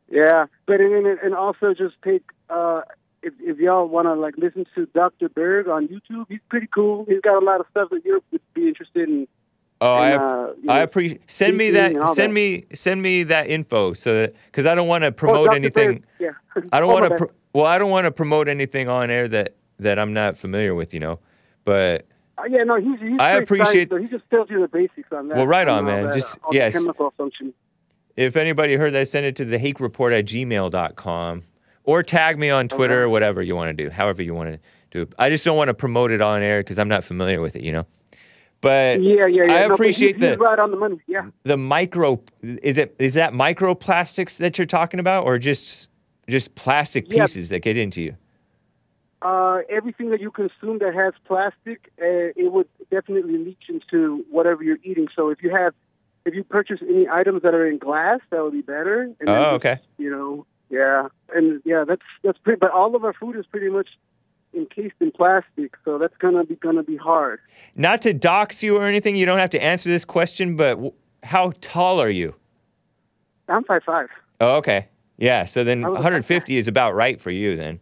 Yeah, 0.09 0.45
but 0.67 0.81
and 0.81 0.93
and, 1.05 1.19
and 1.19 1.33
also 1.35 1.73
just 1.73 1.95
take 2.03 2.23
uh, 2.49 2.81
if 3.23 3.33
if 3.39 3.57
y'all 3.57 3.87
want 3.87 4.05
to 4.07 4.13
like 4.13 4.35
listen 4.37 4.65
to 4.75 4.85
Dr. 4.87 5.29
Berg 5.29 5.67
on 5.67 5.87
YouTube, 5.87 6.25
he's 6.29 6.39
pretty 6.49 6.67
cool. 6.67 7.05
He's 7.07 7.21
got 7.21 7.41
a 7.41 7.45
lot 7.45 7.59
of 7.59 7.65
stuff 7.71 7.89
that 7.91 8.03
you 8.05 8.21
would 8.31 8.41
be 8.53 8.67
interested 8.67 9.09
in. 9.09 9.27
Oh, 9.81 9.93
I, 9.93 10.09
And, 10.11 10.21
uh, 10.21 10.47
I 10.71 10.77
know, 10.77 10.83
appreciate. 10.83 11.21
Send 11.29 11.57
me 11.57 11.71
that. 11.71 11.91
Send 12.09 12.31
that. 12.31 12.33
me. 12.33 12.65
Send 12.73 13.01
me 13.01 13.23
that 13.23 13.49
info. 13.49 13.91
So, 13.93 14.27
because 14.45 14.65
I 14.65 14.73
don't 14.73 14.87
want 14.87 15.01
to 15.03 15.07
Oh, 15.07 15.11
promote 15.11 15.47
Dr. 15.47 15.55
anything. 15.57 16.05
Yeah. 16.19 16.29
I 16.71 16.79
don't 16.79 16.89
Oh, 16.89 16.93
want 16.93 17.09
to. 17.11 17.15
Pro- 17.17 17.31
well, 17.53 17.65
I 17.65 17.77
don't 17.77 17.89
want 17.91 18.05
to 18.05 18.11
promote 18.11 18.47
anything 18.47 18.87
on 18.87 19.09
air 19.09 19.27
that 19.27 19.55
that 19.79 19.99
I'm 19.99 20.13
not 20.13 20.37
familiar 20.37 20.73
with. 20.75 20.93
You 20.93 21.01
know, 21.01 21.19
but 21.65 22.05
Uh, 22.37 22.43
yeah, 22.49 22.63
no, 22.63 22.75
he's 22.79 22.99
he's 22.99 23.19
I 23.19 23.33
appreciate- 23.33 23.89
science, 23.89 24.03
he 24.11 24.17
just 24.17 24.29
tells 24.29 24.49
you 24.49 24.59
the 24.59 24.67
basics 24.67 25.07
on 25.11 25.29
that. 25.29 25.37
Well, 25.37 25.47
right 25.47 25.67
on, 25.67 25.85
man. 25.85 26.05
that, 26.05 26.15
Just- 26.15 26.35
the 26.49 26.55
yes. 26.57 26.73
chemical 26.73 27.11
function. 27.17 27.53
if 28.17 28.35
anybody 28.35 28.75
heard 28.75 28.91
that, 28.93 29.07
send 29.07 29.25
it 29.25 29.35
to 29.37 29.45
the 29.45 29.57
hake 29.57 29.79
report 29.79 30.11
at 30.13 30.25
gmail.com 30.25 31.43
or 31.83 32.03
tag 32.03 32.37
me 32.39 32.49
on 32.49 32.67
Twitter 32.67 33.03
or 33.03 33.09
whatever 33.09 33.41
you 33.41 33.55
want 33.55 33.75
to 33.77 33.83
do, 33.83 33.89
however 33.89 34.21
you 34.23 34.33
want 34.33 34.49
to 34.51 34.59
do 34.91 35.01
it. 35.03 35.13
I 35.19 35.29
just 35.29 35.45
don't 35.45 35.57
want 35.57 35.67
to 35.69 35.73
promote 35.73 36.11
it 36.11 36.21
on 36.21 36.41
air 36.41 36.59
because 36.61 36.77
I'm 36.79 36.87
not 36.89 37.03
familiar 37.03 37.41
with 37.41 37.55
it. 37.55 37.63
You 37.63 37.71
know. 37.73 37.85
But 38.61 39.01
Yeah, 39.01 39.27
yeah, 39.27 39.43
yeah. 39.45 39.53
I 39.53 39.59
appreciate 39.61 40.15
he's, 40.15 40.23
he's 40.25 40.37
the 40.37 40.37
right 40.37 40.57
on 40.59 40.71
the 40.71 40.77
money. 40.77 40.99
Yeah. 41.07 41.29
the 41.43 41.57
micro. 41.57 42.21
Is 42.41 42.77
it 42.77 42.95
is 42.99 43.13
that 43.13 43.33
microplastics 43.33 44.37
that 44.37 44.57
you're 44.57 44.65
talking 44.65 44.99
about, 44.99 45.25
or 45.25 45.37
just 45.37 45.89
just 46.27 46.55
plastic 46.55 47.05
Yeah. 47.11 47.23
pieces 47.23 47.49
that 47.49 47.59
get 47.59 47.77
into 47.77 48.01
you? 48.01 48.15
Uh, 49.25 49.61
everything 49.69 50.11
that 50.11 50.21
you 50.21 50.29
consume 50.29 50.77
that 50.77 50.93
has 50.93 51.13
plastic, 51.25 51.91
uh, 51.99 52.29
it 52.35 52.51
would 52.53 52.67
definitely 52.91 53.39
leach 53.39 53.63
into 53.69 54.23
whatever 54.29 54.61
you're 54.63 54.77
eating. 54.83 55.07
So 55.15 55.29
if 55.31 55.41
you 55.41 55.49
have, 55.49 55.73
if 56.25 56.35
you 56.35 56.43
purchase 56.43 56.79
any 56.87 57.07
items 57.09 57.41
that 57.41 57.55
are 57.55 57.65
in 57.65 57.79
glass, 57.79 58.19
that 58.29 58.43
would 58.43 58.53
be 58.53 58.61
better. 58.61 59.01
And 59.19 59.27
Oh, 59.27 59.33
just, 59.33 59.65
okay. 59.65 59.79
You 59.97 60.11
know, 60.11 60.45
yeah, 60.69 61.07
and 61.33 61.59
yeah, 61.65 61.85
that's 61.87 62.03
that's 62.23 62.37
pretty. 62.37 62.59
But 62.59 62.69
all 62.69 62.95
of 62.95 63.03
our 63.03 63.13
food 63.13 63.35
is 63.35 63.47
pretty 63.47 63.69
much 63.69 63.87
encased 64.53 64.93
in 65.01 65.11
plastic, 65.11 65.73
so 65.83 65.97
that's 65.97 66.15
gonna 66.17 66.43
be 66.43 66.55
gonna 66.57 66.83
be 66.83 66.95
hard. 66.95 67.39
Not 67.75 68.03
to 68.03 68.13
dox 68.13 68.61
you 68.61 68.77
or 68.77 68.85
anything, 68.85 69.15
you 69.15 69.25
don't 69.25 69.39
have 69.39 69.49
to 69.51 69.63
answer 69.63 69.89
this 69.89 70.05
question, 70.05 70.55
but 70.55 70.75
w- 70.75 70.93
how 71.23 71.51
tall 71.61 71.99
are 71.99 72.09
you? 72.09 72.35
I'm 73.49 73.63
five 73.63 73.81
five. 73.83 74.09
Oh, 74.39 74.57
okay. 74.57 74.87
Yeah, 75.17 75.45
so 75.45 75.63
then 75.63 75.81
150 75.81 76.57
is 76.57 76.67
about 76.67 76.93
right 76.93 77.19
for 77.19 77.31
you 77.31 77.55
then. 77.55 77.79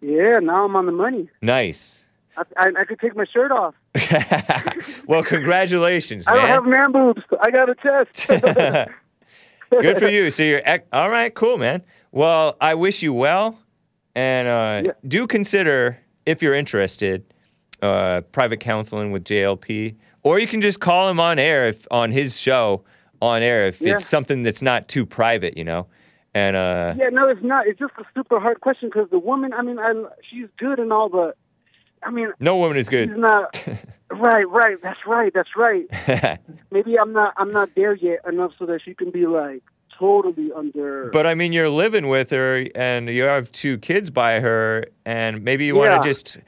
Yeah, 0.00 0.34
now 0.40 0.64
I'm 0.64 0.76
on 0.76 0.86
the 0.86 0.92
money. 0.92 1.28
Nice. 1.42 2.04
I, 2.36 2.42
I, 2.58 2.66
I 2.80 2.84
could 2.84 3.00
take 3.00 3.16
my 3.16 3.24
shirt 3.24 3.50
off. 3.52 3.74
Well, 5.08 5.22
congratulations, 5.22 6.24
I 6.26 6.34
don't 6.34 6.48
have 6.48 6.64
man 6.64 6.90
boobs. 6.92 7.22
I 7.40 7.50
got 7.50 7.70
a 7.70 7.74
test. 7.76 8.26
Good 9.70 9.98
for 9.98 10.08
you. 10.08 10.30
So 10.30 10.42
you're 10.42 10.62
ec- 10.64 10.86
all 10.92 11.08
right. 11.10 11.32
Cool, 11.34 11.58
man. 11.58 11.82
Well, 12.12 12.56
I 12.60 12.74
wish 12.74 13.02
you 13.02 13.12
well, 13.14 13.58
and 14.14 14.48
uh, 14.88 14.92
do 15.06 15.26
consider 15.26 15.98
if 16.24 16.42
you're 16.42 16.54
interested, 16.54 17.24
uh, 17.82 18.22
private 18.32 18.58
counseling 18.60 19.12
with 19.12 19.24
JLP, 19.24 19.94
or 20.24 20.38
you 20.40 20.46
can 20.48 20.60
just 20.60 20.80
call 20.80 21.08
him 21.08 21.20
on 21.20 21.38
air 21.38 21.68
if 21.68 21.86
on 21.90 22.10
his 22.10 22.38
show 22.38 22.84
on 23.22 23.42
air 23.42 23.66
if 23.66 23.80
Yeah. 23.80 23.94
it's 23.94 24.04
something 24.06 24.42
that's 24.42 24.60
not 24.62 24.88
too 24.88 25.06
private, 25.06 25.56
you 25.56 25.64
know. 25.64 25.86
And 26.36 26.54
uh, 26.54 26.94
Yeah, 26.98 27.08
no, 27.08 27.28
it's 27.30 27.42
not. 27.42 27.66
It's 27.66 27.78
just 27.78 27.94
a 27.96 28.04
super 28.14 28.38
hard 28.38 28.60
question 28.60 28.90
because 28.90 29.08
the 29.08 29.18
woman. 29.18 29.54
I 29.54 29.62
mean, 29.62 29.78
I, 29.78 29.94
she's 30.28 30.48
good 30.58 30.78
and 30.78 30.92
all, 30.92 31.08
but 31.08 31.34
I 32.02 32.10
mean, 32.10 32.30
no 32.40 32.58
woman 32.58 32.76
is 32.76 32.84
she's 32.84 32.90
good. 32.90 33.16
not. 33.16 33.66
right, 34.10 34.46
right. 34.46 34.76
That's 34.82 35.00
right. 35.06 35.32
That's 35.32 35.56
right. 35.56 35.88
Maybe 36.70 36.98
I'm 36.98 37.14
not. 37.14 37.32
I'm 37.38 37.52
not 37.52 37.74
there 37.74 37.94
yet 37.94 38.20
enough 38.28 38.52
so 38.58 38.66
that 38.66 38.82
she 38.84 38.92
can 38.92 39.10
be 39.10 39.26
like 39.26 39.62
totally 39.98 40.52
under. 40.52 41.08
But 41.10 41.26
I 41.26 41.34
mean, 41.34 41.54
you're 41.54 41.70
living 41.70 42.08
with 42.08 42.28
her, 42.32 42.66
and 42.74 43.08
you 43.08 43.22
have 43.22 43.50
two 43.52 43.78
kids 43.78 44.10
by 44.10 44.40
her, 44.40 44.84
and 45.06 45.42
maybe 45.42 45.64
you 45.64 45.74
want 45.74 46.02
to 46.02 46.06
just. 46.06 46.38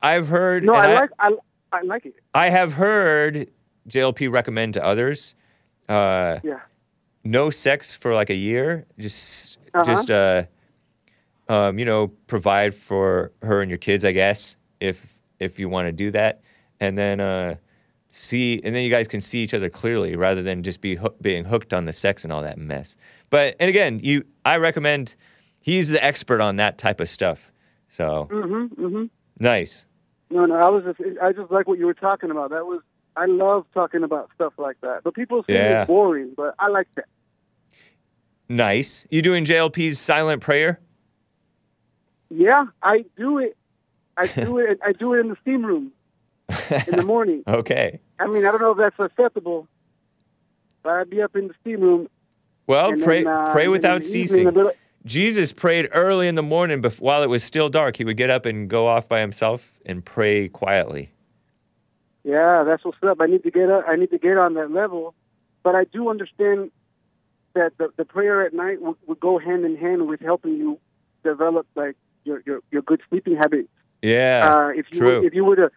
I've 0.00 0.28
heard. 0.28 0.62
no, 0.62 0.74
I 0.74 0.94
like. 0.94 1.10
I 1.18 1.30
I 1.72 1.82
like 1.82 2.06
it. 2.06 2.14
I 2.32 2.50
have 2.50 2.74
heard 2.74 3.50
JLP 3.88 4.30
recommend 4.30 4.74
to 4.74 4.84
others. 4.84 5.34
Uh, 5.88 6.38
Yeah. 6.44 6.60
No 7.24 7.50
sex 7.50 7.94
for 7.94 8.14
like 8.14 8.30
a 8.30 8.34
year. 8.34 8.86
Just, 8.98 9.58
Uh-huh. 9.74 9.84
just, 9.84 10.10
uh, 10.10 10.44
um, 11.48 11.78
you 11.78 11.84
know, 11.84 12.08
provide 12.26 12.74
for 12.74 13.32
her 13.42 13.60
and 13.62 13.70
your 13.70 13.78
kids, 13.78 14.04
I 14.04 14.12
guess, 14.12 14.56
if 14.80 15.14
if 15.38 15.58
you 15.58 15.68
want 15.68 15.86
to 15.86 15.92
do 15.92 16.10
that, 16.10 16.40
and 16.80 16.98
then 16.98 17.20
uh, 17.20 17.54
see, 18.10 18.60
and 18.64 18.74
then 18.74 18.82
you 18.82 18.90
guys 18.90 19.06
can 19.06 19.20
see 19.20 19.38
each 19.38 19.54
other 19.54 19.70
clearly 19.70 20.16
rather 20.16 20.42
than 20.42 20.62
just 20.62 20.80
be 20.80 20.96
hoo- 20.96 21.14
being 21.22 21.44
hooked 21.44 21.72
on 21.72 21.84
the 21.84 21.92
sex 21.92 22.24
and 22.24 22.32
all 22.32 22.42
that 22.42 22.58
mess. 22.58 22.96
But 23.30 23.54
and 23.60 23.68
again, 23.70 24.00
you, 24.02 24.24
I 24.44 24.56
recommend. 24.56 25.14
He's 25.60 25.88
the 25.90 26.02
expert 26.02 26.40
on 26.40 26.56
that 26.56 26.78
type 26.78 26.98
of 27.00 27.08
stuff. 27.08 27.52
So 27.90 28.26
Mm-hmm. 28.30 28.84
Mm-hmm. 28.84 29.04
nice. 29.38 29.86
No, 30.30 30.44
no, 30.46 30.54
I 30.56 30.68
was 30.70 30.84
just, 30.84 31.00
I 31.22 31.32
just 31.32 31.50
like 31.50 31.66
what 31.68 31.78
you 31.78 31.86
were 31.86 31.94
talking 31.94 32.30
about. 32.30 32.50
That 32.50 32.64
was, 32.66 32.80
I 33.18 33.26
love 33.26 33.66
talking 33.74 34.04
about 34.04 34.30
stuff 34.36 34.52
like 34.58 34.80
that. 34.82 35.02
But 35.02 35.14
people 35.14 35.42
say 35.42 35.54
Yeah. 35.54 35.80
it's 35.82 35.88
boring, 35.88 36.34
but 36.36 36.54
I 36.58 36.68
like 36.68 36.86
that. 36.94 37.06
Nice. 38.48 39.06
You 39.10 39.22
doing 39.22 39.44
JLP's 39.44 39.98
silent 39.98 40.40
prayer? 40.40 40.78
Yeah, 42.30 42.66
I 42.82 43.04
do 43.16 43.38
it. 43.38 43.56
I 44.16 44.26
do 44.44 44.58
it. 44.58 44.78
I 44.84 44.92
do 44.92 45.14
it 45.14 45.18
in 45.20 45.28
the 45.30 45.36
steam 45.42 45.64
room 45.66 45.92
in 46.86 46.96
the 46.96 47.02
morning. 47.04 47.42
Okay. 47.48 48.00
I 48.20 48.26
mean, 48.26 48.46
I 48.46 48.50
don't 48.52 48.60
know 48.60 48.70
if 48.72 48.78
that's 48.78 48.98
acceptable, 48.98 49.66
but 50.82 50.90
I'd 50.92 51.10
be 51.10 51.20
up 51.22 51.34
in 51.36 51.48
the 51.48 51.54
steam 51.60 51.80
room. 51.80 52.08
Well, 52.66 52.92
pray 52.96 53.24
then, 53.24 53.32
uh, 53.32 53.52
pray 53.52 53.68
without 53.68 54.02
evening, 54.02 54.26
ceasing. 54.26 54.70
Jesus 55.04 55.52
prayed 55.52 55.88
early 55.92 56.28
in 56.28 56.34
the 56.34 56.42
morning 56.42 56.82
bef- 56.82 57.00
while 57.00 57.22
it 57.22 57.28
was 57.28 57.42
still 57.44 57.68
dark. 57.68 57.96
He 57.96 58.04
would 58.04 58.16
get 58.16 58.28
up 58.30 58.44
and 58.44 58.68
go 58.68 58.86
off 58.86 59.08
by 59.08 59.20
himself 59.20 59.78
and 59.86 60.04
pray 60.04 60.48
quietly. 60.48 61.10
Yeah, 62.28 62.62
that's 62.62 62.84
what's 62.84 62.98
up. 63.02 63.22
I 63.22 63.26
need 63.26 63.42
to 63.44 63.50
get 63.50 63.70
up. 63.70 63.84
I 63.88 63.96
need 63.96 64.10
to 64.10 64.18
get 64.18 64.36
on 64.36 64.52
that 64.52 64.70
level, 64.70 65.14
but 65.62 65.74
I 65.74 65.84
do 65.84 66.10
understand 66.10 66.70
that 67.54 67.72
the, 67.78 67.88
the 67.96 68.04
prayer 68.04 68.44
at 68.44 68.52
night 68.52 68.82
would, 68.82 68.96
would 69.06 69.18
go 69.18 69.38
hand 69.38 69.64
in 69.64 69.78
hand 69.78 70.08
with 70.08 70.20
helping 70.20 70.58
you 70.58 70.78
develop 71.24 71.66
like 71.74 71.96
your 72.24 72.42
your, 72.44 72.60
your 72.70 72.82
good 72.82 73.00
sleeping 73.08 73.34
habits. 73.34 73.70
Yeah. 74.02 74.42
uh, 74.44 74.68
if 74.68 74.84
you 74.92 74.98
true. 74.98 75.20
Were, 75.20 75.26
if 75.26 75.32
you 75.32 75.42
were 75.42 75.56
to 75.56 75.70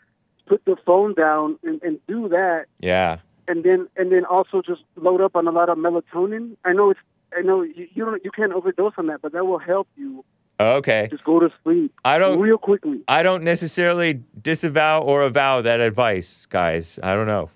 put 0.46 0.66
the 0.66 0.76
phone 0.86 1.14
down 1.14 1.58
and, 1.64 1.82
and 1.84 2.06
do 2.06 2.28
that, 2.28 2.66
yeah. 2.82 3.20
and 3.48 3.64
then 3.64 3.88
and 3.96 4.12
then 4.12 4.26
also 4.26 4.62
just 4.62 4.82
load 4.98 5.22
up 5.22 5.38
on 5.38 5.48
a 5.48 5.52
lot 5.52 5.70
of 5.70 5.78
melatonin. 5.78 6.58
I 6.66 6.74
know 6.74 6.90
it's 6.90 7.00
I 7.34 7.44
know 7.44 7.62
you, 7.62 7.88
you 7.94 8.04
don't 8.04 8.26
you 8.26 8.32
can't 8.32 8.52
overdose 8.52 8.96
on 8.98 9.08
that, 9.08 9.22
but 9.22 9.32
that 9.32 9.48
will 9.48 9.58
help 9.58 9.88
you 9.96 10.26
Okay. 10.60 11.08
just 11.10 11.24
go 11.24 11.40
to 11.40 11.50
sleep 11.64 11.92
I 12.06 12.20
don't 12.20 12.40
real 12.40 12.58
quickly. 12.58 13.02
I 13.08 13.24
don't 13.24 13.44
necessarily 13.44 14.22
disavow 14.42 15.02
or 15.02 15.24
avow 15.24 15.62
that 15.62 15.80
advice, 15.80 16.46
guys. 16.46 17.00
I 17.02 17.16
don't 17.16 17.28
know. 17.28 17.50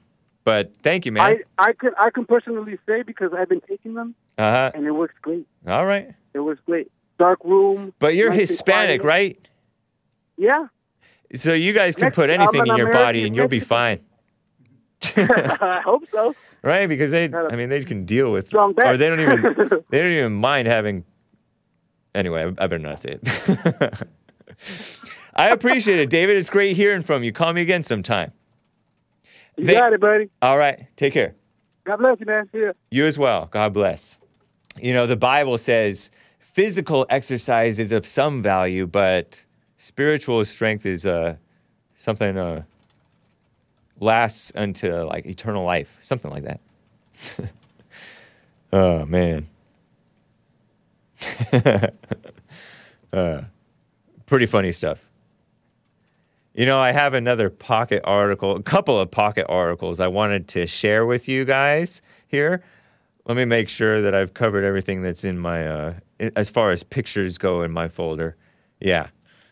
But 0.44 0.74
thank 0.84 1.06
you, 1.06 1.12
man. 1.12 1.24
I 1.24 1.70
I 1.70 1.74
can 1.74 1.92
I 1.98 2.10
can 2.12 2.26
personally 2.26 2.78
say 2.88 3.02
because 3.04 3.32
I've 3.38 3.50
been 3.50 3.62
taking 3.62 3.96
them 3.96 4.16
uh-huh. 4.38 4.72
and 4.74 4.86
it 4.86 4.92
works 4.92 5.16
great. 5.22 5.48
All 5.68 5.86
right. 5.86 6.14
It 6.34 6.40
works 6.40 6.62
great. 6.66 6.92
Dark 7.18 7.44
room. 7.44 7.94
But 8.00 8.16
you're 8.16 8.32
Hispanic, 8.32 9.02
quiet. 9.02 9.14
right? 9.14 9.48
Yeah. 10.38 10.68
So 11.34 11.54
you 11.54 11.74
guys 11.74 11.96
can 11.96 12.06
Next- 12.06 12.16
put 12.16 12.30
anything 12.30 12.62
an 12.62 12.70
in 12.70 12.78
your 12.78 12.92
body 12.92 13.20
American 13.20 13.26
and 13.26 13.36
you'll 13.36 13.48
be 13.48 13.60
fine. 13.60 14.02
I 15.18 15.82
hope 15.84 16.04
so. 16.12 16.36
Right? 16.62 16.88
Because 16.88 17.12
they 17.12 17.26
I 17.34 17.56
mean 17.56 17.70
they 17.70 17.84
can 17.84 18.06
deal 18.06 18.32
with 18.32 18.54
or 18.54 18.74
they 18.98 19.10
don't 19.10 19.20
even 19.20 19.42
they 19.90 20.02
don't 20.02 20.12
even 20.12 20.34
mind 20.34 20.68
having 20.68 21.06
Anyway, 22.16 22.44
I, 22.44 22.48
I 22.64 22.68
better 22.68 22.80
not 22.80 23.00
say 23.00 23.20
it. 23.22 24.08
I 25.36 25.50
appreciate 25.50 26.00
it, 26.00 26.10
David. 26.10 26.38
It's 26.38 26.50
great 26.50 26.76
hearing 26.78 27.02
from 27.04 27.24
you. 27.24 27.32
Call 27.34 27.52
me 27.54 27.62
again 27.62 27.84
sometime. 27.84 28.32
You 29.58 29.66
They- 29.66 29.74
got 29.74 29.94
it, 29.94 30.00
buddy. 30.00 30.30
All 30.42 30.58
right. 30.58 30.88
Take 30.96 31.14
care. 31.14 31.36
God 31.84 31.98
bless 31.98 32.20
you, 32.20 32.26
man. 32.26 32.50
See 32.52 32.62
ya. 32.62 32.72
You 32.90 33.06
as 33.06 33.18
well. 33.20 33.48
God 33.52 33.74
bless. 33.74 34.18
You 34.82 34.94
know, 34.94 35.06
the 35.06 35.16
Bible 35.18 35.58
says 35.58 36.10
physical 36.40 37.06
exercise 37.10 37.78
is 37.80 37.92
of 37.92 38.06
some 38.06 38.42
value, 38.42 38.88
but 38.88 39.46
spiritual 39.78 40.44
strength 40.46 40.86
is 40.86 41.06
uh, 41.06 41.36
something 41.96 42.38
uh, 42.38 42.64
lasts 44.00 44.52
unto 44.56 44.92
like 45.04 45.26
eternal 45.26 45.64
life, 45.64 45.98
something 46.02 46.32
like 46.32 46.44
that. 46.44 46.60
oh 48.74 49.06
man. 49.06 49.48
uh, 53.14 53.42
pretty 54.26 54.46
funny 54.46 54.72
stuff. 54.72 55.10
You 56.54 56.66
know, 56.66 56.80
I 56.80 56.92
have 56.92 57.14
another 57.14 57.50
pocket 57.50 58.02
article, 58.06 58.56
a 58.56 58.64
couple 58.64 58.98
of 59.00 59.12
pocket 59.12 59.46
articles 59.50 60.00
I 60.00 60.08
wanted 60.08 60.48
to 60.50 60.68
share 60.68 61.06
with 61.06 61.28
you 61.28 61.44
guys 61.44 62.02
here. 62.28 62.64
Let 63.26 63.36
me 63.36 63.44
make 63.44 63.68
sure 63.68 64.02
that 64.02 64.16
I've 64.16 64.34
covered 64.34 64.64
everything 64.64 65.02
that's 65.02 65.26
in 65.26 65.38
my, 65.38 65.68
uh, 65.68 65.94
as 66.36 66.50
far 66.50 66.72
as 66.72 66.84
pictures 66.84 67.38
go 67.38 67.64
in 67.64 67.72
my 67.72 67.90
folder. 67.90 68.38
Yeah. 68.80 69.08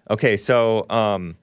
Okay, 0.09 0.37
so, 0.37 0.89
um, 0.89 1.35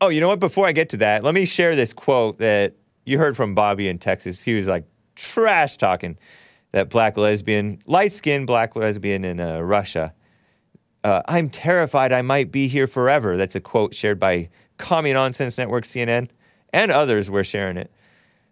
oh, 0.00 0.08
you 0.08 0.20
know 0.20 0.28
what? 0.28 0.40
Before 0.40 0.66
I 0.66 0.72
get 0.72 0.88
to 0.90 0.96
that, 0.98 1.22
let 1.22 1.34
me 1.34 1.44
share 1.44 1.76
this 1.76 1.92
quote 1.92 2.38
that 2.38 2.74
you 3.04 3.18
heard 3.18 3.36
from 3.36 3.54
Bobby 3.54 3.88
in 3.88 3.98
Texas. 3.98 4.42
He 4.42 4.54
was 4.54 4.66
like 4.66 4.84
trash 5.14 5.76
talking 5.76 6.16
that 6.74 6.90
black 6.90 7.16
lesbian, 7.16 7.80
light 7.86 8.12
skinned 8.12 8.46
black 8.46 8.76
lesbian 8.76 9.24
in 9.24 9.40
uh, 9.40 9.60
Russia 9.60 10.12
uh, 11.04 11.20
I'm 11.28 11.50
terrified 11.50 12.12
I 12.12 12.22
might 12.22 12.50
be 12.50 12.66
here 12.66 12.86
forever. 12.86 13.36
That's 13.36 13.54
a 13.54 13.60
quote 13.60 13.94
shared 13.94 14.18
by 14.18 14.48
Commie 14.78 15.12
Nonsense 15.12 15.58
Network, 15.58 15.84
CNN, 15.84 16.30
and 16.72 16.90
others 16.90 17.30
were 17.30 17.44
sharing 17.44 17.76
it. 17.76 17.92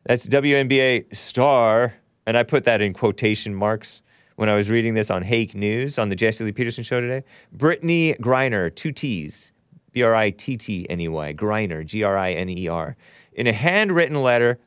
That's 0.04 0.26
WNBA 0.26 1.16
star, 1.16 1.94
and 2.26 2.36
I 2.36 2.42
put 2.42 2.64
that 2.64 2.82
in 2.82 2.92
quotation 2.92 3.54
marks 3.54 4.02
when 4.36 4.50
I 4.50 4.54
was 4.54 4.68
reading 4.68 4.92
this 4.92 5.10
on 5.10 5.22
Hake 5.22 5.54
News 5.54 5.98
on 5.98 6.10
the 6.10 6.16
Jesse 6.16 6.44
Lee 6.44 6.52
Peterson 6.52 6.84
show 6.84 7.00
today. 7.00 7.24
Brittney 7.56 8.18
Griner, 8.20 8.74
two 8.74 8.92
T's, 8.92 9.52
B 9.92 10.02
R 10.02 10.14
I 10.14 10.30
T 10.30 10.58
T 10.58 10.86
N 10.90 11.00
E 11.00 11.08
Y, 11.08 11.32
Griner, 11.32 11.84
G 11.84 12.02
R 12.02 12.18
I 12.18 12.32
N 12.32 12.50
E 12.50 12.68
R, 12.68 12.96
in 13.32 13.46
a 13.46 13.52
handwritten 13.52 14.22
letter, 14.22 14.58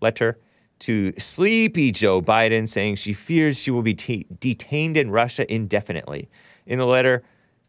letter 0.00 0.38
to 0.80 1.12
sleepy 1.18 1.90
Joe 1.92 2.22
Biden 2.22 2.68
saying 2.68 2.96
she 2.96 3.12
fears 3.12 3.58
she 3.58 3.70
will 3.70 3.82
be 3.82 3.94
t- 3.94 4.26
detained 4.40 4.96
in 4.96 5.10
Russia 5.10 5.50
indefinitely. 5.52 6.28
In 6.66 6.78
the 6.78 6.86
letter, 6.86 7.22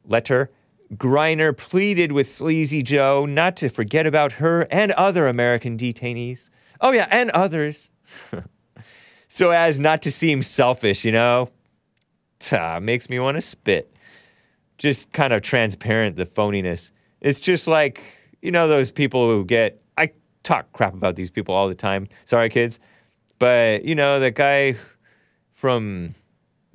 letter, 0.05 0.51
Griner 0.95 1.55
pleaded 1.55 2.11
with 2.11 2.29
Sleazy 2.29 2.81
Joe 2.81 3.25
not 3.25 3.55
to 3.57 3.69
forget 3.69 4.07
about 4.07 4.33
her 4.33 4.67
and 4.71 4.91
other 4.93 5.27
American 5.27 5.77
detainees. 5.77 6.49
Oh, 6.81 6.91
yeah, 6.91 7.07
and 7.11 7.29
others. 7.31 7.89
so 9.27 9.51
as 9.51 9.79
not 9.79 10.01
to 10.03 10.11
seem 10.11 10.41
selfish, 10.41 11.05
you 11.05 11.11
know? 11.11 11.49
Ah, 12.51 12.79
makes 12.81 13.09
me 13.09 13.19
want 13.19 13.35
to 13.35 13.41
spit. 13.41 13.93
Just 14.77 15.11
kind 15.11 15.33
of 15.33 15.41
transparent, 15.41 16.15
the 16.15 16.25
phoniness. 16.25 16.91
It's 17.21 17.39
just 17.39 17.67
like, 17.67 18.01
you 18.41 18.49
know, 18.49 18.67
those 18.67 18.91
people 18.91 19.29
who 19.29 19.45
get, 19.45 19.81
I 19.97 20.11
talk 20.43 20.71
crap 20.73 20.93
about 20.93 21.15
these 21.15 21.29
people 21.29 21.53
all 21.53 21.67
the 21.67 21.75
time. 21.75 22.07
Sorry, 22.25 22.49
kids. 22.49 22.79
But, 23.39 23.85
you 23.85 23.95
know, 23.95 24.19
that 24.19 24.35
guy 24.35 24.75
from 25.49 26.13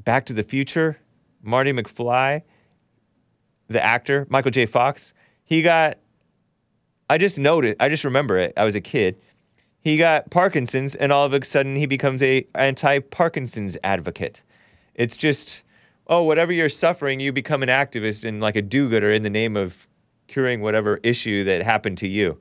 Back 0.03 0.27
to 0.27 0.33
the 0.33 0.43
Future, 0.43 0.99
Marty 1.43 1.73
McFly, 1.73 2.43
the 3.69 3.85
actor, 3.85 4.27
Michael 4.31 4.51
J. 4.51 4.67
Fox, 4.67 5.15
he 5.45 5.63
got, 5.63 5.99
I 7.09 7.19
just 7.19 7.39
noted, 7.39 7.77
I 7.81 7.89
just 7.89 8.05
remember 8.05 8.39
it. 8.39 8.55
I 8.57 8.65
was 8.65 8.75
a 8.75 8.81
kid. 8.81 9.17
He 9.81 9.99
got 9.99 10.31
Parkinson's, 10.31 10.95
and 10.95 11.13
all 11.13 11.27
of 11.27 11.35
a 11.35 11.45
sudden 11.45 11.77
he 11.77 11.85
becomes 11.85 12.23
a 12.23 12.47
anti-Parkinson's 12.55 13.77
advocate. 13.85 14.43
It's 14.95 15.17
just, 15.19 15.63
oh, 16.07 16.23
whatever 16.23 16.53
you're 16.53 16.71
suffering, 16.71 17.21
you 17.21 17.33
become 17.33 17.63
an 17.63 17.69
activist 17.69 18.25
and 18.27 18.41
like 18.41 18.57
a 18.57 18.63
do-gooder 18.63 19.11
in 19.11 19.23
the 19.23 19.31
name 19.31 19.57
of 19.57 19.87
curing 20.29 20.63
whatever 20.63 20.99
issue 21.03 21.45
that 21.45 21.63
happened 21.63 21.99
to 21.99 22.09
you. 22.09 22.39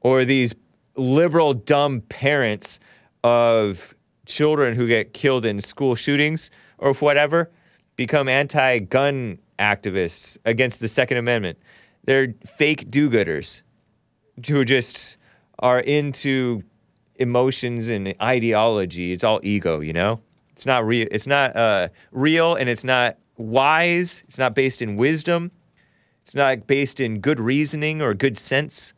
Or 0.00 0.26
these 0.26 0.54
liberal, 0.96 1.54
dumb 1.54 2.00
parents 2.02 2.80
of 3.22 3.94
children 4.26 4.74
who 4.74 4.86
get 4.86 5.12
killed 5.12 5.44
in 5.44 5.60
school 5.60 5.94
shootings 5.94 6.50
or 6.78 6.94
whatever 6.94 7.50
become 7.96 8.28
anti 8.28 8.78
gun 8.78 9.38
activists 9.58 10.38
against 10.44 10.80
the 10.80 10.88
Second 10.88 11.18
Amendment. 11.18 11.58
They're 12.04 12.34
fake 12.46 12.90
do 12.90 13.08
gooders 13.08 13.62
who 14.46 14.64
just 14.64 15.16
are 15.60 15.80
into 15.80 16.62
emotions 17.16 17.88
and 17.88 18.14
ideology. 18.20 19.12
It's 19.12 19.24
all 19.24 19.40
ego, 19.42 19.80
you 19.80 19.92
know? 19.92 20.20
It's 20.52 20.66
not 20.66 20.86
real. 20.86 21.06
It's 21.10 21.26
not 21.26 21.56
uh, 21.56 21.88
real 22.12 22.54
and 22.54 22.68
it's 22.68 22.84
not 22.84 23.18
wise. 23.36 24.22
It's 24.28 24.38
not 24.38 24.54
based 24.54 24.82
in 24.82 24.96
wisdom. 24.96 25.50
It's 26.22 26.34
not 26.34 26.66
based 26.66 27.00
in 27.00 27.20
good 27.20 27.40
reasoning 27.40 28.00
or 28.00 28.14
good 28.14 28.36
sense. 28.36 28.93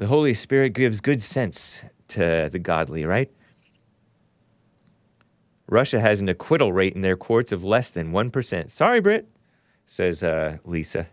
The 0.00 0.06
Holy 0.06 0.32
Spirit 0.32 0.72
gives 0.72 1.02
good 1.02 1.20
sense 1.20 1.84
to 2.08 2.48
the 2.50 2.58
godly, 2.58 3.04
right? 3.04 3.30
Russia 5.68 6.00
has 6.00 6.22
an 6.22 6.28
acquittal 6.30 6.72
rate 6.72 6.94
in 6.94 7.02
their 7.02 7.18
courts 7.18 7.52
of 7.52 7.64
less 7.64 7.90
than 7.90 8.10
1%. 8.10 8.70
Sorry, 8.70 9.00
Brit, 9.02 9.28
says 9.84 10.22
uh, 10.22 10.56
Lisa. 10.64 11.06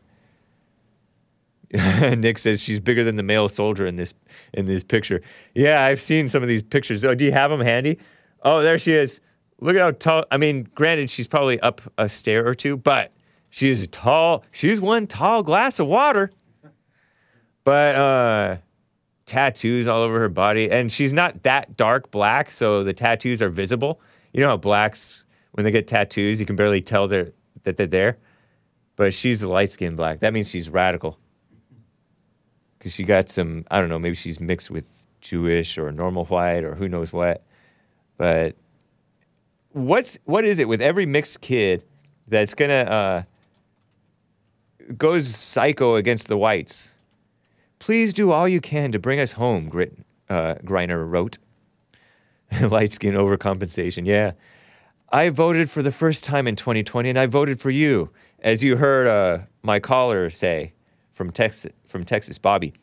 Nick 2.17 2.37
says 2.37 2.61
she's 2.61 2.79
bigger 2.79 3.03
than 3.03 3.17
the 3.17 3.23
male 3.23 3.49
soldier 3.49 3.85
in 3.85 3.97
this 3.97 4.13
in 4.53 4.67
this 4.67 4.85
picture. 4.85 5.21
Yeah, 5.53 5.83
I've 5.83 5.99
seen 5.99 6.29
some 6.29 6.41
of 6.41 6.47
these 6.47 6.63
pictures. 6.63 7.03
Oh, 7.03 7.13
do 7.13 7.25
you 7.25 7.33
have 7.33 7.51
them 7.51 7.59
handy? 7.59 7.97
Oh, 8.43 8.61
there 8.61 8.79
she 8.79 8.93
is. 8.93 9.19
Look 9.59 9.75
at 9.75 9.81
how 9.81 9.91
tall. 9.91 10.23
I 10.31 10.37
mean, 10.37 10.65
granted, 10.75 11.09
she's 11.09 11.27
probably 11.27 11.59
up 11.59 11.81
a 11.97 12.07
stair 12.07 12.47
or 12.47 12.55
two, 12.55 12.77
but 12.77 13.11
she 13.49 13.69
is 13.69 13.85
tall. 13.91 14.45
She's 14.53 14.79
one 14.79 15.07
tall 15.07 15.43
glass 15.43 15.77
of 15.77 15.87
water. 15.87 16.31
But 17.65 17.95
uh, 17.95 18.57
tattoos 19.27 19.87
all 19.87 20.01
over 20.01 20.19
her 20.19 20.29
body, 20.29 20.71
and 20.71 20.91
she's 20.91 21.13
not 21.13 21.43
that 21.43 21.77
dark 21.77 22.09
black, 22.09 22.49
so 22.49 22.83
the 22.83 22.93
tattoos 22.93 23.41
are 23.41 23.49
visible. 23.49 24.01
You 24.33 24.41
know 24.41 24.49
how 24.49 24.57
blacks, 24.57 25.25
when 25.51 25.63
they 25.63 25.71
get 25.71 25.87
tattoos, 25.87 26.39
you 26.39 26.45
can 26.45 26.55
barely 26.55 26.81
tell 26.81 27.07
they're, 27.07 27.31
that 27.63 27.77
they're 27.77 27.85
there. 27.85 28.17
But 28.95 29.13
she's 29.13 29.43
a 29.43 29.47
light 29.47 29.69
skinned 29.69 29.97
black. 29.97 30.21
That 30.21 30.33
means 30.33 30.49
she's 30.49 30.69
radical. 30.69 31.19
Because 32.77 32.93
she 32.93 33.03
got 33.03 33.29
some, 33.29 33.65
I 33.69 33.79
don't 33.79 33.89
know, 33.89 33.99
maybe 33.99 34.15
she's 34.15 34.39
mixed 34.39 34.71
with 34.71 35.07
Jewish 35.21 35.77
or 35.77 35.91
normal 35.91 36.25
white 36.25 36.63
or 36.63 36.73
who 36.73 36.87
knows 36.87 37.13
what. 37.13 37.43
But 38.17 38.55
what's 39.71 40.17
what 40.25 40.43
is 40.43 40.59
it 40.59 40.67
with 40.67 40.81
every 40.81 41.05
mixed 41.05 41.41
kid 41.41 41.83
that's 42.27 42.53
gonna 42.53 42.73
uh, 42.73 43.23
goes 44.97 45.27
psycho 45.27 45.95
against 45.95 46.27
the 46.27 46.37
whites? 46.37 46.91
Please 47.79 48.13
do 48.13 48.31
all 48.31 48.47
you 48.47 48.61
can 48.61 48.91
to 48.91 48.99
bring 48.99 49.19
us 49.19 49.33
home, 49.33 49.69
Grit, 49.69 49.97
uh, 50.29 50.55
Griner 50.63 51.09
wrote. 51.09 51.37
Light 52.61 52.93
skin 52.93 53.13
overcompensation. 53.13 54.05
Yeah. 54.05 54.31
I 55.11 55.29
voted 55.29 55.69
for 55.69 55.81
the 55.81 55.91
first 55.91 56.23
time 56.23 56.47
in 56.47 56.55
2020 56.55 57.09
and 57.09 57.19
I 57.19 57.27
voted 57.27 57.59
for 57.59 57.69
you, 57.69 58.11
as 58.39 58.61
you 58.63 58.75
heard 58.75 59.07
uh, 59.07 59.43
my 59.63 59.79
caller 59.79 60.29
say 60.29 60.73
from 61.13 61.31
Texas, 61.31 61.71
from 61.85 62.03
Texas, 62.03 62.37
Bobby. 62.37 62.73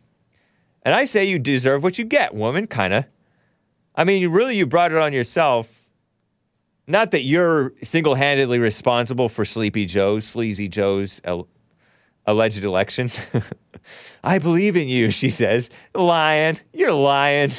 And 0.82 0.94
I 0.94 1.04
say 1.04 1.24
you 1.24 1.38
deserve 1.38 1.82
what 1.82 1.98
you 1.98 2.04
get, 2.04 2.34
woman, 2.34 2.66
kind 2.66 2.92
of. 2.92 3.04
I 3.94 4.04
mean, 4.04 4.28
really, 4.30 4.56
you 4.56 4.66
brought 4.66 4.92
it 4.92 4.98
on 4.98 5.12
yourself. 5.12 5.90
Not 6.86 7.12
that 7.12 7.22
you're 7.22 7.72
single 7.82 8.14
handedly 8.14 8.58
responsible 8.58 9.28
for 9.28 9.44
Sleepy 9.44 9.86
Joe's, 9.86 10.26
Sleazy 10.26 10.68
Joe's 10.68 11.20
alleged 12.26 12.64
election. 12.64 13.10
I 14.24 14.38
believe 14.38 14.76
in 14.76 14.88
you, 14.88 15.10
she 15.10 15.30
says. 15.30 15.70
Lying. 15.94 16.58
You're 16.72 16.92
lying. 16.92 17.52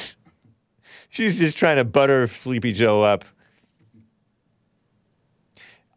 She's 1.08 1.38
just 1.38 1.56
trying 1.56 1.76
to 1.76 1.84
butter 1.84 2.26
Sleepy 2.26 2.72
Joe 2.72 3.02
up. 3.02 3.24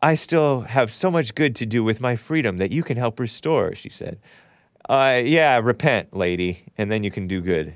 I 0.02 0.16
still 0.16 0.62
have 0.62 0.92
so 0.92 1.12
much 1.12 1.36
good 1.36 1.56
to 1.58 1.66
do 1.66 1.84
with 1.84 2.00
my 2.00 2.16
freedom 2.16 2.58
that 2.60 2.72
you 2.72 2.84
can 2.84 2.96
help 2.96 3.20
restore, 3.20 3.76
she 3.76 3.90
said. 3.90 4.20
Uh, 4.88 5.22
yeah, 5.24 5.60
repent, 5.62 6.16
lady, 6.16 6.64
and 6.78 6.90
then 6.90 7.04
you 7.04 7.12
can 7.12 7.28
do 7.28 7.42
good. 7.42 7.76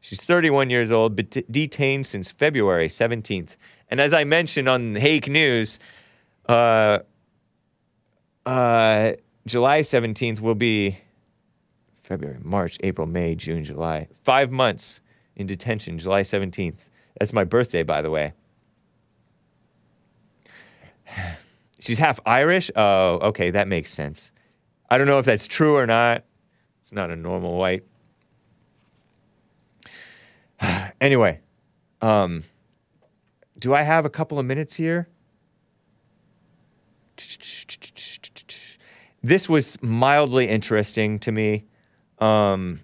She's 0.00 0.22
31 0.22 0.70
years 0.70 0.90
old, 0.90 1.14
but 1.14 1.30
detained 1.52 2.06
since 2.06 2.30
February 2.30 2.88
17th. 2.88 3.56
And 3.90 4.00
as 4.00 4.14
I 4.14 4.24
mentioned 4.24 4.68
on 4.68 4.94
Hake 4.94 5.28
News, 5.28 5.78
uh, 6.48 7.00
uh, 8.46 9.12
July 9.46 9.80
17th 9.80 10.40
will 10.40 10.54
be 10.54 10.98
February, 12.02 12.38
March, 12.42 12.78
April, 12.82 13.06
May, 13.06 13.34
June, 13.34 13.64
July. 13.64 14.08
Five 14.22 14.50
months 14.50 15.00
in 15.36 15.46
detention, 15.46 15.98
July 15.98 16.22
17th. 16.22 16.86
That's 17.18 17.32
my 17.32 17.44
birthday, 17.44 17.82
by 17.82 18.02
the 18.02 18.10
way. 18.10 18.32
She's 21.80 21.98
half 21.98 22.20
Irish? 22.26 22.70
Oh, 22.76 23.18
okay, 23.28 23.50
that 23.50 23.68
makes 23.68 23.92
sense. 23.92 24.32
I 24.90 24.98
don't 24.98 25.06
know 25.06 25.18
if 25.18 25.24
that's 25.24 25.46
true 25.46 25.76
or 25.76 25.86
not. 25.86 26.24
It's 26.80 26.92
not 26.92 27.10
a 27.10 27.16
normal 27.16 27.56
white. 27.56 27.84
anyway, 31.00 31.40
um, 32.02 32.44
do 33.58 33.74
I 33.74 33.82
have 33.82 34.04
a 34.04 34.10
couple 34.10 34.38
of 34.38 34.46
minutes 34.46 34.74
here? 34.74 35.08
This 39.22 39.48
was 39.48 39.80
mildly 39.82 40.48
interesting 40.48 41.18
to 41.20 41.32
me. 41.32 41.64
Um, 42.18 42.80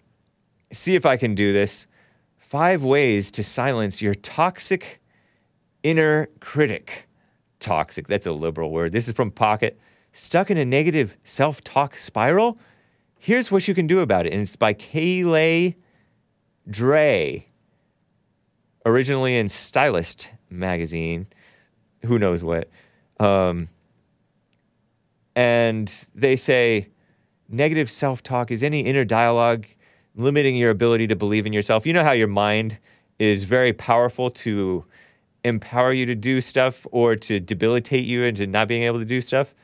see 0.70 0.94
if 0.94 1.06
I 1.06 1.16
can 1.16 1.34
do 1.34 1.52
this. 1.52 1.86
Five 2.36 2.84
ways 2.84 3.30
to 3.32 3.42
silence 3.42 4.02
your 4.02 4.14
toxic 4.14 5.00
inner 5.82 6.28
critic. 6.40 7.08
Toxic, 7.58 8.06
that's 8.06 8.26
a 8.26 8.32
liberal 8.32 8.70
word. 8.70 8.92
This 8.92 9.08
is 9.08 9.14
from 9.14 9.30
Pocket. 9.30 9.78
Stuck 10.12 10.50
in 10.50 10.56
a 10.58 10.64
negative 10.64 11.16
self 11.24 11.62
talk 11.62 11.96
spiral? 11.96 12.58
Here's 13.18 13.50
what 13.50 13.66
you 13.66 13.74
can 13.74 13.86
do 13.86 14.00
about 14.00 14.26
it. 14.26 14.32
And 14.32 14.42
it's 14.42 14.56
by 14.56 14.74
Kayleigh 14.74 15.74
Dray, 16.68 17.46
originally 18.84 19.36
in 19.36 19.48
Stylist 19.48 20.32
magazine. 20.50 21.26
Who 22.04 22.18
knows 22.18 22.44
what? 22.44 22.68
Um, 23.18 23.68
and 25.36 26.06
they 26.14 26.34
say 26.34 26.88
negative 27.48 27.90
self 27.90 28.22
talk 28.22 28.50
is 28.50 28.62
any 28.62 28.80
inner 28.80 29.04
dialogue 29.04 29.66
limiting 30.16 30.56
your 30.56 30.70
ability 30.70 31.06
to 31.06 31.14
believe 31.14 31.46
in 31.46 31.52
yourself. 31.52 31.86
You 31.86 31.92
know 31.92 32.02
how 32.02 32.12
your 32.12 32.26
mind 32.26 32.78
is 33.18 33.44
very 33.44 33.72
powerful 33.72 34.30
to 34.30 34.84
empower 35.44 35.92
you 35.92 36.06
to 36.06 36.14
do 36.14 36.40
stuff 36.40 36.86
or 36.90 37.14
to 37.14 37.38
debilitate 37.38 38.06
you 38.06 38.22
into 38.22 38.46
not 38.46 38.66
being 38.66 38.82
able 38.82 38.98
to 38.98 39.04
do 39.04 39.20
stuff? 39.20 39.54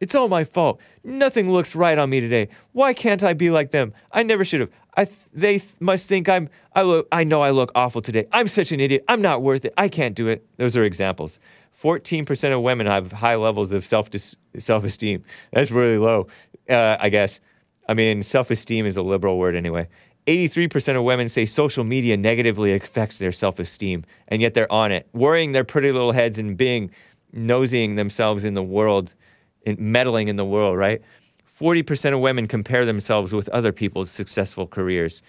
It's 0.00 0.14
all 0.14 0.28
my 0.28 0.44
fault. 0.44 0.80
Nothing 1.04 1.50
looks 1.50 1.76
right 1.76 1.96
on 1.96 2.10
me 2.10 2.20
today. 2.20 2.48
Why 2.72 2.92
can't 2.92 3.22
I 3.22 3.34
be 3.34 3.50
like 3.50 3.70
them? 3.70 3.94
I 4.12 4.22
never 4.22 4.44
should 4.44 4.60
have. 4.60 4.70
I 4.96 5.04
th- 5.04 5.18
they 5.32 5.58
th- 5.58 5.80
must 5.80 6.08
think 6.08 6.28
I'm. 6.28 6.48
I 6.74 6.82
look. 6.82 7.06
I 7.12 7.24
know 7.24 7.42
I 7.42 7.50
look 7.50 7.70
awful 7.74 8.02
today. 8.02 8.26
I'm 8.32 8.48
such 8.48 8.72
an 8.72 8.80
idiot. 8.80 9.04
I'm 9.08 9.22
not 9.22 9.42
worth 9.42 9.64
it. 9.64 9.74
I 9.76 9.88
can't 9.88 10.14
do 10.14 10.28
it. 10.28 10.46
Those 10.56 10.76
are 10.76 10.84
examples. 10.84 11.38
14% 11.82 12.52
of 12.52 12.62
women 12.62 12.86
have 12.86 13.12
high 13.12 13.36
levels 13.36 13.72
of 13.72 13.84
self 13.84 14.08
self 14.58 14.84
esteem. 14.84 15.24
That's 15.52 15.70
really 15.70 15.98
low, 15.98 16.28
uh, 16.68 16.96
I 16.98 17.08
guess. 17.08 17.40
I 17.88 17.94
mean, 17.94 18.22
self 18.22 18.50
esteem 18.50 18.86
is 18.86 18.96
a 18.96 19.02
liberal 19.02 19.38
word 19.38 19.54
anyway. 19.54 19.88
83% 20.26 20.96
of 20.96 21.04
women 21.04 21.28
say 21.28 21.46
social 21.46 21.84
media 21.84 22.16
negatively 22.16 22.74
affects 22.74 23.18
their 23.18 23.32
self 23.32 23.58
esteem, 23.58 24.04
and 24.28 24.42
yet 24.42 24.54
they're 24.54 24.70
on 24.72 24.90
it, 24.90 25.08
worrying 25.12 25.52
their 25.52 25.64
pretty 25.64 25.92
little 25.92 26.12
heads 26.12 26.38
and 26.38 26.56
being 26.56 26.90
nosying 27.32 27.96
themselves 27.96 28.44
in 28.44 28.54
the 28.54 28.62
world, 28.62 29.14
in, 29.66 29.76
meddling 29.78 30.28
in 30.28 30.36
the 30.36 30.44
world, 30.44 30.76
right? 30.76 31.02
40% 31.48 32.12
of 32.12 32.20
women 32.20 32.48
compare 32.48 32.84
themselves 32.84 33.32
with 33.32 33.48
other 33.50 33.72
people's 33.72 34.10
successful 34.10 34.66
careers, 34.66 35.22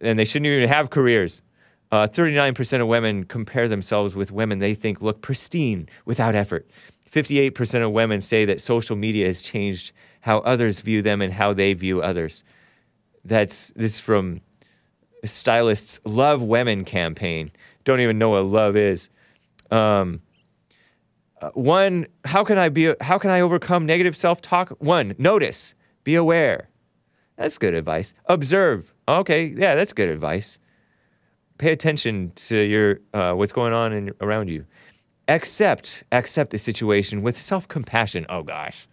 and 0.00 0.18
they 0.18 0.24
shouldn't 0.24 0.46
even 0.46 0.68
have 0.68 0.90
careers. 0.90 1.42
Uh, 1.92 2.06
39% 2.08 2.80
of 2.80 2.88
women 2.88 3.24
compare 3.24 3.68
themselves 3.68 4.16
with 4.16 4.32
women 4.32 4.58
they 4.58 4.74
think 4.74 5.00
look 5.00 5.22
pristine 5.22 5.88
without 6.04 6.34
effort. 6.34 6.68
58% 7.10 7.84
of 7.84 7.92
women 7.92 8.20
say 8.20 8.44
that 8.44 8.60
social 8.60 8.96
media 8.96 9.26
has 9.26 9.40
changed 9.40 9.92
how 10.20 10.38
others 10.38 10.80
view 10.80 11.02
them 11.02 11.22
and 11.22 11.32
how 11.32 11.52
they 11.52 11.72
view 11.72 12.02
others. 12.02 12.42
That's 13.24 13.68
this 13.70 13.94
is 13.94 14.00
from 14.00 14.40
Stylist's 15.24 16.00
Love 16.04 16.42
Women 16.42 16.84
campaign. 16.84 17.50
Don't 17.84 18.00
even 18.00 18.18
know 18.18 18.30
what 18.30 18.44
love 18.44 18.76
is. 18.76 19.08
Um, 19.70 20.20
uh, 21.40 21.50
one, 21.50 22.06
how 22.24 22.44
can 22.44 22.58
I 22.58 22.68
be? 22.68 22.94
How 23.00 23.18
can 23.18 23.30
I 23.30 23.40
overcome 23.40 23.86
negative 23.86 24.16
self-talk? 24.16 24.70
One, 24.78 25.14
notice, 25.18 25.74
be 26.04 26.14
aware. 26.14 26.68
That's 27.36 27.58
good 27.58 27.74
advice. 27.74 28.14
Observe. 28.26 28.92
Okay, 29.08 29.46
yeah, 29.46 29.74
that's 29.74 29.92
good 29.92 30.08
advice. 30.08 30.58
Pay 31.58 31.72
attention 31.72 32.32
to 32.36 32.56
your 32.56 33.00
uh, 33.14 33.32
what's 33.34 33.52
going 33.52 33.72
on 33.72 33.92
in, 33.92 34.12
around 34.20 34.48
you. 34.48 34.66
Accept, 35.28 36.04
accept 36.12 36.50
the 36.50 36.58
situation 36.58 37.22
with 37.22 37.40
self-compassion. 37.40 38.26
Oh 38.28 38.42
gosh. 38.42 38.86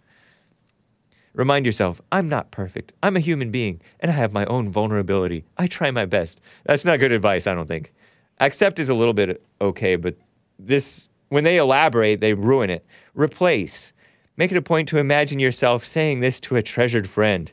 Remind 1.34 1.66
yourself, 1.66 2.00
I'm 2.12 2.28
not 2.28 2.50
perfect. 2.52 2.92
I'm 3.02 3.16
a 3.16 3.20
human 3.20 3.50
being, 3.50 3.80
and 4.00 4.10
I 4.10 4.14
have 4.14 4.32
my 4.32 4.44
own 4.46 4.70
vulnerability. 4.70 5.44
I 5.58 5.66
try 5.66 5.90
my 5.90 6.06
best. 6.06 6.40
That's 6.64 6.84
not 6.84 7.00
good 7.00 7.12
advice, 7.12 7.46
I 7.46 7.54
don't 7.54 7.66
think. 7.66 7.92
Accept 8.40 8.78
is 8.78 8.88
a 8.88 8.94
little 8.94 9.14
bit 9.14 9.42
okay, 9.60 9.96
but 9.96 10.16
this, 10.58 11.08
when 11.30 11.44
they 11.44 11.58
elaborate, 11.58 12.20
they 12.20 12.34
ruin 12.34 12.70
it. 12.70 12.86
Replace. 13.14 13.92
Make 14.36 14.52
it 14.52 14.56
a 14.56 14.62
point 14.62 14.88
to 14.88 14.98
imagine 14.98 15.38
yourself 15.40 15.84
saying 15.84 16.20
this 16.20 16.40
to 16.40 16.56
a 16.56 16.62
treasured 16.62 17.08
friend. 17.08 17.52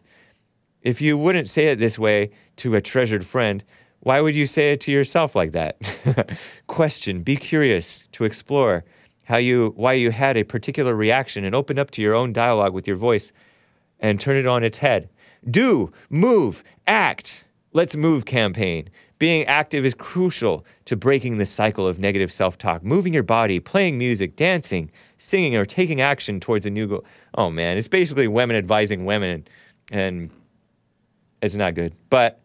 If 0.82 1.02
you 1.02 1.18
wouldn't 1.18 1.50
say 1.50 1.68
it 1.68 1.80
this 1.80 2.00
way 2.00 2.32
to 2.58 2.76
a 2.76 2.82
treasured 2.82 3.26
friend, 3.26 3.64
why 4.02 4.19
would 4.19 4.36
you 4.36 4.45
say 4.45 4.73
it 4.73 4.82
to 4.82 4.91
yourself 4.91 5.36
like 5.36 5.52
that? 5.52 5.78
Question, 6.68 7.22
be 7.22 7.36
curious 7.36 8.07
to 8.14 8.23
explore 8.23 8.84
how 9.26 9.38
you 9.38 9.73
why 9.76 9.94
you 9.94 10.11
had 10.11 10.38
a 10.38 10.44
particular 10.44 10.95
reaction 10.95 11.45
and 11.45 11.56
open 11.56 11.80
up 11.80 11.91
to 11.91 12.02
your 12.02 12.15
own 12.15 12.34
dialogue 12.34 12.73
with 12.73 12.88
your 12.88 12.98
voice 12.98 13.32
and 13.99 14.19
turn 14.19 14.36
it 14.36 14.48
on 14.48 14.64
its 14.64 14.80
head. 14.80 15.07
Do, 15.49 15.91
move, 16.10 16.64
act. 16.88 17.45
Let's 17.73 17.95
move 17.95 18.26
campaign. 18.26 18.90
Being 19.19 19.45
active 19.45 19.86
is 19.86 19.94
crucial 19.94 20.65
to 20.86 20.95
breaking 20.95 21.38
the 21.38 21.45
cycle 21.45 21.88
of 21.88 21.99
negative 21.99 22.32
self 22.32 22.57
talk. 22.57 22.84
Moving 22.84 23.14
your 23.14 23.23
body, 23.23 23.60
playing 23.60 23.99
music, 23.99 24.36
dancing, 24.36 24.90
singing, 25.19 25.56
or 25.56 25.64
taking 25.64 26.02
action 26.02 26.40
towards 26.40 26.65
a 26.65 26.72
new 26.72 26.88
goal. 26.88 27.06
Oh 27.36 27.52
man, 27.52 27.78
it's 27.78 27.88
basically 27.88 28.28
women 28.28 28.56
advising 28.56 29.06
women, 29.06 29.48
and 29.91 30.32
it's 31.44 31.56
not 31.56 31.76
good. 31.76 31.94
But 32.10 32.40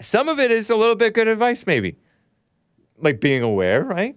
some 0.00 0.28
of 0.28 0.38
it 0.38 0.50
is 0.50 0.70
a 0.70 0.76
little 0.76 0.94
bit 0.94 1.14
good 1.14 1.28
advice, 1.28 1.66
maybe. 1.66 1.96
Like 2.98 3.20
being 3.20 3.42
aware, 3.42 3.82
right? 3.82 4.16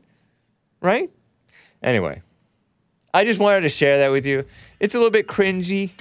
Right? 0.82 1.10
Anyway, 1.82 2.22
I 3.14 3.26
just 3.26 3.40
wanted 3.40 3.62
to 3.62 3.70
share 3.70 4.00
that 4.00 4.10
with 4.10 4.26
you. 4.26 4.46
It's 4.80 4.96
a 4.96 4.98
little 4.98 5.12
bit 5.12 5.28
cringy. 5.28 5.92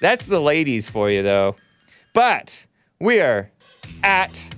That's 0.00 0.26
the 0.26 0.40
ladies 0.40 0.88
for 0.88 1.10
you, 1.10 1.22
though. 1.22 1.56
But 2.12 2.66
we 3.00 3.20
are 3.20 3.50
at 4.02 4.54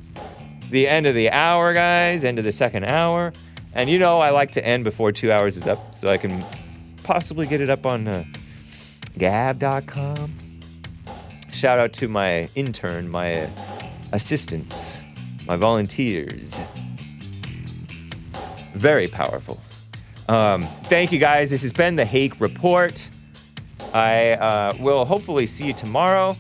the 0.70 0.89
end 0.89 1.07
of 1.07 1.15
the 1.15 1.31
hour, 1.31 1.73
guys, 1.74 2.24
end 2.24 2.39
of 2.39 2.44
the 2.44 2.53
second 2.53 2.85
hour. 2.85 3.32
And 3.74 3.90
you 3.90 3.98
know, 3.98 4.20
I 4.20 4.31
like 4.31 4.53
to 4.53 4.66
end 4.66 4.85
before 4.85 5.12
two 5.12 5.31
hours 5.31 5.57
is 5.57 5.66
up 5.66 5.94
so 5.94 6.09
I 6.09 6.16
can 6.16 6.44
possibly 7.03 7.47
get 7.47 7.61
it 7.61 7.70
up 7.70 7.86
on 7.86 8.09
uh, 8.09 8.24
gab.com. 9.19 10.35
Shout 11.53 11.78
out 11.78 11.93
to 11.94 12.09
my 12.09 12.48
intern, 12.55 13.09
my 13.09 13.43
uh, 13.44 13.51
assistants, 14.17 14.99
my 15.47 15.57
volunteers. 15.57 16.59
Very 18.75 19.07
powerful. 19.07 19.61
Um, 20.29 20.63
thank 20.85 21.13
you 21.13 21.19
guys. 21.19 21.51
This 21.51 21.63
has 21.63 21.73
been 21.73 21.97
the 21.97 22.05
Hake 22.05 22.41
Report. 22.41 23.09
I 23.95 24.33
uh, 24.33 24.73
will 24.81 25.05
hopefully 25.05 25.47
see 25.47 25.67
you 25.67 25.75
tomorrow. 25.75 26.35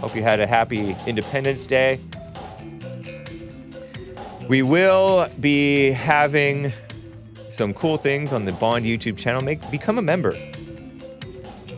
Hope 0.00 0.14
you 0.14 0.22
had 0.22 0.40
a 0.40 0.46
happy 0.46 0.96
Independence 1.06 1.66
Day. 1.66 1.98
We 4.48 4.62
will 4.62 5.28
be 5.40 5.90
having 5.90 6.72
some 7.50 7.74
cool 7.74 7.96
things 7.96 8.32
on 8.32 8.44
the 8.44 8.52
Bond 8.52 8.84
YouTube 8.84 9.18
channel. 9.18 9.42
Make 9.42 9.68
become 9.70 9.98
a 9.98 10.02
member. 10.02 10.38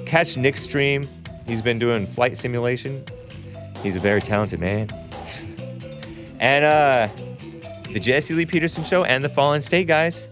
Catch 0.04 0.36
Nick's 0.36 0.60
stream. 0.62 1.08
He's 1.46 1.62
been 1.62 1.78
doing 1.78 2.06
flight 2.06 2.36
simulation. 2.36 3.02
He's 3.82 3.96
a 3.96 4.00
very 4.00 4.20
talented 4.20 4.60
man. 4.60 4.88
And 6.40 6.64
uh, 6.64 7.08
the 7.92 8.00
Jesse 8.00 8.34
Lee 8.34 8.46
Peterson 8.46 8.84
show 8.84 9.04
and 9.04 9.22
the 9.22 9.28
Fallen 9.28 9.62
State 9.62 9.86
guys. 9.86 10.26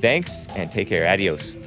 Thanks 0.00 0.46
and 0.54 0.70
take 0.70 0.88
care. 0.88 1.08
Adios. 1.08 1.57